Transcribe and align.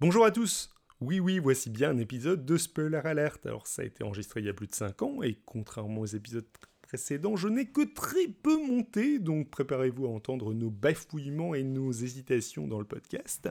Bonjour 0.00 0.24
à 0.24 0.30
tous 0.30 0.70
Oui, 1.02 1.20
oui, 1.20 1.38
voici 1.38 1.68
bien 1.68 1.90
un 1.90 1.98
épisode 1.98 2.46
de 2.46 2.56
Spoiler 2.56 3.02
Alert. 3.04 3.44
Alors, 3.44 3.66
ça 3.66 3.82
a 3.82 3.84
été 3.84 4.02
enregistré 4.02 4.40
il 4.40 4.46
y 4.46 4.48
a 4.48 4.54
plus 4.54 4.66
de 4.66 4.74
5 4.74 5.02
ans, 5.02 5.22
et 5.22 5.38
contrairement 5.44 6.00
aux 6.00 6.06
épisodes 6.06 6.46
je 6.96 7.48
n'ai 7.48 7.66
que 7.66 7.82
très 7.82 8.28
peu 8.28 8.56
monté, 8.56 9.18
donc 9.18 9.50
préparez-vous 9.50 10.06
à 10.06 10.10
entendre 10.10 10.54
nos 10.54 10.70
bafouillements 10.70 11.54
et 11.54 11.62
nos 11.62 11.92
hésitations 11.92 12.66
dans 12.66 12.78
le 12.78 12.84
podcast. 12.84 13.48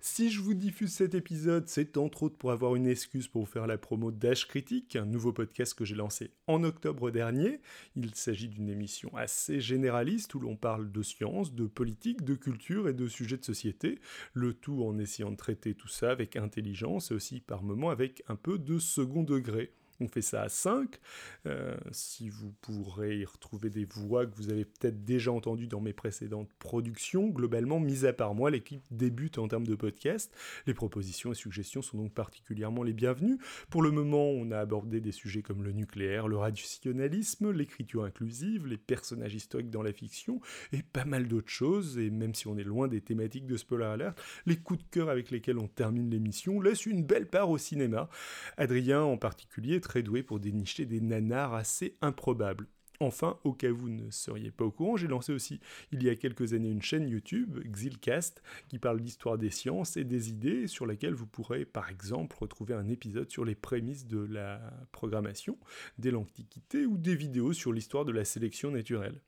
Si 0.00 0.30
je 0.30 0.40
vous 0.40 0.54
diffuse 0.54 0.92
cet 0.92 1.14
épisode, 1.14 1.68
c'est 1.68 1.96
entre 1.96 2.24
autres 2.24 2.36
pour 2.36 2.52
avoir 2.52 2.76
une 2.76 2.86
excuse 2.86 3.28
pour 3.28 3.48
faire 3.48 3.66
la 3.66 3.78
promo 3.78 4.10
d'H 4.10 4.46
Critique, 4.48 4.96
un 4.96 5.04
nouveau 5.04 5.32
podcast 5.32 5.74
que 5.74 5.84
j'ai 5.84 5.94
lancé 5.94 6.30
en 6.46 6.64
octobre 6.64 7.10
dernier. 7.10 7.60
Il 7.96 8.14
s'agit 8.14 8.48
d'une 8.48 8.68
émission 8.68 9.14
assez 9.16 9.60
généraliste 9.60 10.34
où 10.34 10.40
l'on 10.40 10.56
parle 10.56 10.90
de 10.90 11.02
science, 11.02 11.54
de 11.54 11.66
politique, 11.66 12.24
de 12.24 12.34
culture 12.34 12.88
et 12.88 12.94
de 12.94 13.08
sujets 13.08 13.36
de 13.36 13.44
société, 13.44 13.98
le 14.32 14.54
tout 14.54 14.82
en 14.84 14.98
essayant 14.98 15.30
de 15.30 15.36
traiter 15.36 15.74
tout 15.74 15.88
ça 15.88 16.10
avec 16.10 16.36
intelligence 16.36 17.10
et 17.10 17.14
aussi 17.14 17.40
par 17.40 17.62
moments 17.62 17.90
avec 17.90 18.22
un 18.28 18.36
peu 18.36 18.58
de 18.58 18.78
second 18.78 19.22
degré. 19.22 19.72
On 20.00 20.08
fait 20.08 20.22
ça 20.22 20.42
à 20.42 20.48
5. 20.48 20.98
Euh, 21.46 21.76
si 21.92 22.30
vous 22.30 22.52
pourrez 22.62 23.18
y 23.18 23.24
retrouver 23.24 23.68
des 23.68 23.84
voix 23.84 24.26
que 24.26 24.34
vous 24.34 24.50
avez 24.50 24.64
peut-être 24.64 25.04
déjà 25.04 25.30
entendues 25.30 25.66
dans 25.66 25.80
mes 25.80 25.92
précédentes 25.92 26.48
productions, 26.58 27.28
globalement, 27.28 27.80
mis 27.80 28.06
à 28.06 28.12
part 28.12 28.34
moi, 28.34 28.50
l'équipe 28.50 28.82
débute 28.90 29.38
en 29.38 29.46
termes 29.46 29.66
de 29.66 29.74
podcast. 29.74 30.34
Les 30.66 30.74
propositions 30.74 31.32
et 31.32 31.34
suggestions 31.34 31.82
sont 31.82 31.98
donc 31.98 32.14
particulièrement 32.14 32.82
les 32.82 32.94
bienvenues. 32.94 33.38
Pour 33.68 33.82
le 33.82 33.90
moment, 33.90 34.30
on 34.30 34.50
a 34.50 34.58
abordé 34.58 35.00
des 35.00 35.12
sujets 35.12 35.42
comme 35.42 35.62
le 35.62 35.72
nucléaire, 35.72 36.28
le 36.28 36.38
radiotionalisme, 36.38 37.50
l'écriture 37.50 38.04
inclusive, 38.04 38.66
les 38.66 38.78
personnages 38.78 39.34
historiques 39.34 39.70
dans 39.70 39.82
la 39.82 39.92
fiction, 39.92 40.40
et 40.72 40.82
pas 40.82 41.04
mal 41.04 41.28
d'autres 41.28 41.50
choses. 41.50 41.98
Et 41.98 42.10
même 42.10 42.34
si 42.34 42.46
on 42.46 42.56
est 42.56 42.64
loin 42.64 42.88
des 42.88 43.02
thématiques 43.02 43.46
de 43.46 43.56
Spoiler 43.56 43.84
Alert, 43.84 44.18
les 44.46 44.56
coups 44.56 44.82
de 44.82 44.88
cœur 44.90 45.10
avec 45.10 45.30
lesquels 45.30 45.58
on 45.58 45.68
termine 45.68 46.10
l'émission 46.10 46.60
laissent 46.60 46.86
une 46.86 47.04
belle 47.04 47.26
part 47.26 47.50
au 47.50 47.58
cinéma. 47.58 48.08
Adrien 48.56 49.02
en 49.02 49.16
particulier 49.16 49.80
doué 49.98 50.22
pour 50.22 50.40
dénicher 50.40 50.86
des 50.86 51.00
nanars 51.00 51.54
assez 51.54 51.96
improbables. 52.00 52.66
Enfin, 53.02 53.38
au 53.44 53.54
cas 53.54 53.70
où 53.70 53.76
vous 53.76 53.88
ne 53.88 54.10
seriez 54.10 54.50
pas 54.50 54.66
au 54.66 54.70
courant, 54.70 54.96
j'ai 54.96 55.06
lancé 55.06 55.32
aussi 55.32 55.58
il 55.90 56.02
y 56.02 56.10
a 56.10 56.16
quelques 56.16 56.52
années 56.52 56.70
une 56.70 56.82
chaîne 56.82 57.08
YouTube, 57.08 57.58
Xilcast, 57.64 58.42
qui 58.68 58.78
parle 58.78 59.00
d'histoire 59.00 59.38
des 59.38 59.48
sciences 59.48 59.96
et 59.96 60.04
des 60.04 60.28
idées, 60.28 60.66
sur 60.66 60.84
laquelle 60.84 61.14
vous 61.14 61.26
pourrez 61.26 61.64
par 61.64 61.88
exemple 61.88 62.36
retrouver 62.38 62.74
un 62.74 62.88
épisode 62.88 63.30
sur 63.30 63.46
les 63.46 63.54
prémices 63.54 64.06
de 64.06 64.18
la 64.18 64.60
programmation 64.92 65.56
dès 65.98 66.10
l'Antiquité 66.10 66.84
ou 66.84 66.98
des 66.98 67.14
vidéos 67.14 67.54
sur 67.54 67.72
l'histoire 67.72 68.04
de 68.04 68.12
la 68.12 68.26
sélection 68.26 68.70
naturelle. 68.70 69.18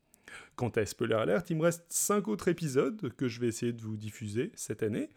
Quant 0.54 0.70
à 0.70 0.84
Spoiler 0.84 1.14
Alert, 1.14 1.48
il 1.48 1.56
me 1.56 1.62
reste 1.62 1.84
5 1.88 2.28
autres 2.28 2.48
épisodes 2.48 3.12
que 3.16 3.28
je 3.28 3.40
vais 3.40 3.48
essayer 3.48 3.72
de 3.72 3.80
vous 3.80 3.96
diffuser 3.96 4.52
cette 4.54 4.82
année. 4.82 5.08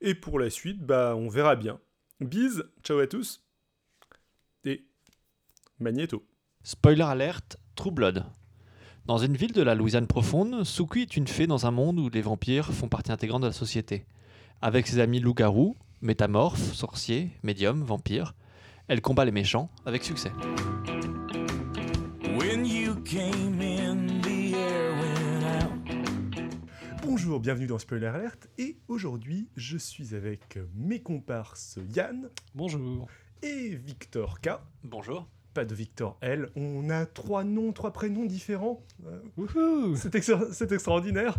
Et 0.00 0.14
pour 0.14 0.38
la 0.38 0.50
suite, 0.50 0.80
bah 0.80 1.14
on 1.16 1.28
verra 1.28 1.56
bien. 1.56 1.80
Bise, 2.20 2.64
ciao 2.82 2.98
à 2.98 3.06
tous 3.06 3.45
Magneto. 5.78 6.24
Spoiler 6.62 7.02
alerte, 7.04 7.58
True 7.74 7.90
Blood. 7.90 8.24
Dans 9.04 9.18
une 9.18 9.36
ville 9.36 9.52
de 9.52 9.62
la 9.62 9.74
Louisiane 9.74 10.06
profonde, 10.06 10.64
Suki 10.64 11.02
est 11.02 11.16
une 11.16 11.28
fée 11.28 11.46
dans 11.46 11.66
un 11.66 11.70
monde 11.70 11.98
où 11.98 12.08
les 12.08 12.22
vampires 12.22 12.72
font 12.72 12.88
partie 12.88 13.12
intégrante 13.12 13.42
de 13.42 13.46
la 13.46 13.52
société. 13.52 14.06
Avec 14.62 14.86
ses 14.86 14.98
amis 14.98 15.20
loups-garous, 15.20 15.76
métamorphes, 16.00 16.72
sorciers, 16.72 17.30
médiums, 17.42 17.82
vampires, 17.84 18.34
elle 18.88 19.00
combat 19.00 19.24
les 19.24 19.32
méchants 19.32 19.70
avec 19.84 20.02
succès. 20.02 20.32
Bonjour, 27.02 27.40
bienvenue 27.40 27.66
dans 27.66 27.78
Spoiler 27.78 28.06
Alert 28.06 28.48
et 28.58 28.78
aujourd'hui 28.88 29.48
je 29.56 29.76
suis 29.76 30.14
avec 30.14 30.58
mes 30.74 31.00
comparses 31.00 31.78
Yann. 31.94 32.28
Bonjour. 32.54 33.08
Et 33.42 33.74
Victor 33.74 34.40
K. 34.40 34.50
Bonjour 34.84 35.26
pas 35.52 35.64
de 35.64 35.74
Victor 35.74 36.18
L. 36.20 36.50
On 36.54 36.90
a 36.90 37.06
trois 37.06 37.42
noms, 37.42 37.72
trois 37.72 37.90
prénoms 37.90 38.26
différents. 38.26 38.84
Euh, 39.06 39.94
c'est 39.96 40.70
extraordinaire. 40.70 41.38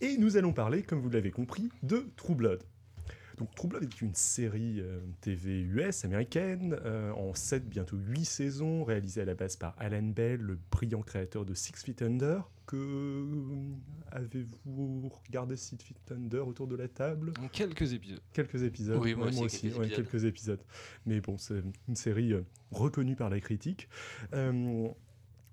Et 0.00 0.16
nous 0.16 0.38
allons 0.38 0.54
parler, 0.54 0.82
comme 0.82 1.00
vous 1.00 1.10
l'avez 1.10 1.30
compris, 1.30 1.68
de 1.82 2.08
True 2.16 2.34
Blood. 2.34 2.62
Donc 3.38 3.54
True 3.54 3.68
Blood 3.68 3.84
est 3.84 4.02
une 4.02 4.14
série 4.14 4.80
euh, 4.80 4.98
TV 5.20 5.60
US 5.60 6.04
américaine 6.04 6.76
euh, 6.84 7.12
en 7.12 7.34
7, 7.34 7.68
bientôt 7.68 7.96
8 7.96 8.24
saisons, 8.24 8.82
réalisée 8.82 9.20
à 9.20 9.24
la 9.24 9.34
base 9.34 9.56
par 9.56 9.76
Alan 9.78 10.02
Bell, 10.02 10.40
le 10.40 10.58
brillant 10.72 11.02
créateur 11.02 11.44
de 11.44 11.54
Six 11.54 11.84
Feet 11.84 12.02
Under. 12.02 12.50
Que 12.66 12.76
euh, 12.76 13.24
avez-vous 14.10 15.08
regardé 15.26 15.56
Six 15.56 15.78
Feet 15.78 16.12
Under 16.12 16.46
autour 16.46 16.66
de 16.66 16.74
la 16.74 16.88
table? 16.88 17.32
Quelques 17.52 17.92
épisodes. 17.92 18.20
Quelques 18.32 18.62
épisodes. 18.64 18.98
Oui, 19.00 19.14
moi, 19.14 19.28
aussi, 19.28 19.70
quelques, 19.94 20.24
épisodes. 20.24 20.60
Mais 21.06 21.20
bon, 21.20 21.38
c'est 21.38 21.62
une 21.88 21.96
série 21.96 22.34
reconnue 22.72 23.14
par 23.14 23.30
la 23.30 23.38
critique. 23.38 23.88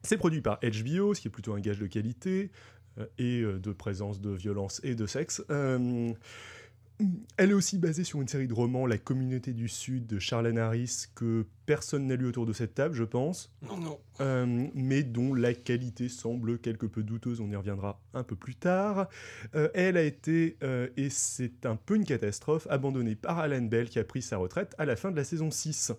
c'est 0.02 0.18
produit 0.18 0.42
par 0.42 0.60
HBO, 0.60 1.14
ce 1.14 1.22
qui 1.22 1.28
est 1.28 1.32
plutôt 1.32 1.54
un 1.54 1.60
gage 1.60 1.80
de 1.80 1.88
qualité 1.88 2.50
et 3.20 3.44
de 3.44 3.72
présence 3.72 4.20
de 4.20 4.32
violence 4.32 4.82
et 4.84 4.96
de 4.96 5.06
sexe. 5.06 5.44
Elle 7.38 7.52
est 7.52 7.56
aussi 7.56 7.78
basée 7.78 8.04
sur 8.04 8.22
une 8.22 8.28
série 8.28 8.48
de 8.48 8.54
romans, 8.54 8.86
La 8.86 8.98
communauté 8.98 9.54
du 9.54 9.68
Sud 9.68 10.08
de 10.08 10.20
Charlene 10.20 10.58
Harris, 10.58 11.06
que 11.14 11.46
personne 11.66 12.08
n'a 12.08 12.16
lu 12.16 12.26
autour 12.28 12.46
de 12.46 12.54
cette 12.54 12.74
table, 12.74 12.96
je 12.96 13.04
pense. 13.04 13.52
Non, 13.68 13.78
non. 13.78 14.00
Euh, 14.22 14.68
mais 14.74 15.04
dont 15.04 15.34
la 15.34 15.54
qualité 15.54 16.08
semble 16.08 16.60
quelque 16.60 16.86
peu 16.86 17.04
douteuse, 17.04 17.42
on 17.42 17.50
y 17.50 17.56
reviendra 17.56 18.02
un 18.14 18.24
peu 18.24 18.36
plus 18.36 18.56
tard. 18.56 19.10
Euh, 19.56 19.70
elle 19.74 19.98
a 19.98 20.04
été, 20.04 20.58
euh, 20.64 20.88
et 20.96 21.10
c'est 21.10 21.66
un 21.66 21.76
peu 21.76 21.96
une 21.96 22.06
catastrophe, 22.06 22.68
abandonnée 22.70 23.16
par 23.16 23.40
Alan 23.40 23.62
Bell 23.62 23.90
qui 23.90 24.00
a 24.00 24.04
pris 24.04 24.22
sa 24.22 24.38
retraite 24.38 24.74
à 24.78 24.86
la 24.86 24.96
fin 24.96 25.12
de 25.12 25.18
la 25.18 25.26
saison 25.26 25.52
6. 25.52 25.92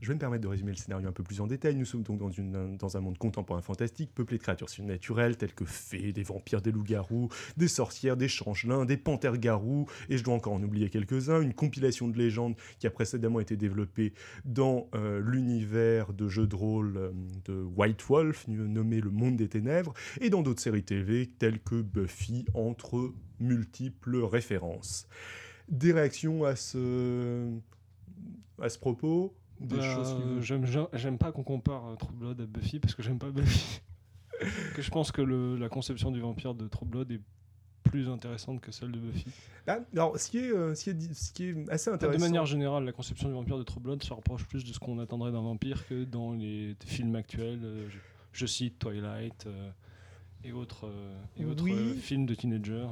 Je 0.00 0.06
vais 0.06 0.14
me 0.14 0.20
permettre 0.20 0.42
de 0.42 0.48
résumer 0.48 0.70
le 0.70 0.76
scénario 0.76 1.08
un 1.08 1.12
peu 1.12 1.24
plus 1.24 1.40
en 1.40 1.48
détail. 1.48 1.74
Nous 1.74 1.84
sommes 1.84 2.04
donc 2.04 2.20
dans, 2.20 2.96
un 2.96 3.00
monde 3.00 3.18
contemporain 3.18 3.62
fantastique, 3.62 4.14
peuplé 4.14 4.38
de 4.38 4.42
créatures 4.42 4.70
surnaturelles 4.70 5.36
telles 5.36 5.54
que 5.54 5.64
fées, 5.64 6.12
des 6.12 6.22
vampires, 6.22 6.62
des 6.62 6.70
loups-garous, 6.70 7.28
des 7.56 7.66
sorcières, 7.66 8.16
des 8.16 8.28
changelins, 8.28 8.84
des 8.84 8.96
panthères-garous, 8.96 9.86
et 10.08 10.16
je 10.16 10.22
dois 10.22 10.34
encore 10.34 10.52
en 10.52 10.62
oublier 10.62 10.88
quelques-uns. 10.88 11.40
Une 11.40 11.52
compilation 11.52 12.06
de 12.06 12.16
légendes 12.16 12.54
qui 12.78 12.86
a 12.86 12.90
précédemment 12.90 13.40
été 13.40 13.56
développée 13.56 14.12
dans 14.44 14.88
euh, 14.94 15.20
l'univers 15.20 16.12
de 16.12 16.28
jeux 16.28 16.46
de 16.46 16.54
rôle 16.54 16.96
euh, 16.96 17.10
de 17.46 17.62
White 17.62 18.02
Wolf, 18.08 18.46
nommé 18.46 19.00
Le 19.00 19.10
Monde 19.10 19.36
des 19.36 19.48
Ténèbres, 19.48 19.94
et 20.20 20.30
dans 20.30 20.42
d'autres 20.42 20.62
séries 20.62 20.84
TV 20.84 21.26
telles 21.26 21.60
que 21.60 21.82
Buffy, 21.82 22.44
entre 22.54 23.12
multiples 23.40 24.22
références. 24.22 25.08
Des 25.68 25.92
réactions 25.92 26.44
à 26.44 26.54
ce, 26.54 27.50
à 28.60 28.68
ce 28.68 28.78
propos? 28.78 29.34
Bah, 29.60 29.76
j'aime 30.40 31.18
pas 31.18 31.32
qu'on 31.32 31.42
compare 31.42 31.86
euh, 31.86 31.96
True 31.96 32.14
Blood 32.14 32.40
à 32.40 32.46
Buffy 32.46 32.78
parce 32.78 32.94
que 32.94 33.02
j'aime 33.02 33.18
pas 33.18 33.30
Buffy. 33.30 33.80
que 34.74 34.82
je 34.82 34.90
pense 34.90 35.10
que 35.10 35.22
la 35.22 35.68
conception 35.68 36.10
du 36.10 36.20
vampire 36.20 36.54
de 36.54 36.68
True 36.68 36.86
Blood 36.86 37.10
est 37.10 37.20
plus 37.82 38.08
intéressante 38.08 38.60
que 38.60 38.70
celle 38.70 38.92
de 38.92 38.98
Buffy. 38.98 39.26
Ah, 39.66 39.78
alors, 39.92 40.18
ce 40.18 40.30
qui, 40.30 40.38
est, 40.38 40.50
euh, 40.50 40.74
ce, 40.74 40.84
qui 40.84 40.90
est, 40.90 41.14
ce 41.14 41.32
qui 41.32 41.44
est 41.46 41.70
assez 41.70 41.90
intéressant. 41.90 42.18
De 42.18 42.22
manière 42.22 42.46
générale, 42.46 42.84
la 42.84 42.92
conception 42.92 43.28
du 43.28 43.34
vampire 43.34 43.58
de 43.58 43.62
True 43.62 43.80
Blood 43.80 44.02
se 44.02 44.12
rapproche 44.12 44.46
plus 44.46 44.64
de 44.64 44.72
ce 44.72 44.78
qu'on 44.78 44.98
attendrait 44.98 45.32
d'un 45.32 45.42
vampire 45.42 45.86
que 45.86 46.04
dans 46.04 46.32
les 46.32 46.76
films 46.84 47.16
actuels. 47.16 47.60
Euh, 47.64 47.88
je, 48.32 48.46
cite 48.46 48.78
Twilight 48.78 49.48
et 50.44 50.52
autres, 50.52 50.86
euh, 50.86 51.14
et 51.36 51.44
autres 51.44 51.68
euh, 51.68 51.94
films 51.94 52.26
de 52.26 52.34
teenagers. 52.34 52.86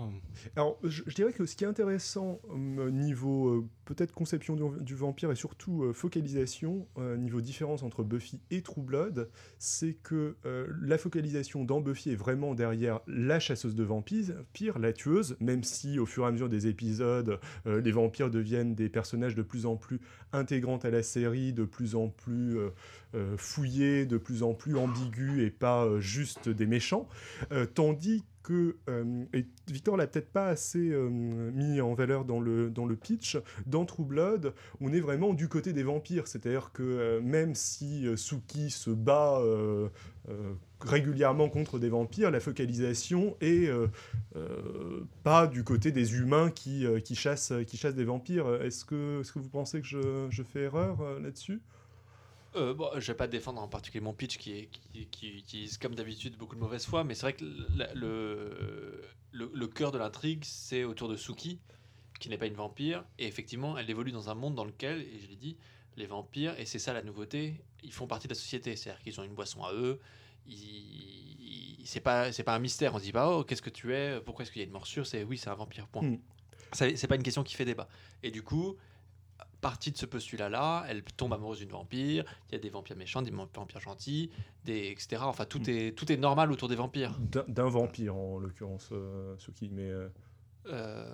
Alors, 0.57 0.79
je, 0.83 1.03
dirais 1.15 1.33
que 1.33 1.47
ce 1.47 1.55
qui 1.55 1.65
est 1.65 1.67
intéressant 1.67 2.41
euh, 2.51 2.91
niveau 2.91 3.69
peut-être 3.85 4.13
conception 4.13 4.57
du, 4.81 4.95
vampire 4.95 5.31
et 5.31 5.37
surtout 5.37 5.93
focalisation, 5.93 6.89
niveau 7.19 7.41
différence 7.41 7.85
entre 7.85 8.03
Buffy 8.03 8.41
et 8.51 8.63
True 8.63 8.83
Blood, 8.83 9.31
c'est 9.59 9.95
que 10.03 10.37
la 10.83 10.99
focalisation 10.99 11.65
dans 11.65 11.81
Buffy 11.81 12.11
est 12.11 12.17
vraiment 12.17 12.55
derrière 12.55 13.01
la 13.07 13.39
chasseuse 13.39 13.77
de 13.77 13.85
vampires, 13.85 14.35
pire, 14.53 14.81
la 14.81 14.93
tueuse, 14.93 15.37
même 15.39 15.63
si 15.63 16.01
au 16.01 16.07
fur 16.07 16.25
et 16.25 16.27
à 16.27 16.33
mesure 16.33 16.49
des 16.49 16.67
épisodes, 16.67 17.39
les 17.65 17.93
vampires 17.93 18.29
deviennent 18.29 18.75
des 18.75 18.89
personnages 18.89 19.37
de 19.37 19.43
plus 19.43 19.67
en 19.67 19.77
plus 19.77 20.01
intégrants 20.33 20.79
à 20.79 20.91
la 20.91 21.05
série, 21.05 21.53
de 21.53 21.65
plus 21.65 21.95
en 21.95 22.09
plus 22.09 22.59
fouillés, 23.37 24.07
de 24.07 24.19
plus 24.19 24.43
en 24.43 24.55
plus 24.55 24.77
ambigus 24.77 25.43
et 25.43 25.51
pas 25.51 25.89
juste 25.99 26.49
des 26.49 26.67
méchants. 26.67 27.09
Euh, 27.53 27.67
tandis 27.67 28.25
que, 28.43 28.77
euh, 28.89 29.25
et 29.33 29.47
Victor 29.69 29.97
l'a 29.97 30.07
peut-être 30.07 30.31
pas 30.31 30.47
assez 30.47 30.91
euh, 30.91 31.09
mis 31.09 31.81
en 31.81 31.95
valeur 31.95 32.25
dans 32.25 32.39
le, 32.39 32.71
dans 32.71 32.87
le 32.87 32.95
pitch, 32.95 33.37
dans 33.67 33.85
True 33.85 34.05
Blood, 34.05 34.55
on 34.81 34.93
est 34.93 35.01
vraiment 35.01 35.35
du 35.35 35.49
côté 35.49 35.73
des 35.73 35.83
vampires. 35.83 36.29
C'est-à-dire 36.29 36.71
que 36.73 37.19
même 37.21 37.55
si 37.55 38.07
Suki 38.17 38.71
se 38.71 38.91
bat 38.91 39.41
régulièrement 40.81 41.49
contre 41.49 41.79
des 41.79 41.89
vampires, 41.89 42.31
la 42.31 42.41
focalisation 42.41 43.37
est 43.41 43.69
pas 45.25 45.47
du 45.49 45.65
côté 45.65 45.91
des 45.91 46.15
humains 46.15 46.51
qui, 46.51 46.87
qui, 47.05 47.17
chassent, 47.17 47.53
qui 47.67 47.77
chassent 47.77 47.97
des 47.97 48.05
vampires. 48.05 48.63
Est-ce 48.63 48.85
que, 48.85 49.23
est 49.23 49.33
que 49.33 49.39
vous 49.41 49.49
pensez 49.49 49.81
que 49.81 49.87
je, 49.87 50.27
je 50.31 50.43
fais 50.45 50.63
erreur 50.63 51.19
là-dessus? 51.21 51.61
Euh, 52.57 52.75
bon, 52.75 52.91
je 52.97 53.07
vais 53.07 53.17
pas 53.17 53.27
défendre 53.27 53.61
en 53.61 53.69
particulier 53.69 54.03
mon 54.03 54.13
pitch 54.13 54.39
qui, 54.39 54.69
qui, 55.11 55.29
utilise 55.29 55.79
comme 55.79 55.95
d'habitude 55.95 56.37
beaucoup 56.37 56.55
de 56.55 56.61
mauvaise 56.61 56.85
foi, 56.85 57.05
mais 57.05 57.15
c'est 57.15 57.23
vrai 57.23 57.33
que 57.35 57.45
le, 57.45 59.03
le, 59.33 59.51
le, 59.53 59.67
cœur 59.67 59.93
de 59.93 59.99
l'intrigue, 59.99 60.45
c'est 60.45 60.85
autour 60.85 61.09
de 61.09 61.17
Suki, 61.17 61.59
qui 62.19 62.29
n'est 62.29 62.39
pas 62.39 62.47
une 62.47 62.55
vampire. 62.55 63.05
Et 63.19 63.27
effectivement, 63.27 63.77
elle 63.79 63.89
évolue 63.91 64.13
dans 64.13 64.31
un 64.31 64.35
monde 64.35 64.55
dans 64.55 64.65
lequel, 64.65 65.03
et 65.03 65.19
je 65.21 65.29
l'ai 65.29 65.37
dit, 65.37 65.57
les 65.97 66.07
vampires, 66.07 66.59
et 66.59 66.67
c'est 66.67 66.79
ça 66.79 66.93
la 66.93 67.03
nouveauté, 67.03 67.61
ils 67.83 67.93
font 67.93 68.07
partie 68.07 68.27
de 68.29 68.33
la 68.33 68.39
société. 68.39 68.77
C'est-à-dire 68.77 69.03
qu'ils 69.03 69.21
ont 69.21 69.25
une 69.25 69.35
boisson 69.35 69.63
à 69.63 69.73
eux. 69.73 70.01
Ils... 70.47 71.83
C'est 71.85 72.01
pas, 72.01 72.33
c'est 72.33 72.43
pas 72.43 72.55
un 72.55 72.59
mystère. 72.59 72.95
On 72.95 72.99
se 72.99 73.05
dit 73.05 73.13
pas, 73.13 73.31
oh, 73.31 73.45
qu'est-ce 73.45 73.63
que 73.63 73.71
tu 73.71 73.95
es? 73.95 74.21
Pourquoi 74.21 74.43
est-ce 74.43 74.51
qu'il 74.51 74.61
y 74.61 74.65
a 74.65 74.67
une 74.67 74.73
morsure? 74.73 75.07
C'est 75.07 75.23
oui, 75.23 75.39
c'est 75.39 75.51
un 75.51 75.55
vampire. 75.55 75.87
Point. 75.87 76.03
Mm. 76.03 76.19
C'est 76.73 77.07
pas 77.07 77.15
une 77.15 77.23
question 77.23 77.45
qui 77.45 77.55
fait 77.55 77.65
débat. 77.65 77.89
Et 78.25 78.31
du 78.33 78.43
coup, 78.43 78.77
partie 79.61 79.91
de 79.93 79.97
ce 79.97 80.07
postulat-là, 80.07 80.85
elle 80.89 81.03
tombe 81.03 81.33
amoureuse 81.33 81.59
d'une 81.59 81.71
vampire. 81.71 82.25
Il 82.49 82.53
y 82.53 82.55
a 82.57 82.59
des 82.59 82.71
vampires 82.71 82.97
méchants, 82.97 83.23
des 83.23 83.31
vampires 83.31 83.81
gentils, 83.81 84.31
des 84.65 84.89
etc. 84.91 85.23
Enfin, 85.25 85.45
tout 85.45 85.61
Mm. 85.61 85.69
est 85.71 85.93
tout 85.97 86.11
est 86.13 86.17
normal 86.17 86.53
autour 86.53 86.69
des 86.69 86.77
vampires. 86.77 87.19
D'un 87.49 87.69
vampire, 87.69 88.15
en 88.17 88.39
l'occurrence, 88.39 88.89
euh, 88.93 89.37
Suki, 89.39 89.69
mais 89.71 89.91
euh, 89.91 90.09
Euh, 90.69 91.07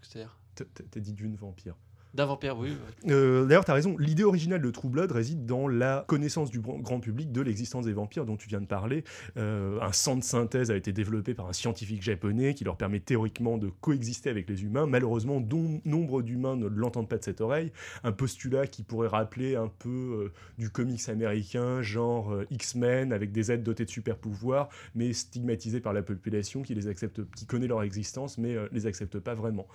C'est-à-dire? 0.00 0.38
t- 0.54 0.64
t- 0.64 0.84
t'as 0.84 1.00
dit 1.00 1.12
d'une 1.12 1.36
vampire. 1.36 1.76
D'un 2.16 2.26
vampire, 2.26 2.58
oui. 2.58 2.76
Euh, 3.08 3.44
D'ailleurs, 3.44 3.64
tu 3.64 3.70
as 3.70 3.74
raison, 3.74 3.96
l'idée 3.98 4.24
originale 4.24 4.62
de 4.62 4.70
True 4.70 4.88
Blood 4.88 5.12
réside 5.12 5.46
dans 5.46 5.68
la 5.68 6.04
connaissance 6.08 6.50
du 6.50 6.60
grand 6.60 6.98
public 6.98 7.30
de 7.30 7.40
l'existence 7.40 7.84
des 7.84 7.92
vampires 7.92 8.24
dont 8.24 8.36
tu 8.36 8.48
viens 8.48 8.60
de 8.60 8.66
parler. 8.66 9.04
Euh, 9.36 9.78
un 9.80 9.92
sang 9.92 10.16
de 10.16 10.24
synthèse 10.24 10.70
a 10.70 10.76
été 10.76 10.92
développé 10.92 11.34
par 11.34 11.46
un 11.46 11.52
scientifique 11.52 12.02
japonais 12.02 12.54
qui 12.54 12.64
leur 12.64 12.76
permet 12.76 13.00
théoriquement 13.00 13.58
de 13.58 13.68
coexister 13.80 14.30
avec 14.30 14.48
les 14.48 14.64
humains. 14.64 14.86
Malheureusement, 14.86 15.40
dont 15.40 15.80
nombre 15.84 16.22
d'humains 16.22 16.56
ne 16.56 16.66
l'entendent 16.66 17.08
pas 17.08 17.18
de 17.18 17.24
cette 17.24 17.40
oreille. 17.40 17.70
Un 18.02 18.12
postulat 18.12 18.66
qui 18.66 18.82
pourrait 18.82 19.08
rappeler 19.08 19.54
un 19.54 19.68
peu 19.68 19.88
euh, 19.88 20.32
du 20.58 20.70
comics 20.70 21.08
américain, 21.08 21.82
genre 21.82 22.34
X-Men, 22.50 23.12
avec 23.12 23.30
des 23.30 23.52
êtres 23.52 23.62
dotés 23.62 23.84
de 23.84 23.90
super 23.90 24.16
pouvoirs, 24.16 24.70
mais 24.94 25.12
stigmatisés 25.12 25.80
par 25.80 25.92
la 25.92 26.02
population 26.02 26.62
qui 26.62 26.74
les 26.74 26.88
accepte, 26.88 27.20
qui 27.36 27.46
connaît 27.46 27.66
leur 27.66 27.82
existence, 27.82 28.38
mais 28.38 28.56
les 28.72 28.86
accepte 28.86 29.18
pas 29.18 29.34
vraiment. 29.34 29.66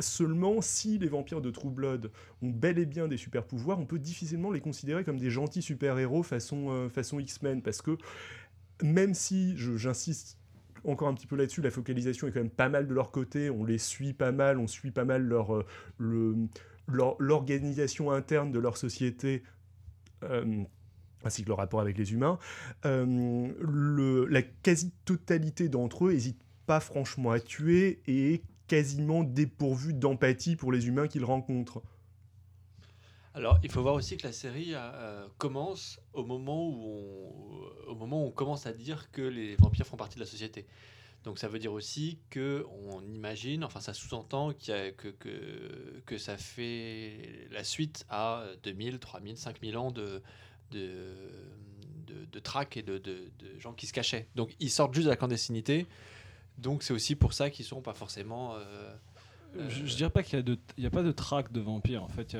Seulement, 0.00 0.60
si 0.62 0.98
les 0.98 1.08
vampires 1.08 1.17
de 1.22 1.50
True 1.50 1.70
Blood 1.70 2.10
ont 2.42 2.50
bel 2.50 2.78
et 2.78 2.86
bien 2.86 3.08
des 3.08 3.16
super 3.16 3.44
pouvoirs, 3.44 3.78
on 3.78 3.86
peut 3.86 3.98
difficilement 3.98 4.50
les 4.50 4.60
considérer 4.60 5.04
comme 5.04 5.18
des 5.18 5.30
gentils 5.30 5.62
super-héros 5.62 6.22
façon, 6.22 6.70
euh, 6.70 6.88
façon 6.88 7.18
X-Men, 7.18 7.62
parce 7.62 7.82
que 7.82 7.96
même 8.82 9.14
si, 9.14 9.54
j'insiste 9.56 10.38
encore 10.84 11.08
un 11.08 11.14
petit 11.14 11.26
peu 11.26 11.36
là-dessus, 11.36 11.60
la 11.60 11.70
focalisation 11.72 12.28
est 12.28 12.30
quand 12.32 12.40
même 12.40 12.50
pas 12.50 12.68
mal 12.68 12.86
de 12.86 12.94
leur 12.94 13.10
côté, 13.10 13.50
on 13.50 13.64
les 13.64 13.78
suit 13.78 14.12
pas 14.12 14.30
mal, 14.32 14.58
on 14.58 14.66
suit 14.68 14.92
pas 14.92 15.04
mal 15.04 15.22
leur, 15.22 15.54
euh, 15.54 16.46
l'organisation 17.18 18.10
interne 18.10 18.52
de 18.52 18.58
leur 18.58 18.76
société. 18.76 19.42
euh, 20.24 20.64
ainsi 21.24 21.42
que 21.44 21.48
leur 21.48 21.58
rapport 21.58 21.80
avec 21.80 21.96
les 21.98 22.12
humains, 22.12 22.38
euh, 22.86 23.48
le- 23.60 24.24
la 24.26 24.42
quasi-totalité 24.42 25.68
d'entre 25.68 26.06
eux 26.06 26.12
n'hésitent 26.12 26.42
pas 26.66 26.80
franchement 26.80 27.30
à 27.30 27.38
tuer 27.40 28.00
et 28.08 28.42
quasiment 28.68 29.24
dépourvu 29.24 29.94
d'empathie 29.94 30.54
pour 30.54 30.70
les 30.70 30.86
humains 30.86 31.08
qu'ils 31.08 31.24
rencontrent. 31.24 31.82
Alors, 33.34 33.58
il 33.62 33.70
faut 33.70 33.82
voir 33.82 33.94
aussi 33.94 34.16
que 34.16 34.26
la 34.26 34.32
série 34.32 34.72
euh, 34.74 35.26
commence 35.38 36.00
au 36.12 36.24
moment 36.24 36.68
où 36.68 37.70
on, 37.86 37.90
au 37.90 37.94
moment 37.94 38.24
où 38.24 38.26
on 38.28 38.30
commence 38.30 38.66
à 38.66 38.72
dire 38.72 39.10
que 39.10 39.22
les 39.22 39.54
vampires 39.56 39.86
font 39.86 39.96
partie 39.96 40.16
de 40.16 40.20
la 40.20 40.26
société. 40.26 40.66
Donc, 41.24 41.38
ça 41.38 41.48
veut 41.48 41.58
dire 41.58 41.72
aussi 41.72 42.18
que 42.30 42.66
on 42.90 43.02
imagine, 43.02 43.64
enfin, 43.64 43.80
ça 43.80 43.94
sous-entend 43.94 44.52
qu'il 44.52 44.94
que, 44.96 45.14
que, 46.04 46.18
ça 46.18 46.36
fait 46.36 47.48
la 47.50 47.64
suite 47.64 48.06
à 48.08 48.44
2000, 48.62 48.98
3000, 48.98 49.36
5000 49.36 49.76
ans 49.76 49.90
de, 49.90 50.22
de, 50.70 51.14
de, 52.06 52.24
de 52.24 52.38
traques 52.38 52.76
et 52.76 52.82
de, 52.82 52.98
de 52.98 53.30
gens 53.58 53.72
qui 53.72 53.86
se 53.86 53.92
cachaient. 53.92 54.26
Donc, 54.34 54.54
ils 54.58 54.70
sortent 54.70 54.94
juste 54.94 55.06
de 55.06 55.10
la 55.10 55.16
clandestinité. 55.16 55.86
Donc, 56.58 56.82
c'est 56.82 56.92
aussi 56.92 57.14
pour 57.14 57.32
ça 57.32 57.50
qu'ils 57.50 57.64
sont 57.64 57.80
pas 57.80 57.94
forcément. 57.94 58.54
euh, 58.56 58.94
Je, 59.68 59.86
je 59.86 59.96
dirais 59.96 60.10
pas 60.10 60.22
qu'il 60.22 60.44
y 60.76 60.86
a, 60.86 60.90
pas 60.90 61.02
de 61.02 61.12
traque 61.12 61.52
de 61.52 61.60
vampires. 61.60 62.02
En 62.02 62.08
fait, 62.08 62.36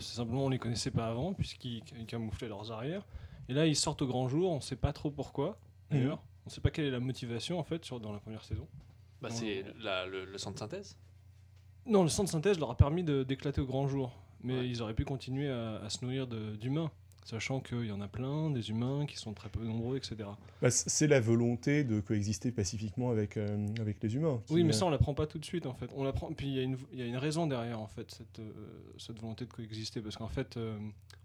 c'est 0.00 0.14
simplement 0.16 0.46
on 0.46 0.48
les 0.48 0.58
connaissait 0.58 0.90
pas 0.90 1.06
avant 1.08 1.32
puisqu'ils 1.34 1.82
ils 1.98 2.06
camouflaient 2.06 2.48
leurs 2.48 2.72
arrières. 2.72 3.06
Et 3.48 3.54
là, 3.54 3.66
ils 3.66 3.76
sortent 3.76 4.02
au 4.02 4.06
grand 4.06 4.28
jour. 4.28 4.50
On 4.50 4.60
sait 4.60 4.76
pas 4.76 4.92
trop 4.92 5.10
pourquoi. 5.10 5.58
D'ailleurs, 5.90 6.22
on 6.46 6.50
sait 6.50 6.60
pas 6.60 6.70
quelle 6.70 6.86
est 6.86 6.90
la 6.90 7.00
motivation 7.00 7.58
en 7.58 7.62
fait 7.64 7.84
sur, 7.84 8.00
dans 8.00 8.12
la 8.12 8.18
première 8.18 8.44
saison. 8.44 8.66
bah, 9.22 9.28
c'est 9.30 9.64
le, 9.78 10.24
le 10.24 10.38
sang 10.38 10.50
de 10.50 10.58
synthèse. 10.58 10.96
Non, 11.86 12.02
le 12.02 12.08
sang 12.08 12.24
de 12.24 12.28
synthèse 12.28 12.58
leur 12.58 12.70
a 12.70 12.76
permis 12.76 13.02
d'éclater 13.04 13.60
au 13.60 13.66
grand 13.66 13.86
jour. 13.88 14.12
Mais 14.42 14.58
Ouais. 14.58 14.68
ils 14.68 14.82
auraient 14.82 14.94
pu 14.94 15.04
continuer 15.04 15.50
à, 15.50 15.76
à 15.76 15.90
se 15.90 16.04
nourrir 16.04 16.26
d'humains, 16.26 16.90
sachant 17.24 17.60
qu'il 17.60 17.84
y 17.86 17.92
en 17.92 18.00
a 18.00 18.08
plein, 18.08 18.50
des 18.50 18.70
humains 18.70 19.04
qui 19.06 19.16
sont 19.16 19.34
très 19.34 19.48
peu 19.50 19.62
nombreux, 19.64 19.96
etc. 19.98 20.16
Bah, 20.62 20.70
c'est 20.70 21.06
la 21.06 21.20
volonté 21.20 21.84
de 21.84 22.00
coexister 22.00 22.50
pacifiquement 22.52 23.10
avec, 23.10 23.36
euh, 23.36 23.66
avec 23.80 24.02
les 24.02 24.14
humains. 24.16 24.40
Oui, 24.50 24.64
mais 24.64 24.72
ça, 24.72 24.86
on 24.86 24.90
l'apprend 24.90 25.14
pas 25.14 25.26
tout 25.26 25.38
de 25.38 25.44
suite, 25.44 25.66
en 25.66 25.74
fait. 25.74 25.90
On 25.94 26.04
l'apprend, 26.04 26.32
puis 26.32 26.46
il 26.48 26.54
y, 26.54 26.58
a 26.58 26.62
une- 26.62 26.78
il 26.92 26.98
y 26.98 27.02
a 27.02 27.06
une 27.06 27.16
raison 27.18 27.46
derrière, 27.46 27.80
en 27.80 27.86
fait, 27.86 28.10
cette, 28.12 28.38
euh, 28.38 28.52
cette 28.98 29.20
volonté 29.20 29.44
de 29.44 29.52
coexister, 29.52 30.00
parce 30.00 30.16
qu'en 30.16 30.28
fait, 30.28 30.56
euh, 30.56 30.78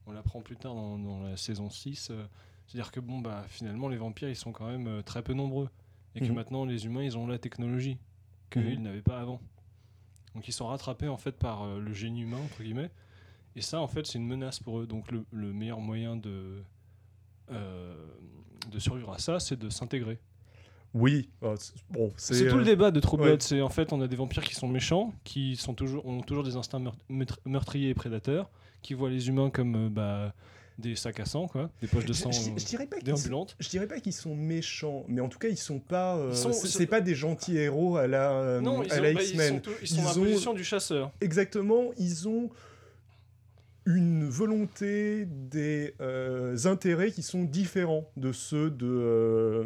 on 0.05 0.11
l'apprend 0.11 0.41
plus 0.41 0.57
tard 0.57 0.75
dans, 0.75 0.97
dans 0.97 1.21
la 1.23 1.37
saison 1.37 1.69
6. 1.69 2.09
euh, 2.11 2.25
C'est-à-dire 2.67 2.91
que, 2.91 2.99
bon, 2.99 3.19
bah, 3.19 3.45
finalement, 3.47 3.87
les 3.89 3.97
vampires, 3.97 4.29
ils 4.29 4.35
sont 4.35 4.51
quand 4.51 4.67
même 4.67 5.03
très 5.03 5.21
peu 5.21 5.33
nombreux. 5.33 5.69
Et 6.15 6.19
que 6.19 6.25
Mhm. 6.25 6.33
maintenant, 6.35 6.65
les 6.65 6.85
humains, 6.85 7.03
ils 7.03 7.17
ont 7.17 7.25
la 7.27 7.37
technologie 7.39 7.97
qu'ils 8.51 8.61
Mhm. 8.77 8.83
n'avaient 8.83 9.01
pas 9.01 9.19
avant. 9.19 9.41
Donc, 10.35 10.47
ils 10.47 10.51
sont 10.53 10.67
rattrapés, 10.67 11.07
en 11.07 11.17
fait, 11.17 11.33
par 11.37 11.77
le 11.79 11.93
génie 11.93 12.21
humain, 12.21 12.37
entre 12.37 12.61
guillemets. 12.63 12.89
Et 13.55 13.61
ça, 13.61 13.79
en 13.79 13.87
fait, 13.87 14.05
c'est 14.07 14.17
une 14.17 14.27
menace 14.27 14.59
pour 14.59 14.79
eux. 14.79 14.87
Donc, 14.87 15.11
le, 15.11 15.23
le 15.31 15.53
meilleur 15.53 15.79
moyen 15.79 16.15
de, 16.15 16.61
euh, 17.51 17.93
de 18.71 18.79
survivre 18.79 19.11
à 19.13 19.19
ça, 19.19 19.39
c'est 19.39 19.57
de 19.57 19.69
s'intégrer. 19.69 20.19
Oui, 20.95 21.29
euh, 21.43 21.55
c'est- 21.57 21.73
bon, 21.89 22.11
c'est. 22.17 22.35
C'est 22.35 22.47
tout 22.47 22.55
le 22.57 22.61
euh, 22.61 22.65
débat 22.65 22.91
de 22.91 22.99
True 22.99 23.17
ouais. 23.19 23.35
C'est 23.39 23.61
en 23.61 23.69
fait, 23.69 23.91
on 23.93 24.01
a 24.01 24.07
des 24.07 24.15
vampires 24.15 24.43
qui 24.43 24.53
sont 24.53 24.67
méchants, 24.67 25.11
qui 25.23 25.55
sont 25.55 25.73
toujours, 25.73 26.05
ont 26.05 26.21
toujours 26.21 26.43
des 26.43 26.55
instincts 26.55 26.79
meurt- 26.79 26.99
meurtri- 27.09 27.39
meurtriers 27.45 27.89
et 27.89 27.93
prédateurs, 27.95 28.49
qui 28.83 28.93
voient 28.93 29.09
les 29.09 29.27
humains 29.27 29.49
comme 29.49 29.89
bah, 29.89 30.35
des 30.77 30.95
sacs 30.95 31.19
à 31.19 31.25
sang, 31.25 31.47
quoi, 31.47 31.71
des 31.81 31.87
poches 31.87 32.05
de 32.05 32.13
je, 32.13 32.19
sang 32.19 32.31
je- 32.31 32.51
euh, 32.51 32.53
je 32.57 32.65
dirais 32.65 32.85
pas 32.85 32.99
déambulantes. 32.99 33.55
je 33.59 33.69
dirais 33.69 33.87
pas 33.87 33.99
qu'ils 33.99 34.13
sont 34.13 34.35
méchants, 34.35 35.03
mais 35.07 35.19
en 35.21 35.29
tout 35.29 35.39
cas, 35.39 35.47
ils 35.47 35.57
sont 35.57 35.79
pas. 35.79 36.15
euh, 36.17 36.31
c'est 36.33 36.85
pas 36.85 37.01
des 37.01 37.15
gentils 37.15 37.57
héros 37.57 37.97
à 37.97 38.05
la, 38.05 38.61
Non, 38.61 38.83
ils, 38.83 38.91
à 38.93 38.97
ont- 38.99 39.01
la 39.01 39.13
bah, 39.13 39.21
ils 39.23 39.29
X-Men. 39.29 39.53
sont, 39.55 39.59
tout- 39.61 39.71
ils 39.81 39.87
sont 39.87 39.95
Ils 39.95 40.03
la 40.03 40.11
ont- 40.11 40.23
position 40.25 40.53
du 40.53 40.63
chasseur. 40.63 41.11
Exactement, 41.21 41.85
ils 41.97 42.27
ont 42.27 42.51
une 43.85 44.29
volonté 44.29 45.25
des 45.25 45.93
euh, 45.99 46.55
intérêts 46.65 47.11
qui 47.11 47.21
sont 47.21 47.43
différents 47.43 48.09
de 48.15 48.31
ceux 48.31 48.71
de, 48.71 48.87
euh, 48.87 49.65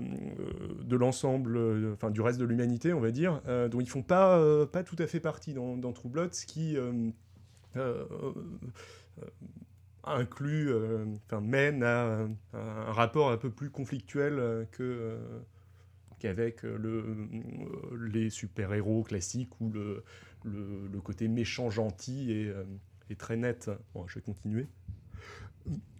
l'ensemble, 0.89 1.55
euh, 1.55 1.93
enfin 1.93 2.09
du 2.09 2.21
reste 2.21 2.39
de 2.39 2.45
l'humanité, 2.45 2.93
on 2.93 2.99
va 2.99 3.11
dire, 3.11 3.41
dont 3.69 3.79
ils 3.79 3.89
font 3.89 4.03
pas, 4.03 4.41
tout 4.85 4.95
à 4.99 5.07
fait 5.07 5.19
partie 5.19 5.53
dans, 5.53 5.77
dans 5.77 5.93
True 5.93 6.09
Blood, 6.09 6.33
ce 6.33 6.45
qui 6.45 6.77
inclut, 10.03 10.71
mène 11.41 11.83
à 11.83 12.27
un 12.53 12.91
rapport 12.91 13.31
un 13.31 13.37
peu 13.37 13.51
plus 13.51 13.69
conflictuel 13.69 14.67
qu'avec 16.19 16.63
le, 16.63 17.03
les 18.11 18.29
super-héros 18.31 19.03
classiques 19.03 19.59
ou 19.61 19.69
le, 19.69 20.03
le, 20.43 20.87
le 20.91 21.01
côté 21.01 21.27
méchant 21.27 21.69
gentil 21.69 22.31
et, 22.31 22.51
et 23.09 23.15
très 23.15 23.37
net. 23.37 23.69
Bon, 23.93 24.07
je 24.07 24.15
vais 24.15 24.21
continuer. 24.21 24.67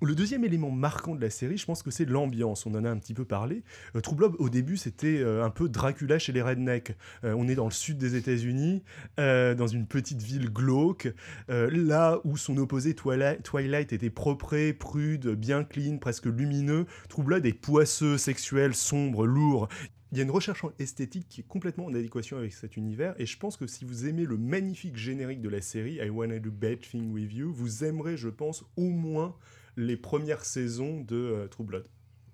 Le 0.01 0.13
deuxième 0.13 0.45
élément 0.45 0.69
marquant 0.69 1.15
de 1.15 1.21
la 1.21 1.29
série, 1.29 1.57
je 1.57 1.65
pense 1.65 1.81
que 1.81 1.91
c'est 1.91 2.05
l'ambiance. 2.05 2.65
On 2.65 2.75
en 2.75 2.85
a 2.85 2.89
un 2.89 2.97
petit 2.97 3.13
peu 3.13 3.25
parlé. 3.25 3.63
Euh, 3.95 4.01
au 4.37 4.49
début, 4.49 4.77
c'était 4.77 5.19
euh, 5.19 5.43
un 5.43 5.49
peu 5.49 5.69
Dracula 5.69 6.19
chez 6.19 6.31
les 6.31 6.41
rednecks. 6.41 6.95
Euh, 7.23 7.33
on 7.37 7.47
est 7.47 7.55
dans 7.55 7.65
le 7.65 7.71
sud 7.71 7.97
des 7.97 8.15
États-Unis, 8.15 8.83
euh, 9.19 9.55
dans 9.55 9.67
une 9.67 9.87
petite 9.87 10.21
ville 10.21 10.51
glauque, 10.51 11.09
là 11.49 12.19
où 12.23 12.37
son 12.37 12.57
opposé 12.57 12.93
Twilight, 12.93 13.93
était 13.93 14.09
propre, 14.09 14.71
prude, 14.71 15.29
bien 15.29 15.63
clean, 15.63 15.97
presque 15.97 16.27
lumineux. 16.27 16.85
True 17.09 17.25
est 17.43 17.53
poisseux, 17.53 18.17
sexuel, 18.17 18.75
sombre, 18.75 19.25
lourd. 19.25 19.67
Il 20.11 20.17
y 20.17 20.21
a 20.21 20.23
une 20.23 20.31
recherche 20.31 20.63
esthétique 20.79 21.27
qui 21.27 21.41
est 21.41 21.47
complètement 21.47 21.85
en 21.85 21.93
adéquation 21.93 22.37
avec 22.37 22.53
cet 22.53 22.77
univers, 22.77 23.13
et 23.19 23.25
je 23.25 23.37
pense 23.37 23.57
que 23.57 23.67
si 23.67 23.83
vous 23.83 24.07
aimez 24.07 24.23
le 24.23 24.37
magnifique 24.37 24.95
générique 24.95 25.41
de 25.41 25.49
la 25.49 25.61
série, 25.61 25.95
I 25.95 26.09
Wanna 26.09 26.39
Do 26.39 26.49
Bad 26.49 26.79
Thing 26.79 27.11
With 27.11 27.33
You, 27.33 27.51
vous 27.51 27.83
aimerez, 27.83 28.15
je 28.15 28.29
pense, 28.29 28.63
au 28.77 28.89
moins 28.89 29.35
les 29.75 29.97
premières 29.97 30.45
saisons 30.45 31.01
de 31.01 31.15
euh, 31.15 31.47
True 31.47 31.65
Blood. 31.65 31.85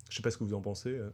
Je 0.10 0.16
sais 0.16 0.22
pas 0.22 0.30
ce 0.30 0.38
que 0.38 0.44
vous 0.44 0.54
en 0.54 0.62
pensez. 0.62 0.90
euh. 0.90 1.10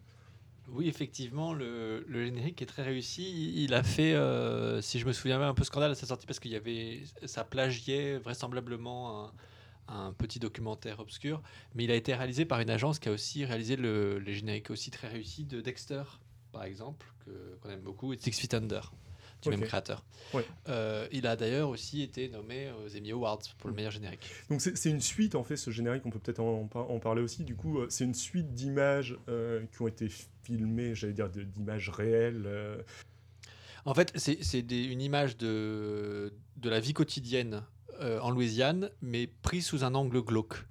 Oui, 0.68 0.88
effectivement, 0.88 1.54
le, 1.54 2.04
générique 2.10 2.62
est 2.62 2.68
très 2.68 2.84
réussi. 2.84 3.54
Il 3.56 3.74
a 3.74 3.82
fait, 3.82 4.14
euh, 4.14 4.82
si 4.82 5.00
je 5.00 5.06
me 5.08 5.14
souviens 5.14 5.40
bien, 5.40 5.50
un 5.50 5.54
peu 5.54 5.64
scandale 5.64 5.92
à 5.92 5.96
sa 5.96 6.06
sortie 6.06 6.28
parce 6.28 6.40
qu'il 6.40 6.52
y 6.52 6.56
avait, 6.56 7.04
ça 7.26 7.44
plagiait 7.44 8.20
vraisemblablement 8.20 9.32
un, 9.88 10.14
petit 10.14 10.38
documentaire 10.40 11.00
obscur, 11.00 11.42
mais 11.74 11.86
il 11.86 11.92
a 11.92 11.96
été 11.96 12.14
réalisé 12.14 12.46
par 12.46 12.60
une 12.60 12.70
agence 12.70 13.00
qui 13.00 13.10
a 13.10 13.12
aussi 13.12 13.46
réalisé 13.46 13.76
le, 13.76 14.20
les 14.20 14.36
génériques 14.36 14.70
aussi 14.70 14.92
très 14.92 15.08
réussis 15.08 15.46
de 15.46 15.62
Dexter, 15.62 16.04
par 16.52 16.64
exemple, 16.64 17.06
que- 17.26 17.56
qu'on 17.62 17.70
aime 17.70 17.82
beaucoup, 17.82 18.14
et 18.14 18.18
Six 18.20 18.32
Feet 18.40 18.54
Under, 18.54 18.92
du 19.42 19.50
même 19.50 19.62
créateur. 19.62 20.04
Ouais. 20.34 20.46
Euh, 20.68 21.08
il 21.12 21.26
a 21.28 21.36
d'ailleurs 21.36 21.70
aussi 21.70 22.02
été 22.02 22.28
nommé 22.30 22.72
aux 22.86 22.96
Emmy 22.98 23.12
Awards 23.12 23.40
pour 23.58 23.70
le 23.70 23.76
meilleur 23.76 23.92
générique. 23.92 24.30
Donc 24.50 24.60
c'est 24.62 24.76
c'est 24.78 24.90
une 24.90 25.00
suite, 25.02 25.36
en 25.36 25.44
fait, 25.44 25.56
ce 25.58 25.72
générique, 25.72 26.06
on 26.06 26.10
peut 26.10 26.20
peut-être 26.20 26.42
en, 26.42 26.68
parler 27.00 27.22
aussi. 27.22 27.44
Du 27.46 27.56
coup, 27.56 27.80
euh, 27.80 27.88
c'est 27.90 28.04
une 28.04 28.14
suite 28.14 28.54
d'images 28.54 29.18
euh, 29.30 29.66
qui 29.72 29.82
ont 29.82 29.88
été 29.88 30.10
filmées, 30.44 30.94
j'allais 30.96 31.14
dire 31.14 31.30
d'images 31.30 31.90
réelles. 31.90 32.44
euh. 32.46 32.82
En 33.86 33.94
fait, 33.94 34.12
c'est 34.18 34.60
une 34.72 35.02
image 35.02 35.38
de, 35.38 36.34
de 36.58 36.70
la 36.70 36.80
vie 36.82 36.94
quotidienne 36.94 37.64
euh, 38.02 38.20
en 38.20 38.30
Louisiane, 38.30 38.90
mais 39.02 39.28
prise 39.28 39.66
sous 39.66 39.84
un 39.86 39.96
angle 39.96 40.22
glauque. 40.22 40.66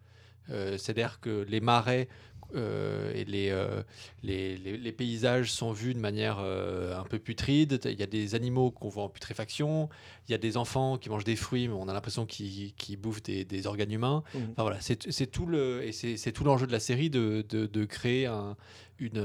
Euh, 0.51 0.77
C'est-à-dire 0.79 1.21
que 1.21 1.43
les 1.49 1.61
marais 1.61 2.09
euh, 2.55 3.13
et 3.15 3.25
les, 3.25 3.51
euh, 3.51 3.83
les, 4.23 4.57
les- 4.57 4.77
les 4.77 4.93
paysages 4.93 5.53
sont 5.53 5.73
vus 5.73 5.95
de 5.95 5.99
manière 5.99 6.39
euh, 6.41 6.99
un 6.99 7.05
peu 7.05 7.19
putride. 7.19 7.81
Il 7.85 7.99
y 7.99 8.03
a 8.03 8.07
des 8.07 8.35
animaux 8.35 8.71
qu'on 8.71 8.89
voit 8.89 9.05
en 9.05 9.09
putréfaction. 9.09 9.89
Il 10.29 10.33
y 10.33 10.35
a 10.35 10.39
des 10.39 10.57
enfants 10.57 10.99
qui 10.99 11.09
mangent 11.11 11.25
des 11.25 11.37
fruits, 11.37 11.69
mais 11.69 11.75
on 11.75 11.89
a 11.89 11.93
l'impression 11.93 12.27
qu'ils 12.27 12.73
bouffent 12.99 13.23
des, 13.23 13.45
des 13.45 13.67
organes 13.67 13.93
humains. 13.93 14.23
Mhm. 14.35 14.41
Enfin, 14.53 14.63
voilà, 14.63 14.79
c'est 14.81 15.27
tout 15.31 15.47
le 15.47 15.83
et 15.85 15.93
c'est 15.93 16.33
tout 16.33 16.45
l'enjeu 16.45 16.67
de 16.67 16.73
la 16.73 16.81
série 16.81 17.11
de, 17.11 17.45
de, 17.49 17.67
de 17.67 17.85
créer 17.85 18.27
un- 18.27 18.57
une, 18.99 19.23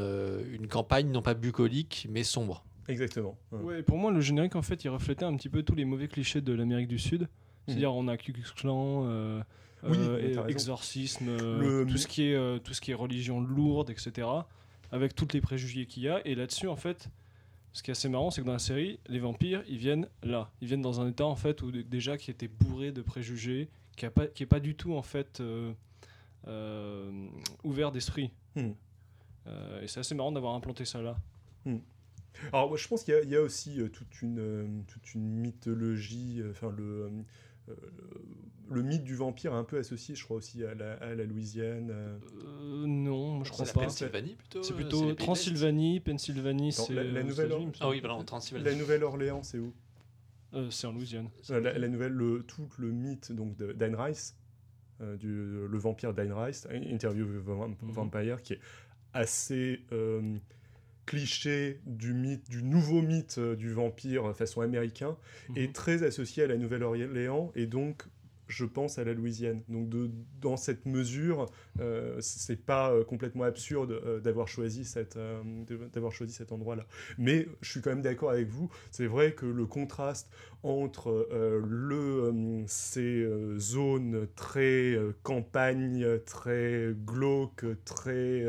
une 0.51 0.67
campagne 0.67 1.09
non 1.11 1.21
pas 1.21 1.33
bucolique 1.33 2.07
mais 2.09 2.23
sombre. 2.23 2.63
Exactement. 2.89 3.37
Ouais. 3.51 3.81
Pour 3.81 3.97
moi, 3.97 4.11
le 4.11 4.19
générique, 4.19 4.55
en 4.57 4.61
fait, 4.61 4.83
il 4.83 4.89
reflétait 4.89 5.23
un 5.23 5.35
petit 5.37 5.47
peu 5.49 5.63
tous 5.63 5.73
les 5.75 5.85
mauvais 5.85 6.09
clichés 6.09 6.41
de 6.41 6.51
l'Amérique 6.53 6.89
du 6.89 6.99
Sud. 6.99 7.29
C'est-à-dire, 7.65 7.93
on 7.95 8.09
a 8.09 8.17
Ku 8.17 8.33
Klux 8.33 8.43
Klan, 8.57 9.05
euh, 9.07 9.41
Oui, 9.91 9.97
euh, 9.99 10.17
exorcisme, 10.51 11.27
euh, 11.29 11.83
Le- 11.83 11.85
tout, 11.91 11.97
ce 11.97 12.07
qui 12.07 12.23
est, 12.23 12.35
euh, 12.35 12.59
tout 12.59 12.73
ce 12.73 12.81
qui 12.81 12.91
est 12.91 12.95
religion 12.95 13.41
lourde, 13.41 13.89
etc. 13.89 14.27
Avec 14.91 15.15
tous 15.15 15.27
les 15.33 15.41
préjugés 15.41 15.85
qu'il 15.85 16.03
y 16.03 16.09
a. 16.09 16.25
Et 16.27 16.35
là-dessus, 16.35 16.67
en 16.67 16.75
fait, 16.75 17.09
ce 17.73 17.81
qui 17.83 17.91
est 17.91 17.93
assez 17.93 18.07
marrant, 18.09 18.29
c'est 18.31 18.41
que 18.41 18.45
dans 18.45 18.53
la 18.53 18.59
série, 18.59 18.99
les 19.07 19.19
vampires, 19.19 19.63
ils 19.67 19.77
viennent 19.77 20.07
là. 20.21 20.51
Ils 20.61 20.67
viennent 20.67 20.81
dans 20.83 21.01
un 21.01 21.09
état, 21.09 21.25
en 21.25 21.35
fait, 21.35 21.61
où 21.63 21.71
déjà 21.71 22.17
qui 22.17 22.31
était 22.31 22.47
bourré 22.47 22.91
de 22.91 23.01
préjugés, 23.01 23.69
qui 23.97 24.05
n'est 24.05 24.11
pas, 24.11 24.27
qui 24.27 24.43
est 24.43 24.47
pas 24.47 24.59
du 24.59 24.75
tout, 24.75 24.93
en 24.93 25.01
fait, 25.01 25.39
euh, 25.41 25.73
euh, 26.47 27.27
ouvert 27.63 27.91
d'esprit. 27.91 28.31
Euh, 29.47 29.81
et 29.81 29.87
c'est 29.87 29.99
assez 29.99 30.15
marrant 30.15 30.31
d'avoir 30.31 30.53
implanté 30.55 30.85
ça 30.85 31.01
là. 31.01 31.17
Alors, 32.51 32.67
moi, 32.69 32.77
je 32.77 32.87
pense 32.87 33.03
qu'il 33.03 33.13
y, 33.13 33.17
a- 33.17 33.21
il 33.23 33.29
y 33.29 33.35
a 33.35 33.41
aussi 33.41 33.79
toute, 33.91 34.21
une, 34.21 34.83
toute 34.87 35.13
une 35.13 35.27
mythologie, 35.39 36.41
enfin, 36.49 36.71
le, 36.75 37.09
euh, 37.69 37.75
le, 38.69 38.81
mythe 38.81 39.03
du 39.03 39.15
vampire 39.15 39.53
est 39.53 39.57
un 39.57 39.63
peu 39.63 39.77
associé, 39.77 40.15
je 40.15 40.23
crois, 40.23 40.37
aussi 40.37 40.63
à 40.63 40.73
la, 40.75 40.93
à 40.95 41.13
la 41.15 41.23
Louisiane. 41.25 41.89
euh. 41.91 42.17
Euh, 42.45 42.85
non, 42.87 43.43
je 43.43 43.51
crois 43.51 43.65
C'est 43.65 43.71
la 43.73 43.81
pas. 43.81 43.85
Pennsylvanie 43.87 44.35
plutôt. 44.35 44.63
C'est 44.63 44.73
euh, 44.73 44.75
plutôt 44.75 45.13
Transylvanie, 45.13 45.99
Pennsylvanie, 45.99 46.71
c'est 46.71 46.93
la- 46.93 47.03
la 47.03 47.21
aux 47.21 47.23
Nouvelle- 47.23 47.45
États-Unis, 47.47 47.63
il 47.63 47.67
me 47.67 47.73
Ah 47.79 47.89
oui, 47.89 47.99
voilà, 47.99 48.15
en 48.15 48.23
Transylvanie. 48.23 48.65
La 48.69 48.75
Nouvelle-Orléans, 48.75 49.43
c'est 49.43 49.59
où? 49.59 49.73
Euh, 50.53 50.69
c'est 50.69 50.85
en 50.87 50.91
Louisiane. 50.93 51.29
La, 51.49 51.59
la 51.77 51.87
nouvelle, 51.87 52.11
le, 52.13 52.43
tout 52.43 52.67
le 52.77 52.91
mythe 52.91 53.31
donc 53.31 53.57
de 53.57 53.73
d'Anne 53.73 53.95
Rice, 53.95 54.35
euh, 55.01 55.17
du, 55.17 55.27
le 55.27 55.77
vampire 55.79 56.13
d'Anne 56.13 56.31
Rice, 56.31 56.67
Interview 56.71 57.25
with 57.25 57.37
a 57.37 57.53
Vamp- 57.53 57.81
Mhm. 57.81 57.91
Vampire, 57.91 58.41
qui 58.43 58.53
est 58.53 58.59
assez 59.13 59.81
euh, 59.91 60.37
cliché 61.05 61.81
du 61.85 62.13
mythe, 62.13 62.49
du 62.49 62.63
nouveau 62.63 63.01
mythe 63.01 63.39
du 63.39 63.71
vampire 63.73 64.35
façon 64.35 64.61
américain, 64.61 65.17
et 65.55 65.67
Mhm. 65.67 65.73
très 65.73 66.03
associé 66.03 66.43
à 66.43 66.47
la 66.47 66.55
Nouvelle-Orléans, 66.57 67.51
et 67.55 67.65
donc 67.65 68.03
je 68.53 68.65
pense 68.65 68.99
à 68.99 69.03
la 69.03 69.13
Louisiane. 69.13 69.63
Donc 69.67 69.89
dans 70.39 70.57
cette 70.57 70.85
mesure, 70.85 71.47
euh, 71.79 72.17
c'est 72.19 72.63
pas 72.65 72.91
euh, 72.91 73.03
complètement 73.03 73.43
absurde 73.43 73.91
euh, 73.91 74.19
d'avoir 74.19 74.47
choisi 74.47 74.83
euh, 75.17 75.41
choisi 76.11 76.33
cet 76.33 76.51
endroit-là. 76.51 76.85
Mais 77.17 77.47
je 77.61 77.71
suis 77.71 77.81
quand 77.81 77.89
même 77.89 78.01
d'accord 78.01 78.29
avec 78.29 78.49
vous. 78.49 78.69
C'est 78.91 79.07
vrai 79.07 79.33
que 79.33 79.45
le 79.45 79.65
contraste 79.65 80.29
entre 80.61 81.27
le, 81.31 82.63
ces 82.67 83.27
zones 83.57 84.27
très 84.35 84.97
campagne, 85.23 86.05
très 86.25 86.93
glauques, 87.05 87.65
très 87.83 88.45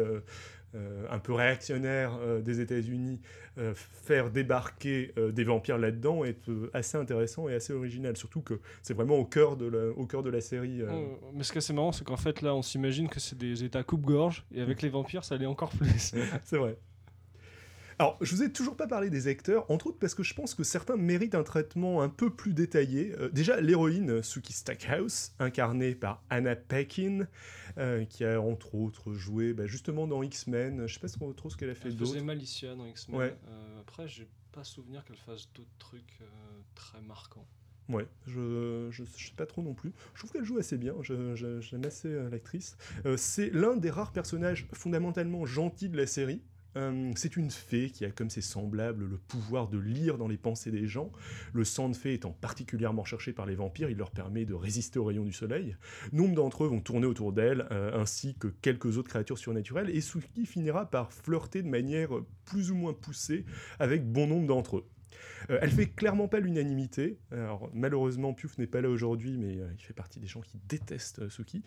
un 1.11 1.19
peu 1.19 1.33
réactionnaires 1.33 2.19
euh, 2.21 2.41
des 2.41 2.61
États-Unis, 2.61 3.21
euh, 3.59 3.73
faire 3.75 4.31
débarquer 4.31 5.13
euh, 5.19 5.31
des 5.31 5.45
vampires 5.45 5.79
là-dedans 5.79 6.25
est 6.25 6.49
euh, 6.49 6.71
assez 6.75 6.97
intéressant 6.99 7.49
et 7.49 7.55
assez 7.55 7.73
original. 7.73 8.17
Surtout 8.17 8.41
que 8.43 8.61
c'est 8.83 8.95
vraiment 8.95 9.17
au 9.17 9.25
cœur 9.25 9.57
de 9.57 9.67
la, 9.67 9.89
au 9.97 10.07
cœur 10.07 10.23
de 10.23 10.31
la 10.31 10.41
série. 10.41 10.83
euh. 10.83 10.89
Euh, 10.91 11.07
mais 11.33 11.45
ce 11.45 11.53
qui 11.53 11.59
est 11.59 11.61
assez 11.61 11.73
marrant, 11.73 11.93
c'est 11.93 12.05
qu'en 12.05 12.17
fait, 12.17 12.43
là, 12.43 12.55
on 12.55 12.63
s'imagine 12.63 13.09
que 13.09 13.21
c'est 13.21 13.39
des 13.39 13.63
états 13.65 13.83
coupe-gorge, 13.85 14.45
et 14.55 14.61
avec 14.61 14.83
les 14.83 14.89
vampires, 14.89 15.25
ça 15.25 15.37
allait 15.37 15.47
encore 15.47 15.71
plus. 15.71 16.15
C'est 16.45 16.57
vrai. 16.59 16.77
Alors, 17.99 18.19
je 18.21 18.35
vous 18.35 18.43
ai 18.43 18.53
toujours 18.53 18.77
pas 18.77 18.87
parlé 18.87 19.09
des 19.11 19.29
acteurs, 19.29 19.71
entre 19.71 19.87
autres 19.89 19.99
parce 19.99 20.15
que 20.15 20.23
je 20.23 20.35
pense 20.35 20.55
que 20.55 20.65
certains 20.65 20.97
méritent 20.97 21.35
un 21.35 21.43
traitement 21.45 22.03
un 22.03 22.09
peu 22.09 22.31
plus 22.31 22.53
détaillé. 22.53 23.15
Euh, 23.19 23.29
déjà, 23.29 23.61
l'héroïne 23.61 24.23
Suki 24.23 24.53
Stackhouse, 24.53 25.33
incarnée 25.39 25.95
par 25.95 26.23
Anna 26.31 26.57
Paquin, 26.57 27.27
euh, 27.79 28.05
qui 28.05 28.25
a 28.25 28.41
entre 28.41 28.75
autres 28.75 29.13
joué 29.15 29.53
bah, 29.53 29.67
justement 29.67 30.07
dans 30.07 30.23
X-Men. 30.23 30.87
Je 30.87 30.95
sais 30.95 31.01
pas 31.01 31.09
trop, 31.09 31.33
trop 31.33 31.51
ce 31.51 31.57
qu'elle 31.57 31.71
a 31.71 31.75
fait 31.75 31.89
Elle 31.89 31.97
d'autre. 31.97 32.13
faisait 32.13 32.25
Malicia 32.25 32.75
dans 32.75 32.87
X-Men. 32.87 33.17
Ouais. 33.19 33.37
Euh, 33.49 33.81
après, 33.81 34.09
j'ai 34.09 34.29
pas 34.53 34.65
souvenir 34.65 35.05
qu'elle 35.05 35.17
fasse 35.17 35.49
d'autres 35.55 35.69
trucs 35.79 36.19
euh, 36.23 36.27
très 36.75 37.01
marquants. 37.01 37.47
Ouais, 37.91 38.07
je, 38.27 38.89
je, 38.91 39.05
je 39.17 39.27
sais 39.27 39.35
pas 39.37 39.45
trop 39.45 39.61
non 39.63 39.75
plus. 39.75 39.93
Je 40.15 40.21
trouve 40.21 40.33
qu'elle 40.33 40.45
joue 40.45 40.57
assez 40.57 40.79
bien, 40.79 40.95
j'aime 41.03 41.85
assez 41.85 42.09
l'actrice. 42.31 42.79
Euh, 43.05 43.19
c'est 43.19 43.51
l'un 43.51 43.77
des 43.77 43.91
rares 43.91 44.13
personnages 44.13 44.67
fondamentalement 44.73 45.45
gentils 45.45 45.91
de 45.91 45.97
la 45.99 46.07
série. 46.07 46.41
Euh, 46.77 47.13
c'est 47.17 47.37
une 47.37 47.51
fée 47.51 47.91
qui 47.91 48.05
a 48.05 48.11
comme 48.11 48.31
ses 48.31 48.41
semblables 48.41 49.05
le 49.05 49.17
pouvoir 49.17 49.69
de 49.69 49.79
lire 49.79 50.19
dans 50.19 50.29
les 50.29 50.37
pensées 50.37 50.71
des 50.71 50.87
gens. 50.87 51.11
Le 51.53 51.65
sang 51.65 51.89
de 51.89 51.97
fée 51.97 52.15
étant 52.15 52.33
particulièrement 52.33 53.05
cherché 53.05 53.33
par 53.33 53.47
les 53.47 53.55
vampires, 53.55 53.91
il 53.91 53.97
leur 53.97 54.11
permet 54.11 54.45
de 54.45 54.55
résister 54.55 54.99
aux 54.99 55.05
rayons 55.05 55.25
du 55.25 55.33
soleil. 55.33 55.77
Nombre 56.13 56.35
d'entre 56.35 56.65
eux 56.65 56.69
vont 56.69 56.81
tourner 56.81 57.07
autour 57.07 57.33
d'elle, 57.33 57.67
euh, 57.71 58.01
ainsi 58.01 58.35
que 58.35 58.49
quelques 58.49 58.99
autres 58.99 59.09
créatures 59.09 59.39
surnaturelles, 59.39 59.91
et 59.91 60.01
Suki 60.01 60.47
finira 60.47 60.91
par 60.91 61.13
flirter 61.13 61.63
de 61.63 61.69
manière 61.69 62.11
plus 62.45 62.71
ou 62.71 62.75
moins 62.75 62.93
poussée 62.93 63.45
avec 63.79 64.05
bon 64.11 64.27
nombre 64.27 64.47
d'entre 64.47 64.79
eux. 64.79 64.85
Euh, 65.51 65.59
elle 65.63 65.71
fait 65.71 65.87
clairement 65.87 66.27
pas 66.27 66.41
l'unanimité. 66.41 67.19
Alors, 67.31 67.71
malheureusement, 67.73 68.33
Piouf 68.33 68.59
n'est 68.59 68.67
pas 68.67 68.81
là 68.81 68.89
aujourd'hui, 68.89 69.37
mais 69.39 69.61
euh, 69.61 69.69
il 69.79 69.85
fait 69.85 69.95
partie 69.95 70.19
des 70.19 70.27
gens 70.27 70.41
qui 70.41 70.59
détestent 70.69 71.29
Suki. 71.29 71.63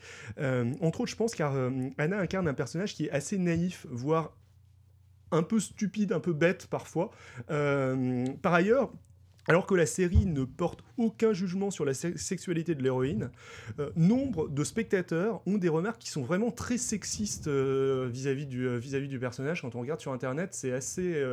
Entre 0.81 1.01
autres, 1.01 1.11
je 1.11 1.15
pense 1.15 1.35
car 1.35 1.53
Anna 1.97 2.19
incarne 2.19 2.47
un 2.47 2.53
personnage 2.53 2.93
qui 2.93 3.05
est 3.05 3.11
assez 3.11 3.37
naïf, 3.37 3.85
voire 3.89 4.35
un 5.31 5.43
peu 5.43 5.59
stupide, 5.59 6.11
un 6.13 6.19
peu 6.19 6.33
bête 6.33 6.67
parfois. 6.67 7.11
Euh, 7.49 8.25
par 8.41 8.53
ailleurs, 8.53 8.91
alors 9.47 9.65
que 9.65 9.75
la 9.75 9.85
série 9.85 10.25
ne 10.25 10.43
porte 10.43 10.83
aucun 10.97 11.33
jugement 11.33 11.71
sur 11.71 11.85
la 11.85 11.93
se- 11.93 12.17
sexualité 12.17 12.75
de 12.75 12.83
l'héroïne, 12.83 13.31
euh, 13.79 13.91
nombre 13.95 14.49
de 14.49 14.63
spectateurs 14.63 15.41
ont 15.45 15.57
des 15.57 15.69
remarques 15.69 16.01
qui 16.01 16.09
sont 16.09 16.23
vraiment 16.23 16.51
très 16.51 16.77
sexistes 16.77 17.47
euh, 17.47 18.05
euh, 18.05 18.07
vis-à-vis 18.07 19.07
du 19.07 19.19
personnage. 19.19 19.61
Quand 19.61 19.75
on 19.75 19.79
regarde 19.79 20.01
sur 20.01 20.11
Internet, 20.11 20.53
c'est 20.53 20.71
assez... 20.71 21.23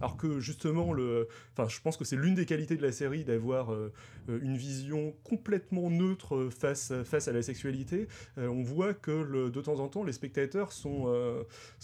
alors 0.00 0.16
que 0.16 0.40
justement, 0.40 0.94
je 0.96 1.80
pense 1.82 1.96
que 1.96 2.04
c'est 2.04 2.16
l'une 2.16 2.34
des 2.34 2.46
qualités 2.46 2.76
de 2.76 2.82
la 2.82 2.92
série 2.92 3.24
d'avoir 3.24 3.72
une 4.28 4.56
vision 4.56 5.14
complètement 5.24 5.90
neutre 5.90 6.48
face, 6.50 6.90
à 6.90 7.32
la 7.32 7.42
sexualité. 7.42 8.08
On 8.36 8.62
voit 8.62 8.94
que 8.94 9.48
de 9.50 9.60
temps 9.60 9.80
en 9.80 9.88
temps, 9.88 10.04
les 10.04 10.12
spectateurs 10.12 10.72
sont, 10.72 11.12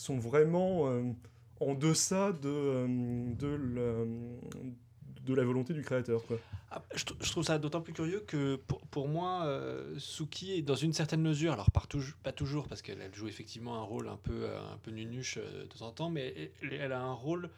vraiment 0.09 1.03
en 1.61 1.75
deçà 1.75 2.33
de, 2.33 2.87
de 5.25 5.35
la 5.35 5.45
volonté 5.45 5.75
du 5.75 5.83
créateur. 5.83 6.23
Quoi. 6.27 6.39
Ah, 6.71 6.83
Je, 6.95 7.05
trou- 7.05 7.17
je 7.21 7.31
trouve 7.31 7.45
ça 7.45 7.59
d'autant 7.59 7.81
plus 7.81 7.93
curieux 7.93 8.21
que 8.21 8.57
pour, 8.57 8.81
pour 8.87 9.09
moi, 9.09 9.45
euh, 9.45 9.99
Suki 9.99 10.53
est 10.53 10.63
dans 10.63 10.77
une 10.77 10.93
certaine 10.93 11.21
mesure, 11.21 11.53
alors 11.53 11.69
touj- 11.89 12.15
pas 12.23 12.33
toujours, 12.33 12.69
parce 12.69 12.81
qu'elle 12.81 13.01
elle 13.01 13.15
joue 13.15 13.29
effectivement 13.29 13.77
un 13.77 13.83
rôle 13.83 14.09
un 14.09 14.17
peu, 14.17 14.45
euh, 14.45 14.61
un 14.73 14.77
peu 14.79 14.91
nunuche 14.93 15.39
euh, 15.39 15.63
de 15.63 15.67
temps 15.67 15.87
en 15.87 15.91
temps, 15.93 16.11
mais 16.11 16.53
elle, 16.63 16.73
elle 16.73 16.93
a 16.93 17.01
un 17.01 17.13
rôle 17.13 17.51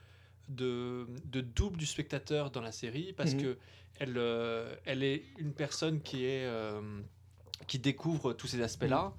de, 0.48 1.06
de 1.26 1.40
double 1.40 1.76
du 1.76 1.86
spectateur 1.86 2.50
dans 2.50 2.62
la 2.62 2.72
série, 2.72 3.12
parce 3.12 3.34
Mhm. 3.34 3.42
que 3.42 3.58
elle, 3.98 4.14
euh, 4.16 4.74
elle 4.86 5.02
est 5.02 5.24
une 5.38 5.52
personne 5.52 6.00
qui, 6.00 6.24
est, 6.24 6.46
euh, 6.46 6.80
qui 7.66 7.78
découvre 7.78 8.32
tous 8.32 8.46
ces 8.46 8.60
aspects-là. 8.62 9.12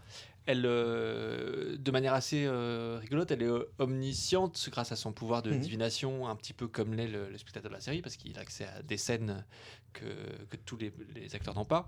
Elle, 0.45 0.65
euh, 0.65 1.77
de 1.77 1.91
manière 1.91 2.13
assez 2.13 2.43
euh, 2.45 2.97
rigolote, 3.01 3.31
elle 3.31 3.43
est 3.43 3.47
euh, 3.47 3.71
omnisciente 3.79 4.67
grâce 4.71 4.91
à 4.91 4.95
son 4.97 5.13
pouvoir 5.13 5.41
de 5.41 5.51
Mhm. 5.51 5.59
divination, 5.59 6.27
un 6.27 6.35
petit 6.35 6.51
peu 6.53 6.67
comme 6.67 6.93
l'est 6.93 7.07
le, 7.07 7.29
le 7.29 7.37
spectateur 7.37 7.69
de 7.71 7.75
la 7.75 7.81
série, 7.81 8.01
parce 8.01 8.17
qu'il 8.17 8.37
a 8.37 8.41
accès 8.41 8.65
à 8.65 8.81
des 8.83 8.97
scènes 8.97 9.45
que, 9.93 10.03
que 10.49 10.57
tous 10.57 10.75
les, 10.75 10.91
les 11.15 11.33
acteurs 11.35 11.55
n'ont 11.55 11.63
pas. 11.65 11.87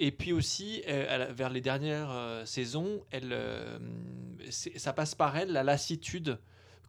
Et 0.00 0.10
puis 0.10 0.32
aussi, 0.32 0.82
vers 0.86 1.50
les 1.50 1.60
dernières 1.60 2.10
euh, 2.10 2.44
saisons, 2.44 3.04
elle, 3.12 3.32
ça 4.50 4.92
passe 4.92 5.14
par 5.14 5.36
elle 5.36 5.52
la 5.52 5.62
lassitude 5.62 6.38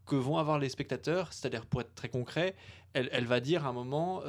que 0.07 0.15
vont 0.15 0.37
avoir 0.37 0.59
les 0.59 0.69
spectateurs, 0.69 1.33
c'est-à-dire 1.33 1.65
pour 1.65 1.81
être 1.81 1.93
très 1.95 2.09
concret, 2.09 2.55
elle, 2.93 3.09
elle 3.11 3.25
va 3.25 3.39
dire 3.39 3.65
à 3.65 3.69
un 3.69 3.73
moment 3.73 4.21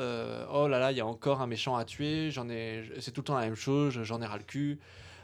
Oh 0.53 0.69
là 0.69 0.79
là, 0.79 0.91
il 0.93 0.99
y 0.99 1.01
a 1.01 1.07
encore 1.07 1.41
un 1.41 1.47
méchant 1.47 1.77
à 1.77 1.85
tuer, 1.85 2.31
j'en 2.31 2.49
ai, 2.49 2.85
c'est 3.01 3.13
tout 3.13 3.21
le 3.21 3.25
temps 3.27 3.35
la 3.39 3.45
même 3.47 3.55
chose, 3.55 4.03
j'en 4.03 4.21
ai 4.23 4.27
ras 4.27 4.39
le 4.39 4.45
cul. 4.45 4.79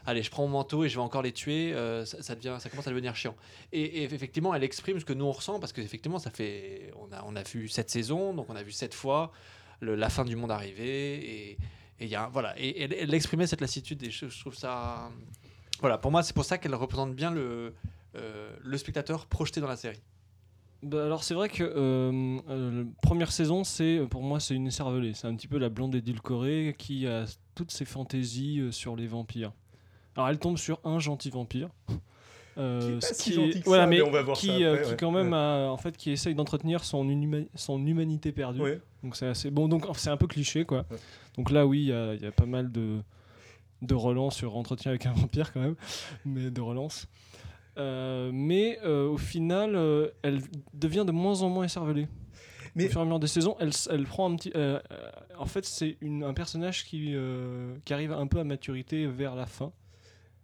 Allez, 0.06 0.22
je 0.22 0.30
prends 0.30 0.42
mon 0.42 0.52
manteau 0.58 0.84
et 0.84 0.88
je 0.88 0.96
vais 0.96 1.02
encore 1.02 1.22
les 1.22 1.32
tuer. 1.32 1.72
euh, 1.72 2.04
ça, 2.04 2.34
devient, 2.34 2.56
ça 2.58 2.70
commence 2.70 2.86
à 2.86 2.90
devenir 2.90 3.14
chiant. 3.14 3.36
Et, 3.72 4.02
effectivement, 4.04 4.54
elle 4.54 4.64
exprime 4.64 4.98
ce 4.98 5.04
que 5.04 5.12
nous 5.12 5.24
on 5.24 5.32
ressent 5.32 5.60
parce 5.60 5.72
qu'effectivement, 5.72 6.18
ça 6.18 6.30
fait, 6.30 6.92
on 7.00 7.12
a, 7.12 7.24
on 7.26 7.36
a 7.36 7.42
vu 7.42 7.68
sept 7.68 7.90
saisons, 7.90 8.34
donc 8.34 8.46
on 8.48 8.56
a 8.56 8.62
vu 8.62 8.72
sept 8.72 8.94
fois 8.94 9.32
la 9.80 10.08
fin 10.08 10.24
du 10.24 10.36
monde 10.36 10.52
arriver 10.52 11.50
et 11.50 11.58
il 12.00 12.06
y 12.06 12.14
a 12.14 12.28
voilà 12.28 12.54
et 12.56 12.82
elle, 12.82 13.14
exprimait 13.14 13.48
cette 13.48 13.60
lassitude 13.60 14.00
et 14.04 14.12
je, 14.12 14.28
je 14.28 14.40
trouve 14.40 14.54
ça 14.54 15.10
voilà 15.80 15.98
pour 15.98 16.12
moi 16.12 16.22
c'est 16.22 16.34
pour 16.34 16.44
ça 16.44 16.56
qu'elle 16.56 16.76
représente 16.76 17.16
bien 17.16 17.32
le 17.32 17.74
euh, 18.14 18.76
spectateur 18.76 19.26
projeté 19.26 19.60
dans 19.60 19.68
la 19.68 19.76
série 19.76 20.02
Bah, 20.82 21.04
alors 21.04 21.24
c'est 21.24 21.34
vrai 21.34 21.48
que 21.48 21.62
euh, 21.62 22.38
euh, 22.50 22.84
première 23.00 23.32
saison, 23.32 23.64
c'est 23.64 24.00
pour 24.10 24.22
moi 24.22 24.38
c'est 24.38 24.54
une 24.54 24.66
écervelée. 24.66 25.14
C'est 25.14 25.26
un 25.26 25.34
petit 25.34 25.48
peu 25.48 25.58
la 25.58 25.70
blonde 25.70 25.94
édulcorée 25.94 26.74
qui 26.76 27.06
a 27.06 27.24
toutes 27.54 27.70
ses 27.70 27.84
fantaisies 27.84 28.68
sur 28.70 28.96
les 28.96 29.06
vampires. 29.06 29.52
Alors 30.16 30.28
elle 30.28 30.38
tombe 30.38 30.58
sur 30.58 30.78
un 30.84 30.98
gentil 30.98 31.30
vampire. 31.30 31.68
euh, 32.58 32.80
Qui 32.80 32.86
est 32.88 32.94
pas 33.00 33.14
ce 33.14 33.14
si 33.14 33.60
voilà, 33.64 33.84
ça, 33.84 33.86
mais, 33.88 33.96
mais 33.96 34.02
on 34.02 34.10
va 34.10 34.22
voir 34.22 34.36
qui, 34.36 34.46
ça 34.48 34.52
euh, 34.52 34.72
après, 34.72 34.84
qui 34.84 34.90
ouais. 34.90 34.96
quand 34.98 35.10
même 35.10 35.32
Ouais. 35.32 35.38
a- 35.38 35.70
en 35.70 35.76
fait 35.78 35.96
qui 35.96 36.10
essaye 36.10 36.34
d'entretenir 36.34 36.84
son, 36.84 37.06
son 37.54 37.86
humanité 37.86 38.30
perdue. 38.32 38.60
Ouais. 38.60 38.80
Donc 39.02 39.16
c'est 39.16 39.26
assez 39.26 39.50
bon. 39.50 39.68
Donc 39.68 39.86
c'est 39.96 40.10
un 40.10 40.16
peu 40.18 40.26
cliché 40.26 40.64
quoi. 40.64 40.84
Donc 41.36 41.50
là 41.50 41.66
oui, 41.66 41.80
il 41.82 42.18
y, 42.20 42.22
y 42.22 42.26
a 42.26 42.32
pas 42.32 42.46
mal 42.46 42.70
de 42.70 42.98
de 43.80 43.94
relance 43.94 44.36
sur 44.36 44.56
entretien 44.56 44.90
avec 44.92 45.06
un 45.06 45.12
vampire 45.12 45.52
quand 45.52 45.60
même, 45.60 45.74
mais 46.24 46.50
de 46.50 46.60
relance. 46.60 47.08
Euh, 47.78 48.30
mais 48.32 48.78
euh, 48.84 49.08
au 49.08 49.16
final, 49.16 49.74
euh, 49.74 50.08
elle 50.22 50.40
devient 50.74 51.04
de 51.06 51.10
moins 51.12 51.40
en 51.42 51.48
moins 51.48 51.64
écervelée. 51.64 52.06
Mais- 52.74 52.86
Au 52.86 52.90
fur 52.90 53.00
et 53.00 53.02
à 53.02 53.04
mesure 53.06 53.18
des 53.20 53.26
saisons, 53.26 53.56
elle, 53.60 53.70
elle 53.90 54.04
prend 54.04 54.30
un 54.30 54.36
petit. 54.36 54.52
euh, 54.54 54.78
euh, 54.92 55.10
en 55.38 55.46
fait, 55.46 55.64
c'est 55.64 55.96
un 56.02 56.32
personnage 56.34 56.84
qui, 56.84 57.12
euh, 57.14 57.74
qui 57.84 57.92
arrive 57.94 58.12
un 58.12 58.26
peu 58.26 58.38
à 58.40 58.44
maturité 58.44 59.06
vers 59.06 59.34
la 59.34 59.46
fin. 59.46 59.72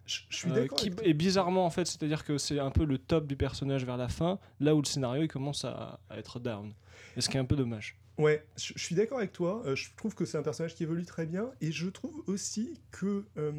Je, 0.09 0.21
je 0.29 0.35
suis 0.37 0.49
Euh, 0.51 0.55
d'accord. 0.55 0.77
qui- 0.77 0.89
bizarrement, 1.13 1.65
en 1.65 1.69
fait, 1.69 1.85
c'est-à-dire 1.85 2.23
que 2.25 2.37
c'est 2.39 2.57
un 2.59 2.71
peu 2.71 2.83
le 2.83 2.97
top 2.97 3.27
du 3.27 3.35
personnage 3.35 3.85
vers 3.85 3.97
la 3.97 4.09
fin, 4.09 4.39
là 4.59 4.73
où 4.75 4.81
le 4.81 4.85
scénario 4.87 5.21
il 5.23 5.27
commence 5.27 5.65
à, 5.65 5.99
à 6.09 6.17
être 6.17 6.39
down. 6.39 6.73
Et 7.15 7.21
ce 7.21 7.29
qui 7.29 7.37
est 7.37 7.39
un 7.39 7.45
peu 7.45 7.55
dommage. 7.55 7.95
Ouais, 8.17 8.43
je, 8.57 8.73
je 8.75 8.83
suis 8.83 8.95
d'accord 8.95 9.19
avec 9.19 9.31
toi. 9.31 9.61
Euh, 9.65 9.75
je 9.75 9.89
trouve 9.95 10.15
que 10.15 10.25
c'est 10.25 10.37
un 10.37 10.41
personnage 10.43 10.73
qui 10.75 10.83
évolue 10.83 11.05
très 11.05 11.25
bien. 11.25 11.51
Et 11.61 11.71
je 11.71 11.87
trouve 11.87 12.23
aussi 12.27 12.73
que, 12.91 13.25
euh, 13.37 13.51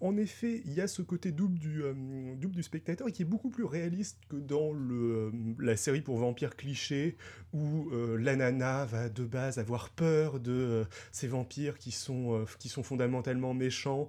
en 0.00 0.16
effet, 0.16 0.62
il 0.64 0.74
y 0.74 0.80
a 0.80 0.86
ce 0.86 1.02
côté 1.02 1.32
double 1.32 1.58
du, 1.58 1.82
euh, 1.82 2.62
spectateur 2.62 3.08
qui 3.08 3.22
est 3.22 3.24
beaucoup 3.24 3.50
plus 3.50 3.64
réaliste 3.64 4.18
que 4.28 4.36
dans 4.36 4.72
euh, 4.74 5.32
la 5.58 5.76
série 5.76 6.02
pour 6.02 6.18
vampires 6.18 6.56
cliché, 6.56 7.16
où 7.52 7.88
euh, 7.92 8.16
la 8.16 8.36
nana 8.36 8.84
va 8.84 9.08
de 9.08 9.24
base 9.24 9.58
avoir 9.58 9.90
peur 9.90 10.38
de 10.38 10.52
euh, 10.52 10.84
ces 11.10 11.26
vampires 11.26 11.78
qui 11.78 11.90
sont, 11.90 12.46
fondamentalement 12.82 13.54
méchants, 13.54 14.08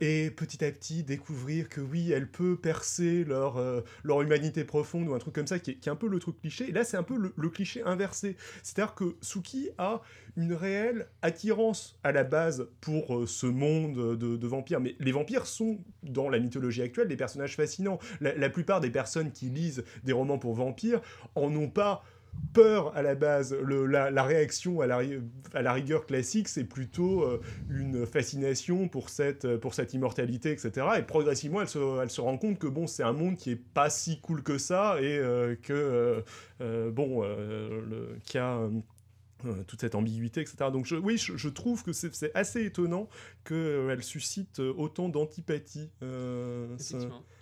et 0.00 0.30
petit 0.30 0.64
à 0.64 0.70
petit 0.70 1.02
découvrir 1.02 1.68
que 1.68 1.80
oui, 1.80 2.12
elle 2.12 2.30
peut 2.30 2.56
percer 2.56 3.24
leur, 3.24 3.60
humanité 4.04 4.64
profonde 4.64 5.08
ou 5.08 5.14
un 5.14 5.18
truc 5.18 5.34
comme 5.34 5.46
ça, 5.46 5.58
qui 5.58 5.72
est, 5.72 5.74
qui 5.74 5.88
est 5.88 5.92
un 5.92 5.96
peu 5.96 6.08
le 6.08 6.18
truc 6.18 6.40
cliché. 6.40 6.68
Et 6.68 6.72
là, 6.72 6.84
c'est 6.84 6.96
un 6.96 7.02
peu 7.02 7.16
le, 7.16 7.32
le 7.36 7.48
cliché 7.48 7.82
inversé. 7.82 8.36
C'est-à-dire 8.62 8.94
que 8.94 9.16
Suki 9.20 9.70
a 9.78 10.02
une 10.36 10.52
réelle 10.52 11.08
attirance 11.22 11.98
à 12.04 12.12
la 12.12 12.24
base 12.24 12.68
pour 12.80 13.16
euh, 13.16 13.26
ce 13.26 13.46
monde 13.46 14.16
de, 14.16 14.46
vampires. 14.46 14.80
Mais 14.80 14.94
les 15.00 15.12
vampires 15.12 15.46
sont, 15.46 15.78
dans 16.02 16.28
la 16.28 16.38
mythologie 16.38 16.82
actuelle, 16.82 17.08
des 17.08 17.16
personnages 17.16 17.56
fascinants. 17.56 17.98
La, 18.20 18.50
plupart 18.50 18.80
des 18.80 18.90
personnes 18.90 19.32
qui 19.32 19.46
lisent 19.46 19.84
des 20.04 20.12
romans 20.12 20.38
pour 20.38 20.54
vampires 20.54 21.00
en 21.34 21.54
ont 21.54 21.68
pas 21.68 22.04
peur 22.52 22.94
à 22.96 23.02
la 23.02 23.14
base. 23.14 23.54
Le- 23.54 23.86
la, 23.86 24.22
réaction 24.22 24.80
à 24.80 24.86
la, 24.86 25.00
à 25.54 25.62
la 25.62 25.72
rigueur 25.72 26.06
classique, 26.06 26.48
c'est 26.48 26.64
plutôt 26.64 27.22
euh, 27.22 27.40
une 27.70 28.06
fascination 28.06 28.88
pour 28.88 29.08
cette, 29.08 29.56
pour 29.56 29.74
cette 29.74 29.94
immortalité, 29.94 30.52
etc. 30.52 30.86
Et 30.98 31.02
progressivement, 31.02 31.62
elle 31.62 31.68
se, 31.68 32.02
elle 32.02 32.10
se 32.10 32.20
rend 32.20 32.38
compte 32.38 32.58
que 32.58 32.66
bon, 32.66 32.86
c'est 32.86 33.02
un 33.02 33.12
monde 33.12 33.36
qui 33.36 33.52
est 33.52 33.56
pas 33.56 33.90
si 33.90 34.20
cool 34.20 34.42
que 34.42 34.58
ça 34.58 34.96
et 35.00 35.18
euh, 35.18 35.56
que 35.60 35.72
euh, 35.72 36.20
euh, 36.60 36.90
bon, 36.90 37.22
euh, 37.22 37.80
le, 37.88 38.18
qu'il 38.24 38.38
y 38.38 38.42
a 38.42 38.68
euh, 39.44 39.62
toute 39.64 39.82
cette 39.82 39.94
ambiguïté, 39.94 40.40
etc. 40.40 40.70
Donc 40.72 40.86
je, 40.86 40.96
oui, 40.96 41.18
je, 41.18 41.48
trouve 41.48 41.82
que 41.82 41.92
c'est 41.92 42.34
assez 42.34 42.64
étonnant 42.64 43.08
qu'elle 43.44 44.02
suscite 44.02 44.60
euh, 44.60 44.72
autant 44.76 45.08
d'antipathie. 45.10 45.90
euh. 46.02 46.76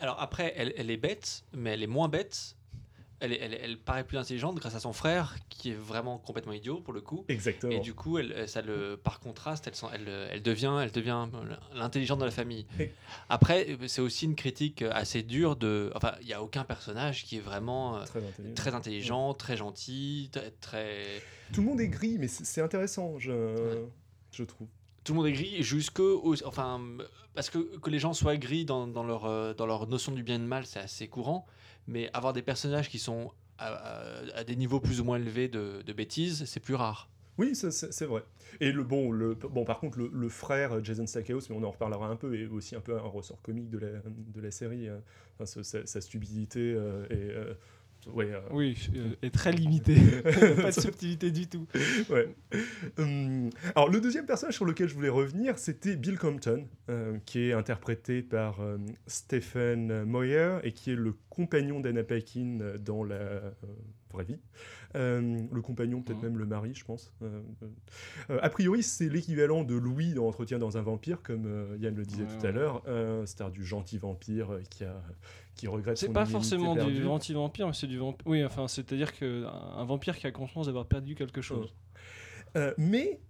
Alors 0.01 0.21
après, 0.21 0.53
elle 0.57 0.91
est 0.91 0.97
bête, 0.97 1.45
mais 1.53 1.71
elle 1.71 1.83
est 1.83 1.89
moins 1.89 2.09
bête. 2.09 2.57
Elle, 3.21 3.33
est- 3.33 3.39
elle, 3.41 3.55
elle 3.55 3.79
paraît 3.79 4.05
plus 4.05 4.19
intelligente 4.19 4.57
grâce 4.57 4.75
à 4.75 4.81
son 4.81 4.93
frère, 4.93 5.37
qui 5.49 5.71
est 5.71 5.75
vraiment 5.75 6.19
complètement 6.19 6.53
idiot 6.53 6.81
pour 6.81 6.93
le 6.93 7.01
coup. 7.01 7.25
Exactement. 7.29 7.73
Et 7.73 7.81
du 7.81 7.95
coup, 7.95 8.19
elle, 8.19 8.49
ça 8.49 8.61
le, 8.61 8.97
par 8.97 9.21
contraste, 9.21 9.71
elle, 9.93 10.43
devient, 10.43 10.79
elle 10.83 10.91
devient 10.91 11.27
l'intelligente 11.75 12.19
de 12.21 12.25
la 12.25 12.31
famille. 12.31 12.67
Après, 13.29 13.79
c'est 13.87 14.01
aussi 14.01 14.25
une 14.27 14.35
critique 14.35 14.83
assez 14.83 15.23
dure 15.23 15.57
de. 15.57 15.91
Enfin, 15.95 16.13
il 16.21 16.27
n'y 16.27 16.33
a 16.35 16.43
aucun 16.43 16.65
personnage 16.65 17.25
qui 17.25 17.37
est 17.37 17.41
vraiment 17.41 17.97
euh, 17.97 18.05
Très 18.05 18.19
intelligent. 18.25 18.55
très 18.55 18.75
intelligent, 18.75 19.35
très 19.35 19.57
gentil, 19.57 20.31
très, 20.61 21.03
Tout 21.53 21.61
le 21.63 21.67
monde 21.69 21.81
est 21.81 21.89
gris, 21.89 22.17
mais 22.19 22.29
c'est 22.29 22.61
intéressant, 22.61 23.19
je, 23.19 23.85
je 24.33 24.45
trouve. 24.45 24.69
Tout 25.05 25.13
le 25.13 25.19
monde 25.19 25.27
est 25.29 25.33
gris 25.33 25.63
jusque. 25.63 26.01
au- 26.01 26.35
Enfin, 26.47 26.81
parce 27.35 27.51
que, 27.51 27.59
que 27.79 27.91
les 27.91 27.99
gens 27.99 28.13
soient 28.15 28.37
gris 28.37 28.65
dans, 28.65 28.87
dans 28.87 29.05
leur, 29.05 29.27
euh, 29.27 29.55
dans 29.55 29.67
leur 29.67 29.87
notion 29.87 30.13
du 30.13 30.23
bien 30.23 30.37
et 30.37 30.39
du 30.39 30.45
mal, 30.47 30.67
c'est 30.67 30.81
assez 30.81 31.09
courant. 31.09 31.47
Mais 31.87 32.11
avoir 32.13 32.33
des 32.33 32.43
personnages 32.43 32.89
qui 32.89 32.99
sont 32.99 33.33
à, 33.59 34.45
des 34.47 34.57
niveaux 34.57 34.81
plus 34.81 35.01
ou 35.01 35.05
moins 35.05 35.17
élevés 35.17 35.49
de, 35.49 35.93
bêtises, 35.93 36.45
c'est 36.47 36.61
plus 36.61 36.75
rare. 36.75 37.09
Oui, 37.37 37.55
c'est 37.55 38.05
vrai. 38.07 38.23
Et 38.61 38.71
le 38.71 38.85
bon, 38.85 39.11
le, 39.11 39.35
bon 39.35 39.65
par 39.65 39.81
contre, 39.81 39.99
le, 39.99 40.29
frère 40.29 40.83
Jason 40.85 41.07
Stackhouse, 41.07 41.51
mais 41.51 41.57
on 41.57 41.65
en 41.65 41.71
reparlera 41.71 42.09
un 42.09 42.17
peu, 42.17 42.41
est 42.41 42.47
aussi 42.47 42.77
un 42.77 42.81
peu 42.81 42.97
un 42.97 43.01
ressort 43.01 43.43
comique 43.43 43.71
de 43.71 43.79
la, 43.79 43.89
de 44.07 44.41
la 44.41 44.51
série. 44.51 44.89
hein. 44.89 45.01
Enfin, 45.39 45.63
sa 45.63 46.01
stupidité 46.01 46.75
euh, 46.75 47.07
et. 47.11 47.31
euh, 47.31 47.55
ouais, 48.13 48.31
euh, 48.33 48.41
Oui, 48.51 48.77
euh, 48.95 49.15
est 49.23 49.33
très 49.33 49.53
limité. 49.63 49.95
pas 50.23 50.71
de 50.71 50.81
subtilité 50.81 51.31
du 51.31 51.47
tout. 51.49 51.67
ouais. 52.11 52.35
Hum, 52.99 53.51
alors, 53.75 53.89
le 53.89 54.01
deuxième 54.01 54.27
personnage 54.27 54.55
sur 54.55 54.65
lequel 54.65 54.89
je 54.89 54.95
voulais 54.95 55.09
revenir, 55.09 55.59
c'était 55.59 55.97
Bill 55.97 56.19
Compton, 56.19 56.67
euh, 56.91 57.19
qui 57.25 57.41
est 57.49 57.53
interprété 57.53 58.23
par 58.23 58.61
euh, 58.61 58.79
Stephen 59.07 60.05
Moyer 60.05 60.59
et 60.65 60.73
qui 60.73 60.91
est 60.93 60.97
le 60.97 61.15
compagnon 61.31 61.81
d'Anna 61.81 62.05
Paquin 62.05 62.59
euh, 62.61 62.79
dans 62.79 63.03
la 63.05 63.15
euh, 63.17 63.51
vraie 64.13 64.25
vie. 64.25 64.39
Euh, 64.97 65.41
le 65.51 65.61
compagnon, 65.61 66.03
peut-être 66.03 66.19
Mhm. 66.19 66.23
même 66.29 66.39
le 66.39 66.47
mari, 66.47 66.73
je 66.75 66.85
pense. 66.85 67.13
Euh, 67.23 67.41
euh, 68.31 68.39
a 68.41 68.49
priori, 68.49 68.85
c'est 68.85 69.09
l'équivalent 69.09 69.65
de 69.65 69.75
Louis 69.75 70.15
dans 70.15 70.29
Entretien 70.29 70.59
dans 70.61 70.77
un 70.79 70.83
vampire, 70.83 71.21
comme 71.23 71.47
euh, 71.47 71.77
Yann 71.81 71.97
le 71.97 72.05
disait 72.05 72.23
Ouais, 72.23 72.39
tout 72.39 72.47
à 72.47 72.53
l'heure. 72.53 72.83
Euh, 72.87 73.27
C'est-à-dire 73.27 73.51
du 73.53 73.65
gentil 73.65 73.99
vampire 73.99 74.53
euh, 74.53 74.61
qui, 74.71 74.85
a, 74.85 75.03
qui 75.55 75.67
regrette 75.69 75.97
C'est 75.99 76.13
pas 76.13 76.27
forcément 76.27 76.75
perdue. 76.75 76.95
du 76.95 77.07
anti-vampire, 77.07 77.67
mais 77.67 77.73
c'est 77.73 77.87
du 77.87 77.99
vampire. 77.99 78.27
Oui, 78.27 78.45
enfin, 78.45 78.69
c'est-à-dire 78.69 79.13
qu'un 79.13 79.45
un 79.47 79.85
vampire 79.85 80.19
qui 80.19 80.27
a 80.27 80.31
conscience 80.33 80.67
d'avoir 80.67 80.87
perdu 80.87 81.15
quelque 81.15 81.41
chose. 81.41 81.75
Euh, 82.57 82.73
mais 82.79 83.21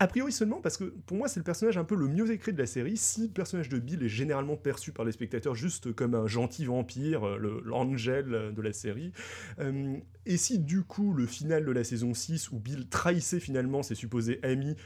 a 0.00 0.06
priori 0.06 0.32
seulement 0.32 0.62
parce 0.62 0.78
que 0.78 0.84
pour 0.84 1.18
moi 1.18 1.28
c'est 1.28 1.40
le 1.40 1.44
personnage 1.44 1.76
un 1.76 1.84
peu 1.84 1.94
le 1.94 2.08
mieux 2.08 2.32
écrit 2.32 2.54
de 2.54 2.58
la 2.58 2.64
série. 2.64 2.96
Si 2.96 3.24
le 3.24 3.32
personnage 3.32 3.68
de 3.68 3.78
Bill 3.78 4.02
est 4.02 4.08
généralement 4.08 4.56
perçu 4.56 4.92
par 4.92 5.04
les 5.04 5.12
spectateurs 5.12 5.54
juste 5.54 5.92
comme 5.92 6.14
un 6.14 6.26
gentil 6.26 6.64
vampire, 6.64 7.28
euh, 7.28 7.60
l'angel 7.62 8.32
euh, 8.32 8.50
de 8.50 8.62
la 8.62 8.72
série, 8.72 9.12
euh, 9.58 9.98
et 10.24 10.38
si 10.38 10.58
du 10.58 10.84
coup 10.84 11.12
le 11.12 11.26
final 11.26 11.66
de 11.66 11.70
la 11.70 11.84
saison 11.84 12.14
6 12.14 12.50
où 12.50 12.58
Bill 12.58 12.88
trahissait 12.88 13.40
finalement 13.40 13.82
ses 13.82 13.94
supposés 13.94 14.40
amis 14.42 14.76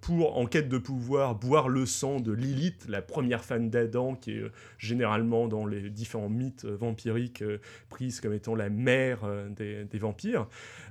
pour 0.00 0.36
en 0.36 0.46
quête 0.46 0.68
de 0.68 0.78
pouvoir 0.78 1.36
boire 1.36 1.68
le 1.68 1.86
sang 1.86 2.20
de 2.20 2.32
Lilith, 2.32 2.86
la 2.88 3.00
première 3.00 3.44
fan 3.44 3.70
d'Adam 3.70 4.14
qui 4.14 4.32
est 4.32 4.42
généralement 4.76 5.48
dans 5.48 5.64
les 5.64 5.88
différents 5.90 6.28
mythes 6.28 6.66
vampiriques 6.66 7.44
prise 7.88 8.20
comme 8.20 8.34
étant 8.34 8.54
la 8.54 8.68
mère 8.68 9.20
des 9.56 9.98
vampires, 9.98 10.48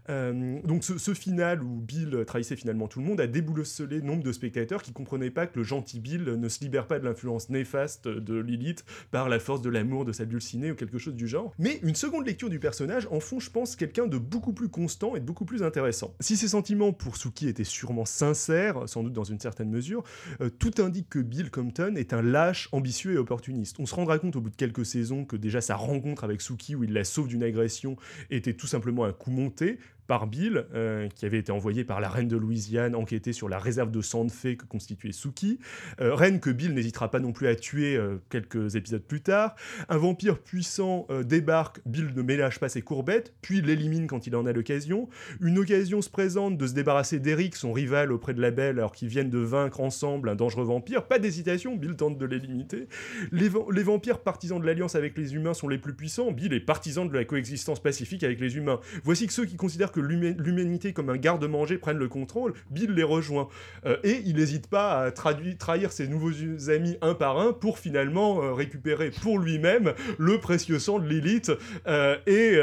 euh, 0.10 0.60
donc 0.64 0.84
ce, 0.84 1.14
final 1.14 1.64
où 1.64 1.80
Bill 1.80 2.24
trahissait 2.26 2.56
finalement 2.56 2.88
tout 2.88 3.00
le 3.00 3.06
monde 3.06 3.20
a 3.20 3.28
déboussolé 3.28 4.02
nombre 4.02 4.24
de 4.24 4.32
spectateurs 4.32 4.84
qui 4.84 4.94
comprenaient 4.94 5.32
pas 5.32 5.48
que 5.48 5.58
le 5.58 5.64
gentil 5.64 6.00
Bill 6.00 6.24
ne 6.24 6.50
se 6.50 6.60
libère 6.62 6.88
pas 6.88 7.00
de 7.00 7.06
l'influence 7.06 7.50
néfaste 7.50 8.08
de 8.08 8.36
Lilith 8.36 8.86
par 9.12 9.30
la 9.30 9.40
force 9.40 9.62
de 9.62 9.70
l'amour 9.70 10.06
de 10.06 10.12
sa 10.12 10.26
dulcinée 10.26 10.72
ou 10.72 10.76
quelque 10.76 10.98
chose 10.98 11.16
du 11.16 11.28
genre. 11.28 11.54
Mais 11.60 11.80
une 11.84 11.96
seconde 11.96 12.26
lecture 12.26 12.50
du 12.50 12.60
personnage 12.60 13.08
en 13.12 13.20
font, 13.20 13.40
je 13.40 13.50
pense, 13.50 13.76
quelqu'un 13.76 14.08
de 14.08 14.18
beaucoup 14.18 14.54
plus 14.54 14.70
constant 14.70 15.16
et 15.16 15.20
de 15.20 15.26
beaucoup 15.26 15.46
plus 15.46 15.64
intéressant. 15.64 16.16
Si 16.20 16.38
ses 16.38 16.50
sentiments 16.50 16.94
pour 16.94 17.18
Suki 17.18 17.48
étaient 17.48 17.64
sûrement 17.64 18.06
sincères, 18.06 18.88
sans 18.88 19.04
doute 19.04 19.14
dans 19.14 19.24
une 19.24 19.40
certaine 19.40 19.70
mesure, 19.70 20.04
euh, 20.42 20.50
tout 20.50 20.74
indique 20.80 21.10
que 21.10 21.20
Bill 21.20 21.52
Compton 21.52 21.96
est 21.96 22.14
un 22.14 22.22
lâche, 22.22 22.70
ambitieux 22.72 23.14
et 23.14 23.18
opportuniste. 23.18 23.78
On 23.80 23.86
se 23.86 23.96
rendra 23.96 24.20
compte 24.20 24.36
au 24.36 24.42
bout 24.42 24.50
de 24.50 24.56
quelques 24.56 24.86
saisons 24.86 25.26
que 25.26 25.36
déjà 25.36 25.62
sa 25.62 25.76
rencontre 25.76 26.24
avec 26.24 26.42
Suki 26.42 26.76
où 26.76 26.84
il 26.84 26.94
la 26.94 27.04
sauve 27.04 27.28
d'une 27.28 27.44
agression 27.44 27.98
était 28.30 28.54
tout 28.54 28.68
simplement 28.68 29.06
un 29.06 29.14
coup 29.14 29.32
monté 29.32 29.80
par 30.08 30.28
Bill, 30.28 30.66
euh, 30.74 31.08
qui 31.10 31.26
avait 31.26 31.38
été 31.38 31.52
envoyé 31.52 31.84
par 31.84 32.00
la 32.00 32.10
reine 32.10 32.28
de 32.28 32.38
Louisiane 32.38 32.96
enquêter 32.96 33.34
sur 33.34 33.50
la 33.50 33.60
réserve 33.60 33.92
de 33.92 34.02
sang 34.02 34.26
de 34.26 34.32
fée 34.32 34.56
que 34.56 34.66
constituait 34.66 35.12
Suki. 35.12 35.60
Euh, 36.02 36.16
reine 36.16 36.40
que 36.40 36.50
Bill 36.50 36.74
n'hésitera 36.74 37.12
pas 37.12 37.20
non 37.20 37.34
plus 37.34 37.48
à 37.48 37.56
tuer 37.56 37.96
euh, 37.96 38.18
quelques 38.30 38.76
épisodes 38.76 39.04
plus 39.04 39.22
tard. 39.22 39.56
Un 39.90 39.98
vampire 39.98 40.40
puissant 40.40 41.08
débarque, 41.26 41.80
Bill 41.86 42.14
ne 42.16 42.22
ménage 42.22 42.60
pas 42.60 42.70
ses 42.70 42.82
courbettes, 42.82 43.34
puis 43.42 43.62
l'élimine 43.62 44.08
quand 44.08 44.28
il 44.28 44.36
en 44.36 44.46
a 44.46 44.54
l'occasion. 44.54 45.10
Une 45.42 45.58
occasion 45.60 46.02
se 46.02 46.10
présente 46.10 46.58
de 46.58 46.68
se 46.68 46.74
débarrasser 46.74 47.20
d'Eric, 47.20 47.56
son 47.56 47.74
rival 47.74 48.12
auprès 48.12 48.34
de 48.34 48.42
la 48.42 48.52
Belle, 48.52 48.80
alors 48.80 48.92
qu'ils 48.92 49.10
viennent 49.10 49.30
de 49.30 49.40
vaincre 49.40 49.82
ensemble 49.82 50.30
un 50.30 50.36
dangereux 50.36 50.66
vampire. 50.66 51.06
Pas 51.08 51.20
d'hésitation, 51.20 51.76
Bill 51.76 51.96
tente 51.96 52.18
de 52.18 52.26
l'éliminer. 52.26 52.88
Les, 53.32 53.50
les 53.72 53.84
vampires 53.84 54.20
partisans 54.20 54.60
de 54.60 54.66
l'alliance 54.66 54.96
avec 54.96 55.18
les 55.18 55.36
humains 55.36 55.54
sont 55.54 55.68
les 55.68 55.78
plus 55.78 55.94
puissants. 55.94 56.32
Bill 56.32 56.54
est 56.54 56.60
partisan 56.60 57.06
de 57.06 57.14
la 57.14 57.26
coexistence 57.26 57.82
pacifique 57.82 58.24
avec 58.24 58.40
les 58.40 58.56
humains. 58.58 58.80
Voici 59.04 59.28
que 59.28 59.34
ceux 59.34 59.46
qui 59.46 59.56
considèrent 59.58 59.92
que 59.92 59.97
l'humanité, 60.02 60.94
comme 60.94 61.10
un 61.10 61.18
garde-manger, 61.18 61.78
prenne 61.78 61.98
le 61.98 62.08
contrôle, 62.08 62.54
Bill 62.72 62.92
les 62.92 63.04
rejoint. 63.04 63.48
Euh, 63.86 63.98
et 64.04 64.22
il 64.26 64.36
n'hésite 64.36 64.68
pas 64.68 65.04
à 65.04 65.12
trahir 65.12 65.92
ses 65.92 66.08
nouveaux 66.08 66.32
amis 66.70 66.98
un 67.02 67.14
par 67.14 67.40
un 67.40 67.54
pour 67.54 67.80
finalement 67.80 68.44
euh, 68.44 68.54
récupérer 68.54 69.12
pour 69.12 69.40
lui-même 69.40 69.94
le 70.18 70.40
précieux 70.40 70.80
sang 70.80 71.00
de 71.00 71.08
Lilith 71.08 71.52
euh, 71.88 72.18
et 72.26 72.58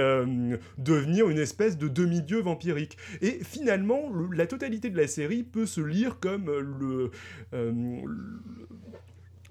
devenir 0.78 1.28
une 1.28 1.38
espèce 1.38 1.78
de 1.78 1.88
demi-dieu 1.88 2.40
vampirique. 2.40 2.96
Et 3.20 3.40
finalement, 3.42 4.10
la 4.32 4.46
totalité 4.46 4.90
de 4.90 4.96
la 4.96 5.06
série 5.06 5.42
peut 5.42 5.66
se 5.66 5.80
lire 5.80 6.18
comme 6.20 6.50
le 6.50 7.10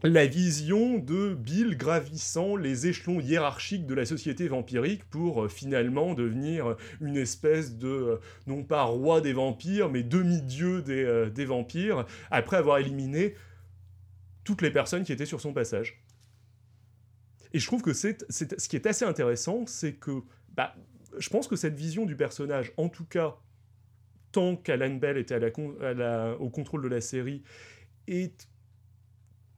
la 0.03 0.27
vision 0.27 0.97
de 0.97 1.33
Bill 1.33 1.77
gravissant 1.77 2.57
les 2.57 2.87
échelons 2.87 3.21
hiérarchiques 3.21 3.85
de 3.85 3.93
la 3.93 4.05
société 4.05 4.49
vampirique 4.49 5.05
pour 5.05 5.45
euh, 5.45 5.47
finalement 5.47 6.13
devenir 6.13 6.75
une 6.99 7.15
espèce 7.15 7.77
de, 7.77 7.87
euh, 7.87 8.17
non 8.45 8.63
pas 8.63 8.83
roi 8.83 9.21
des 9.21 9.31
vampires, 9.31 9.89
mais 9.89 10.03
demi-dieu 10.03 10.81
des, 10.81 11.05
euh, 11.05 11.45
vampires, 11.47 12.05
après 12.31 12.57
avoir 12.57 12.79
éliminé 12.79 13.35
toutes 14.43 14.61
les 14.61 14.71
personnes 14.71 15.05
qui 15.05 15.13
étaient 15.13 15.25
sur 15.25 15.39
son 15.39 15.53
passage. 15.53 16.03
Et 17.53 17.59
je 17.59 17.65
trouve 17.65 17.81
que 17.81 17.93
c'est, 17.93 18.29
ce 18.29 18.67
qui 18.67 18.75
est 18.75 18.85
assez 18.85 19.05
intéressant, 19.05 19.65
c'est 19.67 19.93
que 19.93 20.23
bah, 20.53 20.75
je 21.17 21.29
pense 21.29 21.47
que 21.47 21.55
cette 21.55 21.75
vision 21.75 22.05
du 22.05 22.17
personnage, 22.17 22.73
en 22.75 22.89
tout 22.89 23.05
cas 23.05 23.37
tant 24.33 24.57
qu'Alan 24.57 24.95
Bell 24.95 25.17
était 25.17 25.39
au 26.39 26.49
contrôle 26.49 26.81
de 26.81 26.87
la 26.87 26.99
série, 26.99 27.43
est 28.07 28.49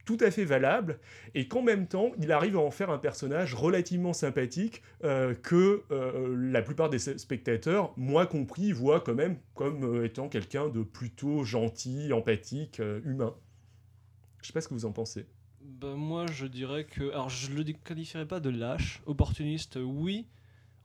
tout 0.06 0.16
à 0.20 0.30
fait 0.30 0.46
valable, 0.46 0.98
et 1.34 1.48
qu'en 1.48 1.60
même 1.60 1.86
temps, 1.86 2.12
il 2.18 2.32
arrive 2.32 2.56
à 2.56 2.60
en 2.60 2.70
faire 2.70 2.88
un 2.90 2.96
personnage 2.96 3.52
relativement 3.52 4.14
sympathique 4.14 4.82
euh, 5.04 5.34
que 5.34 5.82
euh, 5.90 6.34
la 6.50 6.62
plupart 6.62 6.88
des 6.88 6.98
spectateurs, 6.98 7.92
moi 7.98 8.26
compris, 8.26 8.72
voient 8.72 9.00
quand 9.00 9.14
même 9.14 9.36
comme 9.54 9.84
euh, 9.84 10.06
étant 10.06 10.28
quelqu'un 10.28 10.68
de 10.68 10.82
plutôt 10.82 11.44
gentil, 11.44 12.12
empathique, 12.12 12.80
humain. 13.04 13.34
Je 14.40 14.46
sais 14.46 14.52
pas 14.54 14.60
ce 14.62 14.68
que 14.68 14.74
vous 14.74 14.86
en 14.86 14.92
pensez. 14.92 15.26
Bah, 15.60 15.94
moi, 15.96 16.24
je 16.32 16.46
dirais 16.46 16.84
que... 16.84 17.10
Alors, 17.10 17.28
je 17.28 17.52
le 17.52 17.64
qualifierais 17.64 18.26
pas 18.26 18.38
de 18.38 18.48
lâche, 18.48 19.02
opportuniste, 19.06 19.76
oui, 19.82 20.28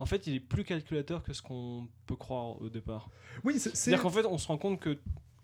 en 0.02 0.08
fait, 0.08 0.26
il 0.26 0.34
est 0.34 0.40
plus 0.40 0.64
calculateur 0.64 1.22
que 1.22 1.32
ce 1.32 1.44
qu'on 1.44 1.88
peut 2.08 2.16
croire 2.16 2.60
au 2.60 2.70
départ. 2.70 3.12
Oui, 3.44 3.60
c'est. 3.60 3.76
C'est-à-dire 3.76 4.02
qu'en 4.02 4.10
fait, 4.10 4.26
on 4.26 4.40
se 4.40 4.48
rend 4.48 4.58
compte 4.58 4.80
que, 4.80 4.98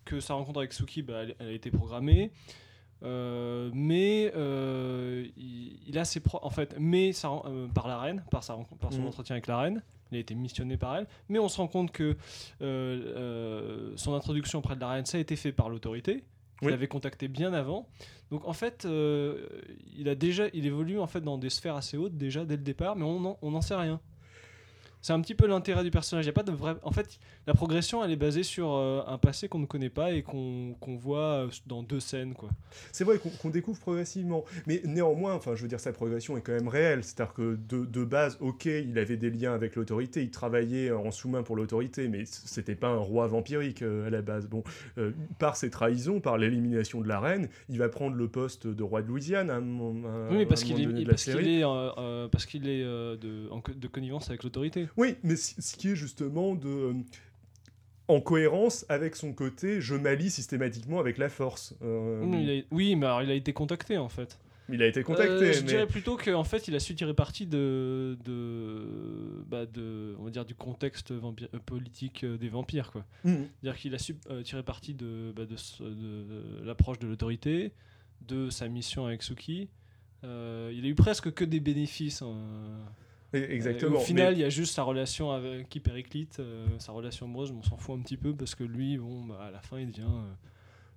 que 0.04 0.20
sa 0.20 0.34
rencontre 0.34 0.58
avec 0.58 0.74
Suki, 0.74 1.04
bah, 1.04 1.26
elle, 1.38 1.48
a 1.48 1.52
été 1.52 1.70
programmée. 1.70 2.32
Euh, 3.04 3.70
mais 3.76 4.32
euh, 4.36 5.28
il, 5.38 6.00
a 6.00 6.04
ses 6.04 6.20
en 6.34 6.50
fait 6.50 6.76
mais 6.80 7.12
ça, 7.12 7.30
euh, 7.46 7.68
par 7.68 7.88
la 7.88 8.00
reine 8.00 8.24
par, 8.32 8.44
sa, 8.44 8.58
par 8.80 8.92
son 8.92 9.02
mhm. 9.02 9.08
entretien 9.08 9.36
avec 9.36 9.46
la 9.46 9.60
reine 9.60 9.84
il 10.12 10.18
a 10.18 10.20
été 10.20 10.34
missionné 10.34 10.78
par 10.78 10.96
elle 10.96 11.06
mais 11.30 11.38
on 11.38 11.48
se 11.48 11.58
rend 11.58 11.68
compte 11.68 11.92
que 11.92 12.18
son 12.60 14.14
introduction 14.16 14.60
auprès 14.60 14.76
de 14.76 14.82
la 14.82 14.90
reine 14.90 15.06
ça 15.06 15.20
a 15.20 15.22
été 15.22 15.36
fait 15.36 15.52
par 15.52 15.70
l'autorité 15.70 16.24
il 16.64 16.70
avait 16.70 16.88
contacté 16.88 17.28
bien 17.28 17.54
avant 17.54 17.88
donc 18.32 18.48
en 18.48 18.54
fait 18.54 18.88
il 18.88 20.10
a 20.10 20.16
déjà 20.16 20.46
il 20.54 20.66
évolue 20.66 21.00
en 21.00 21.08
fait 21.08 21.22
dans 21.22 21.38
des 21.38 21.52
sphères 21.52 21.76
assez 21.76 21.98
hautes 21.98 22.18
déjà 22.18 22.46
dès 22.46 22.58
le 22.58 22.64
départ 22.64 22.96
mais 22.96 23.06
on 23.06 23.52
n'en 23.52 23.62
sait 23.62 23.76
rien 23.76 24.02
c'est 25.02 25.14
un 25.14 25.22
petit 25.22 25.36
peu 25.36 25.48
l'intérêt 25.48 25.84
du 25.84 25.92
personnage. 25.92 26.26
Il 26.26 26.28
y 26.28 26.32
a 26.32 26.34
pas 26.34 26.44
de 26.44 26.52
vrai. 26.52 26.76
En 26.84 26.92
fait, 26.92 27.20
la 27.48 27.54
progression, 27.54 28.04
elle 28.04 28.12
est 28.12 28.18
basée 28.18 28.44
sur 28.44 28.74
euh, 28.74 29.02
un 29.08 29.18
passé 29.18 29.48
qu'on 29.48 29.60
ne 29.60 29.66
connaît 29.66 29.90
pas 29.90 30.12
et 30.12 30.22
qu'on 30.22 30.76
voit 31.00 31.46
euh, 31.46 31.48
dans 31.66 31.82
deux 31.82 32.02
scènes, 32.02 32.34
quoi. 32.34 32.50
C'est 32.92 33.06
vrai 33.06 33.20
qu'on 33.20 33.50
découvre 33.50 33.80
progressivement, 33.80 34.44
mais 34.68 34.82
néanmoins, 34.84 35.34
enfin, 35.34 35.56
je 35.56 35.62
veux 35.62 35.70
dire, 35.70 35.80
sa 35.80 35.94
progression 35.94 36.36
est 36.36 36.42
quand 36.42 36.52
même 36.52 36.68
réelle. 36.68 37.06
C'est-à-dire 37.06 37.34
que 37.34 37.58
de, 37.70 37.86
de, 37.86 38.04
base, 38.04 38.38
ok, 38.42 38.66
il 38.66 39.00
avait 39.00 39.16
des 39.16 39.30
liens 39.30 39.54
avec 39.54 39.78
l'autorité, 39.78 40.22
il 40.24 40.30
travaillait 40.30 40.92
en 40.92 41.10
sous-main 41.10 41.42
pour 41.42 41.56
l'autorité, 41.56 42.10
mais 42.10 42.26
c'était 42.26 42.76
pas 42.76 42.90
un 42.90 42.98
roi 42.98 43.28
vampirique 43.28 43.82
euh, 43.82 44.08
à 44.08 44.10
la 44.10 44.22
base. 44.22 44.48
Bon, 44.48 44.64
par 45.40 45.56
ses 45.56 45.70
trahisons, 45.70 46.20
par 46.20 46.38
l'élimination 46.38 47.00
de 47.00 47.08
la 47.08 47.22
reine, 47.22 47.48
il 47.70 47.78
va 47.78 47.88
prendre 47.88 48.18
le 48.18 48.28
poste 48.28 48.68
de 48.68 48.84
roi 48.84 49.02
de 49.02 49.08
Louisiane. 49.08 49.50
À 49.50 49.60
oui, 50.32 50.46
parce 50.46 50.66
qu'il 50.66 50.82
est, 50.82 51.06
parce 51.06 51.24
qu'il 51.24 51.48
est, 51.48 51.64
parce 52.30 52.46
qu'il 52.46 52.68
est 52.68 52.84
de, 52.84 53.48
de 53.74 53.88
connivence 53.88 54.30
avec 54.30 54.44
l'autorité. 54.44 54.90
Oui, 54.98 55.16
mais 55.24 55.38
ce 55.38 55.78
qui 55.78 55.92
est 55.92 55.96
justement 55.96 56.54
de 56.54 56.94
en 58.08 58.22
cohérence 58.22 58.86
avec 58.90 59.16
son 59.16 59.34
côté 59.34 59.82
je 59.82 59.96
m'allie 59.96 60.30
systématiquement 60.30 61.00
avec 61.00 61.18
la 61.18 61.30
force. 61.30 61.76
Euh, 61.82 62.62
oui, 62.72 62.96
mais 62.96 63.06
alors 63.06 63.24
il 63.24 63.32
a 63.32 63.34
été 63.34 63.54
contacté 63.54 63.98
en 63.98 64.10
fait. 64.10 64.40
Il 64.70 64.84
a 64.84 64.88
été 64.88 65.02
contacté. 65.02 65.46
Euh, 65.46 65.54
je 65.54 65.62
dirais 65.62 65.88
plutôt 65.88 66.18
qu'en 66.18 66.44
fait, 66.44 66.68
il 66.68 66.76
a 66.76 66.82
su 66.82 66.94
tirer 66.94 67.14
parti 67.14 67.48
de, 67.48 68.18
de, 68.26 69.46
bah 69.48 69.66
de, 69.66 70.14
on 70.20 70.26
va 70.26 70.30
dire, 70.30 70.44
du 70.44 70.56
contexte 70.56 71.14
politique 71.66 72.26
des 72.26 72.50
vampires. 72.50 72.92
Quoi. 72.92 73.06
Mmh. 73.24 73.34
C'est-à-dire 73.62 73.80
qu'il 73.80 73.96
a 73.96 73.98
su 73.98 74.18
tirer 74.44 74.64
parti 74.64 74.94
de, 74.94 75.32
bah, 75.34 75.46
de, 75.46 75.56
de 75.56 76.66
l'approche 76.66 77.00
de 77.00 77.08
l'autorité, 77.08 77.72
de 78.28 78.50
sa 78.50 78.68
mission 78.68 79.06
avec 79.06 79.24
Suki. 79.24 79.70
il 80.24 80.28
a 80.28 80.88
eu 80.88 80.96
presque 80.96 81.34
que 81.34 81.46
des 81.46 81.62
bénéfices. 81.62 82.22
Hein. 82.22 82.36
Exactement. 83.34 83.98
au 83.98 84.02
final, 84.02 84.34
il 84.34 84.40
y 84.40 84.44
a 84.44 84.50
juste 84.50 84.74
sa 84.74 84.84
relation 84.84 85.32
avec 85.32 85.70
qui 85.70 85.80
Périclite, 85.80 86.40
euh, 86.40 86.66
sa 86.80 86.92
relation 86.92 87.26
amoureuse, 87.26 87.52
on 87.52 87.64
s'en 87.64 87.78
fout 87.78 87.98
un 87.98 88.02
petit 88.02 88.18
peu 88.18 88.34
parce 88.34 88.56
que 88.56 88.64
lui, 88.64 88.98
bon, 88.98 89.26
bah, 89.26 89.40
à 89.48 89.52
la 89.52 89.62
fin, 89.62 89.80
il 89.80 89.88
devient 89.88 90.04
euh, 90.04 90.34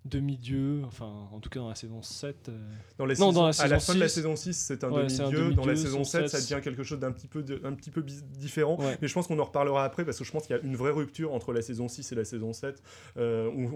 demi-dieu, 0.05 0.83
enfin, 0.87 1.29
en 1.33 1.41
tout 1.41 1.51
cas 1.51 1.59
dans 1.59 1.69
la 1.69 1.75
saison 1.75 2.03
7. 2.03 2.49
Euh, 2.49 2.59
dans 2.99 3.07
la 3.07 3.15
non, 3.15 3.33
dans 3.33 3.47
la 3.47 3.53
saison 3.53 3.65
à 3.65 3.69
la 3.69 3.81
fin 3.81 3.95
de 3.95 4.01
la 4.01 4.09
saison 4.09 4.37
6, 4.37 4.53
c'est 4.57 4.85
un 4.85 4.91
demi-dieu. 4.91 5.55
dans 5.55 5.67
la 5.67 5.75
saison 5.75 6.05
7, 6.05 6.29
ça 6.29 6.41
devient 6.41 6.63
quelque 6.63 6.85
chose 6.85 7.01
d'un 7.01 7.11
petit 7.11 7.27
peu, 7.27 7.45
un 7.65 7.73
petit 7.73 7.91
peu 7.91 8.03
différent. 8.03 8.79
Mais 9.03 9.09
je 9.09 9.13
pense 9.13 9.27
qu'on 9.27 9.39
en 9.39 9.45
reparlera 9.45 9.85
après 9.85 10.05
parce 10.05 10.19
que 10.19 10.25
je 10.25 10.31
pense 10.31 10.47
qu'il 10.47 10.55
y 10.55 10.59
a 10.59 10.63
une 10.63 10.77
vraie 10.77 10.93
rupture 10.93 11.35
entre 11.35 11.53
la 11.53 11.63
saison 11.63 11.89
6 11.89 12.13
et 12.13 12.15
la 12.15 12.25
saison 12.25 12.53
7. 12.53 12.81
où 13.17 13.21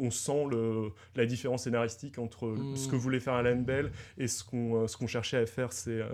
on 0.01 0.11
sent 0.11 0.47
le, 0.49 0.91
la 1.17 1.27
différence 1.27 1.65
scénaristique 1.65 2.19
entre 2.19 2.55
ce 2.77 2.87
que 2.87 2.97
voulait 2.97 3.21
faire 3.21 3.35
Alan 3.35 3.57
Bell 3.57 3.91
et 4.17 4.29
ce 4.29 4.45
qu'on 4.45 4.87
qu'on 4.87 5.07
cherchait 5.09 5.39
à 5.39 5.47
faire 5.47 5.73
ses, 5.73 6.05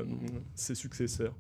ses 0.55 0.75
successeurs. 0.75 1.35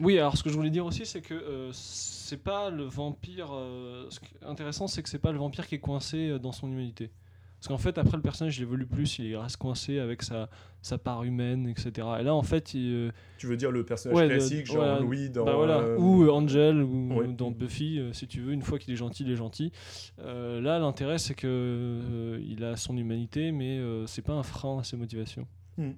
Oui, 0.00 0.18
alors 0.18 0.36
ce 0.36 0.42
que 0.42 0.50
je 0.50 0.56
voulais 0.56 0.70
dire 0.70 0.84
aussi, 0.84 1.06
c'est 1.06 1.22
que 1.22 1.34
euh, 1.34 1.70
c'est 1.72 2.42
pas 2.42 2.70
le 2.70 2.84
vampire. 2.84 3.48
Euh, 3.52 4.06
ce 4.10 4.20
qui 4.20 4.26
est 4.34 4.46
intéressant, 4.46 4.86
c'est 4.86 5.02
que 5.02 5.08
c'est 5.08 5.18
pas 5.18 5.32
le 5.32 5.38
vampire 5.38 5.66
qui 5.66 5.76
est 5.76 5.80
coincé 5.80 6.30
euh, 6.30 6.38
dans 6.38 6.52
son 6.52 6.70
humanité. 6.70 7.10
Parce 7.58 7.68
qu'en 7.68 7.78
fait, 7.78 7.96
après 7.96 8.18
le 8.18 8.22
personnage, 8.22 8.58
il 8.58 8.62
évolue 8.62 8.86
plus, 8.86 9.18
il 9.18 9.34
reste 9.34 9.56
coincé 9.56 9.98
avec 9.98 10.22
sa, 10.22 10.50
sa 10.82 10.98
part 10.98 11.24
humaine, 11.24 11.66
etc. 11.66 12.06
Et 12.20 12.22
là, 12.22 12.34
en 12.34 12.42
fait. 12.42 12.74
Il, 12.74 13.12
tu 13.38 13.46
veux 13.46 13.56
dire 13.56 13.70
le 13.70 13.82
personnage 13.82 14.28
classique, 14.28 14.66
genre 14.66 15.00
Louis 15.00 15.30
dans. 15.30 15.44
Bah 15.46 15.96
ou 15.96 16.28
Angel, 16.28 16.82
ou 16.82 17.32
dans 17.32 17.50
Buffy, 17.50 18.00
si 18.12 18.26
tu 18.26 18.42
veux, 18.42 18.52
une 18.52 18.62
fois 18.62 18.78
qu'il 18.78 18.92
est 18.92 18.96
gentil, 18.96 19.22
il 19.24 19.30
est 19.30 19.36
gentil. 19.36 19.72
là, 20.18 20.78
l'intérêt, 20.78 21.16
c'est 21.16 21.34
que 21.34 22.38
il 22.46 22.62
a 22.62 22.76
son 22.76 22.96
humanité, 22.96 23.52
mais 23.52 23.80
c'est 24.06 24.22
pas 24.22 24.34
un 24.34 24.42
frein 24.42 24.80
à 24.80 24.84
ses 24.84 24.98
motivations. 24.98 25.46
Hmm. 25.78 25.92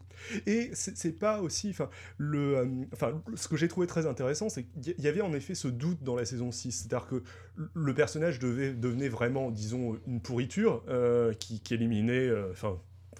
Et 0.46 0.70
c'est 0.72 1.18
pas 1.18 1.40
aussi. 1.40 1.70
Enfin, 1.70 1.88
le, 2.16 2.56
euh, 2.56 2.66
enfin, 2.92 3.22
ce 3.34 3.46
que 3.48 3.56
j'ai 3.56 3.68
trouvé 3.68 3.86
très 3.86 4.06
intéressant, 4.06 4.48
c'est 4.48 4.64
qu'il 4.64 5.00
y 5.00 5.08
avait 5.08 5.20
en 5.20 5.32
effet 5.32 5.54
ce 5.54 5.68
doute 5.68 6.02
dans 6.02 6.16
la 6.16 6.24
saison 6.24 6.50
6. 6.50 6.72
C'est-à-dire 6.72 7.06
que 7.06 7.22
le 7.74 7.94
personnage 7.94 8.38
devait, 8.38 8.72
devenait 8.72 9.08
vraiment, 9.08 9.50
disons, 9.50 9.98
une 10.06 10.20
pourriture 10.20 10.82
euh, 10.88 11.32
qui, 11.32 11.60
qui, 11.60 11.74
éliminait. 11.74 12.28
Euh, 12.28 12.52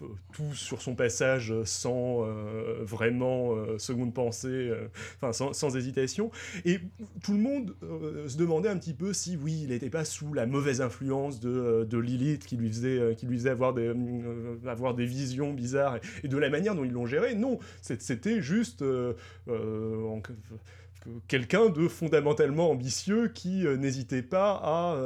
enfin, 0.01 0.13
tout 0.33 0.55
sur 0.55 0.81
son 0.83 0.95
passage 0.95 1.55
sans 1.65 2.25
euh, 2.25 2.79
vraiment 2.83 3.55
euh, 3.55 3.79
seconde 3.79 4.15
pensée, 4.15 4.49
euh, 4.49 4.89
enfin 5.21 5.53
sans, 5.53 5.77
hésitation. 5.77 6.31
Et 6.65 6.81
tout 7.23 7.33
le 7.33 7.41
monde 7.41 7.75
se 8.27 8.37
demandait 8.37 8.69
un 8.69 8.79
petit 8.79 8.95
peu 8.95 9.13
si 9.13 9.37
oui, 9.37 9.61
il 9.65 9.71
n'était 9.71 9.91
pas 9.91 10.05
sous 10.05 10.33
la 10.33 10.47
mauvaise 10.47 10.81
influence 10.81 11.41
de, 11.41 11.87
de, 11.89 11.99
Lilith 11.99 12.47
qui 12.47 12.57
lui 12.57 12.69
faisait, 12.69 13.15
qui 13.17 13.27
lui 13.27 13.37
faisait 13.37 13.51
avoir, 13.51 13.75
des, 13.75 13.93
avoir 14.67 14.95
des 14.95 15.07
visions 15.07 15.53
bizarres 15.53 15.99
et, 16.23 16.29
de 16.29 16.37
la 16.37 16.51
manière 16.51 16.75
dont 16.75 16.85
ils 16.85 16.93
l'ont 16.93 17.07
géré. 17.07 17.35
Non, 17.35 17.59
c'était 17.81 18.41
juste 18.41 18.85
quelqu'un 21.27 21.69
de 21.69 21.89
fondamentalement 21.89 22.71
ambitieux 22.71 23.29
qui 23.29 23.65
n'hésitait 23.67 24.23
pas 24.23 24.61
à 24.63 24.97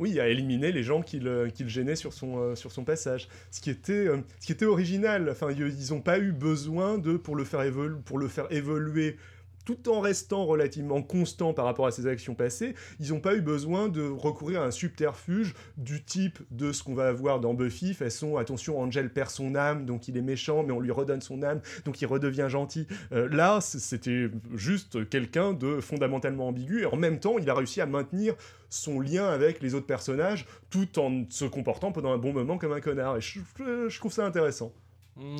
oui, 0.00 0.18
à 0.18 0.28
éliminer 0.28 0.72
les 0.72 0.82
gens 0.82 1.02
qui 1.02 1.20
le, 1.20 1.50
gênaient 1.66 1.94
sur 1.94 2.14
son, 2.14 2.38
euh, 2.38 2.54
sur 2.54 2.72
son 2.72 2.84
passage. 2.84 3.28
Ce 3.50 3.60
qui 3.60 3.68
était, 3.68 3.92
euh, 3.92 4.16
ce 4.40 4.46
qui 4.46 4.52
était 4.52 4.64
original. 4.64 5.28
Enfin, 5.30 5.48
ils 5.52 5.90
n'ont 5.90 6.00
pas 6.00 6.18
eu 6.18 6.32
besoin 6.32 6.96
de, 6.96 7.18
pour 7.18 7.36
le 7.36 7.44
faire, 7.44 7.70
pour 8.06 8.18
le 8.18 8.26
faire 8.26 8.50
évoluer 8.50 9.18
tout 9.64 9.88
en 9.88 10.00
restant 10.00 10.44
relativement 10.46 11.02
constant 11.02 11.52
par 11.52 11.64
rapport 11.64 11.86
à 11.86 11.90
ses 11.90 12.06
actions 12.06 12.34
passées, 12.34 12.74
ils 12.98 13.10
n'ont 13.10 13.20
pas 13.20 13.34
eu 13.34 13.40
besoin 13.40 13.88
de 13.88 14.02
recourir 14.02 14.62
à 14.62 14.64
un 14.64 14.70
subterfuge 14.70 15.54
du 15.76 16.02
type 16.02 16.38
de 16.50 16.72
ce 16.72 16.82
qu'on 16.82 16.94
va 16.94 17.08
avoir 17.08 17.40
dans 17.40 17.54
Buffy, 17.54 17.94
façon 17.94 18.36
attention, 18.36 18.80
Angel 18.80 19.12
perd 19.12 19.30
son 19.30 19.54
âme, 19.54 19.86
donc 19.86 20.08
il 20.08 20.16
est 20.16 20.22
méchant, 20.22 20.62
mais 20.62 20.72
on 20.72 20.80
lui 20.80 20.90
redonne 20.90 21.20
son 21.20 21.42
âme, 21.42 21.60
donc 21.84 22.00
il 22.00 22.06
redevient 22.06 22.46
gentil. 22.48 22.86
Euh, 23.12 23.28
là, 23.28 23.60
c'était 23.60 24.30
juste 24.54 25.08
quelqu'un 25.08 25.52
de 25.52 25.80
fondamentalement 25.80 26.48
ambigu, 26.48 26.82
et 26.82 26.86
en 26.86 26.96
même 26.96 27.20
temps, 27.20 27.38
il 27.38 27.48
a 27.50 27.54
réussi 27.54 27.80
à 27.80 27.86
maintenir 27.86 28.34
son 28.68 29.00
lien 29.00 29.26
avec 29.26 29.60
les 29.60 29.74
autres 29.74 29.86
personnages, 29.86 30.46
tout 30.70 30.98
en 30.98 31.24
se 31.28 31.44
comportant 31.44 31.92
pendant 31.92 32.12
un 32.12 32.18
bon 32.18 32.32
moment 32.32 32.58
comme 32.58 32.72
un 32.72 32.80
connard, 32.80 33.16
et 33.16 33.20
je, 33.20 33.98
trouve 33.98 34.12
ça 34.12 34.24
intéressant. 34.24 34.72
Mmh, 35.16 35.36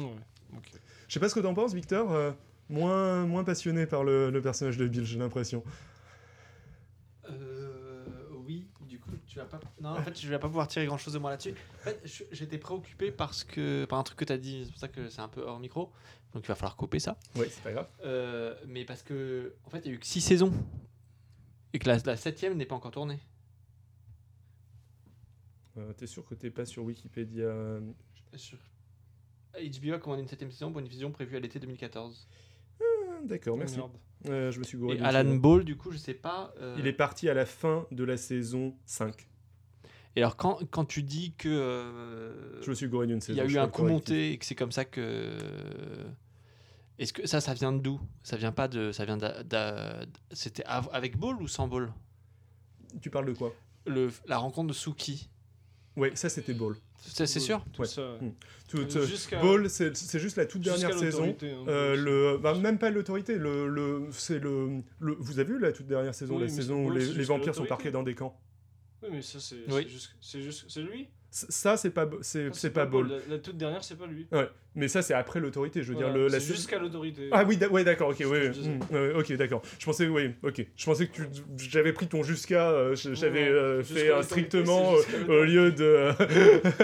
Je 1.09 1.15
sais 1.15 1.21
pas 1.21 1.29
ce 1.29 1.35
que 1.35 1.41
t'en 1.41 1.55
penses, 1.55 1.75
Victor 1.75 2.13
euh, 2.13 2.33
moins, 2.71 3.27
moins 3.27 3.45
passionné 3.45 3.87
par 3.87 4.05
le, 4.05 4.39
personnage 4.43 4.77
de 4.77 4.87
Bill, 4.87 5.05
j'ai 5.05 5.19
l'impression. 5.19 5.63
Tu 9.27 9.39
vas 9.39 9.45
pas... 9.45 9.61
Non, 9.81 9.91
en 9.91 10.03
fait, 10.03 10.21
je 10.21 10.29
vais 10.29 10.41
pas 10.41 10.49
pouvoir 10.49 10.67
tirer 10.67 10.87
grand 10.87 10.99
chose 10.99 11.15
de 11.15 11.21
moi 11.21 11.31
là-dessus. 11.31 11.55
En 11.81 11.85
fait, 11.85 12.27
j'étais 12.33 12.59
préoccupé 12.59 13.13
parce 13.13 13.45
que 13.45 13.85
par 13.85 14.01
un 14.01 14.03
truc 14.03 14.19
que 14.19 14.25
tu 14.25 14.33
as 14.33 14.39
dit, 14.39 14.65
c'est 14.65 14.71
pour 14.73 14.81
ça 14.81 14.89
que 14.89 15.09
c'est 15.09 15.21
un 15.21 15.29
peu 15.29 15.43
hors 15.43 15.61
micro. 15.61 15.93
Donc 16.33 16.43
il 16.45 16.49
va 16.49 16.57
falloir 16.57 16.75
couper 16.75 16.99
ça. 16.99 17.17
Ouais, 17.37 17.49
c'est 17.49 17.63
pas 17.63 17.71
grave. 17.71 17.87
Euh, 18.05 18.57
mais 18.67 18.85
parce 18.85 19.05
que 19.05 19.55
en 19.65 19.71
fait, 19.71 19.79
il 19.85 19.87
y 19.87 19.91
a 19.91 19.93
eu 19.95 20.01
que 20.01 20.07
6 20.07 20.21
saisons 20.21 20.53
et 21.73 21.79
que 21.79 21.89
la, 21.89 21.99
la 21.99 22.17
septième 22.17 22.57
n'est 22.57 22.67
pas 22.67 22.75
encore 22.75 22.91
tournée. 22.91 23.21
Euh, 25.77 25.93
T'es 25.93 26.09
sûr 26.09 26.25
que 26.25 26.35
t'es 26.35 26.51
pas 26.51 26.65
sur 26.65 26.83
Wikipédia? 26.83 27.45
Euh, 27.45 27.81
Sur- 28.35 28.59
HBO 29.55 29.95
a 29.95 29.99
commandé 29.99 30.23
une 30.23 30.29
septième 30.29 30.51
saison 30.51 30.73
pour 30.73 30.81
une 30.81 30.87
diffusion 30.87 31.13
prévue 31.13 31.37
à 31.37 31.41
l'été 31.41 31.61
2014. 31.61 32.27
D'accord, 33.25 33.57
merci. 33.57 33.77
Merde. 33.77 33.93
Euh, 34.29 34.51
je 34.51 34.59
me 34.59 34.65
suis 34.65 34.77
gouré. 34.79 34.97
Et 34.97 35.01
Alan. 35.01 35.35
Ball, 35.37 35.65
du 35.65 35.77
coup, 35.77 35.91
je 35.93 35.97
sais 35.99 36.15
pas. 36.15 36.53
euh, 36.61 36.77
Il 36.79 36.87
est 36.87 36.93
parti 36.93 37.29
à 37.29 37.35
la 37.35 37.47
fin 37.47 37.87
de 37.91 38.05
la 38.05 38.17
saison 38.17 38.77
5. 38.85 39.29
Et 40.17 40.21
alors, 40.23 40.37
quand, 40.37 40.59
quand 40.71 40.85
tu 40.85 41.03
dis 41.03 41.35
que. 41.39 41.49
euh, 41.49 42.61
Je 42.63 42.69
me 42.71 42.75
suis 42.75 42.89
gouré 42.89 43.07
d'une 43.07 43.17
Il 43.19 43.23
saison. 43.23 43.39
y 43.39 43.41
a 43.41 43.45
eu 43.47 43.59
un 43.59 43.69
coup 43.69 43.85
monté 43.85 44.33
et 44.33 44.39
que 44.39 44.45
c'est 44.45 44.55
comme 44.57 44.73
ça 44.73 44.85
que. 44.85 45.37
Est-ce 46.99 47.13
que 47.15 47.27
ça, 47.27 47.41
ça 47.41 47.55
vient 47.55 47.73
d'où? 47.73 47.99
Ça 48.23 48.37
vient 48.37 48.53
pas 48.53 48.69
de. 48.69 48.93
Ça 48.93 49.05
vient 49.07 49.17
C'était 50.33 50.65
av- 50.67 50.91
avec 50.93 51.17
Ball 51.17 51.41
ou 51.41 51.49
sans 51.49 51.67
Ball? 51.69 51.93
Tu 53.01 53.09
parles 53.09 53.27
de 53.27 53.33
quoi? 53.33 53.55
Le, 53.87 54.11
La 54.27 54.37
rencontre 54.37 54.69
de 54.69 54.73
Suki. 54.75 55.31
Ouais, 55.97 56.13
ça 56.15 56.29
c'était 56.29 56.55
Ball. 56.55 56.75
C'est 57.03 57.27
c'est 57.27 57.41
sûr 57.41 57.65
Tout 57.73 57.83
Ouais. 57.83 57.89
Mm. 58.21 58.31
Tout- 58.69 58.79
Euh, 58.79 58.85
tout- 58.85 59.07
jusqu'à- 59.07 59.41
Ball, 59.41 59.69
c'est 59.69 59.97
c'est 59.97 60.19
juste 60.21 60.37
la 60.37 60.47
toute 60.47 60.63
dernière 60.63 60.97
saison. 60.97 61.25
hein, 61.25 61.65
Euh, 61.69 61.97
le, 61.97 62.39
bah, 62.39 62.55
même 62.55 62.79
pas 62.79 62.91
l'autorité, 62.91 63.37
le, 63.37 63.69
le, 63.69 64.07
c'est 64.13 64.39
le, 64.39 64.83
le- 65.01 65.17
Vous 65.19 65.39
avez 65.41 65.53
vu 65.55 65.59
la 65.59 65.73
toute 65.73 65.87
dernière 65.87 66.15
saison, 66.15 66.37
Oui, 66.37 66.43
la 66.43 66.49
saison 66.49 66.87
où 66.87 66.91
les, 66.93 67.25
vampires 67.25 67.55
sont 67.55 67.65
parqués 67.65 67.91
dans 67.91 68.03
des 68.03 68.15
camps? 68.15 68.39
Oui, 69.03 69.09
mais 69.13 69.23
ça, 69.23 69.41
c'est 69.41 69.57
Oui. 69.69 69.83
c'est 69.85 69.89
juste, 69.89 70.11
c'est 70.21 70.43
juste, 70.43 70.65
c'est 70.69 70.83
lui? 70.83 71.09
Ça, 71.31 71.77
c'est 71.77 71.91
pas, 71.91 72.09
c'est 72.23 72.53
c'est 72.55 72.71
pas 72.71 72.87
Ball. 72.87 73.09
La, 73.09 73.37
la 73.37 73.39
toute 73.39 73.57
dernière, 73.57 73.85
c'est 73.85 73.97
pas 73.97 74.07
lui. 74.07 74.27
Ouais, 74.33 74.49
mais 74.75 74.89
ça, 74.89 75.01
c'est 75.01 75.15
après 75.15 75.39
l'autorité. 75.39 75.83
Je 75.83 75.89
veux 75.93 75.95
Voilà, 75.95 76.11
dire, 76.13 76.23
le, 76.23 76.29
la 76.29 76.39
jusqu'à 76.41 76.79
l'autorité. 76.79 77.29
Ah 77.31 77.45
oui, 77.45 77.57
ouais, 77.71 77.85
d'accord, 77.85 78.09
ok, 78.09 78.19
ouais, 78.21 78.51
que 78.51 78.95
ouais, 78.95 79.15
ok, 79.15 79.33
d'accord. 79.35 79.63
Je 79.79 79.85
pensais, 79.85 80.09
oui, 80.09 80.33
ok. 80.43 80.67
Je 80.77 80.85
pensais 80.85 81.07
que 81.07 81.13
tu, 81.13 81.23
j'avais 81.57 81.93
pris 81.93 82.09
ton 82.09 82.25
jusqu'à, 82.25 82.71
euh, 82.71 82.97
j'avais 82.97 83.49
euh, 83.49 83.81
jusqu'à 83.83 83.95
fait 83.95 84.13
un 84.13 84.17
l'autorité, 84.17 84.29
strictement 84.49 84.95
euh, 85.29 85.41
au 85.41 85.45
lieu 85.45 85.71
de, 85.71 86.11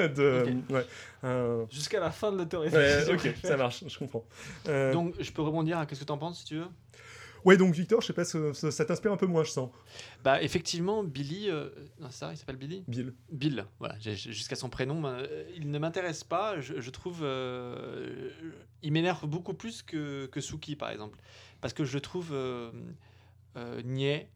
de, 0.15 1.67
Jusqu'à 1.71 1.99
la 1.99 2.13
fin 2.13 2.31
de 2.31 2.39
l'autorité. 2.39 2.77
ok, 3.13 3.35
ça 3.43 3.57
marche, 3.57 3.83
je 3.89 3.99
comprends. 3.99 4.25
Euh, 4.69 4.93
Donc, 4.93 5.15
je 5.19 5.33
peux 5.33 5.43
rebondir 5.43 5.79
à 5.79 5.87
qu'est-ce 5.87 6.01
que 6.01 6.05
t'en 6.07 6.19
penses 6.19 6.41
si 6.41 6.45
tu 6.45 6.57
veux? 6.57 6.67
Ouais, 7.47 7.57
donc 7.57 7.73
Victor, 7.75 8.03
je 8.03 8.09
sais 8.09 8.13
pas, 8.13 8.25
ça, 8.25 8.53
ça- 8.53 8.71
ça 8.71 8.85
t'inspire 8.85 9.13
un 9.13 9.17
peu 9.17 9.27
moins, 9.27 9.43
je 9.45 9.51
sens. 9.51 9.71
Bah, 10.23 10.43
effectivement, 10.43 11.03
Billy. 11.03 11.49
euh, 11.49 11.71
Non, 12.01 12.09
c'est 12.11 12.19
ça, 12.19 12.33
il 12.33 12.37
s'appelle 12.37 12.57
Billy? 12.57 12.85
Bill. 12.89 13.15
Bill, 13.33 13.65
voilà, 13.79 13.97
jusqu'à 14.01 14.57
son 14.57 14.69
prénom, 14.69 15.05
euh, 15.07 15.27
il 15.57 15.71
ne 15.71 15.79
m'intéresse 15.79 16.25
pas. 16.25 16.61
Je, 16.61 16.81
je 16.81 16.91
trouve, 16.91 17.21
euh, 17.23 18.31
il 18.83 18.93
m'énerve 18.93 19.27
beaucoup 19.27 19.55
plus 19.55 19.83
que, 19.83 20.27
que 20.27 20.41
Suki 20.43 20.77
par 20.77 20.91
exemple, 20.91 21.19
parce 21.63 21.73
que 21.73 21.85
je 21.85 21.95
le 21.95 22.01
trouve 22.03 22.35
niais, 23.85 24.29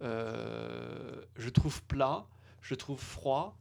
je 0.00 1.48
trouve 1.48 1.82
plat, 1.84 2.26
je 2.60 2.74
trouve 2.74 3.00
froid. 3.00 3.58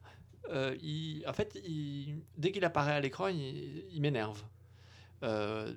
Il- 0.82 1.24
en 1.28 1.34
fait, 1.34 1.60
il- 1.64 2.22
dès 2.38 2.52
qu'il 2.52 2.66
apparaît 2.66 2.94
à 2.94 3.00
l'écran, 3.00 3.28
il, 3.28 3.86
il 3.94 4.02
m'énerve. 4.02 4.44
Euh, 5.24 5.74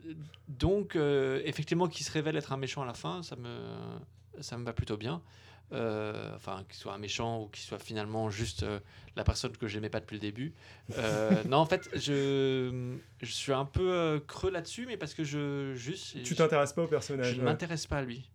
donc, 0.48 0.96
euh, 0.96 1.40
effectivement, 1.44 1.88
qu'il 1.88 2.04
se 2.04 2.12
révèle 2.12 2.36
être 2.36 2.52
un 2.52 2.56
méchant 2.56 2.82
à 2.82 2.86
la 2.86 2.94
fin, 2.94 3.22
ça 3.22 3.36
me, 3.36 3.58
ça 4.40 4.56
me 4.56 4.64
va 4.64 4.72
plutôt 4.72 4.96
bien. 4.96 5.22
Euh, 5.72 6.30
enfin, 6.36 6.64
qu'il 6.68 6.76
soit 6.76 6.92
un 6.92 6.98
méchant 6.98 7.42
ou 7.42 7.48
qu'il 7.48 7.64
soit 7.64 7.78
finalement 7.78 8.28
juste 8.30 8.62
euh, 8.62 8.78
la 9.16 9.24
personne 9.24 9.56
que 9.56 9.66
j'aimais 9.66 9.88
pas 9.88 9.98
depuis 9.98 10.14
le 10.14 10.20
début. 10.20 10.52
Euh, 10.98 11.42
non, 11.48 11.56
en 11.56 11.66
fait, 11.66 11.88
je, 11.94 12.94
je 13.22 13.32
suis 13.32 13.52
un 13.52 13.64
peu 13.64 14.22
creux 14.28 14.50
là-dessus, 14.50 14.84
mais 14.86 14.96
parce 14.96 15.14
que 15.14 15.24
je 15.24 15.72
juste, 15.74 16.22
Tu 16.22 16.34
je, 16.34 16.34
t'intéresses 16.34 16.74
pas 16.74 16.82
au 16.82 16.86
je 16.86 16.90
personnage. 16.90 17.32
ne 17.34 17.38
ouais. 17.38 17.44
m'intéresse 17.44 17.86
pas 17.86 17.98
à 17.98 18.02
lui. 18.02 18.30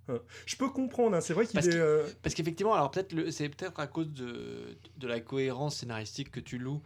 Je 0.46 0.56
peux 0.58 0.70
comprendre, 0.70 1.15
hein, 1.15 1.22
c'est 1.22 1.34
vrai 1.34 1.46
qu'il 1.46 1.60
est. 1.60 2.22
Parce 2.22 2.36
qu'effectivement, 2.36 2.74
alors 2.74 2.92
peut-être 2.92 3.30
c'est 3.30 3.48
peut-être 3.48 3.80
à 3.80 3.88
cause 3.88 4.12
de, 4.12 4.78
de 4.98 5.08
la 5.08 5.22
cohérence 5.22 5.78
scénaristique 5.78 6.32
que 6.32 6.39
tu 6.39 6.58
loues 6.58 6.82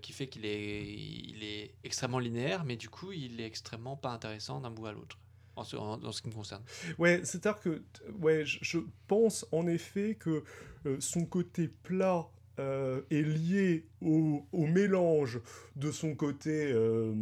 qui 0.00 0.12
fait 0.12 0.26
qu'il 0.26 0.46
est, 0.46 0.84
il 0.86 1.44
est 1.44 1.74
extrêmement 1.84 2.18
linéaire, 2.18 2.64
mais 2.64 2.76
du 2.76 2.88
coup, 2.88 3.12
il 3.12 3.40
est 3.40 3.46
extrêmement 3.46 3.94
pas 3.94 4.08
intéressant 4.10 4.58
d'un 4.60 4.70
bout 4.70 4.86
à 4.86 4.92
l'autre. 4.92 5.18
En 5.56 5.64
ce, 5.64 6.22
qui 6.22 6.28
me 6.28 6.34
concerne. 6.34 6.62
Ouais, 6.98 7.22
c'est-à-dire 7.24 7.60
que, 7.60 7.82
ouais, 8.20 8.44
je, 8.44 8.78
pense 9.06 9.46
en 9.52 9.66
effet 9.66 10.14
que 10.14 10.44
euh, 10.84 10.96
son 11.00 11.24
côté 11.24 11.68
plat 11.68 12.28
euh, 12.58 13.00
est 13.10 13.22
lié 13.22 13.88
au, 14.02 14.46
au 14.52 14.66
mélange 14.66 15.40
de 15.74 15.90
son 15.90 16.14
côté 16.14 16.70
euh, 16.72 17.14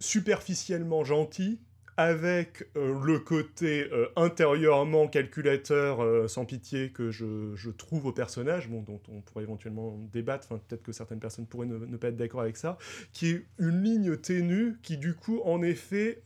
superficiellement 0.00 1.04
gentil 1.04 1.60
avec 1.96 2.66
euh, 2.76 2.98
le 3.04 3.20
côté 3.20 3.88
euh, 3.92 4.06
intérieurement 4.16 5.06
calculateur 5.06 6.02
euh, 6.02 6.26
sans 6.26 6.44
pitié 6.44 6.90
que 6.90 7.10
je, 7.10 7.70
trouve 7.70 8.06
au 8.06 8.12
personnage, 8.12 8.68
dont 8.68 9.00
on 9.08 9.20
pourrait 9.20 9.44
éventuellement 9.44 9.98
débattre, 10.12 10.48
peut-être 10.48 10.82
que 10.82 10.92
certaines 10.92 11.20
personnes 11.20 11.46
pourraient 11.46 11.66
ne, 11.66 11.96
pas 11.96 12.08
être 12.08 12.16
d'accord 12.16 12.40
avec 12.40 12.56
ça, 12.56 12.78
qui 13.12 13.30
est 13.30 13.46
une 13.58 13.82
ligne 13.82 14.16
ténue 14.16 14.76
qui 14.82 14.96
du 14.96 15.14
coup 15.14 15.40
en 15.44 15.62
effet 15.62 16.22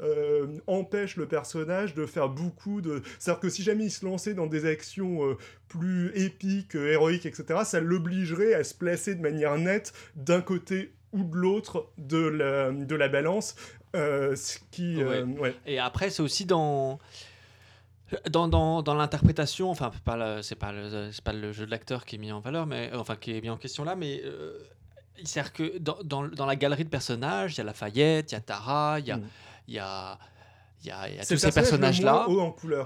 empêche 0.67 1.17
le 1.17 1.27
personnage 1.27 1.95
de 1.95 2.07
faire 2.07 2.29
beaucoup 2.29 2.81
de... 2.81 3.03
C'est-à-dire 3.19 3.41
que 3.41 3.49
si 3.49 3.63
jamais 3.63 3.85
il 3.85 3.91
se 3.91 4.05
lançait 4.05 4.35
dans 4.35 4.47
des 4.47 4.67
actions 4.67 5.37
plus 5.69 6.13
épiques, 6.15 6.75
héroïques, 6.75 7.27
etc., 7.27 7.61
ça 7.65 7.81
l'obligerait 7.81 8.55
à 8.55 8.65
se 8.65 8.75
placer 8.75 9.15
de 9.15 9.23
manière 9.23 9.57
nette 9.59 9.93
d'un 10.17 10.41
côté 10.41 10.93
ou 11.13 11.25
de 11.25 11.37
l'autre 11.37 11.91
de 11.97 12.19
la, 12.19 12.71
de 12.71 12.95
la 12.95 13.09
balance, 13.09 13.55
euh, 13.97 14.37
ce 14.37 14.59
qui... 14.71 15.01
euh, 15.03 15.25
ouais. 15.25 15.57
Et 15.67 15.79
après, 15.79 16.11
c'est 16.11 16.23
aussi 16.23 16.45
dans. 16.47 16.99
Dans, 18.31 18.49
dans, 18.49 18.81
dans 18.83 18.95
l'interprétation, 18.95 19.71
enfin, 19.71 19.91
pas 20.07 20.17
le- 20.17 20.41
c'est 20.41 20.55
pas, 20.55 20.73
le- 20.73 21.13
c'est 21.13 21.23
pas 21.23 21.35
le 21.35 21.53
jeu 21.53 21.67
de 21.67 21.71
l'acteur 21.71 22.07
qui 22.07 22.15
est 22.15 22.19
mis 22.19 22.33
en 22.33 22.41
valeur, 22.41 22.65
mais 22.65 22.91
enfin 22.95 23.17
qui 23.17 23.37
est 23.37 23.41
mis 23.43 23.51
en 23.51 23.59
question 23.59 23.85
là, 23.85 23.97
mais 23.97 24.23
euh, 24.25 24.59
il 25.19 25.29
sert 25.29 25.53
que 25.53 25.77
dans, 25.77 25.99
dans, 26.05 26.27
dans 26.27 26.47
la 26.47 26.57
galerie 26.57 26.85
de 26.85 26.89
personnages, 26.89 27.55
il 27.55 27.59
y 27.59 27.61
a 27.61 27.65
Lafayette, 27.65 28.33
il 28.33 28.35
y 28.35 28.39
a 28.39 28.41
Tara, 28.41 28.99
il 29.01 29.07
y 29.09 29.11
a, 29.11 29.19
Mm. 29.19 29.23
il 29.69 29.75
y 29.75 29.79
a, 29.79 30.19
il 30.83 30.87
y 30.87 30.91
a, 30.91 31.09
il 31.11 31.17
y 31.17 31.19
a 31.19 31.23
C'est 31.23 31.35
tous 31.35 31.41
ces 31.43 31.53
personnages-là. 31.53 32.27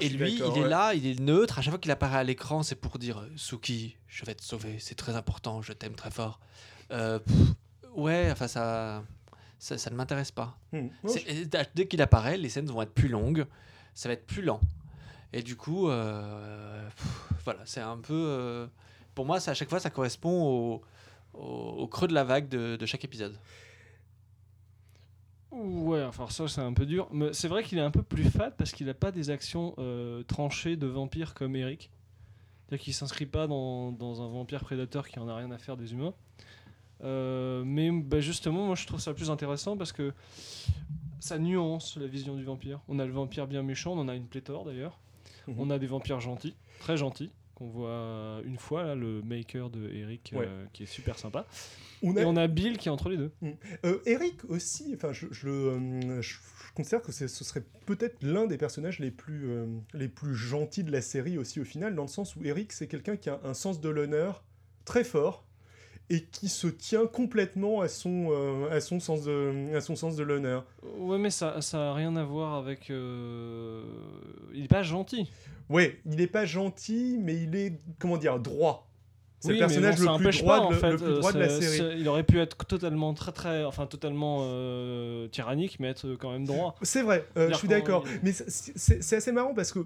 Et 0.01 0.09
lui, 0.09 0.35
il 0.45 0.59
est 0.59 0.69
là, 0.69 0.93
il 0.93 1.07
est 1.07 1.21
neutre. 1.21 1.57
À 1.61 1.63
chaque 1.63 1.71
fois 1.71 1.79
qu'il 1.79 1.93
apparaît 1.93 2.19
à 2.19 2.25
l'écran, 2.25 2.65
c'est 2.65 2.75
pour 2.75 2.99
dire 2.99 3.19
euh, 3.21 3.29
Suki, 3.37 3.97
je 4.09 4.25
vais 4.25 4.35
te 4.35 4.43
sauver, 4.43 4.79
c'est 4.81 4.97
très 4.97 5.15
important, 5.15 5.63
je 5.63 5.73
t'aime 5.73 5.95
très 5.95 6.11
fort. 6.11 6.41
Euh, 6.91 7.21
pff, 7.21 7.37
ouais, 7.95 8.29
enfin, 8.33 8.49
ça, 8.49 9.05
ça, 9.63 9.79
ça 9.79 9.91
ne 9.91 9.95
m'intéresse 9.95 10.33
pas. 10.33 10.59
Hmm. 10.73 10.89
Dès- 11.77 11.87
qu'il 11.87 12.03
apparaît, 12.03 12.37
les 12.37 12.49
scènes 12.49 12.67
vont 12.67 12.83
être 12.83 12.93
plus 12.93 13.07
longues, 13.07 13.47
ça 13.95 14.09
va 14.09 14.15
être 14.15 14.27
plus 14.27 14.43
lent. 14.43 14.61
Et 15.33 15.41
du 15.43 15.55
coup, 15.57 15.89
euh, 15.89 16.85
pff, 16.89 17.33
voilà, 17.45 17.61
c'est 17.65 17.81
un 17.81 17.97
peu. 17.99 18.13
euh, 18.13 18.67
pour 19.15 19.25
moi, 19.25 19.39
ça, 19.39 19.53
à 19.53 19.55
chaque 19.55 19.71
fois, 19.71 19.79
ça 19.79 19.89
correspond 19.89 20.43
au, 20.43 20.83
au, 21.39 21.47
au 21.83 21.87
creux 21.87 22.09
de 22.09 22.13
la 22.13 22.25
vague 22.25 22.49
de, 22.49 22.75
de 22.75 22.87
chaque 22.87 23.05
épisode. 23.05 23.39
Ouais, 25.53 26.03
enfin 26.03 26.27
ça 26.31 26.49
c'est 26.49 26.63
un 26.63 26.73
peu 26.73 26.87
dur. 26.87 27.09
Mais 27.13 27.33
c'est 27.35 27.49
vrai 27.49 27.63
qu'il 27.63 27.79
est 27.79 27.83
un 27.83 27.91
peu 27.91 28.03
plus 28.03 28.25
fat 28.25 28.51
parce 28.51 28.73
qu'il 28.73 28.87
n'a 28.87 28.95
pas 28.95 29.13
des 29.13 29.29
actions 29.31 29.75
euh, 29.79 30.23
tranchées 30.23 30.77
de 30.77 30.87
vampire 30.87 31.35
comme 31.35 31.55
Eric. 31.57 31.91
C'est-à-dire 32.67 32.83
qu'il 32.85 32.95
s'inscrit 32.95 33.27
pas 33.27 33.47
dans, 33.47 33.93
dans 33.93 34.23
un 34.23 34.29
vampire 34.29 34.65
prédateur 34.65 35.07
qui 35.07 35.19
en 35.19 35.29
a 35.29 35.37
rien 35.37 35.51
à 35.51 35.59
faire 35.59 35.77
des 35.77 35.93
humains. 35.93 36.15
Euh, 37.05 37.63
mais 37.65 37.91
bah, 37.91 38.21
justement, 38.21 38.67
moi 38.67 38.77
je 38.77 38.87
trouve 38.87 39.01
ça 39.01 39.13
plus 39.15 39.31
intéressant 39.31 39.77
parce 39.77 39.93
que 39.93 40.13
ça 41.21 41.39
nuance 41.39 41.97
la 41.97 42.07
vision 42.07 42.35
du 42.37 42.45
vampire. 42.45 42.81
On 42.89 42.99
a 42.99 43.07
le 43.07 43.13
vampire 43.13 43.47
bien 43.47 43.63
méchant, 43.63 43.93
on 43.93 43.99
en 43.99 44.09
a 44.09 44.15
une 44.15 44.27
pléthore 44.27 44.65
d'ailleurs. 44.65 44.99
Mhm. 45.49 45.55
On 45.59 45.71
a 45.71 45.79
des 45.79 45.87
vampires 45.87 46.21
gentils, 46.21 46.55
très 46.81 46.97
gentils, 46.97 47.31
qu'on 47.55 47.67
voit 47.69 48.41
une 48.45 48.57
fois, 48.59 48.85
là, 48.85 48.95
le 48.95 49.23
maker 49.23 49.71
de 49.71 49.89
Eric, 49.91 50.33
Ouais. 50.37 50.47
euh, 50.47 50.65
qui 50.73 50.85
est 50.85 50.87
super 50.87 51.19
sympa. 51.19 51.47
On 52.05 52.17
Et 52.17 52.25
on 52.25 52.37
a 52.37 52.47
Bill 52.49 52.79
qui 52.79 52.89
est 52.89 52.93
entre 52.93 53.09
les 53.09 53.17
deux. 53.17 53.33
Euh, 53.85 53.99
Eric 54.07 54.45
aussi, 54.49 54.93
enfin, 54.95 55.13
je, 55.13 55.27
je, 55.31 55.49
euh, 55.49 56.21
je- 56.23 56.35
je 56.39 56.73
considère 56.75 57.03
que 57.03 57.13
ce 57.13 57.27
serait 57.29 57.63
peut-être 57.87 58.23
l'un 58.23 58.47
des 58.47 58.57
personnages 58.57 58.99
les 58.99 59.11
plus, 59.11 59.47
les 59.95 60.09
plus 60.09 60.35
gentils 60.35 60.83
de 60.85 60.91
la 60.91 61.03
série 61.03 61.37
aussi 61.39 61.61
au 61.61 61.65
final, 61.65 61.95
dans 61.95 62.03
le 62.03 62.09
sens 62.09 62.35
où 62.35 62.45
Eric, 62.45 62.73
c'est 62.73 62.87
quelqu'un 62.89 63.17
qui 63.17 63.29
a 63.29 63.39
un 63.45 63.55
sens 63.55 63.81
de 63.81 63.89
l'honneur 63.91 64.43
très 64.87 65.05
fort 65.05 65.45
et 66.15 66.25
qui 66.25 66.49
se 66.49 66.67
tient 66.67 67.07
complètement 67.07 67.81
à 67.81 67.89
son, 67.89 68.29
euh, 68.33 68.71
à 68.71 68.81
son 68.81 69.01
sens 69.01 69.23
de, 69.23 69.75
à 69.75 69.81
son 69.81 69.97
sens 69.97 70.15
de 70.15 70.23
l'honneur. 70.23 70.65
Ouais, 70.99 71.17
mais 71.19 71.31
ça 71.31 71.61
ça 71.63 71.91
a 71.91 71.95
rien 71.95 72.15
à 72.17 72.25
voir 72.25 72.55
avec. 72.55 72.91
euh, 72.91 73.83
Il 74.55 74.65
est 74.65 74.69
pas 74.69 74.83
gentil. 74.83 75.31
Ouais, 75.71 75.99
il 76.05 76.17
n'est 76.17 76.27
pas 76.27 76.45
gentil, 76.45 77.19
mais 77.21 77.35
il 77.43 77.57
est, 77.57 77.81
comment 77.99 78.19
dire, 78.19 78.39
droit. 78.39 78.89
C'est 79.41 79.49
Oui, 79.49 79.55
le 79.55 79.61
personnage 79.61 80.01
bon, 80.01 80.19
le, 80.19 80.19
plus 80.31 80.39
droit, 80.41 80.59
pas, 80.59 80.65
en 80.67 80.71
de, 80.71 80.75
fait, 80.77 80.91
le 80.91 80.97
plus 80.99 81.07
euh, 81.07 81.19
droit 81.19 81.33
de 81.33 81.39
la 81.39 81.49
c'est- 81.49 81.63
série. 81.63 81.99
Il 82.01 82.09
aurait 82.09 82.23
pu 82.23 82.39
être 82.39 82.57
totalement 82.65 83.13
très 83.15 83.33
très, 83.33 83.65
enfin 83.65 83.87
totalement 83.87 84.41
euh, 84.43 85.27
tyrannique, 85.29 85.81
mais 85.81 85.89
être 85.89 86.15
quand 86.15 86.31
même 86.31 86.45
droit. 86.45 86.77
C'est 86.83 87.03
vrai, 87.03 87.27
euh, 87.37 87.49
je 87.51 87.55
suis 87.57 87.67
d'accord. 87.69 88.05
Mais 88.23 88.33
c'est- 88.33 89.13
assez 89.17 89.33
marrant 89.33 89.53
parce 89.55 89.73
que, 89.73 89.81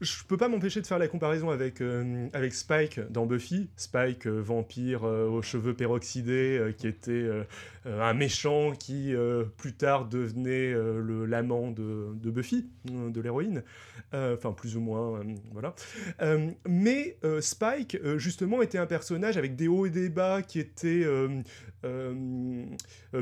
je 0.00 0.24
peux 0.24 0.36
pas 0.36 0.48
m'empêcher 0.48 0.80
de 0.80 0.86
faire 0.86 0.98
la 0.98 1.08
comparaison 1.08 1.50
avec, 1.50 1.80
euh, 1.80 2.28
avec 2.32 2.54
Spike 2.54 3.00
dans 3.10 3.26
Buffy. 3.26 3.68
Spike, 3.76 4.26
euh, 4.26 4.40
vampire 4.40 5.04
euh, 5.04 5.28
aux 5.28 5.42
cheveux 5.42 5.74
peroxydés, 5.74 6.74
qui 6.76 6.86
était 6.86 7.28
un 7.84 8.14
méchant 8.14 8.72
qui 8.72 9.14
plus 9.56 9.72
tard 9.72 10.06
devenait 10.06 10.72
le 10.72 11.24
l'amant 11.24 11.70
de, 11.70 12.30
Buffy, 12.30 12.68
de 12.84 13.20
l'héroïne. 13.20 13.62
Enfin, 14.12 14.52
plus 14.52 14.76
ou 14.76 14.80
moins, 14.80 15.20
voilà. 15.52 15.74
mais 16.66 17.18
Spike, 17.40 17.98
justement, 18.16 18.62
était 18.62 18.78
un 18.78 18.86
personnage 18.86 19.36
avec 19.36 19.56
des 19.56 19.68
hauts 19.68 19.86
et 19.86 19.90
des 19.90 20.08
bas 20.08 20.42
qui 20.42 20.60
était 20.60 21.06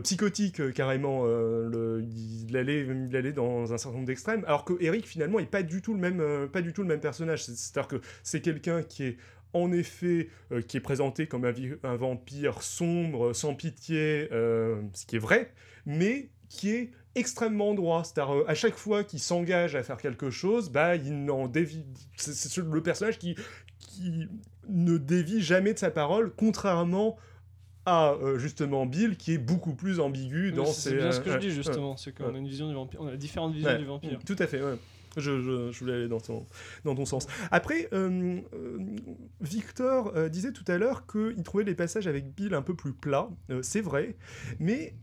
psychotique 0.02 0.72
carrément. 0.72 1.26
Il, 1.28 2.56
allait, 2.56 2.86
il 3.08 3.16
allait 3.16 3.32
dans 3.32 3.72
un 3.72 3.78
certain 3.78 3.96
nombre 3.96 4.06
d'extrêmes. 4.06 4.44
Alors 4.46 4.64
que 4.64 4.74
Eric, 4.80 5.06
finalement, 5.06 5.38
est 5.38 5.46
pas 5.46 5.62
du 5.62 5.82
tout 5.82 5.94
le 5.94 6.00
même, 6.00 6.48
pas 6.48 6.62
du 6.66 6.72
tout 6.72 6.82
le 6.82 6.88
même 6.88 7.00
personnage. 7.00 7.44
C'est-à-dire 7.44 7.88
que 7.88 8.00
c'est 8.22 8.40
quelqu'un 8.40 8.82
qui 8.82 9.04
est 9.04 9.16
en 9.56 9.72
effet, 9.72 10.28
euh, 10.52 10.60
qui 10.60 10.76
est 10.76 10.80
présenté 10.80 11.26
comme 11.26 11.44
un, 11.44 11.96
vampire 11.96 12.62
sombre, 12.62 13.32
sans 13.32 13.54
pitié, 13.54 14.28
euh, 14.32 14.82
ce 14.94 15.06
qui 15.06 15.16
est 15.16 15.20
vrai, 15.20 15.52
mais 15.86 16.28
qui 16.48 16.70
est 16.70 16.90
extrêmement 17.14 17.74
droit. 17.74 18.04
C'est-à-dire, 18.04 18.34
euh, 18.34 18.44
à 18.48 18.54
chaque 18.54 18.76
fois 18.76 19.04
qu'il 19.04 19.20
s'engage 19.20 19.74
à 19.74 19.82
faire 19.82 19.96
quelque 19.96 20.30
chose, 20.30 20.70
bah, 20.70 20.96
il 20.96 21.24
n'en 21.24 21.48
dévie. 21.48 21.84
C'est 22.16 22.56
le 22.58 22.82
personnage 22.82 23.18
qui, 23.18 23.34
qui 23.78 24.28
ne 24.68 24.98
dévie 24.98 25.40
jamais 25.40 25.72
de 25.72 25.78
sa 25.78 25.90
parole, 25.90 26.32
contrairement 26.36 27.16
à 27.88 28.16
justement 28.34 28.84
Bill 28.84 29.16
qui 29.16 29.34
est 29.34 29.38
beaucoup 29.38 29.76
plus 29.76 30.00
ambigu 30.00 30.50
dans 30.50 30.66
ses. 30.66 30.90
C'est 30.90 30.96
bien 30.96 31.12
ce 31.12 31.20
que 31.20 31.30
je 31.30 31.38
dis 31.38 31.50
justement, 31.50 31.96
c'est 31.96 32.12
qu'on 32.12 32.34
a 32.34 32.38
une 32.38 32.48
vision 32.48 32.66
du 32.66 32.74
vampire, 32.74 33.00
on 33.00 33.06
a 33.06 33.16
différentes 33.16 33.54
visions 33.54 33.78
du 33.78 33.84
vampire. 33.84 34.18
Tout 34.26 34.34
à 34.40 34.48
fait, 34.48 34.60
ouais. 34.60 34.76
Je, 35.16 35.78
voulais 35.78 35.94
aller 35.94 36.08
dans 36.08 36.20
ton, 36.20 36.46
dans 36.84 36.94
ton 36.94 37.04
sens. 37.04 37.26
Après, 37.50 37.88
euh, 37.92 38.40
euh, 38.54 38.78
Victor 39.40 40.12
euh, 40.14 40.28
disait 40.28 40.52
tout 40.52 40.64
à 40.68 40.78
l'heure 40.78 41.06
qu'il 41.06 41.42
trouvait 41.42 41.64
les 41.64 41.74
passages 41.74 42.06
avec 42.06 42.34
Bill 42.34 42.54
un 42.54 42.62
peu 42.62 42.74
plus 42.74 42.92
plats. 42.92 43.30
c'est 43.62 43.80
vrai, 43.80 44.16
mais 44.58 44.94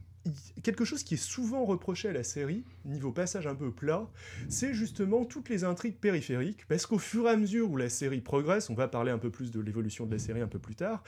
quelque 0.61 0.85
chose 0.85 1.03
qui 1.03 1.15
est 1.15 1.17
souvent 1.17 1.65
reproché 1.65 2.07
à 2.07 2.13
la 2.13 2.23
série, 2.23 2.63
niveau 2.85 3.11
passage 3.11 3.45
un 3.45 3.55
peu 3.55 3.71
plat, 3.71 4.07
c'est 4.47 4.73
justement 4.73 5.25
toutes 5.25 5.49
les 5.49 5.65
intrigues 5.65 5.97
périphériques, 5.97 6.65
parce 6.69 6.85
qu'au 6.85 6.97
fur 6.97 7.27
et 7.27 7.31
à 7.31 7.35
mesure 7.35 7.69
où 7.69 7.75
la 7.75 7.89
série 7.89 8.21
progresse, 8.21 8.69
on 8.69 8.73
va 8.73 8.87
parler 8.87 9.11
un 9.11 9.17
peu 9.17 9.29
plus 9.29 9.51
de 9.51 9.59
l'évolution 9.59 10.05
de 10.05 10.13
la 10.13 10.19
série 10.19 10.39
un 10.39 10.47
peu 10.47 10.59
plus 10.59 10.75
tard, 10.75 11.03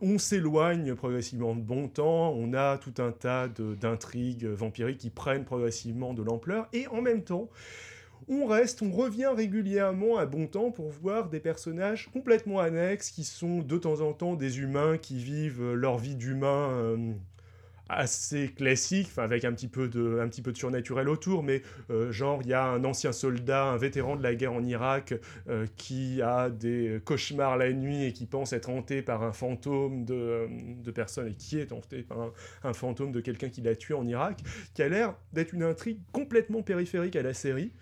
on 0.00 0.16
s'éloigne 0.16 0.94
progressivement 0.94 1.54
de 1.54 1.60
bon 1.60 1.88
temps, 1.88 2.32
on 2.32 2.54
a 2.54 2.78
tout 2.78 2.94
un 3.02 3.12
tas 3.12 3.48
d'intrigues 3.48 4.46
vampiriques 4.46 4.98
qui 4.98 5.10
prennent 5.10 5.44
progressivement 5.44 6.14
de 6.14 6.22
l'ampleur, 6.22 6.68
et 6.72 6.86
en 6.86 7.02
même 7.02 7.24
temps, 7.24 7.50
on 8.28 8.46
reste, 8.46 8.82
on 8.82 8.90
revient 8.90 9.30
régulièrement 9.34 10.18
à 10.18 10.26
bon 10.26 10.46
temps 10.46 10.70
pour 10.70 10.90
voir 10.90 11.28
des 11.30 11.40
personnages 11.40 12.10
complètement 12.12 12.60
annexes 12.60 13.10
qui 13.10 13.24
sont 13.24 13.60
de 13.60 13.78
temps 13.78 14.00
en 14.00 14.12
temps 14.12 14.34
des 14.34 14.60
humains 14.60 14.98
qui 14.98 15.18
vivent 15.18 15.72
leur 15.72 15.96
vie 15.98 16.14
d'humain 16.14 16.70
euh, 16.70 17.12
assez 17.88 18.48
classique, 18.48 19.08
avec 19.16 19.46
un 19.46 19.52
petit 19.52 19.68
peu 19.68 19.88
de, 19.88 20.20
surnaturel 20.54 21.08
autour, 21.08 21.42
mais 21.42 21.62
euh, 21.88 22.12
genre 22.12 22.40
il 22.42 22.48
y 22.48 22.52
a 22.52 22.64
un 22.64 22.84
ancien 22.84 23.12
soldat, 23.12 23.64
un 23.64 23.78
vétéran 23.78 24.16
de 24.16 24.22
la 24.22 24.34
guerre 24.34 24.52
en 24.52 24.62
Irak 24.62 25.14
euh, 25.48 25.66
qui 25.76 26.20
a 26.20 26.50
des 26.50 27.00
cauchemars 27.06 27.56
la 27.56 27.72
nuit 27.72 28.04
et 28.04 28.12
qui 28.12 28.26
pense 28.26 28.52
être 28.52 28.68
hanté 28.68 29.00
par 29.00 29.22
un 29.22 29.32
fantôme 29.32 30.04
de, 30.04 30.48
de 30.84 30.90
personne 30.90 31.28
et 31.28 31.34
qui 31.34 31.58
est 31.58 31.72
hanté 31.72 32.02
par 32.02 32.20
un, 32.20 32.32
un 32.62 32.74
fantôme 32.74 33.10
de 33.10 33.20
quelqu'un 33.20 33.48
qui 33.48 33.62
l'a 33.62 33.74
tué 33.74 33.94
en 33.94 34.06
Irak, 34.06 34.40
qui 34.74 34.82
a 34.82 34.88
l'air 34.90 35.14
d'être 35.32 35.54
une 35.54 35.62
intrigue 35.62 36.00
complètement 36.12 36.62
périphérique 36.62 37.16
à 37.16 37.22
la 37.22 37.32
série. 37.32 37.72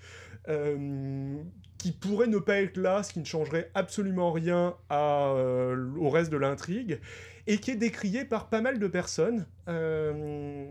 Euh, 0.49 1.37
qui 1.79 1.93
pourrait 1.93 2.27
ne 2.27 2.39
pas 2.39 2.63
être 2.63 2.79
là, 2.79 3.03
ce 3.03 3.13
qui 3.13 3.21
ne 3.21 3.25
changerait 3.27 3.71
absolument 3.75 4.33
rien 4.33 4.75
euh, 4.91 5.91
au 5.99 6.09
reste 6.09 6.33
de 6.33 6.39
l'intrigue, 6.39 6.99
et 7.47 7.59
qui 7.59 7.71
est 7.71 7.77
décrié 7.77 8.25
par 8.25 8.49
pas 8.49 8.63
mal 8.63 8.79
de 8.79 8.89
personnes 8.89 9.47
euh, 9.69 10.67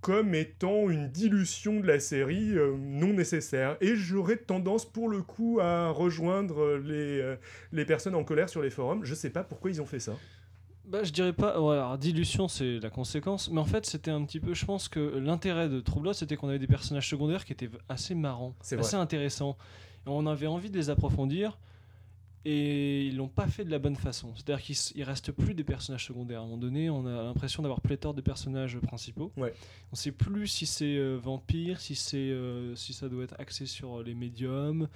comme 0.00 0.34
étant 0.34 0.88
une 0.88 1.08
dilution 1.08 1.78
de 1.78 1.86
la 1.86 2.00
série 2.00 2.54
non 2.78 3.12
nécessaire. 3.12 3.76
Et 3.82 3.94
j'aurais 3.94 4.38
tendance 4.38 4.90
pour 4.90 5.10
le 5.10 5.20
coup 5.20 5.58
à 5.60 5.90
rejoindre 5.90 6.78
les, 6.78 7.84
personnes 7.84 8.14
en 8.14 8.24
colère 8.24 8.48
sur 8.48 8.62
les 8.62 8.70
forums. 8.70 9.04
Je 9.04 9.14
sais 9.14 9.30
pas 9.30 9.44
pourquoi 9.44 9.70
ils 9.70 9.82
ont 9.82 9.86
fait 9.86 10.00
ça. 10.00 10.16
Bah, 10.90 11.04
je 11.04 11.12
dirais 11.12 11.32
pas. 11.32 11.60
Ouais, 11.60 11.76
alors, 11.76 11.96
dilution, 11.96 12.48
c'est 12.48 12.80
la 12.80 12.90
conséquence. 12.90 13.48
Mais 13.48 13.60
en 13.60 13.64
fait, 13.64 13.86
c'était 13.86 14.10
un 14.10 14.24
petit 14.24 14.40
peu. 14.40 14.54
Je 14.54 14.64
pense 14.64 14.88
que 14.88 14.98
l'intérêt 14.98 15.68
de 15.68 15.78
Troublot, 15.78 16.14
c'était 16.14 16.34
qu'on 16.34 16.48
avait 16.48 16.58
des 16.58 16.66
personnages 16.66 17.08
secondaires 17.08 17.44
qui 17.44 17.52
étaient 17.52 17.70
assez 17.88 18.16
marrants, 18.16 18.56
assez 18.60 18.96
intéressants. 18.96 19.56
Et 20.06 20.08
on 20.08 20.26
avait 20.26 20.48
envie 20.48 20.68
de 20.68 20.76
les 20.76 20.90
approfondir. 20.90 21.58
Et 22.44 23.06
ils 23.06 23.16
l'ont 23.16 23.28
pas 23.28 23.46
fait 23.46 23.64
de 23.64 23.70
la 23.70 23.78
bonne 23.78 23.94
façon. 23.94 24.32
C'est-à-dire 24.34 24.64
qu'il 24.64 25.04
reste 25.04 25.30
plus 25.30 25.54
des 25.54 25.62
personnages 25.62 26.06
secondaires. 26.06 26.40
À 26.40 26.42
un 26.42 26.46
moment 26.46 26.58
donné, 26.58 26.90
on 26.90 27.06
a 27.06 27.22
l'impression 27.22 27.62
d'avoir 27.62 27.82
pléthore 27.82 28.14
de 28.14 28.22
personnages 28.22 28.78
principaux. 28.80 29.30
Ouais. 29.36 29.54
On 29.92 29.94
sait 29.94 30.10
plus 30.10 30.48
si 30.48 30.66
c'est 30.66 30.96
euh, 30.96 31.18
vampire, 31.22 31.78
si, 31.78 31.94
c'est 31.94 32.16
euh, 32.16 32.74
si 32.74 32.94
ça 32.94 33.08
doit 33.08 33.24
être 33.24 33.38
axé 33.38 33.66
sur 33.66 34.02
les 34.02 34.14
médiums, 34.14 34.88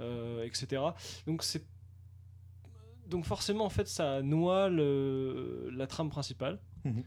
euh, 0.00 0.44
etc. 0.44 0.82
Donc 1.26 1.44
c'est 1.44 1.64
donc 3.08 3.24
forcément, 3.24 3.64
en 3.64 3.70
fait, 3.70 3.88
ça 3.88 4.22
noie 4.22 4.68
le, 4.68 5.70
la 5.72 5.86
trame 5.86 6.10
principale. 6.10 6.58
Mhm. 6.84 7.02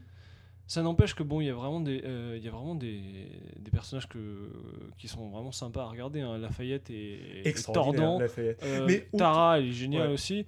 Ça 0.68 0.82
n'empêche 0.82 1.14
que 1.14 1.22
bon, 1.22 1.40
il 1.40 1.48
y 1.48 1.50
a 1.50 1.54
vraiment 1.54 1.80
des, 1.80 2.00
euh, 2.04 2.38
y 2.40 2.48
a 2.48 2.50
vraiment 2.50 2.74
des, 2.74 3.28
des, 3.58 3.70
personnages 3.70 4.08
que, 4.08 4.50
qui 4.96 5.06
sont 5.06 5.28
vraiment 5.28 5.52
sympas 5.52 5.82
à 5.82 5.86
regarder. 5.86 6.20
Hein. 6.20 6.38
Lafayette 6.38 6.88
est, 6.88 7.72
tordant. 7.72 8.18
Euh, 8.20 8.86
mais 8.86 9.06
Tara, 9.14 9.58
elle 9.58 9.66
est 9.66 9.72
géniale 9.72 10.10
aussi. 10.12 10.46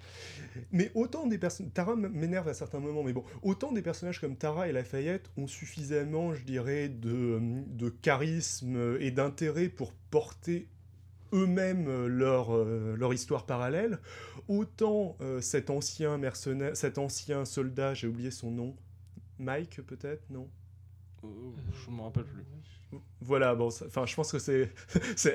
Mais 0.73 0.91
autant 0.95 1.27
des 1.27 1.37
personnes, 1.37 1.71
Tara 1.71 1.95
m'énerve 1.97 2.49
à 2.49 2.55
certains 2.55 2.79
moments, 2.79 3.03
mais 3.03 3.13
bon, 3.13 3.25
autant 3.43 3.73
des 3.73 3.83
personnages 3.83 4.21
comme 4.21 4.37
Tara 4.37 4.69
et 4.69 4.73
Lafayette 4.73 5.31
ont 5.37 5.49
suffisamment, 5.49 6.33
je 6.33 6.45
dirais, 6.45 6.89
de, 6.89 7.41
de 7.67 7.89
charisme 7.91 8.97
et 9.01 9.11
d'intérêt 9.11 9.69
pour 9.69 9.93
porter 10.11 10.69
eux-mêmes 11.35 11.89
euh, 11.89 12.07
leur, 12.07 12.55
euh, 12.55 12.95
leur 12.97 13.13
histoire 13.13 13.45
parallèle, 13.45 13.99
autant 14.49 15.17
euh, 15.21 15.41
cet 15.41 15.69
ancien 15.69 16.17
mercenaire, 16.17 16.77
cet 16.77 16.97
ancien 16.99 17.45
soldat, 17.45 17.93
j'ai 17.93 18.07
oublié 18.07 18.31
son 18.31 18.51
nom, 18.51 18.77
Mike 19.39 19.83
peut-être, 19.87 20.31
non? 20.31 20.49
Je 21.23 21.91
ne 21.91 21.97
me 21.97 22.03
rappelle 22.03 22.25
plus 22.25 22.45
voilà, 23.25 23.55
bon, 23.55 23.69
enfin, 23.69 24.05
je 24.07 24.15
pense 24.15 24.33
que 24.33 24.39
c'est 24.39 24.71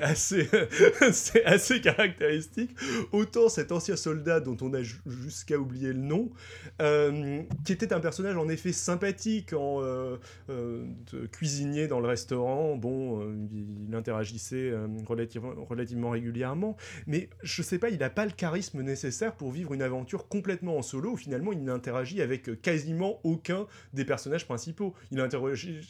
assez 0.02 0.48
assez 1.44 1.80
caractéristique. 1.80 2.70
Autant 3.12 3.48
cet 3.48 3.72
ancien 3.72 3.96
soldat 3.96 4.40
dont 4.40 4.56
on 4.60 4.72
a 4.74 4.82
jusqu'à 4.82 5.58
oublier 5.58 5.92
le 5.92 5.98
nom, 5.98 6.30
euh, 6.80 7.42
qui 7.64 7.72
était 7.72 7.92
un 7.92 8.00
personnage 8.00 8.36
en 8.36 8.48
effet 8.48 8.72
sympathique 8.72 9.52
en 9.52 9.82
euh, 9.82 10.16
euh, 10.50 10.84
cuisinier 11.32 11.88
dans 11.88 12.00
le 12.00 12.06
restaurant. 12.06 12.76
Bon, 12.76 13.20
il 13.52 13.94
interagissait 13.94 14.72
relativement 15.06 15.54
relativement 15.68 16.10
régulièrement, 16.10 16.76
mais 17.06 17.28
je 17.42 17.62
sais 17.62 17.78
pas, 17.78 17.90
il 17.90 17.98
n'a 17.98 18.10
pas 18.10 18.24
le 18.24 18.32
charisme 18.32 18.82
nécessaire 18.82 19.34
pour 19.34 19.50
vivre 19.50 19.74
une 19.74 19.82
aventure 19.82 20.28
complètement 20.28 20.76
en 20.76 20.82
solo. 20.82 21.12
Où 21.12 21.16
finalement, 21.16 21.52
il 21.52 21.64
n'interagit 21.64 22.22
avec 22.22 22.60
quasiment 22.62 23.20
aucun 23.24 23.66
des 23.92 24.04
personnages 24.04 24.46
principaux. 24.46 24.94
Il 25.10 25.20
interagit 25.20 25.80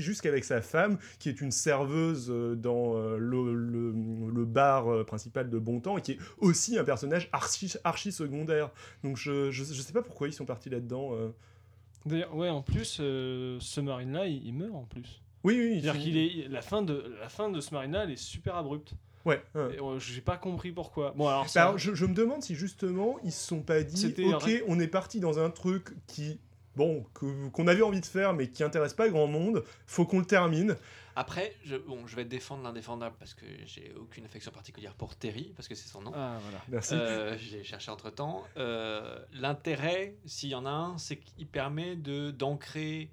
jusqu'avec 0.00 0.44
sa 0.44 0.60
femme 0.60 0.98
qui 1.18 1.28
est 1.28 1.35
une 1.40 1.52
serveuse 1.52 2.28
euh, 2.30 2.54
dans 2.54 2.96
euh, 2.96 3.16
le, 3.18 4.44
bar 4.44 4.88
euh, 4.88 5.04
principal 5.04 5.50
de 5.50 5.58
Bontemps 5.58 5.98
et 5.98 6.02
qui 6.02 6.12
est 6.12 6.18
aussi 6.38 6.78
un 6.78 6.84
personnage 6.84 7.28
archi, 7.32 7.72
archi 7.84 8.12
secondaire. 8.12 8.70
Donc 9.02 9.16
je, 9.16 9.50
je, 9.50 9.64
sais 9.64 9.92
pas 9.92 10.02
pourquoi 10.02 10.28
ils 10.28 10.32
sont 10.32 10.44
partis 10.44 10.70
là-dedans. 10.70 11.12
D'ailleurs, 12.04 12.34
ouais, 12.36 12.48
en 12.48 12.62
plus, 12.62 12.96
ce 12.96 13.80
marine-là, 13.80 14.26
il, 14.26 14.52
meurt 14.54 14.74
en 14.74 14.84
plus. 14.84 15.22
Oui, 15.44 15.58
oui. 15.58 15.80
C'est-à-dire 15.80 16.02
qu'il 16.02 16.16
est 16.16 16.48
la 16.48 16.62
fin 16.62 16.82
de 16.82 17.16
la 17.20 17.28
fin 17.28 17.50
de 17.50 17.60
ce 17.60 17.74
marine-là, 17.74 18.04
elle 18.04 18.12
est 18.12 18.16
super 18.16 18.56
abrupte. 18.56 18.94
Ouais. 19.24 19.42
J'ai 19.98 20.20
pas 20.20 20.36
compris 20.36 20.70
pourquoi. 20.70 21.12
Bon 21.16 21.26
alors, 21.26 21.46
bah, 21.52 21.62
alors 21.62 21.78
je, 21.78 21.94
je, 21.94 22.06
me 22.06 22.14
demande 22.14 22.42
si 22.42 22.54
justement 22.54 23.18
ils 23.24 23.32
se 23.32 23.44
sont 23.44 23.60
pas 23.60 23.82
dit, 23.82 24.14
ok, 24.24 24.62
on 24.68 24.78
est 24.78 24.86
parti 24.86 25.18
dans 25.18 25.40
un 25.40 25.50
truc 25.50 25.94
qui 26.06 26.38
bon, 26.76 27.04
qu'on 27.52 27.66
avait 27.66 27.82
envie 27.82 28.00
de 28.00 28.06
faire, 28.06 28.34
mais 28.34 28.48
qui 28.48 28.62
intéresse 28.62 28.94
pas 28.94 29.08
grand 29.08 29.26
monde, 29.26 29.64
faut 29.86 30.04
qu'on 30.04 30.20
le 30.20 30.26
termine. 30.26 30.76
Après, 31.18 31.56
je, 31.64 31.76
bon, 31.76 32.06
je 32.06 32.14
vais 32.14 32.26
défendre 32.26 32.62
l'indéfendable 32.62 33.16
parce 33.18 33.32
que 33.32 33.46
j'ai 33.64 33.94
aucune 33.98 34.26
affection 34.26 34.52
particulière 34.52 34.94
pour 34.94 35.16
Terry, 35.16 35.54
parce 35.56 35.66
que 35.66 35.74
c'est 35.74 35.88
son 35.88 36.02
nom. 36.02 36.12
Ah, 36.14 36.38
voilà. 36.42 36.58
Merci. 36.68 36.92
Euh, 36.94 37.38
j'ai 37.38 37.64
cherché 37.64 37.90
entre 37.90 38.10
temps. 38.10 38.44
Euh, 38.58 39.18
l'intérêt, 39.32 40.14
s'il 40.26 40.50
y 40.50 40.54
en 40.54 40.66
a 40.66 40.70
un, 40.70 40.98
c'est 40.98 41.16
qu'il 41.16 41.46
permet 41.46 41.96
de 41.96 42.30
d'ancrer 42.30 43.10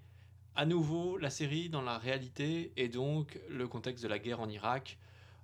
à 0.56 0.66
nouveau 0.66 1.18
la 1.18 1.30
série 1.30 1.70
dans 1.70 1.82
la 1.82 1.97
réalité 1.97 2.74
et 2.76 2.89
donc 2.89 3.39
le 3.49 3.70
contexte 3.70 4.04
de 4.04 4.10
la 4.10 4.20
guerre 4.20 4.41
en 4.41 4.49
Irak. 4.49 4.97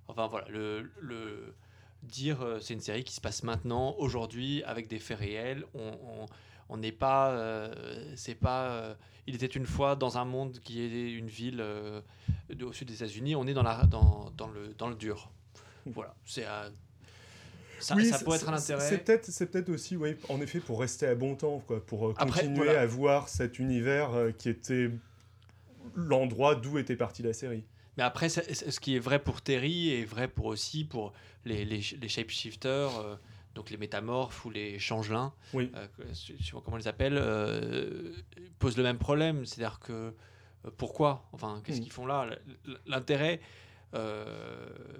Enfin 0.06 0.26
voilà, 0.26 0.46
le, 0.48 0.90
le 1.00 1.54
dire 2.02 2.42
euh, 2.42 2.60
c'est 2.60 2.74
une 2.74 2.80
série 2.80 3.04
qui 3.04 3.14
se 3.14 3.22
passe 3.22 3.42
maintenant, 3.42 3.94
aujourd'hui, 3.96 4.62
avec 4.64 4.86
des 4.86 4.98
faits 4.98 5.18
réels. 5.18 5.64
on 5.72 5.98
on 6.04 6.26
n'est 6.76 6.92
pas, 6.92 7.30
euh, 7.32 8.12
c'est 8.16 8.34
pas. 8.34 8.70
Euh, 8.70 8.94
il 9.26 9.34
était 9.34 9.46
une 9.46 9.66
fois 9.66 9.96
dans 9.96 10.18
un 10.18 10.24
monde 10.24 10.58
qui 10.60 10.80
est 10.80 11.12
une 11.12 11.28
ville 11.28 11.60
euh, 11.60 12.00
au 12.62 12.72
sud 12.72 12.88
des 12.88 12.94
États-Unis. 12.94 13.36
On 13.36 13.46
est 13.46 13.54
dans 13.54 13.62
la, 13.62 13.84
dans, 13.84 14.32
dans 14.36 14.48
le, 14.48 14.74
dans 14.78 14.88
le 14.88 14.94
dur. 14.94 15.30
Voilà, 15.86 16.14
c'est 16.24 16.44
ça, 17.80 17.96
Oui, 17.96 18.06
ça 18.06 18.18
pourrait 18.18 18.36
être 18.38 18.48
un 18.48 18.54
intérêt. 18.54 18.86
C'est 18.86 18.98
peut-être, 18.98 19.26
c'est 19.26 19.46
peut-être 19.46 19.70
aussi, 19.70 19.96
oui, 19.96 20.16
en 20.28 20.40
effet, 20.40 20.60
pour 20.60 20.80
rester 20.80 21.06
à 21.06 21.14
bon 21.14 21.34
temps, 21.34 21.62
quoi, 21.66 21.84
pour 21.84 22.10
Après, 22.18 22.42
continuer 22.42 22.66
voilà. 22.66 22.80
à 22.80 22.86
voir 22.86 23.28
cet 23.28 23.58
univers 23.58 24.10
qui 24.36 24.50
était 24.50 24.90
l'endroit 25.94 26.54
d'où 26.54 26.78
était 26.78 26.96
partie 26.96 27.22
la 27.22 27.32
série. 27.32 27.64
Mais 27.96 28.02
après, 28.02 28.28
ce 28.28 28.80
qui 28.80 28.96
est 28.96 29.00
vrai 29.00 29.18
pour 29.18 29.42
Terry 29.42 29.90
est 29.92 30.04
vrai 30.04 30.28
pour 30.28 30.46
aussi 30.46 30.84
pour 30.84 31.12
les, 31.44 31.64
les, 31.64 31.80
les 32.00 32.08
shapeshifters, 32.08 32.98
euh, 32.98 33.16
donc 33.54 33.70
les 33.70 33.76
métamorphes 33.76 34.44
ou 34.44 34.50
les 34.50 34.78
changelins, 34.78 35.32
Oui. 35.54 35.70
euh, 35.74 35.86
suivant 36.12 36.60
comment 36.60 36.76
on 36.76 36.78
les 36.78 36.88
appelle, 36.88 37.16
euh, 37.18 38.12
posent 38.58 38.76
le 38.76 38.82
même 38.84 38.98
problème. 38.98 39.44
C'est-à-dire 39.44 39.80
que 39.80 39.92
euh, 39.92 40.70
pourquoi? 40.76 41.28
Enfin, 41.32 41.60
qu'est-ce 41.64 41.78
Mm. 41.80 41.82
qu'ils 41.82 41.92
font 41.92 42.06
là? 42.06 42.28
L'intérêt 42.86 43.40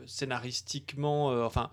scénaristiquement, 0.07 1.29
enfin, 1.45 1.71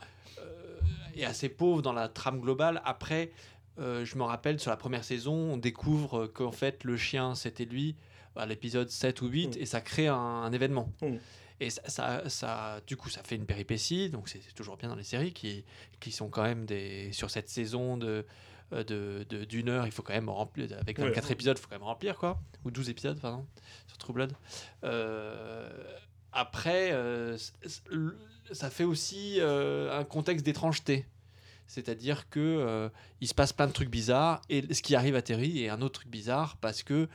est 1.16 1.26
assez 1.26 1.50
pauvre 1.50 1.82
dans 1.82 1.94
la 1.94 2.08
trame 2.10 2.40
globale. 2.40 2.82
Après, 2.86 3.32
euh, 3.80 4.06
je 4.06 4.18
me 4.18 4.24
rappelle 4.24 4.60
sur 4.60 4.70
la 4.72 4.78
première 4.78 5.04
saison, 5.04 5.34
on 5.34 5.58
découvre 5.58 6.24
euh, 6.24 6.28
qu'en 6.28 6.52
fait 6.52 6.84
le 6.84 6.98
chien 6.98 7.36
c'était 7.36 7.66
lui 7.66 7.96
à 8.36 8.46
l'épisode 8.46 8.90
7 8.90 9.22
ou 9.22 9.28
8 9.28 9.56
Mm. 9.56 9.60
et 9.62 9.66
ça 9.66 9.82
crée 9.82 10.08
un, 10.08 10.16
un 10.16 10.52
événement. 10.52 10.92
Mm. 11.02 11.16
Et 11.60 11.70
ça, 11.72 11.82
ça, 11.88 12.30
ça- 12.30 12.82
du 12.86 12.96
coup, 12.98 13.10
ça 13.10 13.24
fait 13.24 13.36
une 13.36 13.46
péripétie, 13.46 14.10
donc 14.10 14.30
c'est 14.30 14.42
toujours 14.54 14.78
bien 14.78 14.90
dans 14.90 14.96
les 14.96 15.04
séries 15.04 15.34
qui, 15.34 15.66
qui 16.00 16.12
sont 16.12 16.30
quand 16.30 16.44
même 16.44 16.66
des. 16.66 17.12
Sur 17.14 17.30
cette 17.32 17.50
saison 17.50 17.98
de 17.98 18.26
euh, 18.74 18.84
de- 18.84 19.26
de- 19.30 19.46
d'une 19.46 19.70
heure, 19.70 19.86
il 19.86 19.92
faut 19.94 20.04
quand 20.04 20.14
même 20.14 20.28
remplir. 20.30 20.68
Avec 20.80 20.98
Ouais. 20.98 21.06
24 21.06 21.32
épisodes, 21.32 21.58
il 21.58 21.62
faut 21.62 21.70
quand 21.70 21.76
même 21.76 21.84
remplir, 21.84 22.18
quoi. 22.18 22.38
Ou 22.66 22.70
12 22.72 22.90
épisodes, 22.90 23.18
pardon, 23.22 23.46
sur 23.88 23.98
True 23.98 24.12
Blood. 24.14 24.34
Euh, 24.84 25.70
après, 26.34 26.92
euh, 26.92 27.38
ça 28.52 28.70
fait 28.70 28.84
aussi 28.84 29.38
euh, 29.40 29.98
un 29.98 30.04
contexte 30.04 30.46
d'étrangeté. 30.46 31.06
C'est-à-dire 31.66 32.30
que 32.30 32.90
il 33.20 33.28
se 33.28 33.34
passe 33.34 33.52
plein 33.54 33.68
de 33.68 33.74
trucs 33.74 33.90
bizarres 33.90 34.42
et 34.50 34.74
ce 34.74 34.82
qui 34.82 34.96
arrive 34.96 35.16
à 35.16 35.22
Terry 35.22 35.64
est 35.64 35.70
un 35.70 35.82
autre 35.82 36.00
truc 36.02 36.10
bizarre 36.10 36.56
parce 36.58 36.82
que 36.84 37.10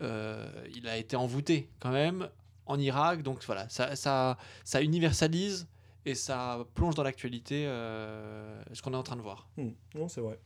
il 0.00 0.86
a 0.88 0.96
été 0.96 1.16
envoûté 1.16 1.68
quand 1.80 1.90
même 1.92 2.28
en 2.70 2.78
Irak. 2.78 3.22
Donc 3.22 3.42
voilà, 3.44 3.68
ça, 3.68 3.96
ça, 3.96 4.38
ça 4.64 4.80
universalise 4.82 5.66
et 6.06 6.14
ça 6.14 6.64
plonge 6.74 6.94
dans 6.94 7.02
l'actualité 7.02 7.66
euh, 7.66 8.62
ce 8.72 8.80
qu'on 8.82 8.92
est 8.92 8.96
en 8.96 9.02
train 9.02 9.16
de 9.16 9.22
voir. 9.22 9.48
Hmm. 9.56 9.70
Non, 9.94 10.08
c'est 10.08 10.20
vrai. 10.20 10.38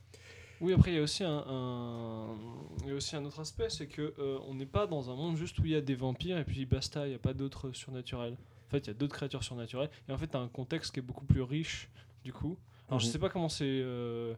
Oui, 0.61 0.73
après, 0.73 0.91
il 0.91 0.95
y 0.95 0.99
a 0.99 1.03
aussi 1.03 1.23
un, 1.23 1.43
un- 1.47 2.35
il 2.83 2.87
y 2.87 2.91
a 2.91 2.95
aussi 2.95 3.15
un 3.15 3.25
autre 3.25 3.39
aspect, 3.41 3.69
c'est 3.69 3.87
que 3.87 4.13
euh, 4.19 4.39
on 4.47 4.53
n'est 4.55 4.65
pas 4.65 4.87
dans 4.87 5.09
un 5.11 5.15
monde 5.15 5.35
juste 5.37 5.59
où 5.59 5.65
il 5.65 5.71
y 5.71 5.75
a 5.75 5.81
des 5.81 5.95
vampires 5.95 6.37
et 6.37 6.45
puis 6.45 6.65
basta, 6.65 7.05
il 7.05 7.09
n'y 7.09 7.15
a 7.15 7.19
pas 7.19 7.33
d'autres 7.33 7.71
surnaturels. 7.73 8.37
En 8.67 8.69
fait, 8.71 8.79
il 8.79 8.87
y 8.87 8.91
a 8.91 8.93
d'autres 8.93 9.15
créatures 9.15 9.43
surnaturelles. 9.43 9.89
Et 10.09 10.11
en 10.13 10.17
fait, 10.17 10.27
tu 10.27 10.37
as 10.37 10.39
un 10.39 10.47
contexte 10.47 10.93
qui 10.93 10.99
est 10.99 11.03
beaucoup 11.03 11.25
plus 11.25 11.41
riche, 11.41 11.89
du 12.23 12.33
coup. 12.33 12.57
Alors, 12.87 12.99
je 12.99 13.05
Mhm. 13.07 13.11
sais 13.11 13.19
pas 13.19 13.29
comment 13.29 13.49
c'est 13.49 13.65
euh, 13.65 14.33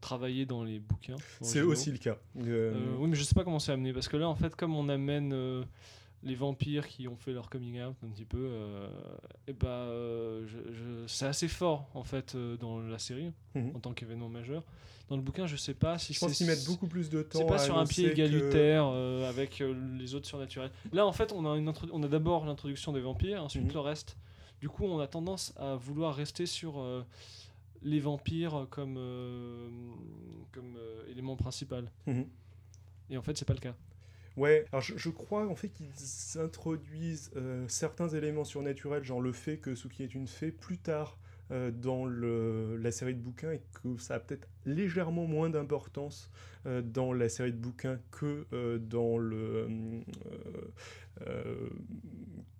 travaillé 0.00 0.46
dans 0.46 0.62
les 0.64 0.78
bouquins. 0.78 1.16
C'est 1.40 1.62
aussi 1.62 1.90
le 1.92 1.98
cas. 1.98 2.18
Euh, 2.36 2.74
Euh, 2.74 2.96
oui, 2.98 3.08
mais 3.08 3.16
je 3.16 3.22
sais 3.24 3.34
pas 3.34 3.42
comment 3.44 3.58
c'est 3.58 3.72
amené. 3.72 3.92
Parce 3.92 4.06
que 4.08 4.16
là, 4.16 4.28
en 4.28 4.34
fait, 4.36 4.54
comme 4.54 4.76
on 4.76 4.88
amène 4.88 5.32
euh, 5.32 5.64
les 6.22 6.34
vampires 6.34 6.86
qui 6.88 7.06
ont 7.08 7.16
fait 7.16 7.32
leur 7.32 7.48
coming 7.48 7.80
out 7.82 7.94
un 8.04 8.08
petit 8.08 8.24
peu, 8.24 8.38
euh, 8.50 8.88
et 9.46 9.52
bah, 9.52 9.68
euh, 9.68 10.46
je- 10.46 10.72
je- 10.72 11.06
c'est 11.06 11.26
assez 11.26 11.46
fort, 11.48 11.88
en 11.94 12.02
fait, 12.04 12.34
euh, 12.34 12.56
dans 12.56 12.80
la 12.80 12.98
série, 12.98 13.30
Mhm. 13.54 13.72
en 13.76 13.80
tant 13.80 13.92
qu'événement 13.92 14.28
majeur. 14.28 14.64
Dans 15.08 15.16
le 15.16 15.22
bouquin, 15.22 15.46
je 15.46 15.56
sais 15.56 15.74
pas 15.74 15.96
si 15.96 16.12
Je 16.12 16.18
pense 16.20 16.30
c'est- 16.30 16.36
qu'ils 16.38 16.46
mettent 16.48 16.66
beaucoup 16.66 16.86
plus 16.88 17.08
de 17.08 17.22
temps 17.22 17.38
c'est 17.38 17.46
pas 17.46 17.54
à 17.54 17.58
sur 17.58 17.78
un 17.78 17.86
pied 17.86 18.06
que- 18.08 18.10
égalitaire 18.12 18.84
euh, 18.92 19.28
avec 19.28 19.60
les 19.98 20.14
autres 20.14 20.26
surnaturels. 20.26 20.70
Là, 20.92 21.06
en 21.06 21.12
fait, 21.12 21.32
on 21.32 21.46
a, 21.50 21.56
une 21.56 21.72
on 21.92 22.02
a 22.02 22.08
d'abord 22.08 22.44
l'introduction 22.44 22.92
des 22.92 23.00
vampires, 23.00 23.42
ensuite 23.42 23.64
Mhm. 23.64 23.72
le 23.72 23.80
reste. 23.80 24.18
Du 24.60 24.68
coup, 24.68 24.84
on 24.84 24.98
a 24.98 25.06
tendance 25.06 25.54
à 25.56 25.76
vouloir 25.76 26.14
rester 26.16 26.44
sur 26.46 26.84
les 27.82 28.00
vampires 28.00 28.66
comme, 28.70 28.96
comme 30.52 30.76
élément 31.08 31.36
principal. 31.36 31.90
Mhm. 32.06 32.26
Et 33.10 33.16
en 33.16 33.22
fait, 33.22 33.36
c'est 33.38 33.44
pas 33.46 33.54
le 33.54 33.60
cas. 33.60 33.74
Ouais, 34.38 34.64
alors 34.72 34.80
je, 34.82 34.96
je 34.96 35.10
crois 35.10 35.46
en 35.48 35.54
fait 35.56 35.68
qu'ils 35.70 35.92
introduisent 36.40 37.30
euh, 37.36 37.66
certains 37.68 38.08
éléments 38.08 38.44
surnaturels, 38.44 39.02
genre 39.04 39.20
le 39.20 39.32
fait 39.32 39.58
que 39.58 39.74
Suki 39.74 40.02
est 40.04 40.14
une 40.14 40.28
fée, 40.28 40.52
plus 40.52 40.78
tard 40.78 41.18
euh, 41.50 41.70
dans 41.70 42.04
le, 42.04 42.76
la 42.76 42.90
série 42.90 43.14
de 43.14 43.20
bouquins 43.20 43.52
et 43.52 43.62
que 43.82 43.96
ça 43.98 44.14
a 44.16 44.20
peut-être 44.20 44.46
légèrement 44.66 45.26
moins 45.26 45.48
d'importance 45.50 46.30
euh, 46.66 46.82
dans 46.82 47.12
la 47.12 47.28
série 47.28 47.52
de 47.52 47.58
bouquins 47.58 47.98
que 48.10 48.46
euh, 48.52 48.78
dans 48.78 49.16
le 49.18 49.68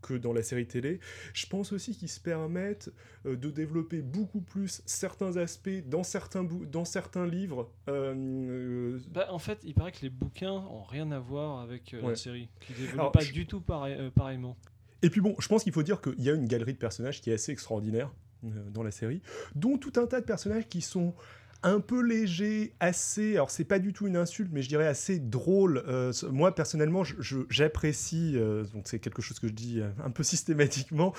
que 0.03 0.15
dans 0.15 0.33
la 0.33 0.43
série 0.43 0.67
télé. 0.67 1.01
Je 1.35 1.47
pense 1.47 1.73
aussi 1.73 1.97
qu'ils 1.97 2.09
se 2.09 2.21
permettent 2.21 2.91
de 3.25 3.51
développer 3.51 4.01
beaucoup 4.03 4.41
plus 4.41 4.83
certains 4.87 5.37
aspects 5.37 5.71
dans 5.87 6.03
certains, 6.03 6.43
bou- 6.45 6.67
dans 6.67 6.85
certains 6.85 7.27
livres. 7.27 7.71
Bah, 7.87 9.27
en 9.31 9.39
fait, 9.39 9.59
il 9.65 9.75
paraît 9.75 9.93
que 9.93 10.03
les 10.03 10.11
bouquins 10.11 10.53
ont 10.53 10.83
rien 10.83 11.11
à 11.13 11.19
voir 11.21 11.61
avec 11.61 11.95
Ouais. 12.03 12.09
la 12.11 12.17
série, 12.17 12.49
qui 12.61 12.73
développent 12.73 12.95
Alors, 13.01 13.13
pas 13.13 13.21
je- 13.21 13.33
du 13.33 13.47
tout 13.47 13.61
pareil- 13.61 14.11
pareillement. 14.15 14.57
Et 15.03 15.11
puis 15.11 15.21
bon, 15.21 15.37
je 15.39 15.47
pense 15.47 15.63
qu'il 15.63 15.73
faut 15.73 15.83
dire 15.85 16.01
qu'il 16.01 16.21
y 16.21 16.29
a 16.31 16.35
une 16.35 16.47
galerie 16.49 16.73
de 16.73 16.79
personnages 16.79 17.21
qui 17.21 17.31
est 17.31 17.35
assez 17.35 17.53
extraordinaire 17.53 18.13
dans 18.43 18.83
la 18.83 18.91
série, 18.91 19.21
dont 19.55 19.79
tout 19.79 19.93
un 19.97 20.07
tas 20.07 20.21
de 20.21 20.27
personnages 20.27 20.69
qui 20.69 20.81
sont 20.81 21.15
un 21.63 21.81
peu 21.81 22.01
légers, 22.01 22.73
assez, 22.79 23.35
alors 23.35 23.51
c'est 23.51 23.65
pas 23.65 23.81
du 23.81 23.93
tout 23.93 24.07
une 24.07 24.17
insulte, 24.17 24.51
mais 24.53 24.63
je 24.63 24.69
dirais 24.69 24.87
assez 24.87 25.19
drôle. 25.19 25.83
Euh, 25.89 26.13
moi 26.31 26.55
personnellement, 26.55 27.03
j'apprécie, 27.51 28.35
euh, 28.37 28.65
donc 28.73 28.87
c'est 28.87 29.01
quelque 29.01 29.23
chose 29.23 29.41
que 29.41 29.49
je 29.49 29.53
dis 29.53 29.81
euh, 29.81 29.89
un 30.05 30.11
peu 30.11 30.23
systématiquement, 30.23 31.13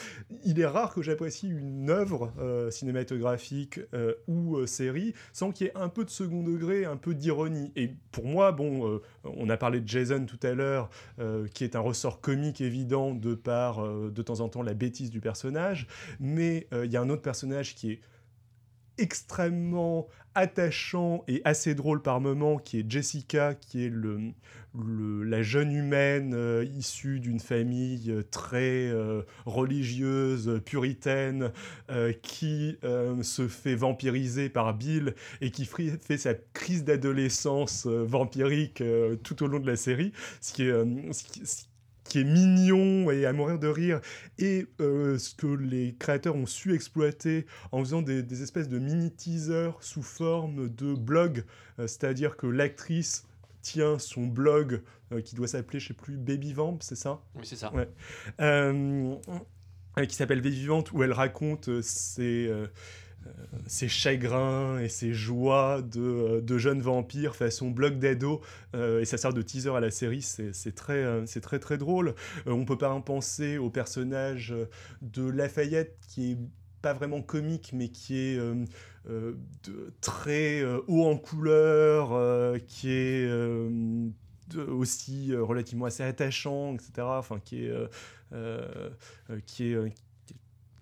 il 0.46 0.60
est 0.60 0.66
rare 0.66 0.94
que 0.94 1.02
j'apprécie 1.02 1.50
une 1.50 1.90
œuvre 1.90 2.32
cinématographique 2.72 3.80
ou 4.28 4.66
série 4.66 5.14
sans 5.34 5.52
qu'il 5.52 5.68
y 5.68 5.70
ait 5.70 5.78
un 5.78 5.90
peu 5.90 6.06
de 6.06 6.10
second 6.10 6.44
degré, 6.44 6.86
un 6.86 6.98
peu 6.98 7.14
d'ironie. 7.14 7.72
Et 7.76 7.92
pour 8.12 8.26
moi, 8.26 8.52
bon, 8.52 9.02
on 9.24 9.50
a 9.50 9.58
parlé 9.58 9.82
de 9.82 9.88
Jason 9.88 10.26
tout 10.26 10.40
à 10.44 10.54
l'heure, 10.54 10.90
qui 11.54 11.64
est 11.64 11.76
un 11.76 11.80
ressort 11.80 12.22
comique 12.22 12.62
évident 12.62 13.14
de 13.14 13.34
par 13.36 13.84
de 13.88 14.22
temps 14.22 14.40
en 14.40 14.50
temps 14.50 14.62
la 14.62 14.74
bêtise 14.74 15.10
du 15.10 15.20
personnage, 15.20 15.88
mais 16.20 16.68
il 16.72 16.92
y 16.92 16.98
a 16.98 17.02
un 17.02 17.10
autre 17.10 17.22
personnage 17.22 17.76
qui 17.76 17.92
est 17.92 18.00
extrêmement 19.00 20.08
attachant 20.36 21.24
et 21.28 21.42
assez 21.44 21.76
drôle 21.76 22.02
par 22.02 22.22
moments, 22.22 22.58
qui 22.58 22.80
est 22.80 22.90
Jessica, 22.90 23.56
qui 23.56 23.86
est 23.86 23.90
le, 23.90 24.34
la 24.76 25.42
jeune 25.42 25.72
humaine 25.72 26.34
euh, 26.34 26.66
issue 26.78 27.20
d'une 27.20 27.40
famille 27.40 28.12
euh, 28.12 28.24
très 28.30 28.88
euh, 28.88 29.24
religieuse, 29.46 30.62
puritaine, 30.66 31.52
qui 32.22 32.78
se 33.22 33.48
fait 33.48 33.76
vampiriser 33.76 34.50
par 34.50 34.74
Bill 34.74 35.16
et 35.42 35.52
qui 35.52 35.66
fait 35.66 36.18
sa 36.18 36.34
crise 36.54 36.84
d'adolescence 36.84 37.88
vampirique 37.88 38.84
tout 39.24 39.44
au 39.44 39.48
long 39.48 39.60
de 39.60 39.68
la 39.68 39.76
série, 39.76 40.14
ce 40.42 40.54
qui 40.54 40.64
est, 40.64 41.70
qui 42.10 42.20
est 42.20 42.24
mignon 42.26 43.10
et 43.12 43.26
à 43.26 43.32
mourir 43.32 43.60
de 43.60 43.68
rire, 43.68 44.02
et 44.38 44.68
euh, 44.82 45.18
ce 45.18 45.34
que 45.36 45.48
les 45.48 45.96
créateurs 45.98 46.36
ont 46.36 46.46
su 46.46 46.74
exploiter 46.74 47.46
en 47.72 47.80
faisant 47.80 48.02
des, 48.02 48.24
des 48.24 48.44
espèces 48.44 48.68
de 48.68 48.80
mini-teasers 48.80 49.78
sous 49.80 50.02
forme 50.02 50.68
de 50.70 50.94
blog, 50.94 51.46
euh, 51.80 51.88
c'est-à-dire 51.88 52.36
que 52.36 52.48
l'actrice 52.48 53.26
tient 53.62 54.00
son 54.00 54.26
blog 54.26 54.82
euh, 55.12 55.22
qui 55.22 55.36
doit 55.36 55.48
s'appeler, 55.48 55.80
je 55.80 55.90
sais 55.90 55.94
plus, 55.94 56.18
Baby 56.18 56.54
Vamp, 56.54 56.80
c'est 56.82 56.96
ça? 56.96 57.22
Oui, 57.36 57.44
c'est 57.46 57.56
ça. 57.56 57.72
Ouais. 57.74 57.88
qui 60.08 60.16
s'appelle 60.16 60.42
Vie 60.42 60.50
Vivante, 60.50 60.92
où 60.92 61.04
elle 61.04 61.14
raconte 61.14 61.82
ses, 61.82 62.50
ses 63.68 63.88
chagrins 63.88 64.80
et 64.80 64.90
ses 64.90 65.14
joies 65.14 65.82
de, 65.82 66.02
euh, 66.02 66.42
de 66.42 66.58
jeunes 66.58 66.82
vampires 66.82 67.36
façon 67.36 67.70
blog 67.70 68.00
d'ado, 68.00 68.42
euh, 68.76 69.02
et 69.02 69.06
ça 69.06 69.18
sert 69.18 69.34
de 69.34 69.42
teaser 69.42 69.76
à 69.76 69.80
la 69.80 69.92
série, 69.92 70.22
c'est 70.22 70.76
très, 70.76 70.94
euh, 70.94 71.26
c'est 71.26 71.42
très 71.42 71.60
très 71.60 71.78
drôle. 71.78 72.16
Euh, 72.48 72.52
on 72.52 72.66
peut 72.66 72.78
pas 72.78 72.90
en 72.90 73.02
penser 73.02 73.58
au 73.58 73.70
personnage 73.70 74.52
euh, 74.52 74.66
de 75.02 75.28
Lafayette 75.28 75.98
qui 76.08 76.32
est 76.32 76.38
pas 76.82 76.94
vraiment 76.94 77.22
comique, 77.22 77.72
mais 77.74 77.90
qui 77.90 78.18
est 78.18 78.38
euh, 78.38 78.66
euh, 79.10 79.34
très 80.02 80.62
euh, 80.62 80.80
haut 80.88 81.06
en 81.06 81.18
couleur, 81.18 82.14
euh, 82.14 82.58
qui 82.68 82.90
est 82.92 83.26
euh, 83.28 84.10
aussi 84.68 85.34
euh, 85.34 85.44
relativement 85.44 85.86
assez 85.86 86.04
attachant, 86.04 86.74
etc. 86.74 86.92
Enfin, 87.00 87.40
euh, 87.54 87.88
euh, 88.34 88.90
euh, 89.30 89.40
qui 89.46 89.74
est, 89.74 89.94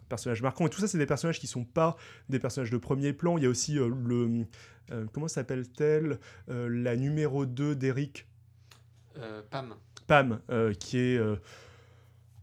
euh, 0.08 0.10
qui 0.10 0.14
est 0.14 0.14
un 0.14 0.16
personnage 0.16 0.42
marquant. 0.42 0.68
Et 0.68 0.70
tout 0.70 0.80
ça, 0.80 0.88
c'est 0.88 0.98
des 0.98 1.06
personnages 1.06 1.40
qui 1.40 1.48
sont 1.48 1.66
pas 1.66 1.98
des 2.30 2.40
personnages 2.40 2.72
de 2.72 2.78
premier 2.78 3.14
plan. 3.14 3.38
Il 3.38 3.44
y 3.44 3.48
a 3.48 3.50
aussi 3.50 3.78
euh, 3.78 3.90
le 3.90 4.46
euh, 4.92 5.06
comment 5.12 5.28
s'appelle-t-elle 5.28 6.20
Euh, 6.50 6.70
la 6.70 6.96
numéro 6.96 7.46
2 7.46 7.76
d'Eric 7.76 8.26
Euh, 9.18 9.42
Pam. 9.50 9.76
Pam, 10.08 10.40
euh, 10.50 10.74
qui 10.74 10.98
est 10.98 11.18
euh, 11.18 11.36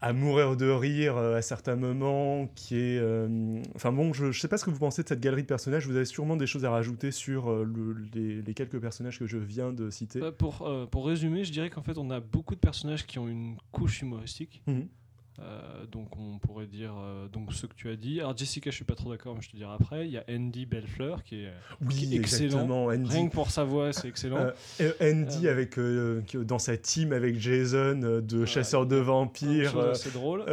à 0.03 0.13
mourir 0.13 0.55
de 0.57 0.69
rire 0.69 1.17
euh, 1.17 1.37
à 1.39 1.41
certains 1.43 1.77
moments, 1.77 2.47
qui 2.55 2.77
est... 2.77 2.99
euh, 2.99 3.63
Enfin 3.75 3.91
bon, 3.93 4.13
je 4.13 4.27
ne 4.27 4.33
sais 4.33 4.49
pas 4.49 4.59
ce 4.59 4.65
que 4.67 4.71
vous 4.71 4.79
pensez 4.79 5.03
de 5.03 5.09
cette 5.09 5.21
galerie 5.21 5.43
de 5.43 5.47
personnages, 5.47 5.87
vous 5.87 5.97
avez 5.97 6.05
sûrement 6.05 6.37
des 6.37 6.47
choses 6.47 6.67
à 6.67 6.71
rajouter 6.71 7.11
sur 7.11 7.51
euh, 7.51 7.65
le- 7.65 7.97
les, 8.13 8.43
les 8.43 8.55
quelques 8.55 8.79
personnages 8.79 9.19
que 9.19 9.27
je 9.27 9.39
viens 9.39 9.73
de 9.73 9.89
citer. 9.89 10.21
Bah, 10.21 10.33
pour, 10.33 10.69
euh, 10.69 10.85
pour 10.85 11.07
résumer, 11.07 11.45
je 11.45 11.53
dirais 11.53 11.71
qu'en 11.71 11.83
fait, 11.83 11.97
on 11.97 12.11
a 12.11 12.21
beaucoup 12.21 12.55
de 12.55 12.61
personnages 12.61 13.07
qui 13.07 13.19
ont 13.19 13.29
une 13.29 13.57
couche 13.73 14.03
humoristique. 14.03 14.63
Mhm. 14.67 14.89
Euh, 15.41 15.85
donc 15.87 16.17
on 16.17 16.39
pourrait 16.39 16.69
dire 16.69 16.95
euh, 16.97 17.27
donc 17.27 17.53
ce 17.53 17.67
que 17.67 17.75
tu 17.75 17.91
as 17.91 17.97
dit. 17.97 18.21
Alors 18.21 18.37
Jessica, 18.37 18.71
je 18.71 18.77
suis 18.77 18.85
pas 18.85 18.95
trop 18.95 19.11
d'accord, 19.11 19.35
mais 19.35 19.43
je 19.43 19.51
te 19.51 19.57
dirai 19.57 19.73
après. 19.73 20.07
Il 20.07 20.13
y 20.13 20.17
a 20.17 20.25
Andy 20.31 20.65
Bellefleur 20.65 21.25
qui 21.25 21.43
est 21.43 21.53
Oui, 21.81 21.89
Qui 21.95 22.15
est 22.15 22.19
excellent. 22.19 22.69
Andy, 22.71 23.11
rien 23.11 23.29
que 23.29 23.33
pour 23.35 23.51
sa 23.51 23.65
voix, 23.65 23.93
c'est 23.93 24.07
excellent. 24.09 24.51
Euh, 24.81 24.93
Andy 25.01 25.49
avec, 25.49 25.77
dans 26.37 26.61
sa 26.61 26.77
team 26.77 27.13
avec 27.13 27.37
Jason 27.41 27.97
de 27.99 28.25
Voilà. 28.31 28.47
chasseurs 28.47 28.87
de 28.87 28.95
vampires. 28.97 29.77
assez 29.77 30.11
drôle. 30.13 30.45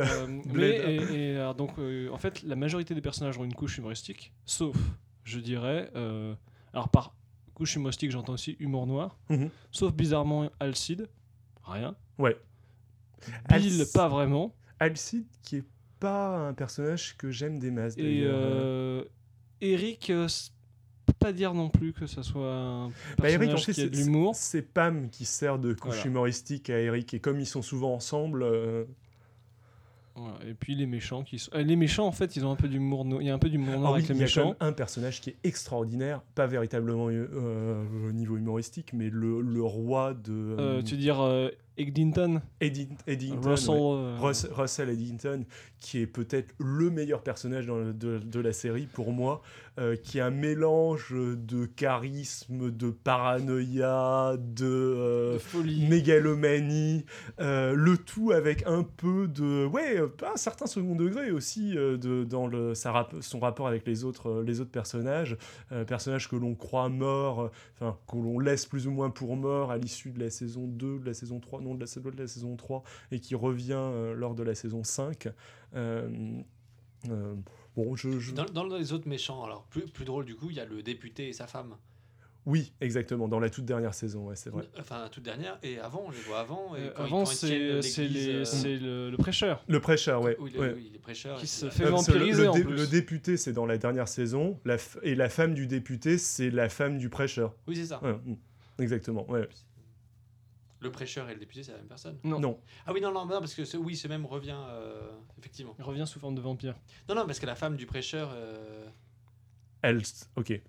mais 0.45 0.69
et, 0.95 1.31
et, 1.33 1.37
alors, 1.37 1.53
donc 1.55 1.73
en 2.11 2.17
fait, 2.17 2.41
la 2.41 2.55
majorité 2.55 2.95
des 2.95 3.01
personnages 3.01 3.37
ont 3.37 3.43
une 3.45 3.53
couche 3.53 3.77
humoristique, 3.77 4.33
sauf, 4.45 4.75
je 5.23 5.39
dirais, 5.39 5.91
alors 6.73 6.89
par 6.89 7.13
couche 7.53 7.75
humoristique, 7.75 8.09
j'entends 8.09 8.33
aussi 8.33 8.55
humour 8.59 8.87
noir, 8.87 9.19
Mhm. 9.29 9.49
sauf 9.71 9.93
bizarrement 9.93 10.49
Alcide, 10.59 11.07
rien. 11.65 11.95
Ouais. 12.17 12.35
Bill, 13.47 13.79
Alc- 13.81 13.93
pas 13.93 14.07
vraiment. 14.07 14.55
Alcide, 14.81 15.25
qui 15.43 15.57
est 15.57 15.63
pas 15.99 16.47
un 16.47 16.53
personnage 16.53 17.15
que 17.17 17.29
j'aime 17.31 17.59
des 17.59 17.71
masses. 17.71 17.95
Et 17.97 18.01
d'ailleurs. 18.03 18.33
euh, 18.35 19.03
Eric, 19.61 20.09
euh, 20.09 20.27
pas 21.19 21.31
dire 21.33 21.53
non 21.53 21.69
plus 21.69 21.93
que 21.93 22.07
ça 22.07 22.23
soit 22.23 22.51
un 22.51 22.87
Bah, 22.87 22.93
personnage 23.17 23.49
Eric, 23.49 23.73
qui 23.75 23.81
a 23.81 23.87
de 23.87 23.93
c'est- 23.95 24.03
l'humour. 24.03 24.35
c'est 24.35 24.61
Pam 24.63 25.09
qui 25.09 25.25
sert 25.25 25.59
de 25.59 25.73
couche 25.73 25.95
Voilà. 25.95 26.07
humoristique 26.07 26.69
à 26.71 26.79
Eric. 26.79 27.13
Et 27.13 27.19
comme 27.19 27.39
ils 27.39 27.45
sont 27.45 27.61
souvent 27.61 27.93
ensemble, 27.93 28.41
euh, 28.43 28.85
Voilà. 30.15 30.39
Et 30.45 30.53
puis 30.55 30.75
les 30.75 30.87
méchants 30.87 31.23
qui 31.23 31.39
sont... 31.39 31.51
euh, 31.55 31.61
les 31.63 31.75
méchants 31.77 32.05
en 32.05 32.11
fait 32.11 32.35
ils 32.35 32.45
ont 32.45 32.51
un 32.51 32.55
peu 32.57 32.67
d'humour 32.67 33.05
no- 33.05 33.21
il 33.21 33.27
y 33.27 33.29
a 33.29 33.33
un 33.33 33.39
peu 33.39 33.49
d'humour 33.49 33.79
noir 33.79 33.91
ah 33.93 33.95
oui, 33.95 33.99
avec 34.03 34.09
les 34.09 34.15
il 34.15 34.19
y 34.19 34.23
a 34.23 34.27
quand 34.27 34.41
méchants. 34.41 34.45
même 34.59 34.69
un 34.69 34.73
personnage 34.73 35.21
qui 35.21 35.29
est 35.29 35.37
extraordinaire, 35.45 36.21
pas 36.35 36.47
véritablement 36.47 37.07
euh, 37.09 37.83
au 38.09 38.11
niveau 38.11 38.35
humoristique, 38.35 38.91
mais 38.93 39.09
le, 39.09 39.39
le 39.41 39.61
roi 39.63 40.13
de 40.13 40.33
Euh, 40.59 40.81
tu 40.81 40.95
veux 40.95 41.01
dire 41.01 41.21
Eddington, 41.77 42.41
Russell, 43.49 43.69
ouais. 43.75 43.79
euh, 43.79 44.17
Russ- 44.19 44.47
Russell 44.51 44.89
Eddington, 44.89 45.45
qui 45.79 45.99
est 45.99 46.07
peut-être 46.07 46.53
le 46.59 46.89
meilleur 46.89 47.23
personnage 47.23 47.65
dans 47.65 47.77
le- 47.77 47.93
de, 47.93 48.19
de 48.19 48.39
la 48.39 48.53
série 48.53 48.87
pour 48.87 49.11
moi, 49.11 49.41
euh, 49.79 49.95
qui 49.95 50.17
est 50.17 50.21
un 50.21 50.31
mélange 50.31 51.13
de 51.13 51.65
charisme, 51.65 52.71
de 52.71 52.89
paranoïa, 52.89 54.35
de, 54.37 54.65
euh, 54.65 55.33
de 55.33 55.37
folie. 55.39 55.87
mégalomanie, 55.87 57.05
euh, 57.39 57.73
le 57.73 57.97
tout 57.97 58.31
avec 58.31 58.63
un 58.67 58.83
peu 58.83 59.27
de, 59.27 59.65
ouais, 59.65 59.99
un 59.99 60.35
certain 60.37 60.65
second 60.67 60.95
degré 60.95 61.31
aussi 61.31 61.77
euh, 61.77 61.97
de, 61.97 62.23
dans 62.23 62.47
le, 62.47 62.75
sa 62.75 62.91
rap- 62.91 63.15
son 63.21 63.39
rapport 63.39 63.67
avec 63.67 63.87
les 63.87 64.03
autres, 64.03 64.43
les 64.45 64.59
autres 64.59 64.71
personnages, 64.71 65.37
personnages 65.87 66.27
que 66.29 66.35
l'on 66.35 66.53
croit 66.55 66.89
morts, 66.89 67.49
enfin, 67.75 67.97
que 68.07 68.17
l'on 68.17 68.39
laisse 68.39 68.65
plus 68.65 68.87
ou 68.87 68.91
moins 68.91 69.09
pour 69.09 69.35
morts 69.37 69.71
à 69.71 69.77
l'issue 69.77 70.11
de 70.11 70.19
la 70.19 70.29
saison 70.29 70.67
2, 70.67 70.99
de 70.99 71.05
la 71.05 71.13
saison 71.13 71.39
3, 71.39 71.61
non, 71.61 71.75
de 71.75 71.79
la, 71.85 72.11
de 72.11 72.17
la 72.21 72.27
saison 72.27 72.55
3, 72.55 72.83
et 73.11 73.19
qui 73.19 73.35
revient 73.35 73.89
lors 74.15 74.35
de 74.35 74.43
la 74.43 74.53
saison 74.55 74.83
5. 74.83 75.29
Euh, 75.75 76.09
euh, 77.09 77.33
bon, 77.75 77.95
je, 77.95 78.19
je- 78.19 78.33
Dans, 78.33 78.45
dans 78.45 78.65
les 78.77 78.93
autres 78.93 79.07
méchants, 79.07 79.43
alors 79.43 79.63
plus, 79.65 79.81
plus 79.83 80.05
drôle 80.05 80.25
du 80.25 80.35
coup, 80.35 80.49
il 80.49 80.55
y 80.57 80.59
a 80.59 80.65
le 80.65 80.81
député 80.83 81.27
et 81.29 81.33
sa 81.33 81.47
femme. 81.47 81.75
Oui, 82.47 82.73
exactement, 82.81 83.27
dans 83.27 83.39
la 83.39 83.51
toute 83.51 83.65
dernière 83.65 83.93
saison, 83.93 84.25
ouais, 84.29 84.35
c'est 84.35 84.49
vrai. 84.49 84.63
Enfin, 84.79 84.99
la 84.99 85.09
toute 85.09 85.21
dernière. 85.23 85.59
Et 85.61 85.77
avant, 85.77 86.05
on 86.07 86.09
les 86.09 86.17
voit 86.21 86.39
avant. 86.39 86.75
Et 86.75 86.79
Euh, 86.79 86.89
quand 86.95 87.03
avant 87.03 87.25
c'est 87.25 87.51
euh, 87.53 87.81
le, 87.83 89.11
le 89.11 89.17
prêcheur. 89.17 89.63
Le 89.67 89.79
prêcheur, 89.79 90.23
ouais. 90.23 90.35
oui, 90.39 90.49
le- 90.55 90.59
ouais. 90.59 90.73
oui, 90.75 90.89
les 90.91 90.97
prêcheurs. 90.97 91.37
Qui 91.39 91.45
se 91.45 91.69
fait 91.69 91.83
le- 91.83 91.91
vampiriser 91.91 92.41
le, 92.43 92.49
en 92.49 92.53
dé- 92.55 92.63
plus. 92.63 92.75
le 92.75 92.87
député, 92.87 93.37
c'est 93.37 93.53
dans 93.53 93.67
la 93.67 93.77
dernière 93.77 94.07
saison, 94.07 94.59
la 94.65 94.77
et 95.03 95.13
la 95.13 95.29
femme 95.29 95.53
du 95.53 95.67
député, 95.67 96.17
c'est 96.17 96.49
la 96.49 96.67
femme 96.69 96.97
du 96.97 97.09
prêcheur. 97.09 97.53
Oui, 97.67 97.75
c'est 97.75 97.85
ça. 97.85 98.03
Ouais, 98.03 98.13
mm, 98.13 98.35
exactement, 98.79 99.29
ouais. 99.29 99.47
Le 100.81 100.91
prêcheur 100.91 101.29
et 101.29 101.33
le 101.33 101.39
député, 101.39 101.63
c'est 101.63 101.71
la 101.71 101.77
même 101.77 101.87
personne. 101.87 102.17
Non. 102.23 102.39
Non, 102.39 102.59
Ah 102.85 102.91
oui, 102.91 103.01
non, 103.01 103.11
non, 103.11 103.25
non 103.25 103.39
parce 103.39 103.53
que 103.53 103.65
ce, 103.65 103.77
oui, 103.77 103.95
ce 103.95 104.07
même 104.07 104.25
revient, 104.25 104.57
euh, 104.69 105.11
effectivement. 105.37 105.75
Il 105.77 105.83
revient 105.83 106.05
sous 106.07 106.19
forme 106.19 106.35
de 106.35 106.41
vampire. 106.41 106.75
Non, 107.07 107.15
non, 107.15 107.25
parce 107.25 107.39
que 107.39 107.45
la 107.45 107.55
femme 107.55 107.77
du 107.77 107.85
prêcheur, 107.85 108.31
euh, 108.33 108.87
elle, 109.83 110.01
ok. 110.35 110.59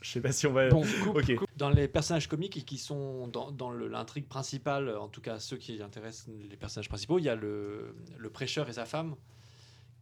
Je 0.00 0.10
sais 0.10 0.20
pas 0.20 0.32
si 0.32 0.46
on 0.46 0.52
va... 0.52 0.68
Bon, 0.68 0.82
coupe, 1.02 1.16
ok. 1.16 1.34
coupe. 1.36 1.48
dans 1.56 1.70
les 1.70 1.86
personnages 1.86 2.28
comiques 2.28 2.56
et 2.56 2.62
qui 2.62 2.78
sont 2.78 3.28
dans, 3.28 3.70
l'intrigue 3.70 4.26
principale, 4.26 4.96
en 4.96 5.08
tout 5.08 5.20
cas 5.20 5.38
ceux 5.38 5.56
qui 5.56 5.80
intéressent 5.82 6.28
les 6.48 6.56
personnages 6.56 6.88
principaux, 6.88 7.18
il 7.18 7.24
y 7.24 7.28
a 7.28 7.36
le, 7.36 7.94
le 8.16 8.30
prêcheur 8.30 8.68
et 8.68 8.72
sa 8.72 8.84
femme 8.84 9.16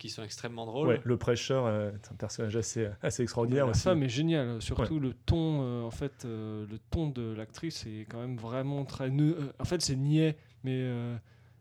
qui 0.01 0.09
sont 0.09 0.25
extrêmement 0.25 0.67
drôles. 0.67 0.89
Ouais, 0.89 1.01
le 1.05 1.17
prêcheur 1.17 1.67
euh, 1.67 1.91
est 1.91 2.11
un 2.13 2.17
personnage 2.17 2.57
assez, 2.57 2.89
assez 3.03 3.23
extraordinaire 3.23 3.67
la 3.67 3.71
aussi. 3.71 3.83
femme 3.83 4.03
est 4.03 4.09
géniale, 4.09 4.61
surtout 4.61 4.99
le 4.99 5.13
ton, 5.13 5.61
euh, 5.63 5.83
en 5.83 5.91
fait, 5.91 6.25
euh, 6.25 6.65
le 6.69 6.79
ton 6.91 7.07
de 7.09 7.35
l'actrice 7.35 7.87
est 7.87 8.07
quand 8.11 8.19
même 8.19 8.37
vraiment 8.37 8.85
très. 8.85 9.09
euh, 9.11 9.35
en 9.61 9.65
fait, 9.65 9.81
c'est 9.83 9.97
niais, 9.97 10.37
mais 10.65 10.73
euh, 10.77 11.15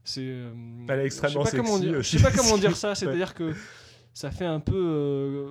c'est. 0.03 0.21
euh, 0.23 0.51
Elle 0.87 1.01
est 1.01 1.05
extrêmement 1.05 1.43
je 1.43 1.49
sais 1.49 1.57
pas 1.57 1.63
comment 1.63 1.77
sexy 1.77 1.89
dire. 1.91 2.01
Je 2.01 2.17
sais 2.17 2.23
pas 2.23 2.31
comment 2.31 2.57
dire 2.57 2.75
ça. 2.77 2.89
Ouais. 2.89 2.95
C'est-à-dire 2.95 3.33
que 3.35 3.53
ça 4.13 4.31
fait 4.31 4.45
un 4.45 4.59
peu, 4.61 4.73
euh, 4.75 5.47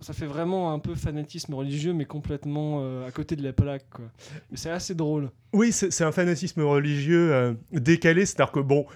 ça 0.00 0.12
fait 0.12 0.26
vraiment 0.26 0.72
un 0.72 0.78
peu 0.78 0.94
fanatisme 0.94 1.54
religieux, 1.54 1.92
mais 1.92 2.04
complètement 2.04 2.78
euh, 2.82 3.06
à 3.06 3.10
côté 3.10 3.34
de 3.36 3.42
la 3.42 3.52
plaque. 3.52 3.90
Quoi. 3.90 4.04
Mais 4.50 4.56
c'est 4.56 4.70
assez 4.70 4.94
drôle. 4.94 5.30
Oui, 5.52 5.72
c'est 5.72 5.90
c'est 5.90 6.04
un 6.04 6.12
fanatisme 6.12 6.62
religieux 6.62 7.32
euh, 7.34 7.54
décalé, 7.72 8.24
c'est-à-dire 8.24 8.52
que 8.52 8.60
bon, 8.60 8.86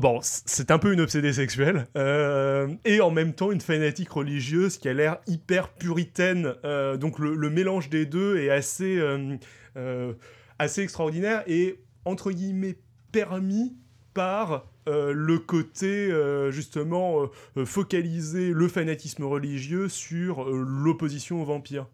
bon, 0.00 0.20
c'est 0.22 0.70
un 0.70 0.78
peu 0.78 0.92
une 0.92 1.00
obsédée 1.00 1.32
sexuelle 1.32 1.86
euh, 1.96 2.68
et 2.84 3.00
en 3.00 3.10
même 3.10 3.32
temps 3.32 3.52
une 3.52 3.60
fanatique 3.60 4.10
religieuse 4.10 4.78
qui 4.78 4.88
a 4.88 4.92
l'air 4.92 5.18
hyper 5.26 5.68
puritaine. 5.68 6.54
euh, 6.64 6.96
donc 6.96 7.18
le, 7.18 7.50
mélange 7.50 7.90
des 7.90 8.06
deux 8.06 8.38
est 8.38 8.50
assez, 8.50 8.98
euh, 8.98 10.12
assez 10.58 10.82
extraordinaire 10.82 11.44
et 11.46 11.80
entre 12.04 12.32
guillemets 12.32 12.76
permis 13.12 13.76
par 14.14 14.66
le 14.86 15.38
côté 15.38 16.12
justement 16.50 17.30
focaliser 17.64 18.50
le 18.50 18.68
fanatisme 18.68 19.24
religieux 19.24 19.88
sur 19.88 20.44
l'opposition 20.44 21.40
aux 21.40 21.44
vampires. 21.44 21.86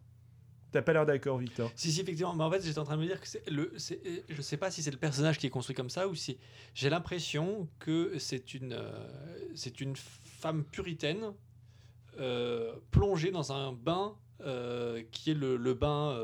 T'as 0.73 0.83
pas 0.83 0.93
l'air 0.93 1.05
d'accord, 1.07 1.39
Victor 1.39 1.71
Si, 1.75 1.91
si, 1.93 2.01
effectivement. 2.01 2.35
Mais 2.35 2.45
en 2.45 2.51
fait, 2.51 2.62
j'étais 2.62 2.79
en 2.79 2.85
train 2.85 2.97
de 2.97 3.03
me 3.03 3.07
dire 3.07 3.21
que 3.21 3.27
c'est 3.27 3.49
le. 3.51 3.73
c'est- 3.77 4.01
Je 4.29 4.41
sais 4.43 4.57
pas 4.57 4.71
si 4.71 4.83
c'est 4.83 4.91
le 4.91 4.97
personnage 4.99 5.39
qui 5.39 5.47
est 5.47 5.51
construit 5.51 5.75
comme 5.75 5.91
ça 5.91 6.07
ou 6.09 6.14
si. 6.14 6.39
J'ai 6.75 6.91
l'impression 6.91 7.68
que 7.79 8.18
c'est 8.18 8.55
une, 8.55 8.73
euh, 8.73 9.09
c'est 9.55 9.81
une 9.81 9.95
femme 9.97 10.64
puritaine 10.64 11.33
euh, 12.18 12.73
plongée 12.91 13.31
dans 13.31 13.53
un 13.53 13.73
bain 13.73 14.14
euh, 14.43 15.03
qui 15.11 15.31
est 15.33 15.35
le, 15.35 15.57
le 15.57 15.75
bain 15.75 16.16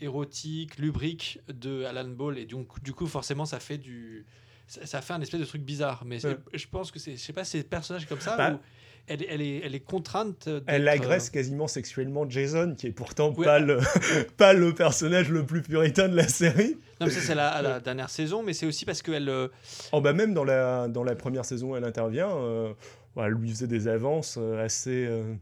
érotique, 0.00 0.78
lubrique 0.78 1.40
de 1.48 1.84
Alan 1.84 2.08
Ball. 2.08 2.38
Et 2.38 2.46
donc, 2.46 2.82
du 2.82 2.92
coup, 2.92 3.06
forcément, 3.06 3.44
ça 3.46 3.60
fait 3.60 3.78
du. 3.78 4.26
Ça, 4.66 4.84
ça 4.86 5.00
fait 5.00 5.14
un 5.14 5.20
espèce 5.20 5.40
de 5.40 5.46
truc 5.46 5.62
bizarre. 5.62 6.04
Mais 6.04 6.24
Ouais. 6.26 6.36
je 6.52 6.66
pense 6.66 6.90
que 6.90 6.98
c'est. 6.98 7.12
Je 7.12 7.16
sais 7.22 7.32
pas 7.32 7.44
c'est 7.44 7.58
le 7.58 7.64
personnage 7.64 8.06
comme 8.06 8.20
ça 8.20 8.36
Bah. 8.36 8.60
Elle, 9.08 9.22
est- 9.22 9.26
elle, 9.30 9.40
est, 9.42 9.60
elle 9.64 9.74
est 9.74 9.80
contrainte. 9.80 10.48
Elle 10.66 10.88
agresse 10.88 11.30
quasiment 11.30 11.66
sexuellement 11.66 12.28
Jason, 12.28 12.74
qui 12.76 12.86
est 12.88 12.92
pourtant 12.92 13.34
Oui, 13.36 13.44
pas, 13.44 13.58
le, 13.58 13.78
pas 14.36 14.52
le 14.52 14.74
personnage 14.74 15.30
le 15.30 15.44
plus 15.46 15.62
puritain 15.62 16.08
de 16.08 16.16
la 16.16 16.28
série. 16.28 16.76
Non, 17.00 17.06
mais 17.06 17.10
ça, 17.10 17.20
c'est 17.20 17.34
la, 17.34 17.62
la 17.62 17.80
dernière 17.80 18.10
saison, 18.10 18.42
mais 18.42 18.52
c'est 18.52 18.66
aussi 18.66 18.84
parce 18.84 19.02
qu'elle. 19.02 19.28
euh, 19.28 19.48
Oh 19.92 20.00
bah 20.00 20.12
même 20.12 20.34
dans 20.34 20.44
la, 20.44 20.88
dans 20.88 21.04
la 21.04 21.14
première 21.14 21.44
saison 21.44 21.72
où 21.72 21.76
elle 21.76 21.84
intervient, 21.84 22.30
euh, 22.30 22.72
elle 23.16 23.32
lui 23.32 23.50
faisait 23.50 23.66
des 23.66 23.88
avances 23.88 24.36
euh, 24.38 24.64
assez... 24.64 25.06
euh, 25.06 25.34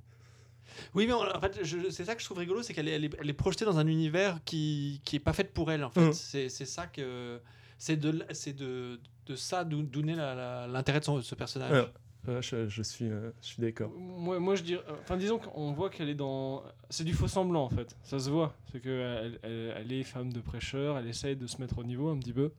Oui, 0.94 1.06
mais 1.06 1.12
en 1.14 1.40
fait, 1.40 1.58
c'est 1.90 2.04
ça 2.04 2.14
que 2.14 2.20
je 2.20 2.26
trouve 2.26 2.38
rigolo, 2.38 2.62
c'est 2.62 2.74
qu'elle 2.74 2.88
est, 2.88 2.92
elle 2.92 3.04
est, 3.06 3.16
elle 3.20 3.30
est 3.30 3.34
projetée 3.34 3.64
dans 3.64 3.78
un 3.78 3.86
univers 3.86 4.38
qui 4.44 5.00
qui 5.04 5.16
est 5.16 5.20
pas 5.20 5.32
fait 5.32 5.44
pour 5.52 5.70
elle. 5.72 5.82
En 5.84 5.90
fait, 5.90 6.00
Mhm. 6.00 6.12
c'est 6.12 6.48
ça 6.48 6.86
que 6.86 7.40
c'est 7.78 7.96
de 7.96 8.10
de, 8.12 9.00
de 9.26 9.34
ça 9.36 9.64
d'où 9.64 10.02
naît 10.02 10.14
l'intérêt 10.16 11.00
de 11.00 11.04
son- 11.04 11.20
ce 11.22 11.34
personnage. 11.34 11.86
Ouais. 12.28 12.42
je, 12.42 12.68
je 12.68 12.82
suis, 12.82 13.06
euh, 13.10 13.30
je 13.42 13.46
suis 13.46 13.62
d'accord. 13.62 13.90
Moi, 13.96 14.38
moi 14.38 14.54
je 14.54 14.62
dirais. 14.62 14.82
Enfin, 15.02 15.16
disons 15.16 15.38
qu'on 15.38 15.72
voit 15.72 15.90
qu'elle 15.90 16.08
est 16.08 16.14
dans. 16.14 16.62
C'est 16.90 17.04
du 17.04 17.12
faux 17.14 17.28
semblant 17.28 17.64
en 17.64 17.68
fait. 17.70 17.96
Ça 18.02 18.18
se 18.18 18.30
voit. 18.30 18.54
C'est 18.72 18.80
qu'elle 18.80 19.38
elle, 19.42 19.74
elle 19.76 19.92
est 19.92 20.02
femme 20.02 20.32
de 20.32 20.40
prêcheur, 20.40 20.98
elle 20.98 21.08
essaye 21.08 21.36
de 21.36 21.46
se 21.46 21.60
mettre 21.60 21.78
au 21.78 21.84
niveau 21.84 22.08
un 22.10 22.18
petit 22.18 22.32
peu. 22.32 22.52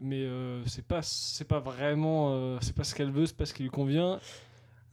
Mais 0.00 0.22
euh, 0.22 0.62
c'est 0.66 0.84
pas, 0.86 1.00
pas 1.48 1.58
vraiment. 1.60 2.30
euh, 2.34 2.58
c'est 2.60 2.74
pas 2.74 2.84
ce 2.84 2.94
qu'elle 2.94 3.10
veut, 3.10 3.26
c'est 3.26 3.36
pas 3.36 3.46
ce 3.46 3.54
qui 3.54 3.62
lui 3.64 3.70
convient. 3.70 4.20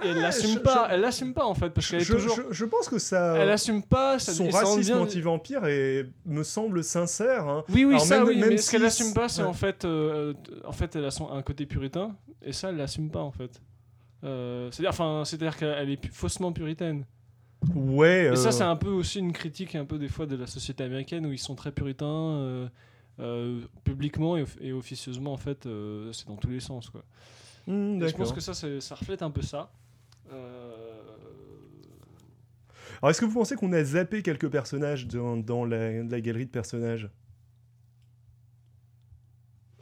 Et 0.04 0.08
elle 0.10 0.18
Ah, 0.18 0.22
l'assume 0.24 0.60
pas, 0.60 0.88
je- 0.90 0.94
elle 0.96 1.00
l'assume 1.02 1.34
pas 1.34 1.46
en 1.46 1.54
fait, 1.54 1.70
parce 1.70 1.90
qu'elle 1.90 2.02
est 2.02 2.04
Je, 2.04 2.14
toujours. 2.16 2.36
je- 2.36 2.52
je 2.54 2.66
pense 2.66 2.90
que 2.90 3.00
ça... 3.00 3.38
Elle 3.38 3.50
assume 3.50 3.82
pas, 3.82 4.20
ça, 4.20 4.34
son 4.34 4.50
racisme 4.50 4.98
anti-vampire 4.98 5.62
me 6.26 6.44
semble 6.44 6.84
sincère. 6.84 7.48
hein. 7.48 7.64
Oui, 7.70 7.86
oui, 7.86 7.94
Alors, 7.94 8.06
ça, 8.06 8.18
même- 8.20 8.28
oui, 8.28 8.38
même 8.38 8.50
mais 8.50 8.58
ce 8.58 8.70
qu'elle 8.72 8.82
si- 8.82 8.88
assume 9.04 9.14
pas, 9.14 9.30
c'est 9.30 9.42
ouais. 9.44 9.48
en 9.48 9.54
fait, 9.54 9.86
euh, 9.86 10.34
en 10.66 10.74
fait, 10.74 10.98
elle 10.98 11.06
a 11.06 11.12
son, 11.12 11.32
un 11.32 11.42
côté 11.42 11.66
puritain, 11.66 12.14
et 12.42 12.52
ça, 12.52 12.72
elle 12.72 12.76
l'assume 12.76 13.10
pas 13.10 13.22
en 13.22 13.32
fait. 13.32 13.62
Euh, 14.26 14.72
c'est-à-dire, 14.72 14.90
enfin, 14.90 15.24
c'est-à-dire 15.24 15.56
qu'elle 15.56 15.90
est 15.90 15.98
pu- 15.98 16.10
faussement 16.12 16.52
puritaine. 16.52 17.06
Ouais. 17.74 18.32
Et 18.34 18.36
ça, 18.36 18.50
euh, 18.50 18.52
c'est 18.52 18.64
un 18.64 18.76
peu 18.76 18.90
aussi 18.90 19.20
une 19.20 19.34
critique 19.34 19.76
un 19.76 19.86
peu 19.86 19.98
des 20.00 20.08
fois 20.10 20.26
de 20.26 20.36
la 20.36 20.48
société 20.48 20.84
américaine 20.84 21.26
où 21.26 21.32
ils 21.32 21.38
sont 21.40 21.56
très 21.56 21.72
puritains 21.72 22.06
euh, 22.08 22.68
euh, 23.20 23.62
publiquement 23.84 24.36
et, 24.38 24.42
off- 24.44 24.58
et 24.62 24.74
officieusement 24.74 25.34
en 25.34 25.38
fait, 25.38 25.66
euh, 25.66 26.12
c'est 26.12 26.28
dans 26.28 26.36
tous 26.38 26.50
les 26.50 26.60
sens 26.60 26.90
quoi. 26.90 27.04
Et 27.68 27.72
je 27.72 27.98
pense 27.98 28.00
d'accord. 28.00 28.34
que 28.36 28.42
ça, 28.42 28.54
c'est- 28.54 28.82
ça 28.82 28.96
reflète 28.96 29.22
un 29.22 29.32
peu 29.32 29.42
ça. 29.42 29.72
Euh, 30.32 30.82
Alors 33.02 33.10
est-ce 33.12 33.20
que 33.22 33.26
vous 33.26 33.34
pensez 33.34 33.56
qu'on 33.56 33.74
a 33.74 33.84
zappé 33.84 34.22
quelques 34.24 34.50
personnages 34.50 35.08
dans, 35.08 35.38
dans 35.38 35.66
la, 35.66 36.04
la 36.04 36.22
galerie 36.22 36.46
de 36.46 36.52
personnages? 36.52 37.10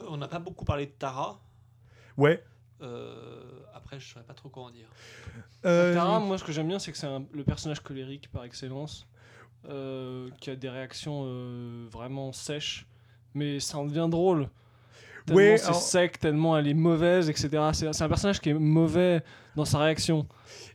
On 0.07 0.17
n'a 0.17 0.27
pas 0.27 0.39
beaucoup 0.39 0.65
parlé 0.65 0.85
de 0.85 0.91
Tara. 0.91 1.41
Ouais. 2.17 2.43
Euh, 2.81 3.61
après, 3.93 3.99
je 4.05 4.11
saurais 4.13 4.25
pas 4.25 4.33
trop 4.33 4.49
quoi 4.49 4.63
en 4.63 4.71
dire. 4.71 4.87
Euh, 5.65 5.93
Tara, 5.93 6.19
moi, 6.19 6.37
ce 6.37 6.43
que 6.43 6.51
j'aime 6.51 6.67
bien, 6.67 6.79
c'est 6.79 6.91
que 6.91 6.97
c'est 6.97 7.07
un- 7.07 7.25
le 7.31 7.43
personnage 7.43 7.79
colérique 7.81 8.29
par 8.31 8.43
excellence, 8.43 9.07
euh, 9.69 10.29
qui 10.41 10.49
a 10.49 10.55
des 10.55 10.69
réactions 10.69 11.23
euh, 11.25 11.87
vraiment 11.91 12.31
sèches, 12.33 12.85
mais 13.33 13.59
ça 13.59 13.77
en 13.77 13.85
devient 13.85 14.07
drôle. 14.09 14.49
Tellement 15.25 15.37
Ouais, 15.41 15.57
c'est 15.57 15.65
alors- 15.67 15.81
sec, 15.81 16.19
tellement 16.19 16.57
elle 16.57 16.67
est 16.67 16.73
mauvaise, 16.73 17.29
etc. 17.29 17.49
C'est 17.73 18.01
un 18.01 18.07
personnage 18.09 18.41
qui 18.41 18.49
est 18.49 18.53
mauvais 18.53 19.21
dans 19.55 19.65
sa 19.65 19.77
réaction. 19.79 20.27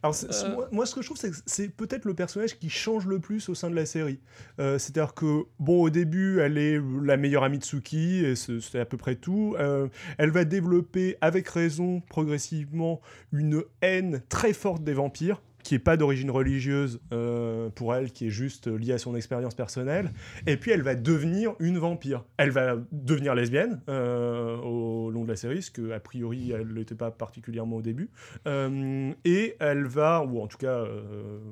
Alors, 0.02 0.14
Euh. 0.22 0.54
moi, 0.54 0.68
moi, 0.70 0.86
ce 0.86 0.94
que 0.94 1.02
je 1.02 1.06
trouve, 1.08 1.18
c'est 1.18 1.30
que 1.30 1.36
c'est 1.44 1.68
peut-être 1.68 2.04
le 2.04 2.14
personnage 2.14 2.58
qui 2.58 2.70
change 2.70 3.06
le 3.06 3.18
plus 3.18 3.48
au 3.48 3.54
sein 3.54 3.68
de 3.68 3.74
la 3.74 3.84
série. 3.84 4.20
Euh, 4.60 4.78
C'est-à-dire 4.78 5.12
que, 5.14 5.44
bon, 5.58 5.82
au 5.82 5.90
début, 5.90 6.38
elle 6.40 6.56
est 6.56 6.80
la 7.02 7.16
meilleure 7.16 7.42
amie 7.42 7.58
de 7.58 7.64
Suki, 7.64 8.24
et 8.24 8.36
c'est 8.36 8.60
c'est 8.60 8.78
à 8.78 8.84
peu 8.84 8.96
près 8.96 9.16
tout. 9.16 9.56
Euh, 9.58 9.88
elle 10.16 10.30
va 10.30 10.44
développer, 10.44 11.16
avec 11.20 11.48
raison, 11.48 12.00
progressivement, 12.08 13.00
une 13.32 13.64
haine 13.82 14.22
très 14.28 14.52
forte 14.52 14.82
des 14.84 14.94
vampires 14.94 15.42
qui 15.62 15.74
est 15.74 15.78
pas 15.78 15.96
d'origine 15.96 16.30
religieuse 16.30 17.00
euh, 17.12 17.68
pour 17.70 17.94
elle, 17.94 18.12
qui 18.12 18.28
est 18.28 18.30
juste 18.30 18.68
liée 18.68 18.92
à 18.92 18.98
son 18.98 19.14
expérience 19.14 19.54
personnelle. 19.54 20.12
Et 20.46 20.56
puis 20.56 20.70
elle 20.70 20.82
va 20.82 20.94
devenir 20.94 21.54
une 21.58 21.78
vampire. 21.78 22.24
Elle 22.36 22.50
va 22.50 22.76
devenir 22.92 23.34
lesbienne 23.34 23.80
euh, 23.88 24.56
au 24.58 25.10
long 25.10 25.24
de 25.24 25.28
la 25.28 25.36
série, 25.36 25.62
ce 25.62 25.70
que 25.70 25.92
a 25.92 26.00
priori 26.00 26.52
elle 26.52 26.72
n'était 26.72 26.94
pas 26.94 27.10
particulièrement 27.10 27.76
au 27.76 27.82
début. 27.82 28.10
Euh, 28.46 29.12
et 29.24 29.56
elle 29.60 29.84
va, 29.86 30.22
ou 30.22 30.40
en 30.40 30.46
tout 30.46 30.58
cas, 30.58 30.84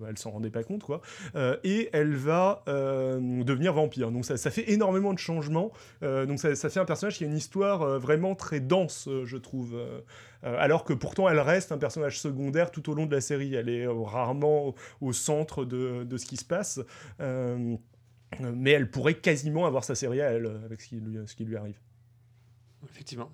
elle 0.09 0.19
s'en 0.19 0.31
rendait 0.31 0.51
pas 0.51 0.63
compte, 0.63 0.83
quoi. 0.83 1.01
Et 1.65 1.91
elle 1.93 2.15
va 2.15 2.63
devenir 2.67 3.73
vampire. 3.73 4.11
Donc 4.11 4.25
ça, 4.25 4.51
fait 4.51 4.71
énormément 4.71 5.13
de 5.13 5.19
changements. 5.19 5.73
Donc 6.03 6.39
ça, 6.39 6.55
fait 6.55 6.81
un 6.81 6.85
personnage 6.85 7.19
qui 7.19 7.25
a 7.25 7.27
une 7.27 7.37
histoire 7.37 7.99
vraiment 7.99 8.35
très 8.35 8.61
dense, 8.61 9.09
je 9.25 9.37
trouve. 9.37 9.77
Euh, 10.45 10.57
alors 10.59 10.85
que 10.85 10.93
pourtant 10.93 11.29
elle 11.29 11.41
reste 11.41 11.73
un 11.73 11.79
personnage 11.79 12.21
secondaire 12.21 12.71
tout 12.71 12.91
au 12.91 12.95
long 12.95 13.07
de 13.07 13.15
la 13.15 13.21
série. 13.21 13.55
Elle 13.55 13.69
est 13.69 13.87
euh, 13.87 13.93
rarement 13.93 14.75
au, 15.01 15.13
centre 15.13 15.65
de, 15.65 16.17
ce 16.17 16.27
qui 16.27 16.37
se 16.37 16.45
passe. 16.45 16.81
Euh, 17.21 17.77
mais 18.41 18.73
elle 18.73 18.91
pourrait 18.91 19.15
quasiment 19.15 19.67
avoir 19.67 19.85
sa 19.85 19.95
série 19.95 20.21
à 20.21 20.31
elle, 20.33 20.47
avec 20.65 20.81
ce 20.81 21.35
qui 21.35 21.45
lui 21.45 21.57
arrive. 21.57 21.79
Effectivement. 22.85 23.31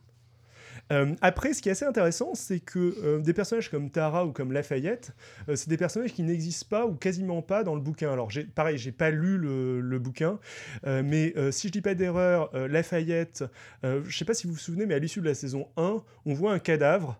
Euh, 0.93 1.15
après, 1.23 1.55
ce 1.55 1.63
qui 1.63 1.69
est 1.69 1.73
assez 1.73 1.85
intéressant, 1.85 2.35
c'est 2.35 2.61
que 2.61 2.95
euh, 3.03 3.21
des 3.21 3.33
personnages 3.33 3.71
comme 3.71 3.91
Tara 3.91 4.27
ou 4.27 4.33
comme 4.33 4.53
Lafayette, 4.53 5.13
euh, 5.49 5.57
c'est 5.57 5.71
des 5.71 5.79
personnages 5.79 6.13
qui 6.13 6.23
n'existent 6.23 6.67
pas 6.69 6.87
ou 6.87 6.95
quasiment 6.95 7.41
pas 7.41 7.65
dans 7.65 7.75
le 7.75 7.81
bouquin. 7.81 8.13
Alors, 8.13 8.29
pareil, 8.55 8.77
j'ai 8.77 8.93
pas 8.93 9.11
lu 9.11 9.39
le, 9.39 9.99
bouquin, 9.99 10.39
mais 10.85 11.35
si 11.53 11.69
je 11.69 11.73
dis 11.73 11.81
pas 11.81 11.95
d'erreur, 11.95 12.51
Lafayette, 12.69 13.45
je 13.83 14.17
sais 14.17 14.25
pas 14.25 14.35
si 14.35 14.47
vous 14.47 14.55
vous 14.55 14.59
souvenez, 14.59 14.85
mais 14.85 14.95
à 14.95 14.99
l'issue 14.99 15.21
de 15.21 15.27
la 15.27 15.35
saison 15.35 15.69
1, 15.77 16.03
on 16.27 16.35
voit 16.35 16.53
un 16.53 16.59
cadavre, 16.59 17.19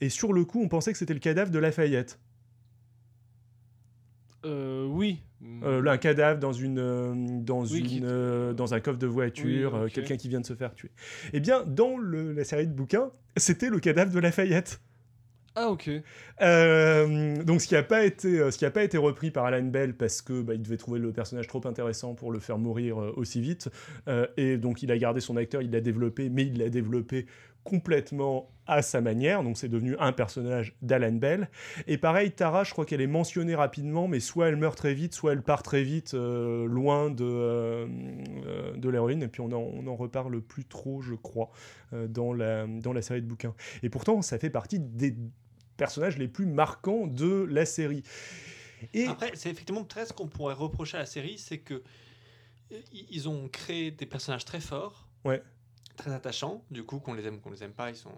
et 0.00 0.08
sur 0.08 0.32
le 0.32 0.44
coup, 0.44 0.60
on 0.60 0.68
pensait 0.68 0.92
que 0.92 0.98
c'était 0.98 1.14
le 1.14 1.20
cadavre 1.20 1.50
de 1.50 1.58
Lafayette. 1.58 2.18
Oui. 4.44 5.25
Euh, 5.62 5.82
là, 5.82 5.92
un 5.92 5.98
cadavre 5.98 6.40
dans 6.40 6.52
une 6.52 6.78
euh, 6.78 7.12
dans 7.14 7.64
Oui, 7.66 7.78
une 7.80 7.86
qui- 7.86 8.00
euh, 8.02 8.52
dans 8.54 8.72
un 8.74 8.80
coffre 8.80 8.98
de 8.98 9.06
voiture, 9.06 9.74
Oui, 9.74 9.80
euh, 9.84 9.88
quelqu'un 9.88 10.16
qui 10.16 10.28
vient 10.28 10.40
de 10.40 10.46
se 10.46 10.54
faire 10.54 10.74
tuer. 10.74 10.90
Eh 11.34 11.40
bien, 11.40 11.62
dans 11.66 11.98
le- 11.98 12.32
la 12.32 12.42
série 12.44 12.66
de 12.66 12.72
bouquins, 12.72 13.10
c'était 13.36 13.68
le 13.68 13.78
cadavre 13.78 14.10
de 14.12 14.18
Lafayette. 14.18 14.80
Ah, 15.58 15.68
ok. 15.70 15.90
Euh, 16.42 17.42
donc 17.44 17.60
ce 17.62 17.66
qui 17.66 17.74
n'a 17.74 17.82
pas 17.82 18.04
été 18.04 18.40
euh, 18.40 18.50
ce 18.50 18.58
qui 18.58 18.64
a 18.66 18.70
pas 18.70 18.84
été 18.84 18.98
repris 18.98 19.30
par 19.30 19.46
Alan 19.46 19.62
Bell 19.62 19.94
parce 19.94 20.20
que 20.20 20.42
bah, 20.42 20.54
il 20.54 20.62
devait 20.62 20.76
trouver 20.76 21.00
le 21.00 21.12
personnage 21.12 21.46
trop 21.46 21.66
intéressant 21.66 22.14
pour 22.14 22.30
le 22.30 22.38
faire 22.40 22.58
mourir 22.58 23.00
euh, 23.00 23.12
aussi 23.16 23.40
vite 23.40 23.70
Euh, 24.08 24.26
et 24.36 24.58
donc 24.58 24.82
il 24.82 24.92
a 24.92 24.98
gardé 24.98 25.20
son 25.20 25.36
acteur 25.38 25.62
il 25.62 25.70
l'a 25.70 25.80
développé 25.80 26.28
mais 26.28 26.42
il 26.44 26.58
l'a 26.58 26.68
développé 26.68 27.24
complètement 27.66 28.48
à 28.66 28.80
sa 28.80 29.00
manière. 29.00 29.42
Donc 29.42 29.58
c'est 29.58 29.68
devenu 29.68 29.96
un 29.98 30.12
personnage 30.12 30.74
d'Alan 30.82 31.12
Bell. 31.12 31.50
Et 31.86 31.98
pareil 31.98 32.30
Tara 32.30 32.64
je 32.64 32.72
crois 32.72 32.84
qu'elle 32.86 33.00
est 33.00 33.06
mentionnée 33.06 33.54
rapidement 33.54 34.08
mais 34.08 34.20
soit 34.20 34.48
elle 34.48 34.56
meurt 34.56 34.78
très 34.78 34.94
vite 34.94 35.14
soit 35.14 35.32
elle 35.32 35.42
part 35.42 35.62
très 35.62 35.82
vite 35.82 36.14
euh, 36.14 36.66
loin 36.66 37.10
de 37.10 37.24
euh, 37.24 37.86
euh, 38.46 38.76
de 38.76 38.88
l'héroïne. 38.88 39.22
Et 39.22 39.28
puis 39.28 39.40
on 39.40 39.52
en, 39.52 39.58
on 39.58 39.86
en 39.86 39.96
reparle 39.96 40.40
plus 40.40 40.64
trop 40.64 41.02
je 41.02 41.14
crois 41.14 41.50
euh, 41.92 42.06
dans 42.06 42.32
la 42.32 42.66
dans 42.66 42.92
la 42.92 43.02
série 43.02 43.22
de 43.22 43.26
bouquins. 43.26 43.54
Et 43.82 43.90
pourtant 43.90 44.22
ça 44.22 44.38
fait 44.38 44.50
partie 44.50 44.78
des 44.78 45.16
personnages 45.76 46.18
les 46.18 46.28
plus 46.28 46.46
marquants 46.46 47.06
de 47.06 47.46
la 47.50 47.66
série. 47.66 48.02
Et 48.94 49.06
Après, 49.06 49.32
c'est 49.34 49.50
effectivement 49.50 49.84
très 49.84 50.06
ce 50.06 50.12
qu'on 50.12 50.28
pourrait 50.28 50.54
reprocher 50.54 50.96
à 50.98 51.00
la 51.00 51.06
série, 51.06 51.38
c'est 51.38 51.58
que 51.58 51.82
ils 52.92 53.28
ont 53.28 53.48
créé 53.48 53.90
des 53.90 54.06
personnages 54.06 54.44
très 54.44 54.60
forts, 54.60 55.06
Ouais. 55.24 55.42
Très 55.96 56.12
attachants. 56.12 56.64
Du 56.70 56.84
coup, 56.84 56.98
qu'on 57.00 57.14
les 57.14 57.26
aime, 57.26 57.36
ou 57.36 57.40
qu'on 57.40 57.50
les 57.50 57.62
aime 57.64 57.72
pas, 57.72 57.90
ils 57.90 57.96
sont, 57.96 58.12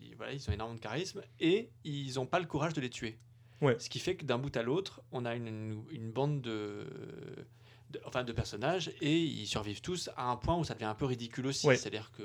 ils, 0.00 0.14
voilà, 0.16 0.32
ils 0.32 0.48
ont 0.48 0.52
énormément 0.52 0.76
de 0.76 0.80
charisme 0.82 1.22
et 1.40 1.70
ils 1.84 2.14
n'ont 2.14 2.26
pas 2.26 2.38
le 2.40 2.46
courage 2.46 2.72
de 2.74 2.80
les 2.80 2.90
tuer. 2.90 3.18
Ouais. 3.60 3.76
Ce 3.78 3.88
qui 3.88 3.98
fait 3.98 4.16
que 4.16 4.24
d'un 4.24 4.38
bout 4.38 4.54
à 4.56 4.62
l'autre, 4.62 5.02
on 5.12 5.24
a 5.24 5.34
une, 5.34 5.46
une- 5.48 5.84
une 5.90 6.10
bande 6.10 6.40
de, 6.40 6.86
de- 7.90 8.00
enfin, 8.04 8.24
de 8.24 8.32
personnages 8.32 8.90
et 9.00 9.18
ils 9.18 9.46
survivent 9.46 9.80
tous 9.80 10.10
à 10.16 10.30
un 10.30 10.36
point 10.36 10.56
où 10.56 10.64
ça 10.64 10.74
devient 10.74 10.84
un 10.86 10.94
peu 10.94 11.04
ridicule 11.06 11.46
aussi. 11.46 11.66
Ouais. 11.66 11.76
C'est-à-dire 11.76 12.10
que, 12.16 12.24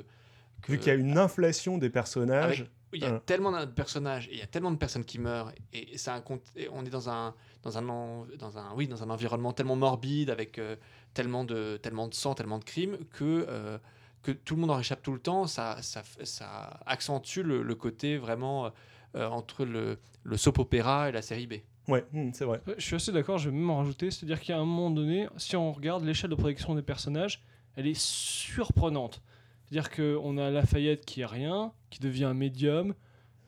que- 0.62 0.72
vu 0.72 0.78
qu'il 0.80 0.88
y 0.88 0.92
a 0.92 0.96
une 0.96 1.18
inflation 1.18 1.78
des 1.78 1.90
personnages, 1.90 2.62
avec- 2.62 2.72
il 2.94 3.02
y 3.02 3.04
a 3.04 3.08
Voilà. 3.10 3.22
tellement 3.22 3.52
de 3.52 3.66
personnages 3.72 4.28
et 4.30 4.34
il 4.34 4.40
y 4.40 4.42
a 4.42 4.48
tellement 4.48 4.72
de 4.72 4.78
personnes 4.78 5.06
qui 5.06 5.20
meurent 5.20 5.52
et, 5.74 5.96
c'est 6.00 6.10
un 6.10 6.24
et 6.56 6.68
on 6.70 6.84
est 6.84 6.90
dans 6.90 7.08
un 7.08 7.36
dans 7.62 7.78
un 7.78 7.84
dans 7.84 8.58
un 8.58 8.74
oui 8.74 8.88
dans 8.88 9.04
un 9.04 9.12
environnement 9.12 9.54
tellement 9.54 9.76
morbide 9.76 10.32
avec 10.32 10.58
euh, 10.58 10.76
tellement 11.14 11.44
de 11.44 11.78
tellement 11.78 12.08
de 12.08 12.16
sang 12.16 12.34
tellement 12.34 12.58
de 12.58 12.64
crimes 12.64 12.98
que 13.12 13.46
euh, 13.48 13.78
que 14.22 14.32
tout 14.32 14.56
le 14.56 14.62
monde 14.62 14.72
en 14.72 14.76
réchappe 14.76 15.02
tout 15.02 15.14
le 15.14 15.20
temps 15.20 15.48
ça 15.48 15.78
ça, 15.82 16.02
f- 16.02 16.26
ça 16.26 16.80
accentue 16.86 17.40
le, 17.40 17.62
le 17.64 17.76
côté 17.76 18.18
vraiment 18.18 18.72
euh, 19.16 19.28
entre 19.30 19.66
le, 19.66 19.98
le 20.24 20.38
soap 20.38 20.60
opéra 20.60 21.10
et 21.10 21.12
la 21.12 21.22
série 21.22 21.48
B 21.48 21.54
ouais, 21.88 22.06
hmm, 22.14 22.30
c'est 22.34 22.46
vrai. 22.46 22.62
Je 22.78 22.84
suis 22.86 22.96
assez 22.96 23.12
d'accord, 23.12 23.38
je 23.40 23.50
vais 23.50 23.56
même 23.56 23.70
en 23.72 23.78
rajouter. 23.78 24.12
C'est-à-dire 24.12 24.40
qu'à 24.42 24.58
un 24.58 24.66
moment 24.66 24.92
donné, 24.92 25.28
si 25.38 25.56
on 25.56 25.72
regarde 25.72 26.04
l'échelle 26.04 26.30
de 26.30 26.36
protection 26.36 26.76
des 26.76 26.84
personnages, 26.84 27.42
elle 27.76 27.88
est 27.88 28.00
surprenante. 28.00 29.22
C'est-à-dire 29.66 29.90
qu'on 29.92 30.38
a 30.38 30.50
Lafayette 30.52 31.06
qui 31.06 31.22
est 31.22 31.26
rien, 31.26 31.72
qui 31.90 32.00
devient 32.00 32.26
un 32.26 32.34
médium, 32.36 32.94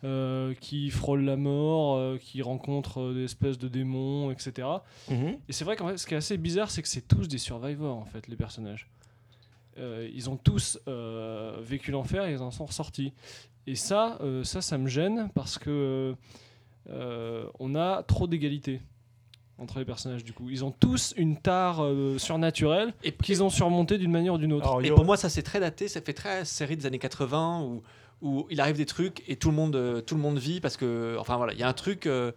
euh, 0.03 0.53
qui 0.55 0.89
frôle 0.89 1.21
la 1.23 1.37
mort, 1.37 1.97
euh, 1.97 2.17
qui 2.17 2.41
rencontre 2.41 2.99
euh, 3.01 3.13
des 3.13 3.25
espèces 3.25 3.59
de 3.59 3.67
démons, 3.67 4.31
etc. 4.31 4.67
Mhm. 5.09 5.37
Et 5.47 5.53
c'est 5.53 5.63
vrai 5.63 5.75
qu'en 5.75 5.87
fait, 5.89 5.97
ce 5.97 6.07
qui 6.07 6.15
est 6.15 6.17
assez 6.17 6.37
bizarre, 6.37 6.71
c'est 6.71 6.81
que 6.81 6.87
c'est 6.87 7.07
tous 7.07 7.27
des 7.27 7.37
survivors, 7.37 7.97
en 7.97 8.05
fait, 8.05 8.27
les 8.27 8.35
personnages. 8.35 8.89
Euh, 9.77 10.09
ils 10.13 10.29
ont 10.29 10.37
tous 10.37 10.79
euh, 10.87 11.57
vécu 11.61 11.91
l'enfer 11.91 12.25
et 12.25 12.31
ils 12.33 12.41
en 12.41 12.51
sont 12.51 12.65
ressortis. 12.65 13.13
Et 13.67 13.75
ça, 13.75 14.17
euh, 14.21 14.43
ça, 14.43 14.61
ça 14.61 14.77
me 14.77 14.87
gêne 14.87 15.29
parce 15.33 15.57
que 15.57 16.15
euh, 16.89 17.45
on 17.59 17.75
a 17.75 18.03
trop 18.03 18.27
d'égalité 18.27 18.81
entre 19.57 19.79
les 19.79 19.85
personnages 19.85 20.23
du 20.23 20.33
coup. 20.33 20.49
Ils 20.49 20.65
ont 20.65 20.71
tous 20.71 21.13
une 21.17 21.37
tare 21.37 21.83
euh, 21.83 22.17
surnaturelle 22.17 22.93
et 23.03 23.11
qu'ils 23.11 23.43
ont 23.43 23.49
surmontée 23.49 23.97
d'une 23.97 24.11
manière 24.11 24.33
ou 24.33 24.37
d'une 24.37 24.53
autre. 24.53 24.65
Alors, 24.67 24.81
Et 24.83 24.89
pour 24.89 25.05
moi, 25.05 25.17
ça 25.17 25.29
c'est 25.29 25.43
très 25.43 25.59
daté, 25.59 25.87
ça 25.87 26.01
fait 26.01 26.13
très 26.13 26.45
série 26.45 26.75
des 26.75 26.85
années 26.87 26.97
80 26.99 27.61
où, 27.61 27.83
où 28.21 28.47
il 28.49 28.59
arrive 28.59 28.77
des 28.77 28.87
trucs 28.87 29.23
et 29.27 29.35
tout 29.35 29.49
le 29.51 29.55
monde, 29.55 30.03
tout 30.05 30.15
le 30.15 30.21
monde 30.21 30.37
vit 30.39 30.59
parce 30.59 30.77
que, 30.77 31.15
enfin 31.19 31.37
voilà, 31.37 31.53
il 31.53 31.59
y 31.59 31.63
a 31.63 31.67
un 31.67 31.73
truc. 31.73 32.07
euh, 32.07 32.31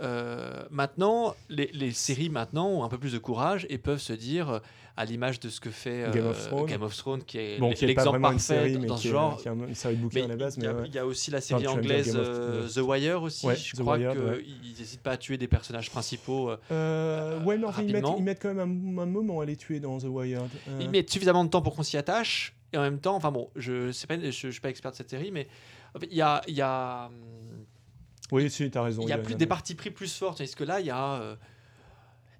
euh, 0.00 0.62
maintenant, 0.70 1.34
les, 1.48 1.70
les 1.72 1.90
séries 1.90 2.28
maintenant 2.30 2.68
ont 2.68 2.84
un 2.84 2.88
peu 2.88 2.98
plus 2.98 3.12
de 3.12 3.18
courage 3.18 3.66
et 3.68 3.78
peuvent 3.78 3.98
se 3.98 4.12
dire, 4.12 4.48
euh, 4.48 4.58
à 4.98 5.04
l'image 5.04 5.38
de 5.38 5.48
ce 5.48 5.60
que 5.60 5.70
fait 5.70 6.02
euh, 6.04 6.10
Game 6.10 6.26
of. 6.26 6.66
Game 6.66 6.82
of 6.82 6.96
Thrones, 6.96 7.22
qui 7.22 7.38
est 7.38 7.58
bon, 7.58 7.70
l'exemple 7.70 8.00
vraiment 8.10 8.28
une 8.32 8.34
parfait 8.34 8.54
série, 8.54 8.72
dans- 8.74 8.80
mais 8.80 8.86
dans 8.88 8.96
ce 8.96 9.08
genre. 9.08 9.36
qui 9.40 9.48
est 9.48 9.50
une 9.52 9.74
série 9.74 9.96
de 9.96 10.00
bouquins 10.02 10.18
Mais 10.18 10.24
à 10.24 10.28
la 10.28 10.36
base. 10.36 10.56
il, 10.56 10.64
y 10.64 10.66
a, 10.66 10.74
ouais. 10.74 10.82
il 10.88 10.94
y 10.94 10.98
a 10.98 11.06
aussi 11.06 11.30
la 11.30 11.40
série 11.40 11.62
tu 11.62 11.68
anglaise 11.68 12.16
of- 12.16 12.26
euh, 12.28 12.68
The 12.68 12.78
Wire 12.78 13.22
aussi. 13.22 13.46
Ouais, 13.46 13.54
je 13.56 13.76
The 13.76 13.80
crois 13.80 13.96
qu'ils 13.96 14.06
ouais. 14.08 14.44
n'hésitent 14.76 15.02
pas 15.02 15.12
à 15.12 15.16
tuer 15.16 15.38
des 15.38 15.46
personnages 15.48 15.88
principaux. 15.90 16.50
euh, 16.50 16.56
Euh, 16.72 17.44
ouais, 17.44 17.58
enfin, 17.64 17.82
ils 17.82 17.92
mettent, 17.92 18.04
ils 18.18 18.24
mettent 18.24 18.42
quand 18.42 18.52
même 18.54 18.98
un, 18.98 19.02
un 19.02 19.06
moment 19.06 19.40
à 19.40 19.44
les 19.44 19.56
tuer 19.56 19.78
dans 19.80 19.98
The 19.98 20.04
Wire. 20.08 20.42
Euh, 20.68 20.78
Ils 20.80 20.90
mettent 20.90 21.10
suffisamment 21.10 21.44
de 21.44 21.50
temps 21.50 21.62
pour 21.62 21.76
qu'on 21.76 21.82
s'y 21.84 21.96
attache. 21.96 22.54
Et 22.72 22.76
en 22.76 22.82
même 22.82 22.98
temps, 22.98 23.14
enfin 23.16 23.30
bon, 23.30 23.48
je 23.56 23.90
je 23.92 24.50
suis 24.50 24.60
pas 24.60 24.68
expert 24.68 24.90
de 24.90 24.96
cette 24.96 25.08
série, 25.10 25.30
mais 25.30 25.46
il 26.10 26.16
y 26.16 26.22
a, 26.22 26.42
y 26.48 26.60
a, 26.60 27.08
Oui, 28.30 28.50
si, 28.50 28.70
t'as 28.70 28.82
raison. 28.82 29.02
il 29.02 29.08
y 29.08 29.12
a 29.12 29.18
plus 29.18 29.36
des 29.36 29.46
parties 29.46 29.74
pris 29.74 29.90
plus 29.90 30.12
fortes. 30.14 30.38
Tandis 30.38 30.54
que 30.54 30.64
là, 30.64 30.80
il 30.80 30.86
y 30.86 30.90
a 30.90 31.14
euh, 31.14 31.36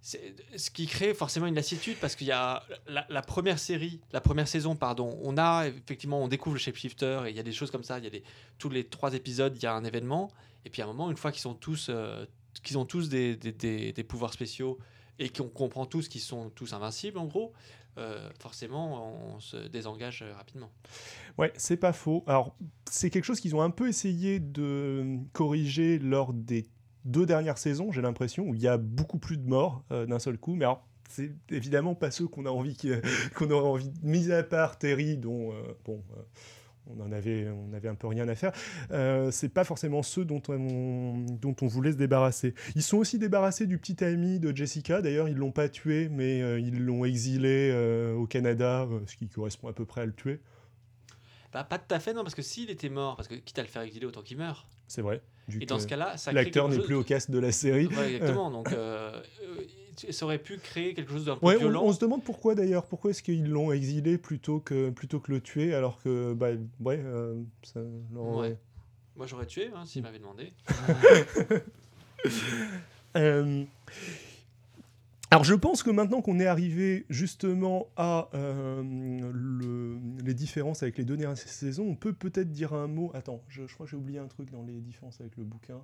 ce 0.00 0.70
qui 0.70 0.86
crée 0.86 1.12
forcément 1.12 1.46
une 1.46 1.54
lassitude 1.54 1.96
parce 2.00 2.14
qu'il 2.14 2.28
y 2.28 2.32
a 2.32 2.62
la, 2.86 3.22
première 3.22 3.58
série, 3.58 4.00
la 4.12 4.20
première 4.20 4.48
saison, 4.48 4.76
pardon. 4.76 5.18
On 5.22 5.36
a 5.36 5.66
effectivement, 5.66 6.22
on 6.22 6.28
découvre 6.28 6.54
le 6.54 6.60
shapeshifter 6.60 7.22
et 7.26 7.30
il 7.30 7.36
y 7.36 7.40
a 7.40 7.42
des 7.42 7.52
choses 7.52 7.70
comme 7.70 7.84
ça. 7.84 7.98
Il 7.98 8.04
y 8.04 8.16
a 8.16 8.20
tous 8.58 8.70
les 8.70 8.84
trois 8.84 9.14
épisodes, 9.14 9.56
il 9.56 9.62
y 9.62 9.66
a 9.66 9.74
un 9.74 9.84
événement. 9.84 10.30
Et 10.64 10.70
puis 10.70 10.82
à 10.82 10.84
un 10.84 10.88
moment, 10.88 11.10
une 11.10 11.16
fois 11.16 11.32
qu'ils 11.32 11.40
sont 11.40 11.54
tous, 11.54 11.88
euh, 11.90 12.24
qu'ils 12.62 12.78
ont 12.78 12.84
tous 12.84 13.08
des, 13.08 13.36
des, 13.36 14.04
pouvoirs 14.04 14.32
spéciaux 14.32 14.78
et 15.18 15.30
qu'on 15.30 15.48
comprend 15.48 15.84
tous 15.84 16.08
qu'ils 16.08 16.20
sont 16.20 16.50
tous 16.50 16.72
invincibles, 16.72 17.18
en 17.18 17.26
gros, 17.26 17.52
euh, 17.98 18.30
forcément, 18.38 19.34
on 19.34 19.40
se 19.40 19.56
désengage 19.56 20.24
rapidement. 20.36 20.70
Ouais, 21.38 21.52
c'est 21.56 21.76
pas 21.76 21.92
faux. 21.92 22.22
Alors, 22.28 22.54
c'est 22.88 23.10
quelque 23.10 23.24
chose 23.24 23.40
qu'ils 23.40 23.56
ont 23.56 23.62
un 23.62 23.70
peu 23.70 23.88
essayé 23.88 24.38
de 24.38 25.18
corriger 25.32 25.98
lors 25.98 26.32
des 26.32 26.66
deux 27.04 27.26
dernières 27.26 27.58
saisons, 27.58 27.92
j'ai 27.92 28.02
l'impression, 28.02 28.48
où 28.48 28.54
il 28.54 28.60
y 28.60 28.68
a 28.68 28.76
beaucoup 28.76 29.18
plus 29.18 29.36
de 29.36 29.48
morts 29.48 29.82
euh, 29.92 30.06
d'un 30.06 30.18
seul 30.18 30.38
coup. 30.38 30.54
Mais 30.54 30.64
alors, 30.64 30.86
c'est 31.08 31.32
évidemment 31.50 31.94
pas 31.94 32.10
ceux 32.10 32.26
qu'on 32.26 32.46
a 32.46 32.50
envie, 32.50 32.76
qu'on 33.34 33.50
aurait 33.50 33.68
envie, 33.68 33.92
mis 34.02 34.30
à 34.32 34.42
part 34.42 34.78
Terry, 34.78 35.16
dont, 35.16 35.52
euh, 35.52 35.62
bon, 35.84 36.02
euh, 36.16 36.22
on 36.86 37.00
en 37.02 37.12
avait, 37.12 37.48
on 37.50 37.74
avait 37.74 37.88
un 37.88 37.94
peu 37.94 38.06
rien 38.06 38.26
à 38.28 38.34
faire. 38.34 38.52
C'est 39.30 39.50
pas 39.50 39.64
forcément 39.64 40.02
ceux 40.02 40.24
dont 40.24 40.40
on, 40.48 41.18
dont 41.18 41.54
on 41.60 41.66
voulait 41.66 41.92
se 41.92 41.98
débarrasser. 41.98 42.54
Ils 42.76 42.82
sont 42.82 42.96
aussi 42.96 43.18
débarrassés 43.18 43.66
du 43.66 43.76
petit 43.76 44.02
ami 44.02 44.40
de 44.40 44.56
Jessica. 44.56 45.02
D'ailleurs, 45.02 45.28
ils 45.28 45.36
l'ont 45.36 45.52
pas 45.52 45.68
tué, 45.68 46.08
mais 46.08 46.38
ils 46.62 46.82
l'ont 46.82 47.04
exilé 47.04 47.74
au 48.16 48.26
Canada, 48.26 48.88
ce 49.04 49.16
qui 49.16 49.28
correspond 49.28 49.68
à 49.68 49.74
peu 49.74 49.84
près 49.84 50.00
à 50.00 50.06
le 50.06 50.14
tuer. 50.14 50.40
Bah, 51.52 51.62
pas 51.62 51.78
tout 51.78 51.94
à 51.94 52.00
fait, 52.00 52.14
non, 52.14 52.22
parce 52.22 52.34
que 52.34 52.40
s'il 52.40 52.70
était 52.70 52.88
mort, 52.88 53.16
parce 53.16 53.28
que 53.28 53.34
quitte 53.34 53.58
à 53.58 53.62
le 53.62 53.68
faire 53.68 53.82
exiler, 53.82 54.06
autant 54.06 54.22
qu'il 54.22 54.38
meure. 54.38 54.66
C'est 54.86 55.02
vrai. 55.02 55.20
Et 55.60 55.66
dans 55.66 55.78
ce 55.78 55.86
cas-là, 55.86 56.14
l'acteur 56.32 56.68
n'est 56.68 56.78
plus 56.78 56.94
au 56.94 57.02
cast 57.02 57.30
de 57.30 57.38
la 57.38 57.52
série. 57.52 57.86
Ouais, 57.86 58.14
exactement. 58.14 58.50
Donc, 58.50 58.72
euh, 58.72 59.12
euh, 59.42 60.12
ça 60.12 60.24
aurait 60.26 60.38
pu 60.38 60.58
créer 60.58 60.94
quelque 60.94 61.10
chose 61.10 61.24
d'un 61.24 61.36
peu 61.36 61.46
Ouais, 61.46 61.56
on, 61.56 61.60
violent. 61.60 61.82
on 61.84 61.92
se 61.92 62.00
demande 62.00 62.22
pourquoi 62.22 62.54
d'ailleurs. 62.54 62.86
Pourquoi 62.86 63.10
est-ce 63.10 63.22
qu'ils 63.22 63.48
l'ont 63.48 63.72
exilé 63.72 64.18
plutôt 64.18 64.60
que, 64.60 64.90
plutôt 64.90 65.20
que 65.20 65.32
le 65.32 65.40
tuer 65.40 65.74
alors 65.74 66.00
que, 66.02 66.34
bah, 66.34 66.48
ouais, 66.80 67.00
euh, 67.04 67.34
ça 67.62 67.80
Ouais. 68.12 68.56
Moi, 69.16 69.26
j'aurais 69.26 69.46
tué 69.46 69.70
hein, 69.74 69.84
s'il 69.84 70.02
m'avait 70.02 70.18
demandé. 70.18 70.52
Euh, 73.16 73.64
alors 75.30 75.44
je 75.44 75.54
pense 75.54 75.82
que 75.82 75.90
maintenant 75.90 76.22
qu'on 76.22 76.40
est 76.40 76.46
arrivé 76.46 77.04
justement 77.10 77.88
à 77.96 78.30
euh, 78.34 78.82
le- 79.32 80.00
les 80.24 80.34
différences 80.34 80.82
avec 80.82 80.96
les 80.96 81.04
deux 81.04 81.16
dernières 81.18 81.36
saisons, 81.36 81.84
on 81.86 81.96
peut 81.96 82.14
peut-être 82.14 82.50
dire 82.50 82.72
un 82.72 82.86
mot. 82.86 83.10
Attends, 83.14 83.42
je, 83.48 83.66
je 83.66 83.74
crois 83.74 83.84
que 83.86 83.90
j'ai 83.90 83.96
oublié 83.96 84.18
un 84.18 84.26
truc 84.26 84.50
dans 84.50 84.62
les 84.62 84.80
différences 84.80 85.20
avec 85.20 85.36
le 85.36 85.44
bouquin. 85.44 85.82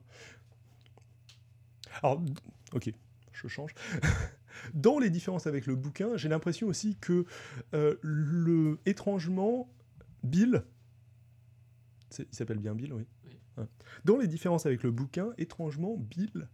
Alors, 2.03 2.23
ok, 2.73 2.91
je 3.33 3.49
change. 3.49 3.75
Dans 4.75 4.99
les 4.99 5.11
différences 5.11 5.47
avec 5.47 5.67
le 5.67 5.75
bouquin, 5.75 6.17
j'ai 6.17 6.29
l'impression 6.29 6.69
aussi 6.69 6.97
que 7.01 7.25
euh, 7.75 7.97
le 8.03 8.79
étrangement 8.87 9.69
Bill, 10.23 10.65
il 12.19 12.27
s'appelle 12.31 12.59
bien 12.59 12.75
Bill, 12.75 12.93
oui. 12.93 13.07
Oui. 13.27 13.39
Hein. 13.57 13.69
Dans 14.05 14.17
les 14.17 14.29
différences 14.29 14.65
avec 14.67 14.83
le 14.85 14.91
bouquin, 14.91 15.33
étrangement 15.39 15.97
Bill 15.97 16.49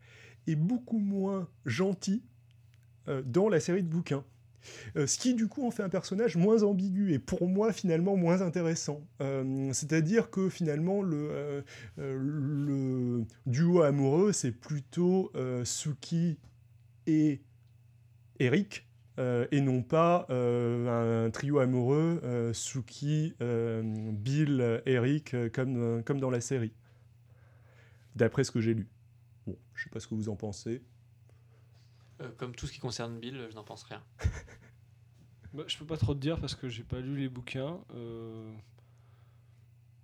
est 0.46 0.56
beaucoup 0.56 0.98
moins 0.98 1.48
gentil 1.66 2.24
dans 3.24 3.48
la 3.48 3.60
série 3.60 3.82
de 3.82 3.88
bouquins. 3.88 4.24
Euh, 4.96 5.06
ce 5.06 5.18
qui 5.18 5.34
du 5.34 5.48
coup 5.48 5.66
en 5.66 5.70
fait 5.70 5.82
un 5.82 5.88
personnage 5.88 6.36
moins 6.36 6.62
ambigu 6.62 7.12
et 7.12 7.18
pour 7.18 7.48
moi 7.48 7.72
finalement 7.72 8.16
moins 8.16 8.42
intéressant. 8.42 9.00
Euh, 9.20 9.70
C'est-à-dire 9.72 10.30
que 10.30 10.48
finalement 10.48 11.02
le, 11.02 11.28
euh, 11.30 11.62
euh, 11.98 12.18
le 12.18 13.24
duo 13.46 13.82
amoureux 13.82 14.32
c'est 14.32 14.52
plutôt 14.52 15.30
euh, 15.34 15.64
Suki 15.64 16.38
et 17.06 17.40
Eric 18.38 18.86
euh, 19.18 19.46
et 19.50 19.60
non 19.60 19.82
pas 19.82 20.26
euh, 20.30 21.26
un 21.26 21.30
trio 21.30 21.58
amoureux 21.58 22.20
euh, 22.24 22.52
Suki, 22.52 23.34
euh, 23.42 23.82
Bill, 24.12 24.82
Eric 24.86 25.34
euh, 25.34 25.48
comme, 25.50 25.76
euh, 25.76 26.02
comme 26.02 26.20
dans 26.20 26.30
la 26.30 26.40
série. 26.40 26.72
D'après 28.16 28.44
ce 28.44 28.50
que 28.50 28.60
j'ai 28.60 28.74
lu. 28.74 28.88
Bon, 29.46 29.56
je 29.74 29.84
sais 29.84 29.90
pas 29.90 30.00
ce 30.00 30.08
que 30.08 30.14
vous 30.14 30.28
en 30.28 30.36
pensez. 30.36 30.82
Euh, 32.22 32.28
comme 32.36 32.54
tout 32.54 32.66
ce 32.66 32.72
qui 32.72 32.80
concerne 32.80 33.18
Bill, 33.18 33.46
je 33.50 33.54
n'en 33.54 33.64
pense 33.64 33.82
rien. 33.84 34.02
Bah, 35.52 35.64
je 35.66 35.76
peux 35.78 35.84
pas 35.84 35.96
trop 35.96 36.14
te 36.14 36.20
dire 36.20 36.38
parce 36.38 36.54
que 36.54 36.68
j'ai 36.68 36.84
pas 36.84 37.00
lu 37.00 37.16
les 37.16 37.28
bouquins. 37.28 37.80
Euh, 37.92 38.52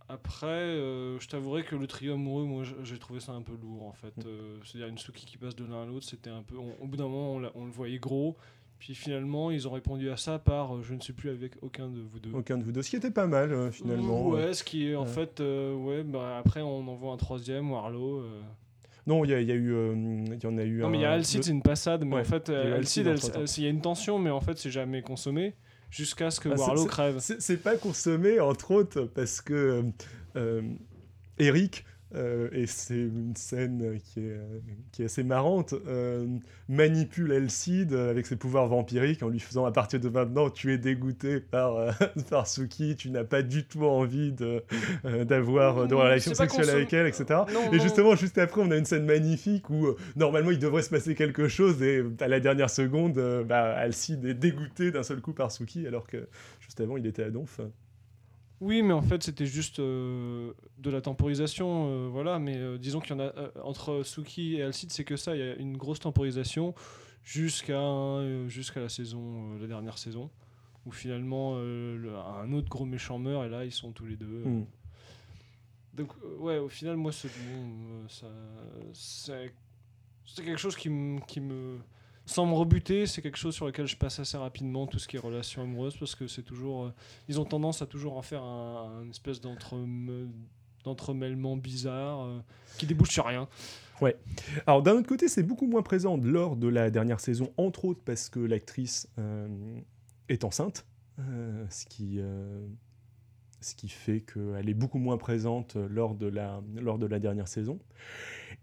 Après, 0.08 0.46
euh, 0.46 1.20
je 1.20 1.28
t'avouerai 1.28 1.64
que 1.64 1.76
le 1.76 1.86
trio 1.86 2.14
amoureux, 2.14 2.44
moi, 2.44 2.64
j'ai 2.82 2.98
trouvé 2.98 3.20
ça 3.20 3.30
un 3.32 3.42
peu 3.42 3.54
lourd 3.56 3.84
en 3.86 3.92
fait. 3.92 4.12
Euh, 4.24 4.58
C'est-à-dire 4.64 4.88
une 4.88 4.98
Suki 4.98 5.24
qui 5.24 5.36
passe 5.36 5.54
de 5.54 5.64
l'un 5.64 5.82
à 5.82 5.84
l'autre, 5.86 6.04
c'était 6.06 6.30
un 6.30 6.42
peu. 6.42 6.56
on- 6.58 6.74
au 6.82 6.86
bout 6.88 6.96
d'un 6.96 7.04
moment, 7.08 7.48
on, 7.54 7.64
le 7.64 7.70
voyait 7.70 7.98
gros. 8.00 8.36
Puis 8.80 8.94
finalement, 8.96 9.52
ils 9.52 9.66
ont 9.68 9.70
répondu 9.70 10.10
à 10.10 10.16
ça 10.16 10.38
par 10.40 10.76
euh, 10.76 10.82
je 10.82 10.94
ne 10.94 11.00
suis 11.00 11.12
plus 11.12 11.30
avec 11.30 11.52
aucun 11.62 11.88
de 11.88 12.00
vous 12.00 12.18
deux. 12.20 12.32
Aucun 12.32 12.58
de 12.58 12.64
vous 12.64 12.72
deux. 12.72 12.82
Ce 12.82 12.90
qui 12.90 12.96
était 12.96 13.10
pas 13.12 13.26
mal 13.28 13.52
euh, 13.52 13.70
finalement. 13.70 14.26
Ouais, 14.28 14.52
ce 14.52 14.62
qui 14.64 14.88
est 14.88 14.96
en 14.96 15.02
Ouais. 15.04 15.08
fait, 15.08 15.40
euh, 15.40 15.74
ouais, 15.74 16.02
bah, 16.02 16.38
après 16.38 16.60
on 16.60 16.86
envoie 16.88 17.12
un 17.12 17.16
troisième, 17.16 17.70
Warlow. 17.70 18.24
Non, 19.06 19.24
il 19.24 19.28
y, 19.30 19.44
y 19.44 19.52
a 19.52 19.54
eu, 19.54 19.72
euh, 19.72 19.94
il 20.32 20.42
y 20.42 20.46
en 20.46 20.58
a 20.58 20.62
eu. 20.64 20.80
Non, 20.80 20.90
mais 20.90 20.98
il 20.98 21.02
y 21.02 21.04
a 21.04 21.12
Alcide, 21.12 21.44
c'est 21.44 21.50
une 21.52 21.62
passade, 21.62 22.04
mais 22.04 22.16
Ouais, 22.16 22.20
en 22.22 22.24
fait, 22.24 22.48
euh, 22.50 22.76
Alcide 22.76 23.06
il 23.58 23.62
y 23.62 23.66
a 23.66 23.70
une 23.70 23.80
tension, 23.80 24.18
mais 24.18 24.30
en 24.30 24.40
fait, 24.40 24.58
c'est 24.58 24.70
jamais 24.70 25.02
consommé 25.02 25.54
jusqu'à 25.90 26.30
ce 26.30 26.40
que 26.40 26.48
Ah, 26.48 26.56
c'est- 26.56 26.62
Warlow 26.62 26.86
crève. 26.86 27.16
C'est 27.20 27.62
pas 27.62 27.76
consommé, 27.76 28.40
entre 28.40 28.72
autres, 28.72 29.04
parce 29.04 29.40
que 29.40 29.84
euh, 30.34 30.62
Eric, 31.38 31.84
euh, 32.16 32.48
et 32.52 32.66
c'est 32.66 32.94
une 32.94 33.34
scène 33.36 33.98
qui 34.02 34.20
est, 34.20 34.40
qui 34.92 35.02
est 35.02 35.06
assez 35.06 35.22
marrante, 35.22 35.74
euh, 35.86 36.26
manipule 36.68 37.32
Alcide 37.32 37.92
avec 37.92 38.26
ses 38.26 38.36
pouvoirs 38.36 38.66
vampiriques 38.68 39.22
en 39.22 39.28
lui 39.28 39.38
faisant 39.40 39.64
à 39.66 39.72
partir 39.72 40.00
de 40.00 40.08
maintenant, 40.08 40.50
tu 40.50 40.72
es 40.72 40.78
dégoûté 40.78 41.40
par, 41.40 41.76
euh, 41.76 41.90
par 42.30 42.46
Suki, 42.46 42.96
tu 42.96 43.10
n'as 43.10 43.24
pas 43.24 43.42
du 43.42 43.64
tout 43.64 43.84
envie 43.84 44.32
d'avoir 45.02 45.86
de 45.86 46.18
sexuelles 46.18 46.48
consommé. 46.48 46.70
avec 46.70 46.92
elle, 46.92 47.06
etc. 47.06 47.24
Non, 47.52 47.72
Et 47.72 47.76
non. 47.76 47.82
justement, 47.82 48.16
juste 48.16 48.38
après, 48.38 48.60
on 48.60 48.70
a 48.70 48.76
une 48.76 48.84
scène 48.84 49.04
magnifique 49.04 49.70
où 49.70 49.94
normalement 50.16 50.50
il 50.50 50.58
devrait 50.58 50.82
se 50.82 50.90
passer 50.90 51.14
quelque 51.14 51.48
chose 51.48 51.82
et 51.82 52.02
à 52.20 52.28
la 52.28 52.40
dernière 52.40 52.70
seconde, 52.70 53.20
bah, 53.46 53.74
Alcide 53.74 54.24
est 54.24 54.34
dégoûté 54.34 54.90
d'un 54.90 55.02
seul 55.02 55.20
coup 55.20 55.32
par 55.32 55.52
Suki 55.52 55.86
alors 55.86 56.06
que 56.06 56.28
juste 56.60 56.80
avant 56.80 56.96
il 56.96 57.06
était 57.06 57.22
à 57.22 57.30
Donf. 57.30 57.60
Oui, 58.60 58.82
mais 58.82 58.94
en 58.94 59.02
fait, 59.02 59.22
c'était 59.22 59.44
juste 59.46 59.78
euh, 59.80 60.52
de 60.78 60.90
la 60.90 61.00
temporisation, 61.02 61.88
euh, 61.90 62.08
voilà. 62.10 62.38
Mais 62.38 62.56
euh, 62.56 62.78
disons 62.78 63.00
qu'il 63.00 63.14
y 63.16 63.20
en 63.20 63.24
a 63.24 63.32
entre 63.62 64.02
Suki 64.02 64.56
et 64.56 64.62
Alcide, 64.62 64.90
c'est 64.90 65.04
que 65.04 65.16
ça. 65.16 65.34
Il 65.36 65.40
y 65.40 65.42
a 65.42 65.54
une 65.56 65.76
grosse 65.76 66.00
temporisation 66.00 66.74
jusqu'à 67.22 67.78
jusqu'à 68.48 68.80
la 68.80 68.88
saison, 68.88 69.56
la 69.60 69.66
dernière 69.66 69.98
saison, 69.98 70.30
où 70.86 70.90
finalement 70.92 71.58
le- 71.58 72.14
un 72.16 72.52
autre 72.52 72.68
gros 72.68 72.84
méchant 72.86 73.18
meurt 73.18 73.44
et 73.46 73.48
là 73.48 73.64
ils 73.64 73.72
sont 73.72 73.92
tous 73.92 74.06
les 74.06 74.16
deux. 74.16 74.44
Hmm. 74.44 74.64
Donc 75.94 76.12
ouais, 76.38 76.58
au 76.58 76.68
final, 76.68 76.96
moi, 76.96 77.10
c'est 77.12 77.28
ça, 78.92 79.34
quelque 80.36 80.56
chose 80.58 80.76
qui 80.76 80.88
me, 80.90 81.20
qui 81.26 81.40
me, 81.40 81.78
sans 82.26 82.44
me 82.44 82.54
rebuter, 82.54 83.06
c'est 83.06 83.22
quelque 83.22 83.38
chose 83.38 83.54
sur 83.54 83.66
lequel 83.66 83.86
je 83.86 83.96
passe 83.96 84.18
assez 84.18 84.36
rapidement 84.36 84.88
tout 84.88 84.98
ce 84.98 85.06
qui 85.06 85.16
est 85.16 85.20
relations 85.20 85.62
amoureuses 85.62 85.96
parce 85.96 86.16
que 86.16 86.26
c'est 86.26 86.42
toujours, 86.42 86.86
euh, 86.86 86.94
ils 87.28 87.40
ont 87.40 87.44
tendance 87.44 87.82
à 87.82 87.86
toujours 87.86 88.16
en 88.16 88.22
faire 88.22 88.42
un, 88.42 89.08
espèce 89.08 89.40
d'entremêlement 89.40 91.56
bizarre 91.56 92.24
euh, 92.24 92.40
qui 92.78 92.86
débouche 92.86 93.10
sur 93.10 93.26
rien. 93.26 93.48
Alors 94.66 94.82
d'un 94.82 94.94
autre 94.94 95.08
côté, 95.08 95.28
c'est 95.28 95.44
beaucoup 95.44 95.66
moins 95.66 95.82
présent 95.82 96.18
lors 96.18 96.56
de 96.56 96.66
la 96.66 96.90
dernière 96.90 97.20
saison, 97.20 97.52
entre 97.56 97.86
autres 97.86 98.02
parce 98.04 98.28
que 98.28 98.40
l'actrice 98.40 99.08
euh, 99.18 99.48
est 100.28 100.44
enceinte, 100.44 100.84
ce, 101.16 101.86
qui, 101.86 102.20
ce 103.60 103.74
qui 103.74 103.88
fait 103.88 104.20
qu'elle 104.20 104.68
est 104.68 104.74
beaucoup 104.74 104.98
moins 104.98 105.16
présente 105.16 105.76
lors 105.76 106.14
de 106.14 106.26
la, 106.26 106.60
lors 106.74 106.98
de 106.98 107.06
la 107.06 107.20
dernière 107.20 107.48
saison. 107.48 107.78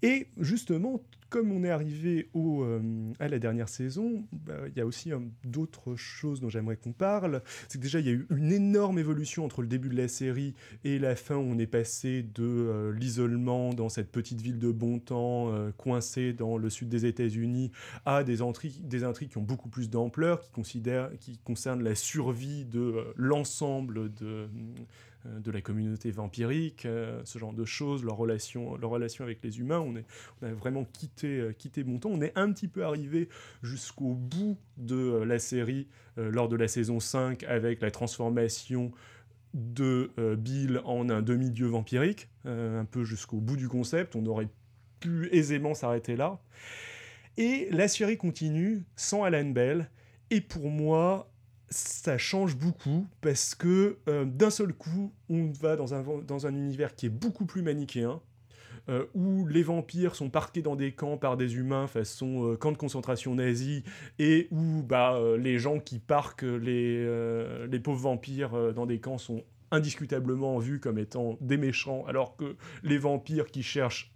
Et 0.03 0.27
justement, 0.37 1.01
comme 1.33 1.51
on 1.51 1.63
est 1.63 1.71
arrivé 1.71 2.29
au, 2.35 2.61
euh, 2.61 3.11
à 3.19 3.27
la 3.27 3.39
dernière 3.39 3.67
saison, 3.67 4.23
bah, 4.31 4.53
il 4.67 4.77
y 4.77 4.81
a 4.81 4.85
aussi 4.85 5.11
euh, 5.11 5.17
d'autres 5.43 5.95
choses 5.95 6.39
dont 6.39 6.49
j'aimerais 6.49 6.75
qu'on 6.75 6.93
parle. 6.93 7.41
C'est 7.67 7.79
que 7.79 7.83
déjà, 7.83 7.99
il 7.99 8.05
y 8.05 8.09
a 8.09 8.11
eu 8.11 8.27
une 8.35 8.51
énorme 8.51 8.99
évolution 8.99 9.43
entre 9.43 9.63
le 9.63 9.67
début 9.67 9.89
de 9.89 9.97
la 9.97 10.07
série 10.07 10.53
et 10.83 10.99
la 10.99 11.15
fin, 11.15 11.35
où 11.35 11.39
on 11.39 11.57
est 11.57 11.65
passé 11.65 12.21
de 12.21 12.43
euh, 12.43 12.93
l'isolement 12.93 13.73
dans 13.73 13.89
cette 13.89 14.11
petite 14.11 14.41
ville 14.41 14.59
de 14.59 14.71
bon 14.71 14.99
temps, 14.99 15.51
euh, 15.51 15.71
coincée 15.71 16.33
dans 16.33 16.57
le 16.57 16.69
sud 16.69 16.87
des 16.89 17.07
États-Unis, 17.07 17.71
à 18.05 18.23
des, 18.23 18.37
des 18.83 19.03
intrigues 19.03 19.29
qui 19.29 19.37
ont 19.39 19.41
beaucoup 19.41 19.69
plus 19.69 19.89
d'ampleur, 19.89 20.41
qui, 20.51 20.83
qui 21.19 21.37
concernent 21.39 21.83
la 21.83 21.95
survie 21.95 22.65
de 22.65 23.05
l'ensemble 23.15 24.13
de, 24.13 24.47
la 25.51 25.61
communauté 25.61 26.11
vampirique, 26.11 26.81
ce 27.23 27.39
genre 27.39 27.53
de 27.53 27.65
choses, 27.65 28.03
leur 28.03 28.17
relation, 28.17 28.75
leur 28.77 28.89
relation 28.89 29.23
avec 29.23 29.39
les 29.43 29.59
humains. 29.59 29.79
On, 29.79 29.95
est, 29.95 30.05
on 30.41 30.47
a 30.47 30.53
vraiment 30.53 30.83
quitté, 30.83 31.22
euh, 31.27 31.53
quitté 31.53 31.83
bon 31.83 31.99
temps. 31.99 32.09
On 32.11 32.21
est 32.21 32.33
un 32.35 32.51
petit 32.51 32.67
peu 32.67 32.83
arrivé 32.83 33.29
jusqu'au 33.61 34.13
bout 34.13 34.57
de 34.77 34.95
euh, 34.95 35.25
la 35.25 35.39
série 35.39 35.87
euh, 36.17 36.29
lors 36.29 36.49
de 36.49 36.55
la 36.55 36.67
saison 36.67 36.99
5 36.99 37.43
avec 37.43 37.81
la 37.81 37.91
transformation 37.91 38.91
de 39.53 40.11
euh, 40.17 40.35
Bill 40.35 40.81
en 40.83 41.09
un 41.09 41.21
demi-dieu 41.21 41.67
vampirique, 41.67 42.29
euh, 42.45 42.81
un 42.81 42.85
peu 42.85 43.03
jusqu'au 43.03 43.37
bout 43.37 43.55
du 43.55 43.67
concept. 43.67 44.15
On 44.15 44.25
aurait 44.25 44.49
pu 44.99 45.29
aisément 45.31 45.73
s'arrêter 45.73 46.15
là. 46.15 46.39
Et 47.37 47.67
la 47.71 47.87
série 47.87 48.17
continue 48.17 48.83
sans 48.95 49.23
Alan 49.23 49.45
Bell. 49.45 49.89
Et 50.29 50.41
pour 50.41 50.69
moi, 50.69 51.31
ça 51.69 52.17
change 52.17 52.55
beaucoup 52.55 53.07
parce 53.21 53.55
que 53.55 53.99
euh, 54.07 54.25
d'un 54.25 54.49
seul 54.49 54.73
coup, 54.73 55.13
on 55.29 55.51
va 55.51 55.75
dans 55.75 55.93
un 56.47 56.55
univers 56.55 56.95
qui 56.95 57.07
est 57.07 57.09
beaucoup 57.09 57.45
plus 57.45 57.61
manichéen. 57.61 58.21
Euh, 58.89 59.05
où 59.13 59.47
les 59.47 59.63
vampires 59.63 60.15
sont 60.15 60.29
parqués 60.29 60.61
dans 60.61 60.75
des 60.75 60.91
camps 60.91 61.17
par 61.17 61.37
des 61.37 61.55
humains 61.55 61.87
façon 61.87 62.51
euh, 62.51 62.57
camp 62.57 62.71
de 62.71 62.77
concentration 62.77 63.35
nazi 63.35 63.83
et 64.19 64.47
où 64.51 64.83
bah, 64.83 65.15
euh, 65.15 65.37
les 65.37 65.57
gens 65.57 65.79
qui 65.79 65.99
parquent 65.99 66.43
les, 66.43 66.97
euh, 66.99 67.65
les 67.67 67.79
pauvres 67.79 68.01
vampires 68.01 68.73
dans 68.73 68.85
des 68.85 68.99
camps 68.99 69.17
sont 69.17 69.43
indiscutablement 69.73 70.59
vus 70.59 70.79
comme 70.79 70.97
étant 70.97 71.37
des 71.41 71.57
méchants, 71.57 72.05
alors 72.07 72.37
que 72.37 72.55
les 72.83 72.97
vampires 72.97 73.47
qui 73.47 73.63
cherchent 73.63 74.11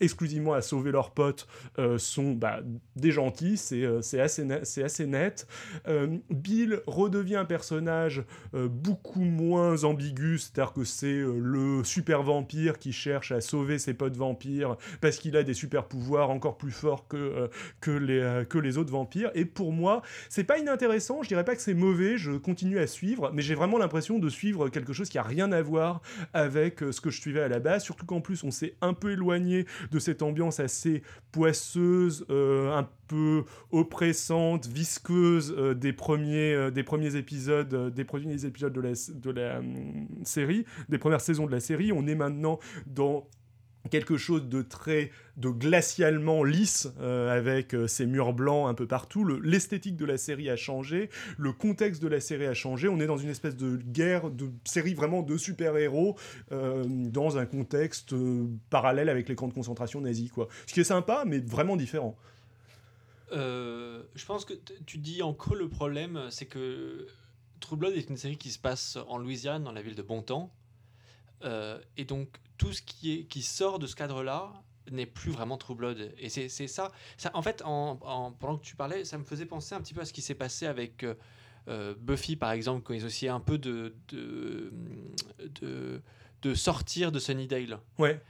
exclusivement 0.00 0.54
à 0.54 0.62
sauver 0.62 0.92
leurs 0.92 1.10
potes 1.10 1.46
euh, 1.78 1.98
sont 1.98 2.32
bah, 2.32 2.60
des 2.96 3.10
gentils, 3.10 3.56
c'est 3.56 3.82
euh, 3.82 4.00
assez, 4.18 4.46
c'est 4.62 4.82
assez 4.82 5.06
net. 5.06 5.46
Euh, 5.88 6.16
Bill 6.30 6.80
redevient 6.86 7.36
un 7.36 7.44
personnage 7.44 8.22
beaucoup 8.52 9.20
moins 9.20 9.84
ambigu, 9.84 10.38
c'est-à-dire 10.38 10.72
que 10.72 10.84
c'est 10.84 11.20
le 11.20 11.82
super 11.84 12.22
vampire 12.22 12.78
qui 12.78 12.92
cherche 12.92 13.32
à 13.32 13.40
sauver 13.40 13.78
ses 13.78 13.94
potes 13.94 14.16
vampires 14.16 14.76
parce 15.00 15.18
qu'il 15.18 15.36
a 15.36 15.42
des 15.42 15.54
super 15.54 15.86
pouvoirs 15.86 16.30
encore 16.30 16.56
plus 16.56 16.70
forts 16.70 17.08
que, 17.08 17.50
que, 17.80 17.90
les, 17.90 18.44
que 18.48 18.58
les 18.58 18.78
autres 18.78 18.92
vampires. 18.92 19.30
Et 19.34 19.44
pour 19.44 19.72
moi, 19.72 20.02
c'est 20.28 20.44
pas 20.44 20.58
inintéressant, 20.58 21.22
je 21.22 21.28
dirais 21.28 21.44
pas 21.44 21.56
que 21.56 21.62
c'est 21.62 21.74
mauvais, 21.74 22.16
je 22.16 22.32
continue 22.32 22.78
à 22.78 22.86
suivre, 22.86 23.30
mais 23.34 23.42
j'ai 23.42 23.54
vraiment 23.54 23.78
l'impression 23.78 24.18
de 24.18 24.28
suivre 24.28 24.68
quelque 24.68 24.92
chose 24.92 24.99
qui 25.08 25.18
a 25.18 25.22
rien 25.22 25.50
à 25.52 25.62
voir 25.62 26.02
avec 26.34 26.80
ce 26.90 27.00
que 27.00 27.10
je 27.10 27.20
suivais 27.20 27.40
à 27.40 27.48
la 27.48 27.60
base, 27.60 27.84
surtout 27.84 28.06
qu'en 28.06 28.20
plus 28.20 28.44
on 28.44 28.50
s'est 28.50 28.74
un 28.80 28.92
peu 28.92 29.12
éloigné 29.12 29.66
de 29.90 29.98
cette 29.98 30.22
ambiance 30.22 30.60
assez 30.60 31.02
poisseuse, 31.32 32.26
euh, 32.30 32.72
un 32.72 32.88
peu 33.08 33.44
oppressante, 33.70 34.66
visqueuse 34.66 35.54
euh, 35.56 35.74
des, 35.74 35.92
premiers, 35.92 36.54
euh, 36.54 36.70
des 36.70 36.82
premiers 36.82 37.16
épisodes, 37.16 37.92
des 37.92 38.04
premiers 38.04 38.44
épisodes 38.44 38.72
de 38.72 38.80
la, 38.80 38.92
de 38.92 39.30
la 39.30 39.62
série, 40.24 40.64
des 40.88 40.98
premières 40.98 41.20
saisons 41.20 41.46
de 41.46 41.52
la 41.52 41.60
série. 41.60 41.92
On 41.92 42.06
est 42.06 42.14
maintenant 42.14 42.58
dans 42.86 43.26
quelque 43.88 44.16
chose 44.16 44.48
de 44.48 44.62
très 44.62 45.10
de 45.36 45.48
glacialement 45.48 46.44
lisse 46.44 46.88
euh, 47.00 47.34
avec 47.34 47.74
euh, 47.74 47.86
ces 47.86 48.04
murs 48.04 48.34
blancs 48.34 48.68
un 48.68 48.74
peu 48.74 48.86
partout. 48.86 49.24
L'esthétique 49.24 49.96
de 49.96 50.04
la 50.04 50.18
série 50.18 50.50
a 50.50 50.56
changé. 50.56 51.08
Le 51.38 51.52
contexte 51.52 52.02
de 52.02 52.08
la 52.08 52.20
série 52.20 52.46
a 52.46 52.52
changé. 52.52 52.88
On 52.88 53.00
est 53.00 53.06
dans 53.06 53.16
une 53.16 53.30
espèce 53.30 53.56
de 53.56 53.76
guerre 53.76 54.30
de 54.30 54.50
série 54.64 54.92
vraiment 54.92 55.22
de 55.22 55.36
super 55.38 55.76
héros 55.78 56.16
euh, 56.52 56.84
dans 56.86 57.38
un 57.38 57.46
contexte 57.46 58.14
parallèle 58.68 59.08
avec 59.08 59.28
les 59.28 59.34
camps 59.34 59.48
de 59.48 59.54
concentration 59.54 60.00
nazis 60.00 60.30
quoi. 60.30 60.48
Ce 60.66 60.74
qui 60.74 60.80
est 60.80 60.84
sympa 60.84 61.24
mais 61.26 61.38
vraiment 61.38 61.76
différent. 61.76 62.16
Je 63.32 64.26
pense 64.26 64.44
que 64.44 64.54
tu 64.86 64.98
dis 64.98 65.22
en 65.22 65.32
creux 65.32 65.56
le 65.56 65.68
problème 65.68 66.20
c'est 66.30 66.46
que 66.46 67.06
True 67.60 67.76
Blood 67.76 67.94
est 67.94 68.10
une 68.10 68.16
série 68.16 68.36
qui 68.36 68.50
se 68.50 68.58
passe 68.58 68.98
en 69.06 69.18
Louisiane 69.18 69.62
dans 69.62 69.72
la 69.72 69.82
ville 69.82 69.94
de 69.94 70.02
Bontemps 70.02 70.50
et 71.42 72.04
donc 72.04 72.28
tout 72.58 72.72
ce 72.72 72.82
qui, 72.82 73.12
est, 73.12 73.24
qui 73.24 73.42
sort 73.42 73.78
de 73.78 73.86
ce 73.86 73.96
cadre-là 73.96 74.52
n'est 74.90 75.06
plus 75.06 75.30
vraiment 75.30 75.56
True 75.56 75.74
Blood. 75.74 76.12
Et 76.18 76.28
c'est 76.28 76.48
ça. 76.66 76.90
ça. 77.16 77.30
En 77.34 77.42
fait, 77.42 77.62
en, 77.64 77.96
pendant 78.38 78.58
que 78.58 78.64
tu 78.64 78.76
parlais, 78.76 79.04
ça 79.04 79.18
me 79.18 79.24
faisait 79.24 79.46
penser 79.46 79.74
un 79.74 79.80
petit 79.80 79.94
peu 79.94 80.00
à 80.00 80.04
ce 80.04 80.12
qui 80.12 80.22
s'est 80.22 80.34
passé 80.34 80.66
avec 80.66 81.02
euh, 81.02 81.14
euh, 81.68 81.94
Buffy, 81.98 82.36
par 82.36 82.52
exemple, 82.52 82.82
quand 82.82 82.94
ils 82.94 83.04
essayaient 83.04 83.30
un 83.30 83.40
peu 83.40 83.58
de, 83.58 83.94
de 86.42 86.54
sortir 86.54 87.12
de 87.12 87.18
Sunnydale. 87.18 87.78
Ouais. 87.98 88.20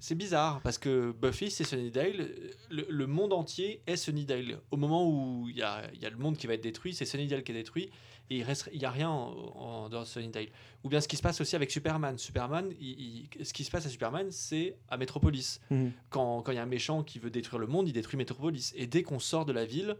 C'est 0.00 0.14
bizarre, 0.14 0.60
parce 0.62 0.78
que 0.78 1.12
Buffy, 1.12 1.50
c'est 1.50 1.64
Sunnydale. 1.64 2.28
Le, 2.70 2.86
le, 2.88 3.06
monde 3.06 3.32
entier 3.32 3.80
est 3.86 3.96
Sunnydale. 3.96 4.58
Au 4.70 4.76
moment 4.76 5.08
où 5.08 5.48
il 5.48 5.56
y 5.56 5.62
a, 5.62 5.82
y 5.94 6.04
a, 6.04 6.10
le 6.10 6.16
monde 6.16 6.36
qui 6.36 6.46
va 6.46 6.54
être 6.54 6.62
détruit, 6.62 6.94
c'est 6.94 7.04
Sunnydale 7.04 7.44
qui 7.44 7.52
est 7.52 7.54
détruit 7.54 7.90
et 8.30 8.38
il 8.38 8.42
reste 8.42 8.68
il 8.72 8.80
y 8.80 8.84
a 8.84 8.90
rien 8.90 9.10
en, 9.10 9.88
dans 9.88 10.04
Sunnydale 10.04 10.48
ou 10.82 10.88
bien 10.88 11.00
ce 11.00 11.08
qui 11.08 11.16
se 11.16 11.22
passe 11.22 11.40
aussi 11.40 11.54
avec 11.56 11.70
Superman 11.70 12.18
Superman 12.18 12.70
ce 12.70 13.52
qui 13.52 13.64
se 13.64 13.70
passe 13.70 13.86
à 13.86 13.88
Superman 13.88 14.30
c'est 14.30 14.76
à 14.88 14.96
Metropolis 14.96 15.60
mhm. 15.70 15.92
quand 16.10 16.42
il 16.48 16.54
y 16.54 16.58
a 16.58 16.62
un 16.62 16.66
méchant 16.66 17.02
qui 17.02 17.18
veut 17.18 17.30
détruire 17.30 17.60
le 17.60 17.66
monde 17.66 17.88
il 17.88 17.92
détruit 17.92 18.16
Metropolis 18.16 18.72
et 18.76 18.86
dès 18.86 19.02
qu'on 19.02 19.18
sort 19.18 19.44
de 19.44 19.52
la 19.52 19.64
ville 19.64 19.96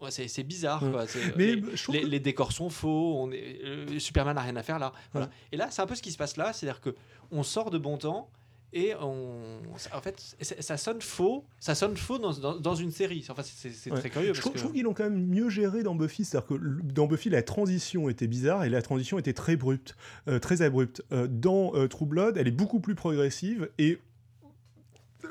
Ouais, 0.00 0.10
c'est 0.10 0.42
bizarre. 0.42 0.80
Quoi. 0.80 1.06
Mais 1.36 1.56
les, 1.88 2.04
les, 2.04 2.20
décors 2.20 2.52
sont 2.52 2.68
faux. 2.68 3.16
On 3.18 3.30
est, 3.32 3.60
euh, 3.64 3.98
Superman 3.98 4.34
n'a 4.34 4.42
rien 4.42 4.56
à 4.56 4.62
faire 4.62 4.78
là. 4.78 4.92
Voilà. 5.12 5.30
Et 5.52 5.56
là, 5.56 5.68
c'est 5.70 5.80
un 5.80 5.86
peu 5.86 5.94
ce 5.94 6.02
qui 6.02 6.12
se 6.12 6.18
passe 6.18 6.36
là. 6.36 6.52
C'est-à-dire 6.52 6.80
que 6.80 6.94
on 7.30 7.42
sort 7.42 7.70
de 7.70 7.78
bon 7.78 7.96
temps 7.96 8.30
et 8.72 8.94
on, 9.00 9.58
en 9.92 10.00
fait, 10.02 10.36
ça 10.40 10.76
sonne 10.76 11.00
faux. 11.00 11.44
Ça 11.60 11.74
sonne 11.74 11.96
faux 11.96 12.18
dans, 12.18 12.58
dans, 12.58 12.74
une 12.74 12.90
série. 12.90 13.24
Enfin, 13.28 13.42
c'est 13.42 13.90
très 13.90 14.10
curieux. 14.10 14.34
je, 14.34 14.40
trouve, 14.40 14.72
qu'ils 14.72 14.82
l'ont 14.82 14.92
quand 14.92 15.04
même 15.04 15.26
mieux 15.26 15.48
géré 15.48 15.82
dans 15.82 15.94
Buffy. 15.94 16.26
C'est-à-dire 16.26 16.48
que 16.48 16.82
dans 16.92 17.06
Buffy, 17.06 17.30
la 17.30 17.42
transition 17.42 18.10
était 18.10 18.26
bizarre 18.26 18.64
et 18.64 18.68
la 18.68 18.82
transition 18.82 19.18
était 19.18 19.32
très 19.32 19.54
abrupte. 19.54 19.96
Euh, 20.28 20.38
très 20.38 20.62
abrupte. 20.62 21.02
Euh, 21.12 21.26
dans 21.26 21.74
euh, 21.74 21.88
True 21.88 22.04
Blood, 22.06 22.36
elle 22.36 22.48
est 22.48 22.52
beaucoup 22.52 22.80
plus 22.80 22.94
progressive 22.94 23.70
et 23.78 23.98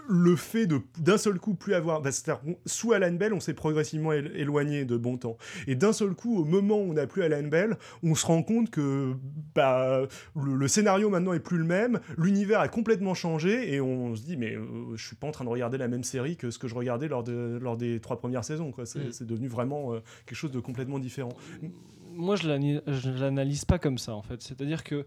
le 0.08 0.36
fait 0.36 0.68
de 0.68 0.82
d'un 1.00 1.18
seul 1.18 1.40
coup 1.40 1.54
plus 1.54 1.74
avoir 1.74 2.02
bah, 2.02 2.10
sous 2.66 2.94
Alan 2.94 3.12
Bell 3.12 3.34
on 3.34 3.40
s'est 3.40 3.54
progressivement 3.54 4.14
éloigné 4.14 4.86
de 4.86 4.98
bon 4.98 5.18
temps. 5.18 5.38
Et 5.68 5.76
d'un 5.76 5.94
seul 5.94 6.14
coup 6.14 6.40
au 6.40 6.46
moment 6.46 6.78
où 6.78 6.92
on 6.92 6.94
n'a 6.94 7.08
plus 7.08 7.24
Alan 7.24 7.48
Bell 7.48 7.78
on 8.04 8.16
se 8.16 8.26
rend 8.26 8.44
compte 8.44 8.70
que 8.70 9.14
bah, 9.54 10.08
le, 10.36 10.68
scénario 10.68 11.10
maintenant 11.10 11.34
est 11.34 11.40
plus 11.40 11.58
le 11.58 11.66
même 11.66 12.00
l'univers 12.18 12.60
a 12.60 12.68
complètement 12.68 13.14
changé 13.14 13.74
et 13.74 13.82
on 13.82 14.16
se 14.16 14.24
dit 14.24 14.38
mais 14.38 14.56
euh, 14.56 14.96
je 14.96 15.06
suis 15.06 15.16
pas 15.16 15.28
en 15.28 15.32
train 15.32 15.46
de 15.46 15.50
regarder 15.50 15.78
la 15.78 15.88
même 15.88 16.04
série 16.04 16.38
que 16.38 16.52
ce 16.52 16.60
que 16.60 16.68
je 16.68 16.76
regardais 16.76 17.08
lors, 17.08 17.24
de, 17.24 17.60
lors 17.62 17.78
des 17.78 18.00
trois 18.00 18.18
premières 18.18 18.44
saisons 18.44 18.72
quoi. 18.72 18.86
C'est, 18.86 19.22
mm. 19.22 19.26
devenu 19.26 19.48
vraiment 19.48 19.94
euh, 19.94 20.00
quelque 20.26 20.38
chose 20.38 20.52
de 20.52 20.60
complètement 20.60 21.00
différent. 21.00 21.34
Moi 22.14 22.36
je 22.36 22.48
l'analyse 23.20 23.66
pas 23.66 23.80
comme 23.80 23.98
ça 23.98 24.14
en 24.14 24.22
fait. 24.22 24.42
C'est 24.42 24.62
à 24.62 24.66
dire 24.66 24.84
que 24.84 25.06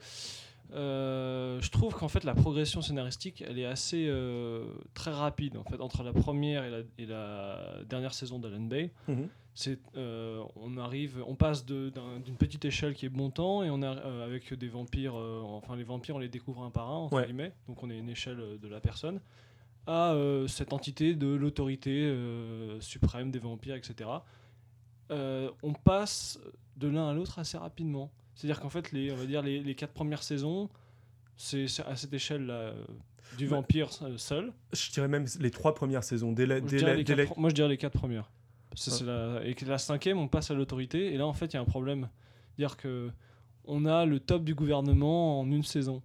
euh, 0.75 1.61
je 1.63 1.71
trouve 1.71 1.95
qu'en 1.95 2.09
fait 2.09 2.25
la 2.25 2.35
progression 2.35 2.83
scénaristique 2.83 3.43
elle 3.47 3.59
est 3.59 3.65
assez 3.65 4.07
euh, 4.07 4.67
très 4.93 5.11
rapide 5.11 5.57
en 5.57 5.65
fait 5.65 5.81
entre 5.81 6.03
la 6.03 6.13
première 6.13 6.63
et 6.99 7.07
la, 7.07 7.83
dernière 7.85 8.13
saison 8.13 8.39
d'Alan 8.39 8.61
Bay. 8.61 8.93
Mhm. 9.09 9.29
C'est, 9.55 9.81
euh, 9.97 10.45
on 10.55 10.77
arrive, 10.77 11.25
on 11.27 11.35
passe 11.35 11.65
d'une 11.65 12.37
petite 12.39 12.65
échelle 12.65 12.95
qui 12.95 13.07
est 13.07 13.09
bon 13.09 13.31
temps 13.31 13.65
et 13.65 13.71
on 13.71 13.83
a 13.83 13.91
avec 14.23 14.55
des 14.55 14.69
vampires, 14.69 15.15
enfin 15.15 15.75
les 15.75 15.83
vampires 15.83 16.15
on 16.15 16.21
les 16.21 16.29
découvre 16.29 16.63
un 16.63 16.71
par 16.71 16.91
un 16.91 16.97
entre 16.97 17.23
guillemets, 17.23 17.53
donc 17.67 17.83
on 17.83 17.91
est 17.91 17.99
une 17.99 18.09
échelle 18.09 18.59
de 18.61 18.69
la 18.69 18.81
personne 18.81 19.21
à 19.89 20.15
cette 20.47 20.73
entité 20.73 21.15
de 21.17 21.27
l'autorité 21.27 22.15
suprême 22.79 23.33
des 23.33 23.41
vampires, 23.41 23.75
etc. 23.75 24.11
on 25.11 25.73
passe 25.73 26.39
de 26.77 26.87
l'un 26.87 27.09
à 27.09 27.15
l'autre 27.15 27.41
assez 27.41 27.59
rapidement. 27.59 28.13
C'est-à-dire 28.39 28.61
qu'en 28.61 28.69
fait, 28.69 28.93
les, 28.93 29.11
on 29.11 29.17
va 29.17 29.27
dire 29.27 29.43
les, 29.43 29.59
les 29.59 29.75
quatre 29.75 29.93
premières 29.93 30.23
saisons, 30.23 30.71
c'est 31.37 31.67
à 31.89 31.97
cette 31.97 32.13
échelle-là 32.13 32.55
euh, 32.55 32.85
du 33.37 33.49
vampire 33.49 33.91
seul. 34.17 34.53
Je 34.73 34.93
dirais 34.93 35.09
même 35.09 35.27
les 35.41 35.51
trois 35.51 35.75
premières 35.75 36.05
saisons. 36.05 36.31
Dès 36.31 36.47
la, 36.47 36.61
Moi, 37.37 37.49
je 37.49 37.55
dirais 37.55 37.69
les 37.69 37.77
quatre 37.77 37.99
premières. 37.99 38.31
Ah. 38.71 39.05
La, 39.05 39.45
et 39.45 39.55
que 39.55 39.65
la 39.65 39.77
cinquième, 39.77 40.19
on 40.19 40.29
passe 40.29 40.53
à 40.53 40.55
l'autorité. 40.55 41.13
Et 41.13 41.17
là, 41.17 41.27
en 41.27 41.33
fait, 41.33 41.47
il 41.47 41.55
y 41.55 41.57
a 41.57 41.61
un 41.61 41.65
problème. 41.65 42.09
Dire 42.59 42.77
que 42.77 43.11
on 43.65 43.87
a 43.87 44.07
le 44.07 44.21
top 44.21 44.45
du 44.45 44.55
gouvernement 44.55 45.41
en 45.41 45.51
une 45.51 45.65
saison. 45.65 46.01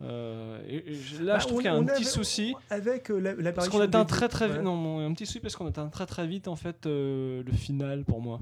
Euh, 0.00 0.62
et, 0.66 1.22
là, 1.22 1.34
bah, 1.34 1.38
je 1.38 1.46
trouve 1.48 1.58
qu'il 1.58 1.66
y 1.66 1.68
a 1.68 1.74
un 1.74 1.84
petit 1.84 2.04
souci 2.06 2.54
avec 2.70 3.10
euh, 3.10 3.18
la, 3.18 3.52
parce 3.52 3.68
qu'on 3.68 3.80
atteint 3.80 4.06
très 4.06 4.28
très 4.28 4.48
vite. 4.48 4.62
Non, 4.62 5.00
un 5.00 5.12
petit 5.12 5.26
souci 5.26 5.40
parce 5.40 5.54
qu'on 5.54 5.66
atteint 5.66 5.88
très 5.88 6.06
très 6.06 6.26
vite 6.26 6.48
en 6.48 6.56
fait 6.56 6.86
le 6.86 7.44
final 7.52 8.06
pour 8.06 8.22
moi 8.22 8.40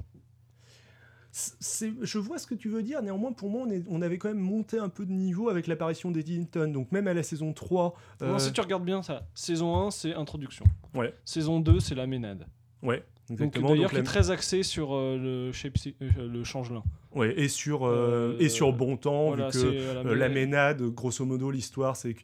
je 2.01 2.17
vois 2.17 2.37
ce 2.37 2.47
que 2.47 2.55
tu 2.55 2.69
veux 2.69 2.83
dire, 2.83 3.01
néanmoins 3.01 3.31
pour 3.31 3.49
moi 3.49 3.67
on, 3.89 4.01
avait 4.01 4.17
quand 4.17 4.29
même 4.29 4.39
monté 4.39 4.79
un 4.79 4.89
peu 4.89 5.05
de 5.05 5.11
niveau 5.11 5.49
avec 5.49 5.67
l'apparition 5.67 6.11
d'Eddington, 6.11 6.67
donc 6.67 6.91
même 6.91 7.07
à 7.07 7.13
la 7.13 7.23
saison 7.23 7.53
3... 7.53 7.95
Non, 8.21 8.39
si 8.39 8.49
euh, 8.49 8.51
tu 8.51 8.61
regardes 8.61 8.85
bien 8.85 9.03
ça, 9.03 9.27
saison 9.33 9.87
1 9.87 9.91
c'est 9.91 10.13
introduction, 10.13 10.65
ouais. 10.95 11.13
saison 11.25 11.59
2 11.59 11.79
c'est 11.79 11.95
la 11.95 12.07
ménade. 12.07 12.47
Ouais, 12.81 13.03
exactement. 13.29 13.69
D'ailleurs 13.69 13.91
qui 13.91 13.97
est 13.97 14.03
très 14.03 14.31
axé 14.31 14.63
sur 14.63 14.95
euh, 14.95 15.17
le, 15.17 15.51
shape, 15.51 15.77
euh, 16.01 16.27
le 16.27 16.43
changelin. 16.43 16.83
Ouais, 17.13 17.33
et 17.39 17.47
sur, 17.47 17.89
et 18.39 18.49
sur 18.49 18.73
bon 18.73 18.95
temps, 18.95 19.31
vu 19.31 19.41
que 19.51 20.03
la, 20.03 20.15
la 20.15 20.29
ménade, 20.29 20.81
grosso 20.83 21.25
modo, 21.25 21.49
l'histoire, 21.49 21.95
c'est 21.95 22.13
que 22.13 22.21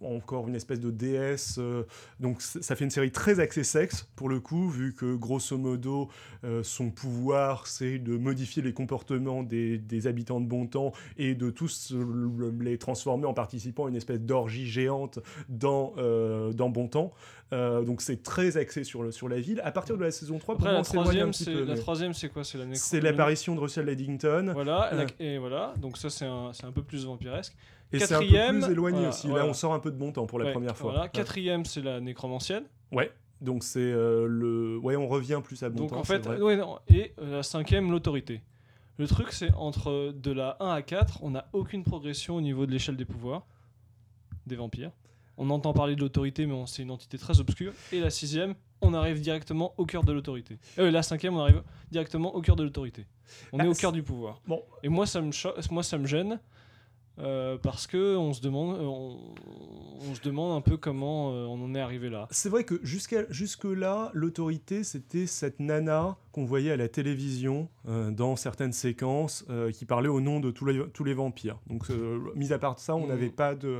encore 0.00 0.48
une 0.48 0.54
espèce 0.54 0.80
de 0.80 0.90
déesse. 0.90 1.56
Euh, 1.58 1.84
donc 2.20 2.42
ça 2.42 2.76
fait 2.76 2.84
une 2.84 2.90
série 2.90 3.10
très 3.10 3.40
axée 3.40 3.64
sexe 3.64 4.08
pour 4.16 4.28
le 4.28 4.40
coup, 4.40 4.68
vu 4.68 4.94
que 4.94 5.14
grosso 5.14 5.56
modo 5.56 6.08
euh, 6.44 6.62
son 6.62 6.90
pouvoir 6.90 7.66
c'est 7.66 7.98
de 7.98 8.16
modifier 8.16 8.62
les 8.62 8.72
comportements 8.72 9.42
des, 9.42 9.78
des, 9.78 10.06
habitants 10.06 10.40
de 10.40 10.46
bon 10.46 10.66
temps 10.66 10.92
et 11.16 11.34
de 11.34 11.50
tous 11.50 11.94
les 12.60 12.78
transformer 12.78 13.26
en 13.26 13.34
participant 13.34 13.86
à 13.86 13.88
une 13.88 13.96
espèce 13.96 14.20
d'orgie 14.20 14.66
géante 14.66 15.18
dans, 15.48 15.94
euh, 15.98 16.52
dans 16.52 16.70
bon 16.70 16.88
temps. 16.88 17.12
donc 17.50 18.02
c'est 18.02 18.22
très 18.22 18.56
axé 18.56 18.84
sur, 18.84 19.02
le, 19.02 19.12
sur 19.12 19.28
la 19.28 19.40
ville. 19.40 19.60
À 19.64 19.72
partir 19.72 19.96
de 19.96 20.04
la 20.04 20.10
saison 20.10 20.38
3, 20.38 20.54
Après, 20.54 20.72
la, 20.72 20.82
troisième, 20.82 21.32
c'est, 21.32 21.52
la 21.52 21.76
troisième, 21.76 22.14
c'est 22.14 22.28
quoi? 22.28 22.42
C'est 22.44 23.00
l'apparition 23.00 23.54
de 23.54 23.60
Russell 23.60 23.88
Eddington. 23.88 24.50
Voilà, 24.54 24.90
et 25.20 25.38
voilà, 25.38 25.74
donc 25.78 25.98
ça 25.98 26.10
c'est 26.10 26.26
un, 26.26 26.52
c'est 26.52 26.64
un 26.64 26.72
peu 26.72 26.82
plus 26.82 27.06
vampiresque. 27.06 27.54
Et 27.92 27.98
c'est 27.98 28.14
un 28.14 28.20
peu 28.20 28.26
plus 28.60 28.72
éloigné 28.72 29.06
aussi. 29.06 29.28
Là, 29.28 29.46
on 29.46 29.52
sort 29.54 29.74
un 29.74 29.78
peu 29.80 29.90
de 29.90 29.96
bon 29.96 30.12
temps 30.12 30.26
pour 30.26 30.38
la 30.38 30.50
première 30.52 30.76
fois. 30.76 31.08
Quatrième, 31.08 31.64
c'est 31.64 31.82
la 31.82 32.00
nécromancienne. 32.00 32.64
Ouais. 32.90 33.10
Donc 33.40 33.64
c'est 33.64 33.80
euh, 33.80 34.26
le. 34.28 34.78
Ouais, 34.78 34.94
on 34.94 35.08
revient 35.08 35.40
plus 35.42 35.60
à 35.64 35.68
bon 35.68 35.80
Donc, 35.80 35.90
temps. 35.90 35.96
en 35.98 36.04
fait, 36.04 36.24
et 36.88 37.12
euh, 37.18 37.36
la 37.38 37.42
cinquième, 37.42 37.90
l'autorité. 37.90 38.40
Le 38.98 39.08
truc, 39.08 39.32
c'est 39.32 39.52
entre 39.54 40.12
de 40.14 40.30
la 40.30 40.56
1 40.60 40.70
à 40.70 40.82
4, 40.82 41.24
on 41.24 41.30
n'a 41.30 41.48
aucune 41.52 41.82
progression 41.82 42.36
au 42.36 42.40
niveau 42.40 42.66
de 42.66 42.70
l'échelle 42.70 42.96
des 42.96 43.04
pouvoirs 43.04 43.44
des 44.46 44.54
vampires. 44.56 44.90
On 45.38 45.50
entend 45.50 45.72
parler 45.72 45.96
de 45.96 46.00
l'autorité, 46.00 46.46
mais 46.46 46.54
c'est 46.66 46.82
une 46.82 46.90
entité 46.90 47.16
très 47.18 47.40
obscure. 47.40 47.72
Et 47.90 48.00
la 48.00 48.10
sixième, 48.10 48.54
on 48.80 48.92
arrive 48.92 49.20
directement 49.20 49.72
au 49.78 49.86
cœur 49.86 50.04
de 50.04 50.12
l'autorité. 50.12 50.58
Euh, 50.78 50.90
la 50.90 51.02
cinquième, 51.02 51.34
on 51.36 51.40
arrive 51.40 51.62
directement 51.90 52.34
au 52.34 52.42
cœur 52.42 52.54
de 52.54 52.62
l'autorité. 52.62 53.06
On 53.52 53.58
Ah, 53.58 53.64
est 53.64 53.68
au 53.68 53.74
cœur 53.74 53.92
du 53.92 54.02
pouvoir. 54.02 54.40
Bon. 54.46 54.62
Et 54.82 54.88
moi, 54.88 55.06
ça 55.06 55.20
me, 55.20 55.30
moi, 55.72 55.82
ça 55.82 55.96
me 55.98 56.06
gêne. 56.06 56.38
Euh, 57.18 57.58
parce 57.58 57.86
que 57.86 58.16
on 58.16 58.32
se 58.32 58.40
demande, 58.40 58.80
on, 58.80 59.18
on 60.08 60.14
se 60.14 60.20
demande 60.22 60.56
un 60.56 60.60
peu 60.60 60.76
comment 60.76 61.32
euh, 61.32 61.44
on 61.46 61.62
en 61.62 61.74
est 61.74 61.80
arrivé 61.80 62.08
là. 62.08 62.26
C'est 62.30 62.48
vrai 62.48 62.64
que 62.64 62.80
jusqu'à 62.82 63.24
jusque-là, 63.30 64.10
l'autorité, 64.14 64.82
c'était 64.82 65.26
cette 65.26 65.60
nana 65.60 66.16
qu'on 66.32 66.44
voyait 66.44 66.72
à 66.72 66.76
la 66.76 66.88
télévision 66.88 67.68
euh, 67.88 68.10
dans 68.10 68.36
certaines 68.36 68.72
séquences 68.72 69.44
euh, 69.50 69.70
qui 69.70 69.84
parlait 69.84 70.08
au 70.08 70.20
nom 70.20 70.40
de 70.40 70.50
tous 70.50 70.64
les, 70.64 70.82
tous 70.92 71.04
les 71.04 71.14
vampires. 71.14 71.58
Donc, 71.66 71.84
euh, 71.90 72.18
mis 72.34 72.52
à 72.52 72.58
part 72.58 72.78
ça, 72.78 72.96
on 72.96 73.04
Mm. 73.06 73.08
n'avait 73.08 73.28
pas, 73.28 73.54
de, 73.54 73.76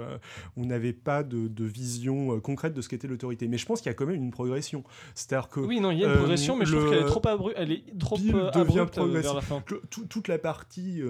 on 0.56 0.64
n'avait 0.66 0.92
pas 0.92 1.22
de, 1.22 1.48
de 1.48 1.64
vision 1.64 2.38
concrète 2.40 2.74
de 2.74 2.82
ce 2.82 2.88
qu'était 2.88 3.08
l'autorité. 3.08 3.48
Mais 3.48 3.58
je 3.58 3.66
pense 3.66 3.80
qu'il 3.80 3.88
y 3.88 3.90
a 3.90 3.94
quand 3.94 4.06
même 4.06 4.16
une 4.22 4.30
progression. 4.30 4.84
C'est-à-dire 5.14 5.48
que 5.48 5.60
Oui, 5.60 5.80
non, 5.80 5.90
il 5.90 5.98
y 6.00 6.04
a 6.04 6.08
une 6.08 6.16
progression, 6.18 6.56
mais 6.56 6.66
je 6.66 6.72
trouve 6.76 6.84
le- 6.84 6.90
qu'elle 6.90 7.02
est 7.02 7.06
trop 7.06 7.20
abru- 7.22 7.52
elle 7.56 7.72
est 7.72 7.98
trop 7.98 8.16
abrupte 8.54 8.98
vers 8.98 9.34
la 9.34 9.40
fin. 9.40 9.60
que 9.62 9.76
tout- 9.90 10.04
toute 10.06 10.28
la 10.28 10.38
partie 10.38 11.02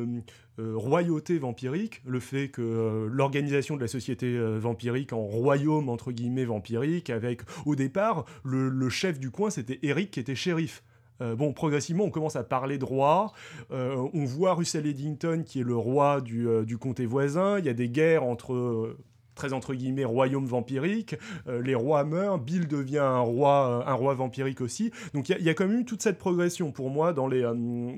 royauté 0.59 1.38
vampirique, 1.38 2.03
le 2.07 2.20
fait 2.20 2.49
que 2.49 3.09
l'organisation 3.11 3.76
de 3.76 3.80
la 3.80 3.88
société 3.88 4.38
vampirique 4.59 5.12
en 5.12 5.22
royaume 5.22 5.88
entre 5.88 6.12
guillemets 6.12 6.45
vampirique, 6.45 7.11
avec 7.11 7.43
au 7.66 7.74
départ 7.74 8.24
le, 8.45 8.68
le 8.68 8.88
chef 8.90 9.18
du 9.18 9.30
coin 9.30 9.51
c'était 9.51 9.78
Eric 9.82 10.11
qui 10.11 10.20
était 10.20 10.34
shérif. 10.34 10.82
Euh, 11.22 11.36
bon, 11.36 11.52
progressivement, 11.52 12.04
on 12.04 12.10
commence 12.10 12.36
à 12.36 12.42
parler 12.42 12.78
de 12.78 12.84
roi. 12.84 13.32
Euh, 13.70 13.96
on 14.12 14.24
voit 14.24 14.54
Russell 14.54 14.86
Eddington 14.86 15.42
qui 15.46 15.60
est 15.60 15.64
le 15.64 15.76
roi 15.76 16.20
du, 16.20 16.48
euh, 16.48 16.64
comté 16.80 17.06
voisin. 17.06 17.58
Il 17.58 17.64
y 17.64 17.68
a 17.68 17.74
des 17.74 17.88
guerres 17.88 18.24
entre 18.24 18.52
euh, 18.54 18.98
très 19.34 19.52
entre 19.52 19.72
guillemets 19.74 20.04
royaumes 20.04 20.46
vampiriques. 20.46 21.14
Euh, 21.46 21.62
les 21.62 21.74
rois 21.74 22.04
meurent. 22.04 22.38
Bill 22.38 22.66
devient 22.66 22.98
un 22.98 23.20
roi, 23.20 23.84
un 23.86 23.94
roi 23.94 24.14
vampirique 24.14 24.60
aussi. 24.60 24.90
Donc 25.14 25.28
il 25.28 25.40
y, 25.42 25.48
a- 25.48 25.54
quand 25.54 25.66
même 25.68 25.80
eu 25.80 25.84
toute 25.84 26.02
cette 26.02 26.18
progression 26.18 26.72
pour 26.72 26.90
moi 26.90 27.12
dans 27.12 27.28
les, 27.28 27.48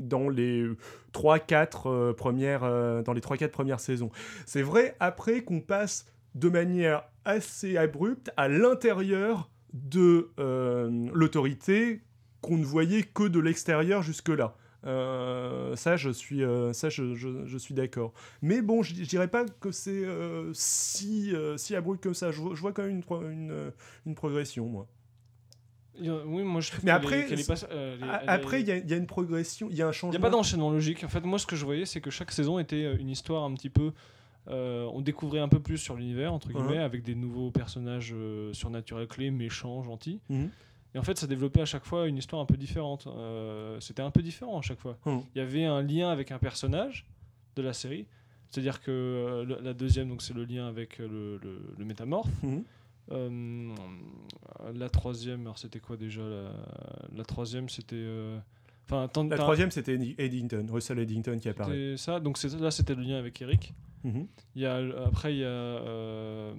dans 0.01 0.29
les 0.29 0.67
3-4 1.15 1.83
euh, 1.87 2.13
premières, 2.13 2.61
dans 3.05 3.13
les 3.13 3.21
3-4 3.21 3.49
premières 3.49 3.81
saisons. 3.81 4.11
C'est 4.45 4.63
vrai 4.63 4.97
après 5.01 5.43
qu'on 5.43 5.61
passe 5.61 6.07
de 6.35 6.49
manière 6.49 7.05
assez 7.25 7.77
abrupte 7.79 8.31
à 8.37 8.49
l'intérieur 8.49 9.49
de 9.73 10.31
l'autorité 11.13 12.01
qu'on 12.45 12.59
ne 12.59 12.65
voyait 12.65 13.03
que 13.03 13.25
de 13.29 13.39
l'extérieur 13.41 14.03
jusque-là. 14.03 14.57
Euh, 14.87 15.75
ça, 15.77 15.97
je 15.97 16.11
suis, 16.11 16.43
euh, 16.45 16.73
ça, 16.75 16.91
je, 16.91 17.15
je- 17.15 17.47
je 17.47 17.59
suis 17.59 17.73
d'accord. 17.75 18.13
Mais 18.43 18.61
bon, 18.61 18.83
je, 18.83 18.95
je 18.95 19.03
dirais 19.09 19.29
pas 19.29 19.47
que 19.47 19.71
c'est 19.71 20.05
euh, 20.05 20.51
si, 20.53 21.33
si 21.57 21.75
abrupt 21.75 22.03
que 22.03 22.13
ça. 22.13 22.31
Je, 22.33 22.41
vois- 22.41 22.73
quand 22.73 22.83
même 22.83 22.91
une, 22.93 23.03
pro- 23.03 23.23
une, 23.23 23.73
une 24.07 24.15
progression, 24.15 24.67
moi. 24.67 24.87
Il 25.99 26.11
Oui, 26.11 26.43
moi 26.43 26.61
je 26.61 26.71
trouve 26.73 26.85
Mais 26.85 26.91
après, 26.91 27.27
elle 27.31 27.39
Après, 28.27 28.61
il 28.61 28.67
y, 28.69 28.73
a- 28.73 28.77
il 28.77 28.91
y 28.91 28.93
a 28.93 28.97
une 28.97 29.07
progression, 29.07 29.69
il 29.71 29.77
y 29.77 29.81
a 29.83 29.87
un 29.87 29.89
Il 29.89 29.91
n'y 29.91 29.95
changement. 29.97 30.19
a 30.19 30.23
pas 30.23 30.31
d'enchaînement 30.31 30.71
logique. 30.71 31.03
En 31.05 31.09
fait, 31.09 31.21
moi, 31.21 31.39
ce 31.39 31.47
que 31.47 31.57
je 31.57 31.65
voyais, 31.65 31.87
c'est 31.87 32.01
que 32.01 32.11
chaque 32.11 32.33
saison 32.33 32.59
était 32.59 32.95
une 32.97 33.09
histoire 33.09 33.45
un 33.45 33.55
petit 33.55 33.71
peu. 33.71 33.93
euh, 34.49 34.85
on 34.93 35.01
découvrait 35.01 35.39
un 35.39 35.49
peu 35.49 35.59
plus 35.61 35.79
sur 35.79 35.95
l'univers, 35.97 36.31
entre 36.35 36.49
Mhm. 36.49 36.55
guillemets, 36.57 36.79
avec 36.83 37.03
des 37.03 37.15
nouveaux 37.15 37.51
personnages 37.51 38.13
euh, 38.15 38.53
surnaturels 38.53 39.07
clés, 39.09 39.31
méchants, 39.31 39.83
gentils. 39.83 40.21
Mhm. 40.29 40.51
Et 40.95 40.99
en 40.99 41.03
fait, 41.03 41.19
ça 41.19 41.27
développait 41.27 41.61
à 41.63 41.65
chaque 41.65 41.85
fois 41.85 42.07
une 42.07 42.17
histoire 42.19 42.41
un 42.41 42.47
peu 42.47 42.57
différente. 42.57 43.07
Euh, 43.09 43.81
C'était 43.81 44.03
un 44.03 44.11
peu 44.11 44.23
différent 44.23 44.59
à 44.59 44.63
chaque 44.63 44.79
fois. 44.79 44.97
Mhm. 45.07 45.23
Il 45.35 45.39
y 45.39 45.41
avait 45.41 45.65
un 45.65 45.83
lien 45.83 46.11
avec 46.11 46.31
un 46.31 46.39
personnage 46.39 47.05
de 47.57 47.63
la 47.63 47.73
série. 47.73 48.07
C'est-à-dire 48.51 48.81
que 48.81 48.91
euh, 48.93 49.59
la 49.63 49.75
deuxième, 49.75 50.09
donc 50.09 50.23
c'est 50.23 50.35
le 50.35 50.45
lien 50.45 50.69
avec 50.69 51.01
euh, 51.01 51.09
le, 51.09 51.39
le- 51.43 51.75
le 51.77 51.85
métamorphe. 51.85 52.31
Euh, 53.13 53.75
la 54.75 54.89
troisième, 54.89 55.43
alors 55.43 55.59
c'était 55.59 55.81
quoi 55.81 55.97
déjà 55.97 56.23
la, 56.23 56.51
la 57.17 57.25
troisième, 57.25 57.69
c'était. 57.69 58.07
Enfin, 58.87 59.09
La 59.31 59.37
troisième, 59.45 59.71
c'était 59.71 59.99
Eddington, 60.19 60.67
Russell 60.71 60.99
Eddington 61.01 61.39
qui 61.39 61.49
apparaît. 61.49 61.97
ça. 61.97 62.21
Donc 62.21 62.41
là, 62.61 62.71
c'était 62.71 62.95
le 62.95 63.03
lien 63.03 63.17
avec 63.19 63.41
Eric. 63.43 63.73
Mhm. 64.05 64.27
Il 64.55 64.63
y 64.63 64.67
a, 64.67 64.77
après, 65.07 65.35
il 65.35 65.39
y 65.41 65.45
a, 65.45 65.49
euh, 65.49 66.53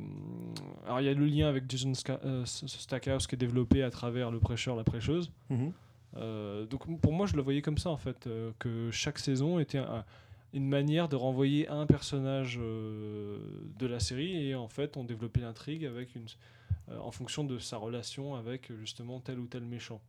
alors 0.85 0.99
il 1.01 1.05
y 1.05 1.09
a 1.09 1.13
le 1.13 1.25
lien 1.25 1.47
avec 1.47 1.69
Jason 1.69 1.93
Ska- 1.93 2.19
euh, 2.25 2.43
Stackhouse 2.45 3.27
qui 3.27 3.35
est 3.35 3.37
développé 3.37 3.83
à 3.83 3.91
travers 3.91 4.31
le 4.31 4.39
prêcheur, 4.39 4.75
la 4.75 4.83
prêcheuse. 4.83 5.31
Mhm. 5.49 5.71
Euh, 6.17 6.65
donc 6.65 6.99
pour 7.01 7.13
moi, 7.13 7.25
je 7.27 7.35
le 7.35 7.41
voyais 7.41 7.61
comme 7.61 7.77
ça 7.77 7.89
en 7.89 7.97
fait, 7.97 8.25
euh, 8.27 8.51
que 8.59 8.89
chaque 8.91 9.19
saison 9.19 9.59
était 9.59 9.77
un- 9.79 10.03
une 10.53 10.67
manière 10.67 11.09
de 11.09 11.15
renvoyer 11.17 11.67
un 11.67 11.85
personnage 11.85 12.57
euh, 12.61 13.37
de 13.77 13.85
la 13.85 13.99
série 13.99 14.47
et 14.47 14.55
en 14.55 14.67
fait, 14.69 14.95
on 14.97 15.03
développait 15.03 15.41
l'intrigue 15.41 15.85
avec 15.85 16.15
une, 16.15 16.25
euh, 16.89 16.97
en 16.99 17.11
fonction 17.11 17.43
de 17.43 17.59
sa 17.59 17.77
relation 17.77 18.35
avec 18.35 18.71
euh, 18.71 18.77
justement 18.79 19.19
tel 19.19 19.37
ou 19.39 19.47
tel 19.47 19.63
méchant. 19.65 20.01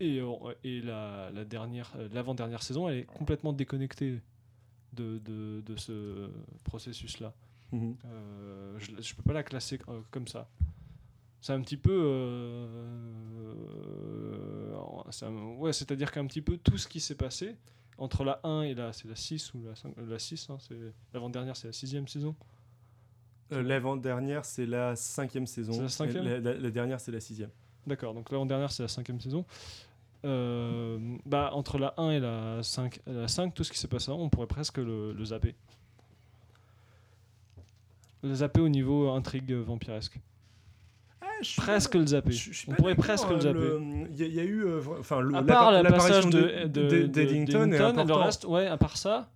Et, 0.00 0.20
euh, 0.20 0.26
et 0.62 0.80
la, 0.82 1.30
la 1.34 1.44
dernière, 1.44 1.90
euh, 1.96 2.08
l'avant-dernière 2.12 2.62
saison, 2.62 2.88
elle 2.88 2.98
est 2.98 3.04
complètement 3.06 3.52
déconnectée 3.52 4.20
de, 4.94 5.18
de, 5.18 5.60
de 5.64 5.76
ce 5.76 6.30
processus-là. 6.64 7.32
Euh, 8.06 8.78
je, 8.78 8.92
je 9.00 9.14
peux 9.14 9.22
pas 9.22 9.34
la 9.34 9.42
classer 9.42 9.78
euh, 9.88 10.00
comme 10.10 10.26
ça. 10.26 10.48
C'est 11.40 11.52
un 11.52 11.60
petit 11.60 11.76
peu. 11.76 11.92
euh, 11.92 12.66
un- 15.22 15.54
ouais, 15.56 15.72
c'est-à-dire 15.72 16.10
qu'un 16.10 16.26
petit 16.26 16.42
peu 16.42 16.56
tout 16.58 16.78
ce 16.78 16.88
qui 16.88 17.00
s'est 17.00 17.14
passé 17.14 17.56
entre 17.96 18.24
la 18.24 18.40
1 18.44 18.62
et 18.62 18.74
la, 18.74 18.92
c'est 18.92 19.08
la 19.08 19.16
6 19.16 19.54
ou 19.54 19.62
la, 19.64 19.74
5, 19.74 19.96
euh, 19.98 20.06
la 20.06 20.18
6, 20.18 20.50
hein, 20.50 20.58
l'avant-dernière, 21.12 21.56
c'est 21.56 21.68
la 21.68 21.72
sixième 21.72 22.06
saison. 22.08 22.34
Euh, 23.52 23.62
L'avant-dernière, 23.62 24.44
c'est 24.44 24.66
la 24.66 24.94
cinquième 24.94 25.46
saison. 25.46 25.80
La 25.82 25.88
cinquième 25.88 26.24
la- 26.24 26.54
la 26.54 26.70
dernière, 26.70 27.00
c'est 27.00 27.12
la 27.12 27.20
sixième. 27.20 27.50
D'accord, 27.86 28.14
donc 28.14 28.30
l'avant-dernière, 28.30 28.70
c'est 28.70 28.82
la 28.82 28.88
cinquième 28.88 29.20
saison. 29.20 29.44
Euh, 30.24 30.98
bah, 31.26 31.50
entre 31.52 31.78
la 31.78 31.94
1 31.96 32.10
et 32.10 32.20
la 32.20 32.62
5, 32.62 33.00
la 33.06 33.28
5, 33.28 33.54
tout 33.54 33.62
ce 33.64 33.70
qui 33.72 33.78
s'est 33.78 33.86
passé 33.88 34.10
avant, 34.10 34.20
on 34.22 34.28
pourrait 34.28 34.46
presque 34.48 34.78
le, 34.78 35.12
le 35.12 35.24
zapper. 35.24 35.54
Le 38.24 38.34
zapper 38.34 38.60
au 38.60 38.68
niveau 38.68 39.10
intrigue 39.10 39.52
vampiresque. 39.52 40.18
Presque 41.56 41.94
le 41.94 42.04
zapper. 42.06 42.32
Je 42.32 42.52
suis 42.52 42.68
on 42.70 42.74
pourrait 42.74 42.96
presque 42.96 43.28
le 43.30 43.36
euh, 43.36 43.40
zapper. 43.40 44.08
Il 44.10 44.16
y, 44.16 44.22
a- 44.24 44.26
il 44.26 44.34
y 44.34 44.40
a 44.40 44.44
eu, 44.44 44.64
euh, 44.64 44.80
enfin, 44.98 45.20
le, 45.20 45.36
à 45.36 45.42
part 45.44 45.70
le 45.82 45.88
passage 45.88 46.26
de, 46.26 46.66
de, 46.66 46.88
de- 46.88 47.06
d'Eddington 47.06 47.70
important. 47.72 48.04
le 48.04 48.14
reste, 48.14 48.44
ouais, 48.46 48.66
à 48.66 48.76
part 48.76 48.96
ça, 48.96 49.30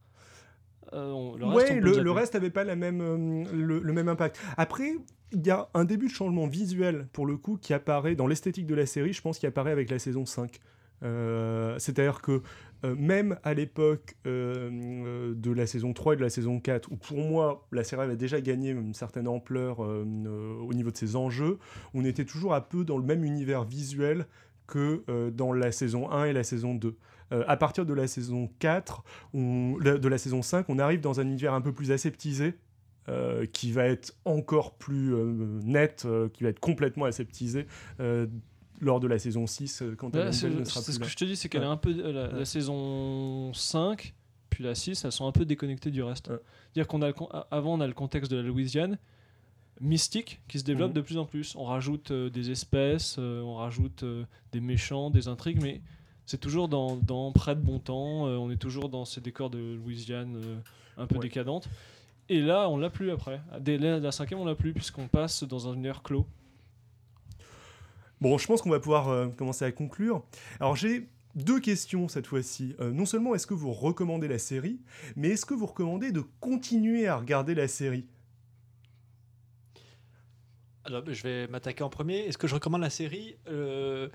euh, 0.95 1.11
on- 1.13 1.37
le 1.37 1.45
reste, 1.47 1.57
ouais, 1.71 1.77
on 1.77 1.79
peut 1.79 1.85
le, 1.85 1.93
zapper. 1.93 2.05
le 2.05 2.11
reste 2.11 2.35
avait 2.35 2.51
pas 2.51 2.65
la 2.65 2.75
même, 2.75 3.01
euh, 3.01 3.45
le, 3.53 3.79
le 3.79 3.93
même 3.93 4.09
impact. 4.09 4.37
Après, 4.57 4.97
il 5.33 5.47
y 5.47 5.51
a 5.51 5.69
un 5.75 5.85
début 5.85 6.07
de 6.09 6.13
changement 6.13 6.47
visuel, 6.47 7.09
pour 7.13 7.27
le 7.27 7.37
coup, 7.37 7.57
qui 7.57 7.73
apparaît 7.75 8.15
dans 8.15 8.27
l'esthétique 8.27 8.67
de 8.67 8.75
la 8.75 8.87
série, 8.87 9.13
je 9.13 9.23
pense, 9.23 9.39
qui 9.39 9.47
apparaît 9.47 9.73
avec 9.73 9.91
la 9.91 9.99
saison 9.99 10.25
5. 10.27 10.59
Euh, 11.03 11.77
C'est-à-dire 11.79 12.21
que 12.21 12.43
euh, 12.85 12.95
même 12.97 13.37
à 13.43 13.55
l'époque 13.55 14.15
euh, 14.27 15.35
de 15.35 15.51
la 15.51 15.67
saison 15.67 15.93
3 15.93 16.15
et 16.15 16.17
de 16.17 16.23
la 16.23 16.31
saison 16.31 16.61
4, 16.61 16.93
où 16.93 16.97
pour 16.97 17.19
moi 17.19 17.67
la 17.73 17.83
série 17.85 18.03
avait 18.03 18.17
déjà 18.17 18.41
gagné 18.41 18.71
une 18.71 18.95
certaine 18.95 19.27
ampleur 19.29 19.81
au 19.81 20.75
niveau 20.75 20.91
de 20.91 20.97
ses 20.97 21.17
enjeux, 21.17 21.59
on 21.95 22.05
était 22.05 22.25
toujours 22.25 22.55
un 22.55 22.61
peu 22.61 22.85
dans 22.85 22.99
le 22.99 23.05
même 23.05 23.25
univers 23.25 23.65
visuel 23.65 24.27
que 24.69 25.03
dans 25.31 25.53
la 25.53 25.73
saison 25.73 26.11
1 26.11 26.27
et 26.27 26.33
la 26.33 26.45
saison 26.45 26.75
2. 26.75 26.97
Euh, 27.33 27.45
à 27.49 27.57
partir 27.57 27.87
de 27.87 27.95
la 27.95 28.07
saison 28.07 28.51
4, 28.59 29.03
on- 29.35 29.77
de 29.79 30.09
la 30.09 30.19
saison 30.19 30.43
5, 30.43 30.67
on 30.69 30.79
arrive 30.79 31.01
dans 31.01 31.19
un 31.19 31.25
univers 31.27 31.55
un 31.55 31.61
peu 31.61 31.73
plus 31.73 31.91
aseptisé, 31.91 32.55
euh, 33.09 33.47
qui 33.47 33.73
va 33.73 33.85
être 33.85 34.15
encore 34.25 34.75
plus 34.75 35.15
euh, 35.15 35.61
net, 35.65 36.05
euh, 36.07 36.29
qui 36.29 36.45
va 36.45 36.51
être 36.51 36.61
complètement 36.61 37.05
aseptisé 37.07 37.67
euh, 38.01 38.27
lors 38.81 39.01
de 39.01 39.07
la 39.09 39.19
saison 39.19 39.47
6, 39.47 39.83
euh, 39.83 39.95
quand 39.97 40.15
Alan 40.17 40.31
c'est 40.33 40.51
ce 40.51 40.99
que 40.99 41.07
je 41.09 41.17
te 41.17 41.25
dis, 41.25 41.37
c'est 41.37 41.49
qu'elle 41.49 41.63
Ouais. 41.63 41.67
est 41.67 41.71
un 41.71 41.77
peu 41.77 41.93
la, 42.13 42.45
saison 42.45 43.53
5 43.55 44.15
puis 44.51 44.65
la 44.65 44.75
6, 44.75 45.05
elles 45.05 45.13
sont 45.13 45.27
un 45.27 45.33
peu 45.33 45.45
déconnectées 45.45 45.91
du 45.91 46.03
reste. 46.03 46.29
Ouais. 46.29 46.39
C'est-à-dire 46.73 46.87
qu'on 46.89 47.01
a 47.03 47.09
le 47.09 47.15
avant 47.51 47.75
on 47.75 47.81
a 47.81 47.87
le 47.87 47.93
contexte 47.95 48.31
de 48.31 48.37
la 48.37 48.43
Louisiane 48.43 48.99
mystique 49.81 50.41
qui 50.49 50.59
se 50.59 50.65
développe 50.65 50.91
Mhm. 50.91 50.97
de 50.97 51.01
plus 51.01 51.19
en 51.19 51.25
plus. 51.25 51.57
On 51.57 51.65
rajoute 51.65 52.13
des 52.13 52.51
espèces, 52.51 53.19
on 53.19 53.55
rajoute 53.57 54.05
des 54.53 54.61
méchants, 54.61 55.11
des 55.11 55.27
intrigues, 55.29 55.61
mais 55.63 55.81
c'est 56.27 56.39
toujours 56.41 56.69
dans, 56.69 56.97
dans 56.97 57.33
près 57.33 57.57
de 57.57 57.61
bon 57.61 57.79
temps. 57.79 58.25
on 58.27 58.51
est 58.51 58.57
toujours 58.61 58.89
dans 58.89 59.05
ces 59.05 59.21
décors 59.21 59.51
de 59.51 59.75
Louisiane 59.75 60.37
un 60.99 61.07
peu 61.07 61.19
décadentes. 61.19 61.69
Et 62.29 62.41
là, 62.41 62.69
on 62.69 62.77
l'a 62.77 62.89
plus 62.91 63.11
après. 63.11 63.41
Dès 63.61 63.79
la, 63.79 63.99
la 63.99 64.13
cinquième, 64.13 64.41
on 64.41 64.45
l'a 64.45 64.55
plus 64.55 64.73
puisqu'on 64.73 65.09
passe 65.09 65.45
dans 65.45 65.69
un 65.69 65.75
univers 65.75 66.03
clos. 66.03 66.27
Bon, 68.21 68.39
je 68.39 68.47
pense 68.47 68.63
qu'on 68.63 68.71
va 68.71 68.81
pouvoir 68.81 69.09
euh, 69.09 69.29
commencer 69.29 69.65
à 69.65 69.73
conclure. 69.73 70.25
Alors 70.61 70.77
j'ai 70.77 71.09
deux 71.35 71.59
questions 71.61 72.09
cette 72.09 72.27
fois-ci. 72.27 72.75
Euh, 72.81 72.93
non 72.93 73.05
seulement 73.05 73.35
est-ce 73.35 73.47
que 73.47 73.55
vous 73.55 73.73
recommandez 73.73 74.29
la 74.29 74.39
série, 74.39 74.81
mais 75.17 75.31
est-ce 75.31 75.45
que 75.45 75.55
vous 75.55 75.67
recommandez 75.67 76.13
de 76.13 76.23
continuer 76.41 77.07
à 77.09 77.17
regarder 77.17 77.55
la 77.55 77.67
série? 77.69 78.07
Alors, 80.85 81.03
je 81.07 81.23
vais 81.23 81.47
m'attaquer 81.49 81.85
en 81.85 81.91
premier. 81.91 82.21
Est-ce 82.21 82.39
que 82.39 82.47
je 82.49 82.55
recommande 82.55 82.81
la 82.81 82.91
série? 82.91 83.37
Euh, 83.49 84.09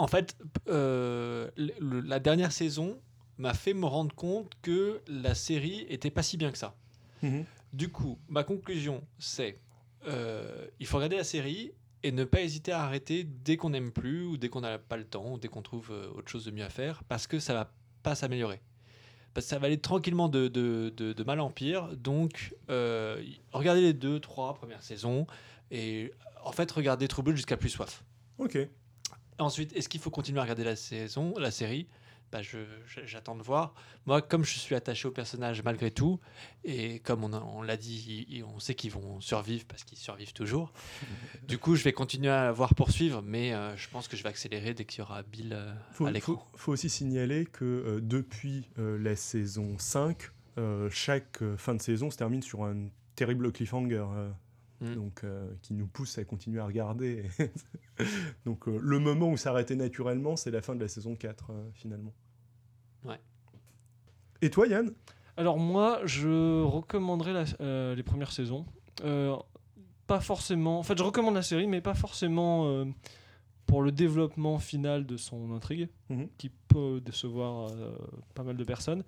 En 0.00 0.06
fait, 0.06 0.36
euh, 0.68 1.50
le- 1.56 1.72
le- 1.80 2.00
la 2.00 2.20
dernière 2.20 2.52
saison 2.52 3.00
m'a 3.36 3.52
fait 3.52 3.74
me 3.74 3.84
rendre 3.84 4.14
compte 4.14 4.52
que 4.62 5.00
la 5.08 5.34
série 5.34 5.86
était 5.88 6.10
pas 6.12 6.22
si 6.22 6.36
bien 6.36 6.52
que 6.52 6.58
ça. 6.58 6.76
Mhm. 7.22 7.44
Du 7.72 7.90
coup, 7.90 8.18
ma 8.28 8.44
conclusion, 8.44 9.02
c'est 9.18 9.58
euh, 10.06 10.66
il 10.80 10.86
faut 10.86 10.96
regarder 10.96 11.16
la 11.16 11.24
série 11.24 11.72
et 12.02 12.12
ne 12.12 12.24
pas 12.24 12.40
hésiter 12.42 12.72
à 12.72 12.82
arrêter 12.82 13.24
dès 13.24 13.56
qu'on 13.56 13.70
n'aime 13.70 13.90
plus 13.92 14.24
ou 14.24 14.36
dès 14.36 14.48
qu'on 14.48 14.60
n'a 14.60 14.78
pas 14.78 14.96
le 14.96 15.04
temps 15.04 15.32
ou 15.32 15.38
dès 15.38 15.48
qu'on 15.48 15.62
trouve 15.62 15.90
euh, 15.90 16.08
autre 16.14 16.30
chose 16.30 16.44
de 16.44 16.50
mieux 16.50 16.64
à 16.64 16.70
faire 16.70 17.02
parce 17.04 17.26
que 17.26 17.38
ça 17.40 17.54
va 17.54 17.72
pas 18.02 18.14
s'améliorer. 18.14 18.60
Parce 19.34 19.46
que 19.46 19.50
ça 19.50 19.58
va 19.58 19.66
aller 19.66 19.78
tranquillement 19.80 20.28
de, 20.28 20.48
de, 20.48 20.92
de- 20.96 21.12
de 21.12 21.24
mal 21.24 21.40
en 21.40 21.50
pire. 21.50 21.88
Donc, 21.96 22.54
euh, 22.70 23.22
regardez 23.52 23.82
les 23.82 23.92
deux, 23.92 24.20
trois 24.20 24.54
premières 24.54 24.82
saisons 24.82 25.26
et 25.70 26.12
en 26.42 26.52
fait, 26.52 26.70
regardez 26.70 27.06
Blood 27.08 27.36
jusqu'à 27.36 27.56
plus 27.56 27.68
soif. 27.68 28.04
Ok. 28.38 28.56
Ensuite, 29.38 29.72
est-ce 29.76 29.88
qu'il 29.88 30.00
faut 30.00 30.10
continuer 30.10 30.38
à 30.38 30.42
regarder 30.42 30.64
la 30.64 30.76
saison, 30.76 31.34
la 31.38 31.50
série? 31.50 31.86
Bah, 32.32 32.42
je- 32.42 32.58
je- 32.86 33.00
J'attends 33.06 33.36
de 33.36 33.42
voir. 33.42 33.74
Moi, 34.06 34.20
comme 34.22 34.44
je 34.44 34.58
suis 34.58 34.74
attaché 34.74 35.08
au 35.08 35.10
personnage 35.10 35.62
malgré 35.62 35.90
tout, 35.90 36.20
et 36.64 36.98
comme 37.00 37.24
on, 37.24 37.32
a- 37.32 37.40
on 37.40 37.62
l'a 37.62 37.76
dit, 37.76 38.26
il- 38.28 38.36
il- 38.38 38.44
on 38.44 38.58
sait 38.60 38.74
qu'ils 38.74 38.90
vont 38.90 39.20
survivre 39.20 39.64
parce 39.66 39.84
qu'ils 39.84 39.98
survivent 39.98 40.32
toujours. 40.32 40.72
du 41.48 41.58
coup, 41.58 41.76
je 41.76 41.84
vais 41.84 41.92
continuer 41.92 42.28
à 42.30 42.52
voir 42.52 42.74
poursuivre, 42.74 43.22
mais 43.22 43.54
euh, 43.54 43.76
je 43.76 43.88
pense 43.88 44.08
que 44.08 44.16
je 44.16 44.22
vais 44.22 44.28
accélérer 44.28 44.74
dès 44.74 44.84
qu'il 44.84 44.98
y 44.98 45.02
aura 45.02 45.22
Bill 45.22 45.52
euh, 45.52 45.72
Faut, 45.92 46.06
à 46.06 46.10
l'écran. 46.10 46.34
faut- 46.34 46.58
faut 46.58 46.72
aussi 46.72 46.90
signaler 46.90 47.46
que 47.46 47.64
euh, 47.64 48.00
depuis 48.02 48.68
euh, 48.78 48.98
la 48.98 49.16
saison 49.16 49.78
5, 49.78 50.30
euh, 50.58 50.90
chaque 50.90 51.42
euh, 51.42 51.56
fin 51.56 51.74
de 51.74 51.80
saison 51.82 52.10
se 52.10 52.16
termine 52.16 52.42
sur 52.42 52.64
un 52.64 52.88
terrible 53.14 53.50
cliffhanger. 53.52 54.04
Mm. 54.80 54.94
Donc, 54.94 55.24
euh, 55.24 55.50
qui 55.62 55.74
nous 55.74 55.86
pousse 55.88 56.18
à 56.18 56.24
continuer 56.24 56.60
à 56.60 56.66
regarder. 56.66 57.24
donc, 58.46 58.68
euh, 58.68 58.78
le 58.80 58.98
moment 58.98 59.28
où 59.30 59.36
s'arrêter 59.36 59.74
naturellement, 59.76 60.36
c'est 60.36 60.50
la 60.52 60.62
fin 60.62 60.74
de 60.74 60.80
la 60.80 60.88
saison 60.88 61.16
4, 61.16 61.50
euh, 61.50 61.68
finalement. 61.74 62.12
Ouais. 63.04 63.18
Et 64.40 64.50
toi, 64.50 64.66
Yann? 64.68 64.92
Alors 65.36 65.58
moi, 65.58 66.00
je 66.04 66.62
recommanderais 66.62 67.32
la- 67.32 67.44
euh, 67.60 67.94
les 67.94 68.02
premières 68.02 68.32
saisons. 68.32 68.66
Euh, 69.04 69.36
pas 70.06 70.20
forcément. 70.20 70.78
En 70.78 70.82
fait, 70.82 70.96
je 70.96 71.02
recommande 71.02 71.34
la 71.34 71.42
série, 71.42 71.66
mais 71.66 71.80
pas 71.80 71.94
forcément 71.94 72.66
euh, 72.66 72.84
pour 73.66 73.82
le 73.82 73.92
développement 73.92 74.58
final 74.58 75.06
de 75.06 75.16
son 75.16 75.52
intrigue, 75.52 75.88
Mhm. 76.08 76.28
qui 76.38 76.50
peut 76.68 77.00
décevoir 77.04 77.70
euh, 77.72 77.96
pas 78.34 78.42
mal 78.42 78.56
de 78.56 78.64
personnes, 78.64 79.04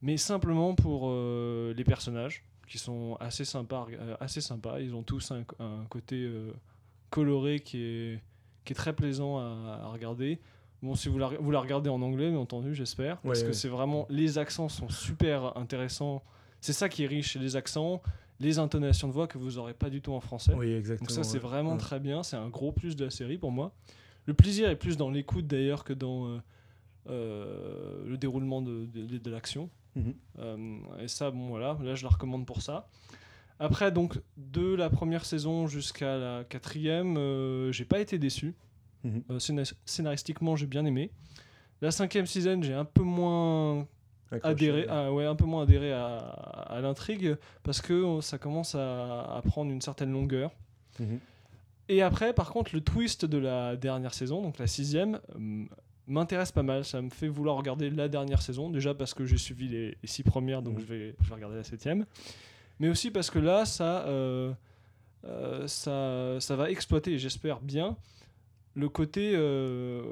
mais 0.00 0.16
simplement 0.16 0.74
pour 0.74 1.08
euh, 1.10 1.74
les 1.74 1.84
personnages, 1.84 2.44
qui 2.66 2.78
sont 2.78 3.16
assez 3.20 3.44
sympas. 3.44 3.86
euh, 3.92 4.16
assez 4.20 4.40
sympas. 4.40 4.80
Ils 4.80 4.94
ont 4.94 5.02
tous 5.02 5.30
un, 5.32 5.44
un 5.58 5.84
côté 5.88 6.16
euh, 6.24 6.52
coloré 7.10 7.60
qui 7.60 7.78
est, 7.82 8.20
qui 8.64 8.72
est 8.72 8.76
très 8.76 8.92
plaisant 8.94 9.38
à, 9.38 9.80
à 9.84 9.88
regarder. 9.88 10.40
Bon, 10.82 10.94
si 10.94 11.08
vous 11.08 11.18
la, 11.18 11.28
vous 11.28 11.50
la 11.50 11.60
regardez 11.60 11.88
en 11.90 12.02
anglais, 12.02 12.30
bien 12.30 12.38
entendu, 12.38 12.74
j'espère. 12.74 13.18
parce 13.22 13.38
Ouais, 13.38 13.42
que 13.44 13.48
ouais. 13.48 13.54
c'est 13.54 13.68
vraiment. 13.68 14.06
Les 14.10 14.38
accents 14.38 14.68
sont 14.68 14.88
super 14.88 15.56
intéressants. 15.56 16.22
C'est 16.60 16.72
ça 16.72 16.88
qui 16.88 17.04
est 17.04 17.06
riche, 17.06 17.36
les 17.36 17.56
accents, 17.56 18.02
les 18.40 18.58
intonations 18.58 19.08
de 19.08 19.12
voix 19.12 19.26
que 19.26 19.38
vous 19.38 19.52
n'aurez 19.52 19.72
pas 19.74 19.88
du 19.88 20.00
tout 20.02 20.12
en 20.12 20.20
français. 20.20 20.52
Oui, 20.54 20.72
exactement. 20.72 21.06
Donc 21.06 21.14
ça, 21.14 21.22
c'est 21.24 21.38
vraiment 21.38 21.76
très 21.76 22.00
bien. 22.00 22.22
C'est 22.22 22.36
un 22.36 22.48
gros 22.48 22.72
plus 22.72 22.96
de 22.96 23.04
la 23.04 23.10
série 23.10 23.38
pour 23.38 23.52
moi. 23.52 23.72
Le 24.26 24.34
plaisir 24.34 24.68
est 24.68 24.76
plus 24.76 24.96
dans 24.96 25.08
l'écoute 25.10 25.46
d'ailleurs 25.46 25.84
que 25.84 25.92
dans 25.92 26.26
euh, 26.28 26.38
euh, 27.08 28.04
le 28.06 28.18
déroulement 28.18 28.62
de, 28.62 28.86
de- 28.86 29.18
de 29.18 29.30
l'action. 29.30 29.70
Mhm. 29.96 30.14
Euh, 30.38 30.78
et 31.00 31.08
ça, 31.08 31.30
bon 31.32 31.48
voilà, 31.48 31.76
là 31.82 31.94
je 31.96 32.04
la 32.04 32.10
recommande 32.10 32.46
pour 32.46 32.62
ça. 32.62 32.88
Après, 33.58 33.90
donc, 33.90 34.20
de 34.36 34.74
la 34.74 34.90
première 34.90 35.24
saison 35.24 35.66
jusqu'à 35.66 36.18
la 36.18 36.44
quatrième, 36.44 37.16
euh, 37.16 37.72
j'ai 37.72 37.86
pas 37.86 37.98
été 38.00 38.18
déçu. 38.18 38.54
Mhm. 39.04 39.22
Euh, 39.30 39.38
scénar- 39.38 39.72
scénaristiquement, 39.86 40.54
j'ai 40.56 40.66
bien 40.66 40.84
aimé. 40.84 41.10
La 41.80 41.90
cinquième 41.90 42.26
season, 42.26 42.60
j'ai 42.62 42.74
un 42.74 42.84
peu 42.84 43.02
moins 43.02 43.86
Accroché, 44.30 44.50
adhéré, 44.52 44.80
ouais. 44.82 44.88
à, 44.88 45.12
ouais, 45.12 45.24
un 45.24 45.34
peu 45.36 45.44
moins 45.46 45.62
adhéré 45.62 45.92
à, 45.92 46.16
à 46.18 46.80
l'intrigue 46.82 47.36
parce 47.62 47.80
que 47.80 48.20
ça 48.20 48.36
commence 48.38 48.74
à, 48.74 49.22
à 49.36 49.42
prendre 49.42 49.70
une 49.70 49.80
certaine 49.80 50.12
longueur. 50.12 50.50
Mhm. 51.00 51.18
Et 51.88 52.02
après, 52.02 52.34
par 52.34 52.50
contre, 52.50 52.74
le 52.74 52.80
twist 52.82 53.24
de 53.24 53.38
la 53.38 53.76
dernière 53.76 54.12
saison, 54.12 54.42
donc 54.42 54.58
la 54.58 54.66
sixième, 54.66 55.20
euh, 55.38 55.64
m'intéresse 56.06 56.52
pas 56.52 56.62
mal. 56.62 56.84
Ça 56.84 57.00
me 57.02 57.10
fait 57.10 57.28
vouloir 57.28 57.56
regarder 57.56 57.90
la 57.90 58.08
dernière 58.08 58.42
saison, 58.42 58.70
déjà 58.70 58.94
parce 58.94 59.14
que 59.14 59.24
j'ai 59.26 59.38
suivi 59.38 59.68
les, 59.68 59.88
les 59.90 60.06
six 60.08 60.22
premières, 60.22 60.62
donc 60.62 60.74
Mhm. 60.74 60.80
je, 60.80 60.86
vais, 60.86 61.16
je 61.20 61.28
vais 61.28 61.34
regarder 61.34 61.56
la 61.56 61.64
septième. 61.64 62.06
Mais 62.78 62.88
aussi 62.88 63.10
parce 63.10 63.30
que 63.30 63.38
là, 63.38 63.64
ça, 63.64 64.06
euh, 64.06 64.52
euh, 65.24 65.66
ça, 65.66 66.38
ça 66.40 66.56
va 66.56 66.70
exploiter, 66.70 67.18
j'espère 67.18 67.60
bien, 67.60 67.96
le 68.74 68.88
côté 68.90 69.32
euh, 69.34 70.02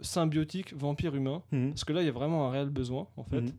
symbiotique 0.00 0.72
vampire-humain. 0.74 1.42
Mhm. 1.52 1.70
Parce 1.70 1.84
que 1.84 1.92
là, 1.92 2.02
il 2.02 2.06
y 2.06 2.08
a 2.08 2.12
vraiment 2.12 2.46
un 2.46 2.50
réel 2.50 2.70
besoin, 2.70 3.08
en 3.16 3.24
fait. 3.24 3.40
Mhm. 3.40 3.52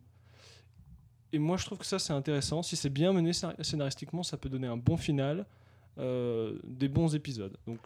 Et 1.33 1.39
moi, 1.39 1.57
je 1.57 1.65
trouve 1.65 1.77
que 1.79 1.85
ça, 1.85 1.99
c'est 1.99 2.13
intéressant. 2.13 2.61
Si 2.63 2.77
c'est 2.77 2.89
bien 2.89 3.11
mené 3.11 3.31
scénar- 3.33 3.61
scénaristiquement, 3.61 4.23
ça 4.23 4.37
peut 4.37 4.47
donner 4.47 4.67
un 4.67 4.77
bon 4.77 4.95
final, 4.97 5.45
des 5.97 6.87
bons 6.89 7.13
épisodes. 7.15 7.55
Donc, 7.67 7.79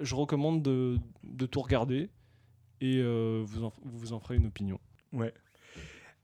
je 0.00 0.14
recommande 0.16 0.62
de, 0.62 0.96
de 1.24 1.46
tout 1.46 1.60
regarder 1.60 2.08
et 2.82 3.00
euh, 3.00 3.42
vous, 3.46 3.64
en, 3.64 3.72
vous 3.84 4.12
en 4.12 4.18
ferez 4.18 4.36
une 4.36 4.46
opinion. 4.46 4.78
Ouais. 5.12 5.32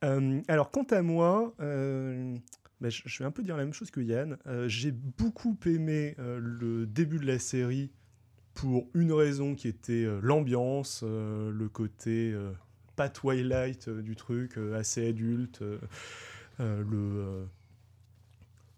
Euh, 0.05 0.43
alors, 0.49 0.71
quant 0.71 0.87
à 0.91 1.03
moi, 1.03 1.55
euh, 1.61 2.37
bah, 2.81 2.91
je, 2.91 3.03
je 3.07 3.19
vais 3.21 3.25
un 3.25 3.31
peu 3.31 3.45
dire 3.45 3.57
la 3.57 3.65
même 3.65 3.73
chose 3.73 3.93
que 3.93 4.01
Yann. 4.01 4.37
J'ai 4.67 4.91
beaucoup 4.91 5.57
aimé 5.65 6.17
le 6.19 6.85
début 6.85 7.19
de 7.19 7.27
la 7.27 7.39
série 7.39 7.91
pour 8.55 8.89
une 8.93 9.13
raison 9.13 9.55
qui 9.55 9.69
était 9.69 10.05
l'ambiance, 10.21 11.05
le 11.05 11.69
côté 11.69 12.37
pas 12.97 13.09
Twilight 13.09 13.89
du 13.89 14.17
truc, 14.17 14.59
assez 14.75 15.09
adulte, 15.09 15.63
le. 16.59 17.47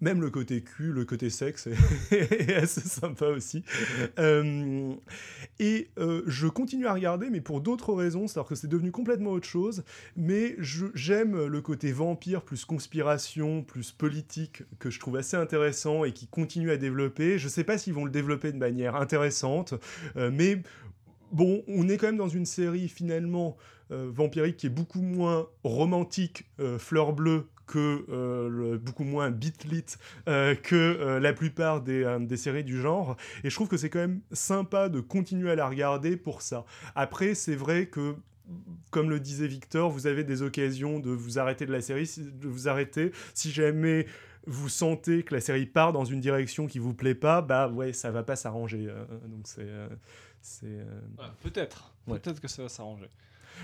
Même 0.01 0.21
le 0.21 0.31
côté 0.31 0.63
cul, 0.63 0.93
le 0.93 1.05
côté 1.05 1.31
sexe 1.31 1.69
est, 2.11 2.55
assez 2.55 2.81
sympa 2.81 3.27
aussi. 3.27 3.65
Euh, 4.19 4.93
et 5.59 5.89
euh, 5.99 6.23
je 6.27 6.47
continue 6.47 6.87
à 6.87 6.93
regarder, 6.93 7.31
mais 7.31 7.41
pour 7.41 7.61
d'autres 7.61 7.95
raisons, 7.95 8.27
c'est-à-dire 8.27 8.49
que 8.49 8.55
c'est 8.55 8.69
devenu 8.69 8.91
complètement 8.91 9.31
autre 9.31 9.47
chose. 9.47 9.85
Mais 10.17 10.57
j'aime 10.59 11.47
le 11.47 11.61
côté 11.61 11.93
vampire, 11.93 12.43
plus 12.43 12.65
conspiration, 12.65 13.63
plus 13.63 13.93
politique, 13.93 14.63
que 14.79 14.91
je 14.91 14.99
trouve 15.01 15.17
assez 15.17 15.37
intéressant 15.37 16.05
et 16.05 16.13
qui 16.13 16.27
continue 16.27 16.71
à 16.71 16.77
développer. 16.77 17.39
Je 17.39 17.49
sais 17.49 17.65
pas 17.65 17.79
s'ils 17.79 17.95
vont 17.95 18.05
le 18.05 18.11
développer 18.11 18.53
de 18.53 18.59
manière 18.59 18.97
intéressante, 18.97 19.75
euh, 20.17 20.31
mais 20.33 20.63
bon, 21.33 21.63
on 21.69 21.89
est 21.89 21.97
quand 21.97 22.07
même 22.07 22.17
dans 22.17 22.29
une 22.29 22.47
série 22.47 22.89
finalement 22.89 23.57
euh, 23.93 24.09
vampirique 24.13 24.57
qui 24.57 24.67
est 24.67 24.71
beaucoup 24.71 25.03
moins 25.03 25.49
romantique, 25.65 26.45
euh, 26.61 26.79
fleur 26.79 27.13
bleue, 27.13 27.47
que 27.71 28.05
euh, 28.11 28.49
le- 28.49 28.79
beaucoup 28.79 29.05
moins 29.05 29.31
beat-lit 29.31 29.85
euh, 30.29 30.55
que 30.55 30.75
euh, 30.77 31.21
la 31.21 31.33
plupart 31.33 31.81
des, 31.81 32.17
des 32.21 32.37
séries 32.37 32.65
du 32.65 32.81
genre. 32.81 33.17
Et 33.45 33.51
je 33.51 33.55
trouve 33.55 33.69
que 33.69 33.77
c'est 33.77 33.91
quand 33.91 34.01
même 34.01 34.21
sympa 34.33 34.89
de 34.89 35.01
continuer 35.01 35.51
à 35.51 35.55
la 35.55 35.69
regarder 35.69 36.17
pour 36.17 36.43
ça. 36.43 36.65
Après, 36.95 37.35
c'est 37.35 37.55
vrai 37.57 37.87
que 37.87 38.15
comme 38.91 39.11
le 39.11 39.21
disait 39.21 39.47
Victor, 39.47 39.91
vous 39.91 40.09
avez 40.09 40.25
des 40.25 40.43
occasions 40.43 40.99
de 40.99 41.11
vous 41.11 41.39
arrêter 41.39 41.67
de 41.67 41.73
la 41.73 41.81
série, 41.81 42.11
de 42.19 42.49
vous 42.49 42.67
arrêter. 42.69 43.13
Si 43.35 43.53
jamais 43.53 44.07
vous 44.47 44.69
sentez 44.69 45.23
que 45.23 45.35
la 45.35 45.41
série 45.41 45.67
part 45.67 45.93
dans 45.93 46.05
une 46.05 46.21
direction 46.21 46.67
qui 46.67 46.79
vous 46.81 46.93
plaît 46.95 47.15
pas, 47.15 47.43
bah 47.43 47.69
ouais, 47.69 47.93
ça 47.93 48.11
va 48.11 48.23
pas 48.25 48.35
s'arranger. 48.37 48.87
donc 49.29 49.43
c'est, 49.45 49.69
c'est. 50.41 50.67
euh, 50.67 51.01
Peut-être. 51.43 51.93
Ouais. 52.09 52.19
Peut-être 52.19 52.41
que 52.41 52.49
ça 52.49 52.63
va 52.63 52.69
s'arranger. 52.69 53.09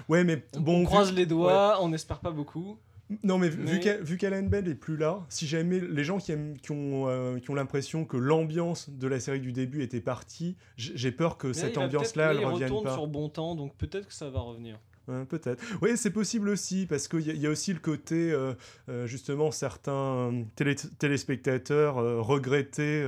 Ouais, 0.08 0.22
mais 0.22 0.44
bon. 0.58 0.76
on 0.76 0.80
vu- 0.80 0.84
croise 0.86 1.12
les 1.12 1.26
doigts, 1.26 1.78
on 1.82 1.88
n'espère 1.88 2.20
pas 2.20 2.30
beaucoup. 2.30 2.78
Non, 3.22 3.38
mais, 3.38 3.48
vu 3.48 3.78
qu'A- 3.80 3.98
vu 3.98 4.16
qu'Alan 4.16 4.42
Bell 4.42 4.66
est 4.68 4.74
plus 4.74 4.96
là, 4.96 5.24
si 5.28 5.46
jamais 5.46 5.78
les 5.80 6.02
gens 6.02 6.18
qui, 6.18 6.32
aiment, 6.32 6.56
qui 6.58 6.72
ont, 6.72 7.08
euh, 7.08 7.38
qui 7.38 7.50
ont 7.50 7.54
l'impression 7.54 8.04
que 8.04 8.16
l'ambiance 8.16 8.90
de 8.90 9.06
la 9.06 9.20
série 9.20 9.40
du 9.40 9.52
début 9.52 9.82
était 9.82 10.00
partie, 10.00 10.56
j'ai 10.76 11.12
peur 11.12 11.38
que 11.38 11.46
Mais 11.48 11.52
cette 11.52 11.78
ambiance-là, 11.78 12.34
il 12.34 12.44
revienne 12.44 12.64
retourne 12.64 12.84
pas. 12.84 12.94
sur 12.94 13.06
bon 13.06 13.28
temps, 13.28 13.54
donc 13.54 13.76
peut-être 13.76 14.08
que 14.08 14.14
ça 14.14 14.28
va 14.28 14.40
revenir. 14.40 14.80
Ouais, 15.06 15.24
Peut-être. 15.24 15.62
Oui, 15.82 15.90
c'est 15.94 16.10
possible 16.10 16.48
aussi, 16.48 16.84
parce 16.84 17.06
qu'il 17.06 17.20
y, 17.20 17.30
a- 17.30 17.34
il 17.34 17.40
y 17.40 17.46
a 17.46 17.50
aussi 17.50 17.72
le 17.72 17.78
côté, 17.78 18.32
euh, 18.32 18.54
euh, 18.88 19.06
justement, 19.06 19.52
certains 19.52 20.32
télé- 20.56 20.74
téléspectateurs 20.98 21.98
euh, 21.98 22.20
regrettaient 22.20 23.04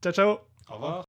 Ciao, 0.00 0.12
ciao 0.12 0.38
Au 0.70 0.74
revoir. 0.74 1.05